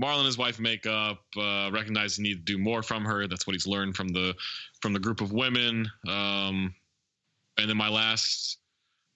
Marlon 0.00 0.18
and 0.18 0.26
his 0.26 0.38
wife 0.38 0.58
make 0.58 0.86
up, 0.86 1.24
uh, 1.36 1.70
recognize 1.72 2.16
the 2.16 2.22
need 2.22 2.34
to 2.46 2.52
do 2.52 2.58
more 2.58 2.82
from 2.82 3.04
her. 3.04 3.26
That's 3.26 3.46
what 3.46 3.54
he's 3.54 3.66
learned 3.66 3.96
from 3.96 4.08
the 4.08 4.34
from 4.80 4.92
the 4.92 4.98
group 4.98 5.20
of 5.20 5.32
women. 5.32 5.90
Um, 6.08 6.74
and 7.58 7.68
then 7.68 7.76
my 7.76 7.88
last 7.88 8.58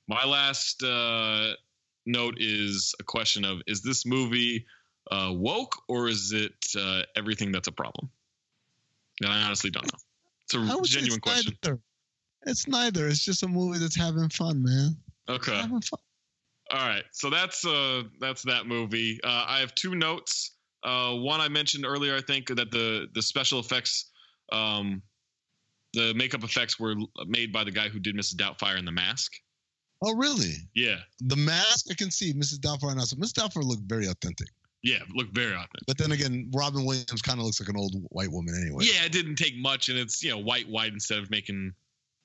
my 0.09 0.24
last 0.24 0.82
uh, 0.82 1.55
note 2.09 2.36
is 2.39 2.94
a 2.98 3.05
question 3.05 3.44
of: 3.44 3.60
Is 3.66 3.82
this 3.82 4.05
movie 4.05 4.66
uh, 5.10 5.32
woke 5.35 5.76
or 5.89 6.09
is 6.09 6.32
it 6.32 6.52
uh, 6.76 7.02
everything 7.16 7.52
that's 7.52 7.68
a 7.68 7.72
problem? 7.72 8.10
And 9.20 9.32
I 9.32 9.43
honestly 9.43 9.70
don't 9.70 9.86
know. 9.93 9.98
It's 10.44 10.55
a 10.55 10.94
genuine 10.94 11.18
it's 11.18 11.18
question. 11.18 11.56
Neither. 11.62 11.80
It's 12.47 12.68
neither. 12.68 13.09
It's 13.09 13.24
just 13.24 13.43
a 13.43 13.48
movie 13.48 13.78
that's 13.78 13.97
having 13.97 14.28
fun, 14.30 14.62
man. 14.62 14.97
Okay. 15.28 15.55
Having 15.55 15.82
fun. 15.82 16.01
All 16.70 16.86
right, 16.86 17.05
so 17.12 17.30
that's 17.30 17.64
uh 17.64 18.02
that's 18.20 18.43
that 18.43 18.66
movie. 18.66 19.18
Uh, 19.24 19.44
I 19.48 19.60
have 19.60 19.74
two 19.74 19.94
notes. 19.94 20.52
Uh, 20.85 21.14
one 21.14 21.40
I 21.40 21.48
mentioned 21.48 21.86
earlier, 21.86 22.14
I 22.14 22.20
think 22.20 22.48
that 22.48 22.70
the 22.70 23.09
the 23.14 23.22
special 23.22 23.59
effects, 23.59 24.10
um, 24.52 25.01
the 25.94 26.12
makeup 26.12 26.44
effects 26.44 26.78
were 26.78 26.94
made 27.26 27.55
by 27.55 27.64
the 27.64 27.70
guy 27.70 27.89
who 27.89 27.98
did 27.98 28.14
Mrs. 28.14 28.35
Doubtfire 28.35 28.78
in 28.78 28.85
The 28.85 28.93
Mask. 28.93 29.32
Oh, 30.03 30.15
really? 30.15 30.55
Yeah, 30.75 30.97
The 31.20 31.37
mask, 31.37 31.87
I 31.91 31.95
can 31.95 32.11
see 32.11 32.33
Mrs. 32.33 32.59
Doubtfire 32.61 32.91
and 32.93 33.01
also 33.01 33.16
Mrs. 33.16 33.33
Doubtfire 33.33 33.65
looked 33.65 33.83
very 33.83 34.07
authentic. 34.07 34.49
yeah, 34.83 34.99
looked 35.15 35.35
very 35.35 35.53
authentic. 35.55 35.87
But 35.89 35.99
then 35.99 36.12
again, 36.12 36.51
Robin 36.55 36.85
Williams 36.85 37.20
kind 37.23 37.41
of 37.41 37.45
looks 37.47 37.61
like 37.61 37.69
an 37.69 37.77
old 37.77 37.95
white 38.11 38.31
woman 38.31 38.55
anyway. 38.62 38.85
Yeah, 38.85 39.05
it 39.05 39.12
didn't 39.12 39.35
take 39.37 39.57
much, 39.57 39.89
and 39.89 39.99
it's 39.99 40.23
you 40.23 40.31
know 40.31 40.39
white 40.39 40.69
white 40.69 40.93
instead 40.93 41.19
of 41.19 41.31
making 41.31 41.73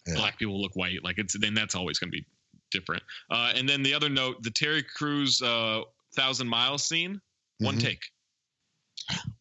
Yeah. 0.08 0.14
black 0.16 0.38
people 0.38 0.62
look 0.62 0.76
white. 0.76 1.04
Like 1.04 1.18
it's 1.18 1.36
then 1.40 1.56
that's 1.56 1.74
always 1.74 1.98
going 1.98 2.12
to 2.12 2.18
be 2.20 2.26
different. 2.70 3.02
Uh, 3.32 3.54
and 3.56 3.68
then 3.68 3.82
the 3.82 3.94
other 3.95 4.10
note, 4.10 4.44
the 4.44 4.52
Terry 4.52 4.84
Crews 4.84 5.41
uh, 5.41 5.82
thousand 6.16 6.48
miles 6.48 6.84
scene, 6.84 7.20
one 7.58 7.78
Mhm. 7.78 7.82
take 7.82 8.04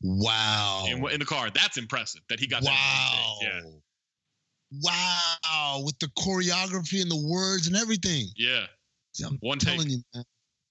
Wow. 0.01 0.87
in, 0.89 1.07
in 1.11 1.21
the 1.21 1.27
car. 1.27 1.51
That's 1.51 1.77
impressive 1.77 2.23
that 2.29 2.41
he 2.41 2.47
got 2.47 2.63
that. 2.63 2.71
Wow. 2.71 3.37
take. 3.41 3.49
Yeah. 3.53 3.71
Wow. 4.81 5.83
With 5.85 5.99
the 5.99 6.09
choreography 6.19 7.03
and 7.03 7.11
the 7.11 7.27
words 7.29 7.67
and 7.67 7.77
everything. 7.77 8.27
Yeah. 8.37 8.65
I'm 9.25 9.39
One 9.41 9.59
telling 9.59 9.81
take. 9.89 9.91
you, 9.91 10.03
man. 10.15 10.25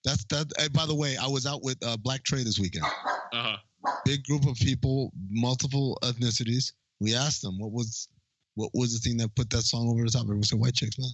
That's 0.04 0.24
that. 0.26 0.52
Hey, 0.58 0.68
by 0.70 0.86
the 0.88 0.96
way, 0.96 1.16
I 1.18 1.28
was 1.28 1.46
out 1.46 1.64
with 1.64 1.78
uh, 1.86 1.98
Black 1.98 2.24
Trey 2.24 2.44
this 2.44 2.58
weekend. 2.60 2.86
Uh-huh. 2.86 3.58
Big 4.06 4.24
group 4.24 4.48
of 4.48 4.56
people, 4.56 5.12
multiple 5.30 5.98
ethnicities. 6.04 6.72
We 7.00 7.16
asked 7.16 7.42
them 7.42 7.60
what 7.60 7.72
was 7.72 8.08
what 8.56 8.72
was 8.74 8.94
the 8.94 9.00
thing 9.00 9.18
that 9.18 9.34
put 9.36 9.50
that 9.52 9.62
song 9.62 9.90
over 9.90 10.04
the 10.04 10.10
top. 10.10 10.24
Everyone 10.24 10.44
said 10.44 10.60
white 10.60 10.74
chicks, 10.74 10.98
man. 10.98 11.10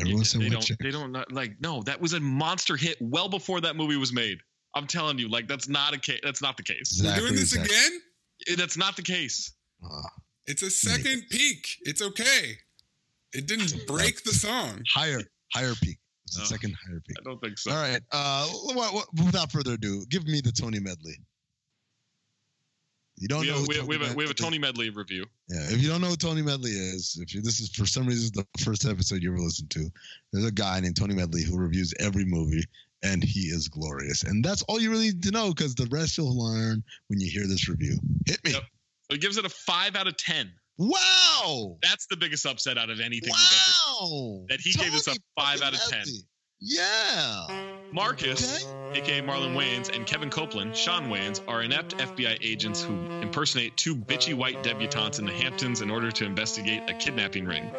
Everyone 0.00 0.24
said 0.24 0.40
they 0.40 0.44
white 0.46 0.52
don't. 0.52 0.62
chicks. 0.62 0.82
They 0.82 0.90
don't 0.90 1.12
not, 1.12 1.32
like. 1.32 1.52
No, 1.60 1.82
that 1.84 2.00
was 2.00 2.12
a 2.12 2.20
monster 2.20 2.76
hit 2.76 2.98
well 3.00 3.28
before 3.28 3.60
that 3.62 3.76
movie 3.76 3.96
was 3.96 4.12
made. 4.12 4.38
I'm 4.74 4.86
telling 4.86 5.18
you, 5.18 5.28
like 5.28 5.48
that's 5.48 5.68
not 5.68 5.94
a 5.94 5.98
case. 5.98 6.20
That's 6.22 6.42
not 6.42 6.56
the 6.56 6.62
case. 6.62 6.98
Exactly, 6.98 7.22
We're 7.22 7.28
doing 7.28 7.40
this 7.40 7.54
exactly. 7.54 7.76
again? 7.76 8.00
Eh, 8.48 8.54
That's 8.56 8.76
not 8.76 8.96
the 8.96 9.02
case. 9.02 9.52
Uh, 9.82 10.02
It's 10.46 10.62
a 10.62 10.70
second 10.70 11.24
peak. 11.30 11.66
It's 11.82 12.02
okay. 12.02 12.58
It 13.32 13.46
didn't 13.46 13.74
break 13.86 14.22
the 14.24 14.32
song. 14.32 14.82
higher, 14.92 15.20
higher 15.52 15.72
peak. 15.82 15.98
It's 16.26 16.36
the 16.36 16.42
Oh. 16.42 16.46
second 16.46 16.74
higher 16.86 17.00
peak. 17.06 17.16
I 17.18 17.22
don't 17.24 17.40
think 17.40 17.58
so. 17.58 17.70
All 17.70 17.76
right. 17.76 18.00
Uh, 18.12 18.46
what, 18.74 18.94
what, 18.94 19.06
without 19.24 19.50
further 19.52 19.72
ado, 19.74 20.04
give 20.10 20.26
me 20.26 20.40
the 20.40 20.52
Tony 20.52 20.78
medley. 20.80 21.16
You 23.16 23.28
don't 23.28 23.42
we, 23.42 23.46
know 23.46 23.52
have, 23.54 23.62
who 23.62 23.68
we, 23.68 23.74
have, 23.76 23.84
have 23.84 23.94
a, 23.94 23.98
Medley 24.00 24.16
we 24.16 24.22
have 24.24 24.30
a? 24.32 24.34
Tony 24.34 24.58
Medley 24.58 24.90
review. 24.90 25.24
Yeah, 25.48 25.60
if 25.70 25.80
you 25.80 25.88
don't 25.88 26.00
know 26.00 26.08
who 26.08 26.16
Tony 26.16 26.42
Medley 26.42 26.72
is, 26.72 27.16
if 27.22 27.32
you, 27.32 27.42
this 27.42 27.60
is 27.60 27.70
for 27.70 27.86
some 27.86 28.06
reason 28.06 28.30
the 28.34 28.44
first 28.64 28.84
episode 28.86 29.22
you 29.22 29.30
ever 29.30 29.38
listened 29.40 29.70
to, 29.70 29.88
there's 30.32 30.44
a 30.46 30.50
guy 30.50 30.80
named 30.80 30.96
Tony 30.96 31.14
Medley 31.14 31.44
who 31.44 31.56
reviews 31.56 31.94
every 32.00 32.24
movie, 32.24 32.64
and 33.04 33.22
he 33.22 33.42
is 33.42 33.68
glorious. 33.68 34.24
And 34.24 34.44
that's 34.44 34.62
all 34.62 34.80
you 34.80 34.90
really 34.90 35.06
need 35.06 35.22
to 35.22 35.30
know 35.30 35.50
because 35.50 35.76
the 35.76 35.86
rest 35.92 36.18
you'll 36.18 36.36
learn 36.36 36.82
when 37.06 37.20
you 37.20 37.30
hear 37.30 37.46
this 37.46 37.68
review. 37.68 37.98
Hit 38.26 38.44
me. 38.44 38.50
Yep. 38.52 38.62
He 39.08 39.18
gives 39.18 39.36
it 39.36 39.44
a 39.44 39.50
five 39.50 39.96
out 39.96 40.06
of 40.06 40.16
ten. 40.16 40.52
Wow. 40.78 41.76
That's 41.82 42.06
the 42.06 42.16
biggest 42.16 42.46
upset 42.46 42.78
out 42.78 42.90
of 42.90 43.00
anything 43.00 43.32
we've 43.32 43.52
ever. 43.52 44.06
Wow. 44.06 44.44
That 44.48 44.60
he 44.60 44.72
gave 44.72 44.92
us 44.94 45.06
a 45.06 45.14
five 45.38 45.62
out 45.62 45.72
of 45.72 45.80
10. 45.88 45.98
Medley. 46.00 46.26
Yeah. 46.60 47.46
Marcus, 47.92 48.66
aka 48.92 49.20
Marlon 49.20 49.54
Wayans, 49.54 49.94
and 49.94 50.06
Kevin 50.06 50.30
Copeland, 50.30 50.74
Shawn 50.74 51.10
Wayans, 51.10 51.40
are 51.46 51.62
inept 51.62 51.96
FBI 51.98 52.38
agents 52.40 52.82
who 52.82 52.94
impersonate 53.20 53.76
two 53.76 53.94
bitchy 53.94 54.34
white 54.34 54.62
debutantes 54.62 55.18
in 55.18 55.26
the 55.26 55.32
Hamptons 55.32 55.80
in 55.82 55.90
order 55.90 56.10
to 56.10 56.24
investigate 56.24 56.88
a 56.88 56.94
kidnapping 56.94 57.44
ring. 57.44 57.70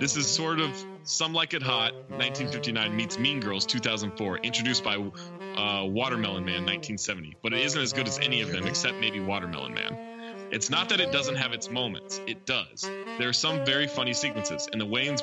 This 0.00 0.16
is 0.16 0.26
sort 0.26 0.58
of 0.58 0.70
Some 1.04 1.34
Like 1.34 1.54
It 1.54 1.62
Hot, 1.62 1.92
1959 2.08 2.96
meets 2.96 3.18
Mean 3.18 3.40
Girls, 3.40 3.66
2004, 3.66 4.38
introduced 4.38 4.82
by 4.82 4.96
uh, 4.96 5.84
Watermelon 5.84 6.44
Man, 6.44 6.64
1970, 6.64 7.36
but 7.42 7.52
it 7.52 7.60
isn't 7.60 7.80
as 7.80 7.92
good 7.92 8.08
as 8.08 8.18
any 8.18 8.40
of 8.40 8.50
them 8.50 8.66
except 8.66 8.98
maybe 8.98 9.20
Watermelon 9.20 9.74
Man. 9.74 10.19
It's 10.50 10.68
not 10.68 10.88
that 10.88 11.00
it 11.00 11.12
doesn't 11.12 11.36
have 11.36 11.52
its 11.52 11.70
moments, 11.70 12.20
it 12.26 12.44
does. 12.44 12.82
There 13.18 13.28
are 13.28 13.32
some 13.32 13.64
very 13.64 13.86
funny 13.86 14.12
sequences, 14.12 14.68
and 14.72 14.80
the 14.80 14.86
Wayans 14.86 15.22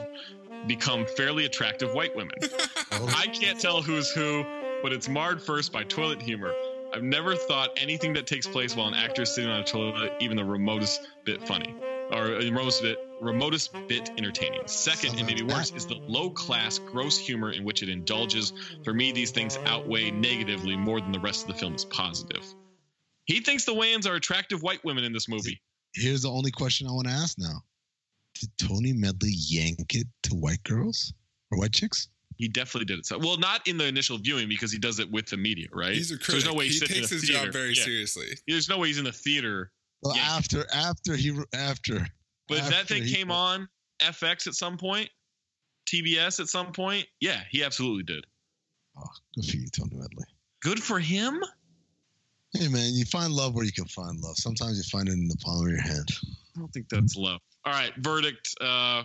become 0.67 1.05
fairly 1.05 1.45
attractive 1.45 1.93
white 1.93 2.15
women. 2.15 2.35
I 2.91 3.27
can't 3.27 3.59
tell 3.59 3.81
who's 3.81 4.09
who, 4.09 4.45
but 4.81 4.93
it's 4.93 5.09
marred 5.09 5.41
first 5.41 5.73
by 5.73 5.83
toilet 5.83 6.21
humor. 6.21 6.53
I've 6.93 7.03
never 7.03 7.35
thought 7.35 7.71
anything 7.75 8.13
that 8.13 8.25
takes 8.25 8.47
place 8.47 8.75
while 8.75 8.87
an 8.87 8.93
actor 8.93 9.23
is 9.23 9.35
sitting 9.35 9.49
on 9.49 9.59
a 9.59 9.63
toilet 9.65 10.13
even 10.21 10.37
the 10.37 10.45
remotest 10.45 11.05
bit 11.25 11.45
funny 11.45 11.75
or 12.11 12.27
the 12.27 12.49
remotest 12.49 12.81
bit 12.81 12.97
remotest 13.19 13.73
bit 13.87 14.09
entertaining. 14.17 14.61
Second, 14.67 15.17
and 15.17 15.27
maybe 15.27 15.41
worse, 15.41 15.71
is 15.71 15.87
the 15.87 15.95
low 16.07 16.29
class, 16.29 16.79
gross 16.79 17.17
humor 17.17 17.51
in 17.51 17.63
which 17.63 17.83
it 17.83 17.89
indulges. 17.89 18.53
For 18.83 18.93
me, 18.93 19.11
these 19.11 19.31
things 19.31 19.57
outweigh 19.65 20.11
negatively 20.11 20.77
more 20.77 21.01
than 21.01 21.11
the 21.11 21.19
rest 21.19 21.41
of 21.41 21.53
the 21.53 21.59
film 21.59 21.73
is 21.75 21.83
positive. 21.83 22.45
He 23.27 23.39
thinks 23.41 23.63
the 23.65 23.73
Wayans 23.73 24.05
are 24.07 24.15
attractive 24.15 24.61
white 24.63 24.83
women 24.83 25.03
in 25.03 25.13
this 25.13 25.27
movie. 25.29 25.61
Here's 25.93 26.23
the 26.23 26.29
only 26.31 26.51
question 26.51 26.87
I 26.87 26.91
want 26.91 27.07
to 27.07 27.13
ask 27.13 27.37
now: 27.37 27.61
Did 28.39 28.49
Tony 28.57 28.91
Medley 28.93 29.31
yank 29.33 29.93
it 29.95 30.07
to 30.23 30.35
white 30.35 30.63
girls 30.63 31.13
or 31.51 31.59
white 31.59 31.73
chicks? 31.73 32.07
He 32.37 32.47
definitely 32.47 32.85
did 32.85 32.99
it. 32.99 33.05
So, 33.07 33.17
well, 33.17 33.37
not 33.37 33.67
in 33.67 33.77
the 33.79 33.85
initial 33.85 34.17
viewing 34.19 34.47
because 34.47 34.71
he 34.71 34.77
does 34.77 34.99
it 34.99 35.09
with 35.11 35.25
the 35.27 35.37
media, 35.37 35.67
right? 35.73 35.93
He's 35.95 36.11
a 36.11 36.19
So 36.23 36.33
there's 36.33 36.45
no 36.45 36.51
critic. 36.51 36.57
way 36.59 36.65
he's 36.65 36.81
He 36.81 36.87
takes 36.87 37.11
in 37.11 37.17
a 37.17 37.19
his 37.21 37.29
job 37.29 37.51
very 37.51 37.73
Yeah. 37.73 37.83
seriously. 37.83 38.27
There's 38.47 38.69
no 38.69 38.77
way 38.77 38.87
he's 38.89 38.99
in 38.99 39.05
the 39.05 39.11
theater. 39.11 39.71
Well, 40.03 40.15
yanking. 40.15 40.33
after 40.33 40.67
after 40.71 41.15
he 41.15 41.37
after. 41.53 42.07
But 42.47 42.59
if 42.59 42.69
that 42.69 42.87
thing 42.87 43.03
he- 43.03 43.13
came 43.13 43.31
on 43.31 43.67
FX 44.01 44.45
at 44.47 44.53
some 44.53 44.77
point, 44.77 45.09
TBS 45.87 46.39
at 46.39 46.47
some 46.47 46.71
point, 46.71 47.07
yeah, 47.19 47.41
he 47.49 47.63
absolutely 47.63 48.03
did. 48.03 48.23
Oh, 48.97 49.03
Good 49.35 49.45
for 49.49 49.57
you, 49.57 49.67
Tony 49.69 49.95
Medley. 49.95 50.25
Good 50.61 50.81
for 50.83 50.99
him. 50.99 51.43
Hey 52.57 52.69
man, 52.69 52.91
you 52.95 53.05
find 53.05 53.33
love 53.33 53.53
where 53.53 53.65
you 53.65 53.71
can 53.71 53.85
find 53.85 54.19
love. 54.19 54.35
Sometimes 54.35 54.77
you 54.77 54.83
find 54.85 55.07
it 55.07 55.11
in 55.11 55.27
the 55.27 55.37
palm 55.37 55.63
of 55.63 55.71
your 55.71 55.79
hand. 55.79 56.09
I 56.55 56.59
don't 56.59 56.73
think 56.73 56.89
that's 56.89 57.15
love. 57.15 57.39
All 57.65 57.73
right, 57.73 57.93
verdict. 57.97 58.49
Uh, 58.59 59.03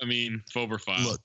I 0.00 0.04
mean, 0.06 0.40
Fober 0.52 0.78
file. 0.78 1.02
Look, 1.02 1.20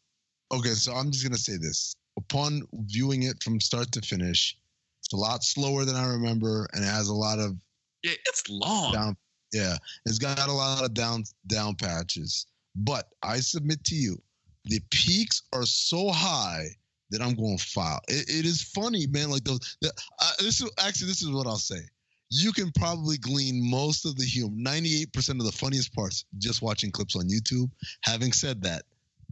okay, 0.51 0.73
so 0.73 0.93
I'm 0.93 1.11
just 1.11 1.23
gonna 1.23 1.37
say 1.37 1.57
this. 1.57 1.93
Upon 2.17 2.63
viewing 2.87 3.23
it 3.23 3.43
from 3.43 3.59
start 3.59 3.91
to 3.91 4.01
finish, 4.01 4.57
it's 4.99 5.13
a 5.13 5.15
lot 5.15 5.43
slower 5.43 5.85
than 5.85 5.95
I 5.95 6.07
remember, 6.07 6.67
and 6.73 6.83
it 6.83 6.87
has 6.87 7.09
a 7.09 7.13
lot 7.13 7.37
of 7.37 7.55
yeah, 8.01 8.13
it's 8.25 8.49
long. 8.49 8.93
down. 8.93 9.17
Yeah, 9.53 9.77
it's 10.07 10.17
got 10.17 10.49
a 10.49 10.51
lot 10.51 10.83
of 10.83 10.95
down 10.95 11.25
down 11.45 11.75
patches. 11.75 12.47
But 12.75 13.09
I 13.21 13.41
submit 13.41 13.83
to 13.83 13.95
you, 13.95 14.19
the 14.65 14.81
peaks 14.89 15.43
are 15.53 15.67
so 15.67 16.09
high 16.09 16.69
that 17.11 17.21
I'm 17.21 17.35
going 17.35 17.57
to 17.57 17.63
phile. 17.63 17.99
It, 18.07 18.29
it 18.29 18.45
is 18.45 18.61
funny, 18.61 19.07
man. 19.07 19.29
Like 19.29 19.43
those. 19.43 19.77
The, 19.81 19.91
uh, 20.19 20.31
this 20.39 20.61
is 20.61 20.69
actually 20.79 21.07
this 21.07 21.21
is 21.21 21.29
what 21.29 21.47
I'll 21.47 21.57
say. 21.57 21.81
You 22.29 22.51
can 22.51 22.71
probably 22.73 23.17
glean 23.17 23.61
most 23.69 24.05
of 24.05 24.17
the 24.17 24.25
humor, 24.25 24.55
98% 24.57 25.29
of 25.39 25.45
the 25.45 25.51
funniest 25.51 25.93
parts, 25.95 26.25
just 26.39 26.61
watching 26.61 26.91
clips 26.91 27.15
on 27.15 27.29
YouTube. 27.29 27.69
Having 28.01 28.33
said 28.33 28.61
that, 28.63 28.83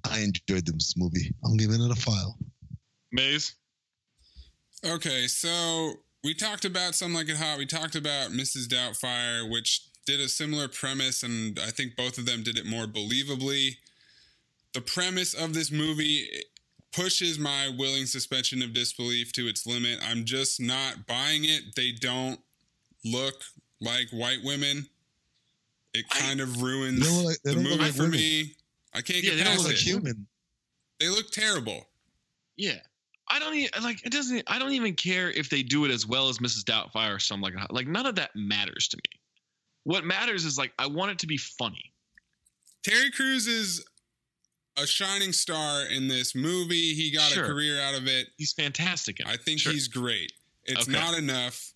I 0.09 0.19
enjoyed 0.19 0.65
this 0.65 0.95
movie. 0.95 1.33
I'm 1.43 1.57
giving 1.57 1.81
it 1.81 1.91
a 1.91 1.95
phile. 1.95 2.35
Mayes. 3.11 3.55
Okay, 4.85 5.27
so 5.27 5.93
we 6.23 6.33
talked 6.33 6.63
about 6.63 6.95
Some 6.95 7.13
Like 7.13 7.27
It 7.27 7.37
Hot. 7.37 7.57
We 7.57 7.65
talked 7.65 7.95
about 7.95 8.31
Mrs. 8.31 8.67
Doubtfire, 8.67 9.49
which 9.49 9.81
did 10.05 10.19
a 10.19 10.29
similar 10.29 10.67
premise, 10.67 11.23
and 11.23 11.59
I 11.59 11.71
think 11.71 11.95
both 11.95 12.17
of 12.17 12.25
them 12.25 12.43
did 12.43 12.57
it 12.57 12.65
more 12.65 12.85
believably. 12.85 13.77
The 14.73 14.81
premise 14.81 15.33
of 15.33 15.53
this 15.53 15.71
movie 15.71 16.27
pushes 16.95 17.37
my 17.37 17.69
willing 17.77 18.05
suspension 18.05 18.61
of 18.61 18.73
disbelief 18.73 19.31
to 19.33 19.47
its 19.47 19.65
limit. 19.67 19.99
I'm 20.03 20.23
just 20.25 20.59
not 20.61 21.05
buying 21.07 21.43
it. 21.45 21.75
They 21.75 21.91
don't 21.91 22.39
look 23.03 23.43
like 23.81 24.07
white 24.11 24.39
women. 24.43 24.87
It 25.93 26.07
kind 26.09 26.39
of 26.41 26.61
ruins 26.61 26.99
They 27.01 27.09
look 27.15 27.25
like- 27.25 27.41
they 27.43 27.53
the 27.55 27.61
movie 27.61 27.75
like 27.77 27.93
for 27.93 28.03
women. 28.03 28.19
me. 28.19 28.55
I 28.93 29.01
can't 29.01 29.23
Yeah, 29.23 29.31
get 29.31 29.37
they 29.37 29.43
don't 29.43 29.53
past 29.53 29.59
look 29.63 29.71
it. 29.71 29.75
like 29.75 29.83
Human. 29.85 30.27
They 30.99 31.09
look 31.09 31.31
terrible. 31.31 31.89
Yeah. 32.57 32.79
I 33.27 33.39
don't 33.39 33.55
even 33.55 33.83
like 33.83 34.05
it 34.05 34.11
doesn't 34.11 34.43
I 34.47 34.59
don't 34.59 34.73
even 34.73 34.93
care 34.95 35.31
if 35.31 35.49
they 35.49 35.63
do 35.63 35.83
it 35.85 35.91
as 35.91 36.05
well 36.05 36.29
as 36.29 36.37
Mrs. 36.37 36.63
Doubtfire 36.63 37.15
or 37.15 37.19
something 37.19 37.43
like 37.43 37.55
that. 37.55 37.73
Like 37.73 37.87
none 37.87 38.05
of 38.05 38.15
that 38.15 38.31
matters 38.35 38.87
to 38.89 38.97
me. 38.97 39.19
What 39.83 40.05
matters 40.05 40.45
is 40.45 40.57
like 40.57 40.73
I 40.79 40.87
want 40.87 41.11
it 41.11 41.19
to 41.19 41.27
be 41.27 41.37
funny. 41.37 41.91
Terry 42.83 43.11
Crews 43.11 43.47
is 43.47 43.83
a 44.77 44.85
shining 44.85 45.31
star 45.31 45.85
in 45.85 46.07
this 46.07 46.35
movie. 46.35 46.93
He 46.93 47.11
got 47.11 47.31
Sure. 47.31 47.45
a 47.45 47.47
career 47.47 47.79
out 47.81 47.95
of 47.95 48.07
it. 48.07 48.27
He's 48.37 48.53
fantastic 48.53 49.19
in 49.19 49.27
it. 49.27 49.33
I 49.33 49.37
think 49.37 49.59
Sure. 49.59 49.71
he's 49.71 49.87
great. 49.87 50.33
It's 50.65 50.81
Okay. 50.83 50.91
not 50.91 51.13
enough. 51.17 51.73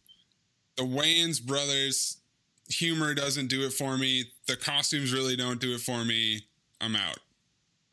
The 0.76 0.84
Wayans 0.84 1.42
brothers 1.42 2.18
humor 2.68 3.14
doesn't 3.14 3.48
do 3.48 3.66
it 3.66 3.72
for 3.72 3.98
me. 3.98 4.32
The 4.48 4.56
costumes 4.56 5.12
really 5.12 5.36
don't 5.36 5.60
do 5.60 5.74
it 5.74 5.82
for 5.82 6.06
me. 6.06 6.48
I'm 6.82 6.96
out. 6.96 7.20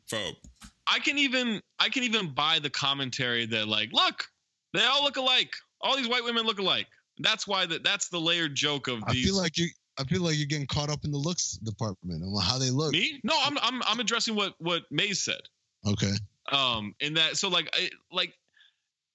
Phobe. 0.09 0.37
I 0.85 0.99
can 0.99 1.17
even 1.17 1.61
I 1.79 1.89
can 1.89 2.03
even 2.03 2.33
buy 2.33 2.59
the 2.59 2.69
commentary 2.69 3.45
that 3.47 3.67
like, 3.67 3.91
look, 3.91 4.29
they 4.73 4.83
all 4.85 5.03
look 5.03 5.17
alike. 5.17 5.53
All 5.81 5.95
these 5.97 6.07
white 6.07 6.23
women 6.23 6.45
look 6.45 6.59
alike. 6.59 6.87
That's 7.19 7.47
why 7.47 7.65
that 7.65 7.83
that's 7.83 8.09
the 8.09 8.19
layered 8.19 8.55
joke 8.55 8.87
of 8.87 9.03
I 9.05 9.13
feel 9.13 9.35
like 9.35 9.57
you. 9.57 9.69
I 9.99 10.03
feel 10.03 10.21
like 10.21 10.37
you're 10.37 10.47
getting 10.47 10.67
caught 10.67 10.89
up 10.89 11.05
in 11.05 11.11
the 11.11 11.17
looks 11.17 11.53
department 11.53 12.21
and 12.23 12.41
how 12.41 12.57
they 12.57 12.69
look. 12.69 12.91
me? 12.91 13.19
No, 13.23 13.33
I'm 13.43 13.57
I'm 13.61 13.81
I'm 13.83 13.99
addressing 13.99 14.35
what 14.35 14.53
what 14.59 14.83
Mayes 14.91 15.23
said. 15.23 15.41
Okay. 15.85 16.13
um 16.51 16.93
in 16.99 17.13
that 17.13 17.37
so 17.37 17.47
like 17.47 17.69
I, 17.73 17.89
like 18.11 18.33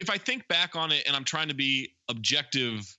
if 0.01 0.09
i 0.09 0.17
think 0.17 0.47
back 0.49 0.77
on 0.77 0.93
it 0.93 1.03
and 1.07 1.17
i'm 1.17 1.25
trying 1.25 1.49
to 1.49 1.55
be 1.55 1.95
objective 2.09 2.97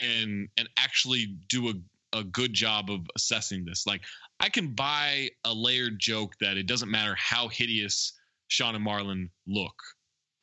and 0.00 0.48
and 0.56 0.68
actually 0.78 1.36
do 1.48 1.68
a, 1.68 2.18
a 2.18 2.24
good 2.24 2.52
job 2.52 2.90
of 2.90 3.00
assessing 3.16 3.64
this 3.64 3.86
like 3.86 4.00
i 4.40 4.48
can 4.48 4.68
buy 4.74 5.28
a 5.44 5.52
layered 5.52 5.98
joke 5.98 6.34
that 6.40 6.56
it 6.56 6.66
doesn't 6.66 6.90
matter 6.90 7.14
how 7.16 7.48
hideous 7.48 8.14
shawn 8.48 8.74
and 8.74 8.84
marlon 8.84 9.28
look 9.46 9.74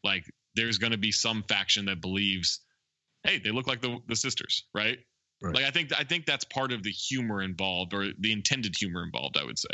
like 0.04 0.24
there's 0.56 0.78
going 0.78 0.92
to 0.92 0.98
be 0.98 1.12
some 1.12 1.44
faction 1.50 1.86
that 1.86 2.02
believes 2.02 2.62
hey 3.24 3.40
they 3.40 3.52
look 3.52 3.68
like 3.68 3.82
the, 3.82 3.98
the 4.08 4.16
sisters 4.16 4.66
right? 4.74 5.00
Right. 5.42 5.56
like 5.56 5.64
i 5.64 5.72
think 5.72 5.92
i 5.98 6.04
think 6.04 6.26
that's 6.26 6.44
part 6.44 6.74
of 6.74 6.84
the 6.84 6.92
humor 6.92 7.42
involved 7.42 7.94
or 7.94 8.08
the 8.20 8.32
intended 8.34 8.76
humor 8.76 9.04
involved 9.04 9.38
i 9.38 9.44
would 9.44 9.58
say 9.58 9.70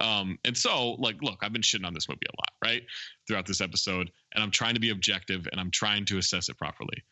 um, 0.00 0.38
and 0.44 0.56
so, 0.56 0.92
like, 0.92 1.22
look, 1.22 1.38
I've 1.42 1.52
been 1.52 1.62
shitting 1.62 1.86
on 1.86 1.94
this 1.94 2.08
movie 2.08 2.26
a 2.28 2.36
lot, 2.38 2.52
right, 2.62 2.82
throughout 3.26 3.46
this 3.46 3.60
episode, 3.60 4.10
and 4.34 4.44
I'm 4.44 4.50
trying 4.50 4.74
to 4.74 4.80
be 4.80 4.90
objective 4.90 5.48
and 5.50 5.60
I'm 5.60 5.70
trying 5.70 6.04
to 6.06 6.18
assess 6.18 6.48
it 6.48 6.58
properly. 6.58 7.02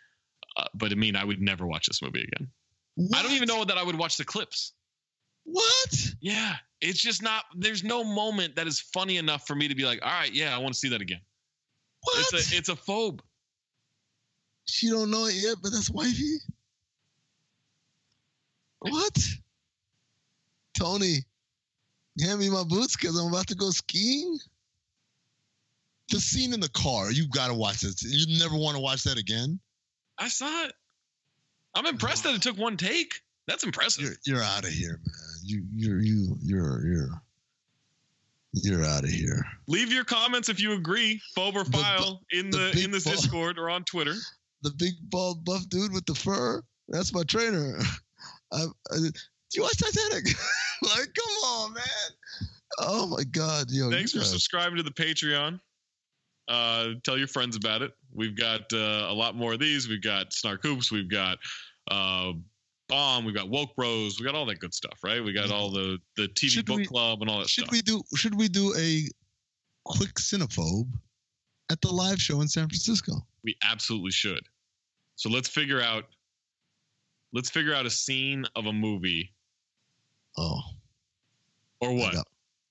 Uh, 0.57 0.67
but 0.75 0.93
I 0.93 0.95
mean, 0.95 1.17
I 1.17 1.25
would 1.25 1.41
never 1.41 1.67
watch 1.67 1.87
this 1.87 2.03
movie 2.03 2.23
again. 2.23 2.49
I 3.15 3.23
don't 3.23 3.33
even 3.33 3.49
know 3.49 3.65
that 3.65 3.77
I 3.79 3.83
would 3.83 3.97
watch 3.97 4.17
the 4.17 4.25
clips. 4.25 4.73
What? 5.45 6.15
Yeah, 6.21 6.55
it's 6.81 7.03
just 7.03 7.23
not. 7.23 7.45
There's 7.57 7.83
no 7.83 8.05
moment 8.05 8.55
that 8.57 8.67
is 8.67 8.81
funny 8.81 9.17
enough 9.17 9.47
for 9.47 9.55
me 9.55 9.67
to 9.67 9.75
be 9.75 9.85
like, 9.85 10.01
all 10.03 10.13
right, 10.13 10.33
yeah, 10.33 10.55
I 10.55 10.59
want 10.59 10.75
to 10.75 10.79
see 10.79 10.89
that 10.91 11.01
again. 11.01 11.21
What? 12.03 12.19
It's 12.21 12.53
a 12.53 12.57
it's 12.57 12.69
a 12.69 12.77
phobe. 12.77 13.21
She 14.67 14.91
don't 14.91 15.11
know 15.11 15.27
it 15.27 15.35
yet, 15.35 15.57
but 15.63 15.73
that's 15.73 15.91
wifey. 15.91 16.39
What? 18.91 19.29
Tony, 20.79 21.19
hand 22.21 22.41
me 22.41 22.51
my 22.51 22.65
boots 22.65 22.97
because 22.97 23.19
I'm 23.19 23.29
about 23.29 23.47
to 23.49 23.55
go 23.55 23.71
skiing. 23.71 24.39
The 26.11 26.21
scene 26.21 26.53
in 26.53 26.61
the 26.61 26.69
car, 26.69 27.11
you've 27.11 27.31
gotta 27.31 27.55
watch 27.55 27.81
this. 27.81 28.03
You 28.03 28.39
never 28.39 28.57
want 28.57 28.77
to 28.77 28.81
watch 28.81 29.05
that 29.05 29.19
again. 29.19 29.59
I 30.19 30.29
saw 30.29 30.65
it. 30.65 30.73
I'm 31.75 31.87
impressed 31.87 32.25
that 32.25 32.35
it 32.35 32.43
took 32.43 32.59
one 32.59 32.77
take. 32.77 33.21
That's 33.47 33.65
impressive. 33.65 34.05
You're 34.05 34.37
you're 34.37 34.45
out 34.45 34.65
of 34.65 34.71
here, 34.71 35.01
man. 35.05 35.39
You 35.43 35.65
you're 35.75 36.01
you 36.03 36.37
you're 36.43 36.87
you're 36.87 37.23
you're 38.53 38.85
out 38.85 39.05
of 39.05 39.11
here. 39.11 39.45
Leave 39.67 39.93
your 39.93 40.05
comments 40.05 40.49
if 40.49 40.61
you 40.61 40.75
agree, 40.75 41.21
phobe 41.37 41.55
or 41.55 41.65
The 41.65 41.71
phile 41.71 42.21
in 42.31 42.51
the 42.51 42.71
the, 42.75 42.85
in 42.85 42.91
this 42.91 43.05
Discord 43.05 43.59
or 43.59 43.71
on 43.71 43.85
Twitter. 43.85 44.15
The 44.63 44.71
big 44.71 44.95
bald 45.03 45.45
buff 45.45 45.69
dude 45.69 45.93
with 45.93 46.07
the 46.07 46.15
fur. 46.15 46.63
That's 46.89 47.13
my 47.15 47.23
trainer. 47.23 47.79
I, 48.53 48.65
I, 48.91 48.97
do 48.97 49.11
you 49.55 49.63
watch 49.63 49.77
Titanic? 49.79 50.27
like, 50.83 51.15
come 51.15 51.35
on, 51.45 51.75
man. 51.75 52.49
Oh 52.79 53.07
my 53.07 53.25
God, 53.25 53.71
yo. 53.71 53.91
Thanks 53.91 54.13
for 54.13 54.19
guys- 54.19 54.31
subscribing 54.31 54.77
to 54.77 54.83
the 54.83 54.91
Patreon. 54.91 55.61
Uh, 56.47 56.89
tell 57.05 57.17
your 57.17 57.29
friends 57.29 57.57
about 57.57 57.81
it. 57.83 57.93
We've 58.13 58.37
got 58.37 58.71
uh, 58.73 59.07
a 59.09 59.15
lot 59.15 59.35
more 59.35 59.55
of 59.55 59.61
these. 59.61 59.89
We've 59.89 60.03
got 60.03 60.33
Snark 60.33 60.63
Hoops. 60.63 60.93
We've 60.93 61.11
got 61.11 61.39
uh, 61.91 62.33
Bomb. 62.89 63.25
We've 63.25 63.35
got 63.35 63.49
Woke 63.49 63.75
Bros. 63.77 64.21
We 64.21 64.27
got 64.27 64.35
all 64.35 64.45
that 64.47 64.61
good 64.61 64.75
stuff, 64.75 64.99
right? 65.03 65.25
We 65.25 65.33
got 65.33 65.51
all 65.51 65.71
the 65.71 65.99
the 66.17 66.29
TV 66.29 66.51
Should 66.51 66.67
book 66.67 66.79
we- 66.79 66.87
club 66.87 67.23
and 67.23 67.31
all 67.31 67.39
that 67.39 67.49
Should 67.49 67.65
stuff. 67.65 67.73
we 67.73 67.81
do? 67.81 68.03
Should 68.15 68.35
we 68.35 68.49
do 68.49 68.75
a 68.77 69.09
quick 69.85 70.15
cinephobe? 70.15 70.89
at 71.71 71.81
the 71.81 71.89
live 71.91 72.21
show 72.21 72.41
in 72.41 72.49
San 72.49 72.69
Francisco. 72.69 73.27
We 73.43 73.57
absolutely 73.65 74.11
should. 74.11 74.47
So 75.17 75.31
let's 75.31 75.49
figure 75.49 75.81
out. 75.81 76.05
Let's 77.35 77.51
figure 77.51 77.75
out 77.75 77.85
a 77.85 77.91
scene 77.91 78.47
of 78.57 78.65
a 78.67 78.73
movie. 78.73 79.33
Oh. 80.39 80.61
Or 81.81 81.93
what? 81.93 82.13
I 82.13 82.17
got, 82.17 82.27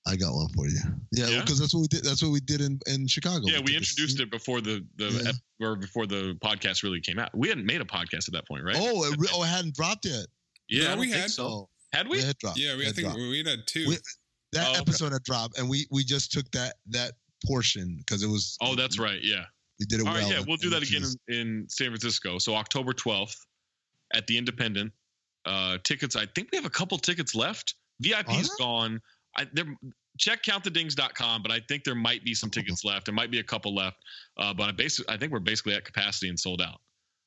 I 0.06 0.16
got 0.16 0.34
one 0.34 0.48
for 0.48 0.66
you. 0.66 0.78
Yeah, 1.12 1.28
Yeah? 1.28 1.40
because 1.42 1.58
that's 1.60 1.72
what 1.74 1.80
we 1.82 1.86
did. 1.88 2.02
That's 2.04 2.22
what 2.22 2.32
we 2.32 2.40
did 2.40 2.60
in, 2.60 2.80
in 2.86 3.06
Chicago. 3.06 3.44
yeah, 3.46 3.58
we 3.58 3.66
took 3.66 3.74
a 3.74 3.76
introduced 3.76 4.20
it 4.20 4.30
before 4.30 4.60
the 4.60 4.84
the 4.96 5.06
Yeah. 5.10 5.28
ep- 5.30 5.34
or 5.60 5.76
before 5.76 6.06
the 6.06 6.36
podcast 6.42 6.82
really 6.82 7.00
came 7.00 7.18
out. 7.18 7.30
We 7.36 7.48
hadn't 7.48 7.66
made 7.66 7.80
a 7.80 7.84
podcast 7.84 8.26
at 8.28 8.32
that 8.32 8.48
point, 8.48 8.64
right? 8.64 8.76
Oh, 8.78 9.04
it, 9.04 9.18
oh, 9.32 9.42
it 9.42 9.46
hadn't 9.46 9.74
dropped 9.74 10.04
yet. 10.06 10.26
yeah, 10.68 10.84
Yeah, 10.90 10.96
we 10.96 11.10
had. 11.10 11.30
so. 11.30 11.68
Had 11.92 12.08
we? 12.08 12.20
Had 12.20 12.36
dropped. 12.38 12.58
Yeah, 12.58 12.76
we 12.76 12.82
I 12.88 12.90
think 12.90 13.06
dropped. 13.06 13.18
we 13.18 13.44
had 13.46 13.66
two. 13.66 13.86
We- 13.88 13.98
that 14.52 14.66
Oh, 14.68 14.70
okay. 14.70 14.80
episode 14.80 15.12
had 15.12 15.22
dropped, 15.24 15.58
and 15.58 15.68
we 15.68 15.86
we 15.90 16.04
just 16.04 16.32
took 16.32 16.48
that 16.52 16.76
that 16.88 17.12
portion 17.44 17.96
because 17.98 18.22
it 18.22 18.28
was. 18.28 18.56
Oh, 18.60 18.74
that's 18.74 18.98
right. 18.98 19.18
Yeah. 19.22 19.44
We 19.80 19.86
did 19.86 20.00
it 20.00 20.06
All 20.06 20.12
well. 20.14 20.22
right, 20.22 20.30
yeah, 20.30 20.38
and- 20.38 20.46
we'll 20.46 20.56
do 20.56 20.70
that 20.70 20.82
again 20.82 21.02
in, 21.28 21.34
in 21.34 21.66
San 21.68 21.88
Francisco. 21.88 22.38
So 22.38 22.54
October 22.54 22.92
12th 22.92 23.36
at 24.12 24.26
the 24.26 24.38
Independent. 24.38 24.92
Uh, 25.46 25.78
tickets, 25.84 26.16
I 26.16 26.26
think 26.34 26.48
we 26.52 26.56
have 26.56 26.64
a 26.64 26.70
couple 26.70 26.96
tickets 26.98 27.34
left. 27.34 27.74
VIP's 28.00 28.26
there? 28.26 28.56
gone. 28.58 29.00
I, 29.36 29.46
there, 29.52 29.66
check 30.18 30.42
countthedings.com, 30.42 31.42
but 31.42 31.50
I 31.50 31.60
think 31.68 31.84
there 31.84 31.94
might 31.94 32.24
be 32.24 32.34
some 32.34 32.50
tickets 32.50 32.84
left. 32.84 33.06
There 33.06 33.14
might 33.14 33.30
be 33.30 33.40
a 33.40 33.44
couple 33.44 33.74
left. 33.74 33.96
Uh, 34.38 34.54
but 34.54 34.68
I, 34.68 34.72
basically, 34.72 35.14
I 35.14 35.18
think 35.18 35.32
we're 35.32 35.40
basically 35.40 35.74
at 35.74 35.84
capacity 35.84 36.28
and 36.28 36.38
sold 36.38 36.62
out. 36.62 36.80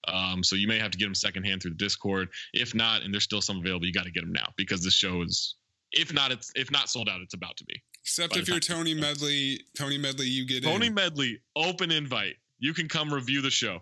Um, 0.08 0.44
so 0.44 0.56
you 0.56 0.68
may 0.68 0.80
have 0.80 0.91
to 0.91 0.98
get 0.98 1.06
them 1.06 1.16
secondhand 1.16 1.62
through 1.62 1.72
the 1.72 1.78
Discord. 1.78 2.30
If 2.54 2.74
not, 2.74 3.02
and 3.04 3.14
there's 3.14 3.24
still 3.24 3.41
some 3.41 3.58
available, 3.58 3.86
you 3.86 3.94
got 3.94 4.06
to 4.06 4.12
get 4.12 4.22
them 4.22 4.32
now 4.32 4.48
because 4.56 4.84
this 4.84 4.94
show 4.94 5.22
is, 5.22 5.56
if 5.91 6.14
not, 6.14 6.32
it's 6.32 6.52
if 6.56 6.72
not 6.72 6.90
sold 6.90 7.10
out, 7.10 7.22
it's 7.22 7.34
about 7.34 7.58
to 7.58 7.66
be. 7.66 7.82
Except 8.04 8.38
if 8.38 8.48
you're 8.48 8.60
Tony 8.60 8.94
Medley, 8.94 9.60
Tony 9.78 9.98
Medley, 9.98 10.28
you 10.28 10.48
get 10.48 10.64
in. 10.64 10.64
Tony 10.64 10.88
in. 10.88 10.94
Medley, 10.94 11.41
open 11.58 11.91
invite. 11.91 12.36
You 12.58 12.74
can 12.74 12.88
come 12.88 13.14
review 13.14 13.41
the 13.41 13.49
show. 13.49 13.82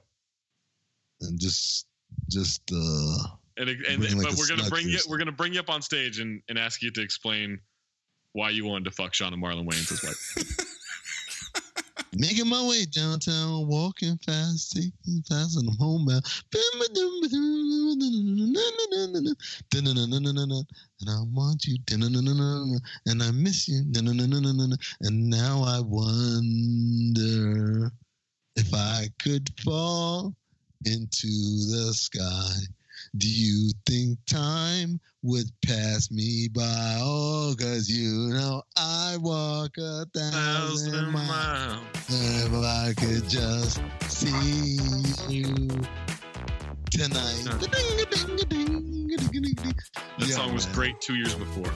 and 1.22 1.40
just 1.40 1.86
just 2.30 2.61
uh 2.72 3.18
And, 3.57 3.69
and 3.69 3.99
Bring, 3.99 4.18
like, 4.18 4.27
but 4.27 4.35
we're 4.38 4.47
gonna 4.47 4.69
bring 4.69 4.89
you 4.89 4.99
we're 5.07 5.18
gonna 5.18 5.31
bring 5.31 5.53
you 5.53 5.60
up 5.60 5.69
on 5.69 5.81
stage 5.81 6.19
and, 6.19 6.41
and 6.49 6.57
ask 6.57 6.81
you 6.81 6.91
to 6.91 7.02
explain 7.02 7.60
why 8.34 8.49
you 8.49 8.65
wanted 8.65 8.85
to 8.85 8.91
fuck 8.91 9.14
Shawn 9.14 9.34
and 9.34 9.41
Marlon 9.41 9.65
Wayans 9.65 9.91
as 9.91 10.03
wife. 10.03 10.65
making 12.18 12.47
my 12.47 12.65
way 12.68 12.85
downtown, 12.85 13.68
walking 13.68 14.18
fast, 14.26 14.72
taking 14.73 15.22
fast, 15.30 15.57
and 15.57 15.69
I'm 15.69 15.77
homebound. 15.77 16.23
And 21.02 21.10
I 21.10 21.19
want 21.34 21.65
you, 21.65 21.77
and 23.06 23.23
I 23.23 23.31
miss 23.31 23.68
you, 23.68 23.84
and 25.02 25.30
now 25.30 25.64
I 25.64 25.81
wonder 25.81 27.11
if 28.56 28.73
I 28.73 29.07
could 29.22 29.49
fall 29.61 30.34
into 30.86 31.28
the 31.28 31.91
sky. 31.94 32.53
Do 33.18 33.28
you 33.28 33.72
think 33.86 34.18
time 34.26 34.99
would 35.24 35.45
pass 35.66 36.12
me 36.12 36.48
by? 36.53 36.98
Oh, 36.99 37.56
cause 37.57 37.90
you 37.90 38.34
know 38.34 38.64
I 38.78 39.18
walk 39.20 39.78
a 39.78 40.06
thousand 40.14 41.12
miles. 41.12 41.82
If 42.07 42.53
I 42.53 42.94
could 42.98 43.28
just 43.30 43.82
see 44.10 44.78
you 45.28 45.68
tonight. 46.91 47.44
That 50.18 50.30
song 50.30 50.53
was 50.53 50.66
great 50.68 50.99
two 51.02 51.16
years 51.16 51.36
before. 51.36 51.72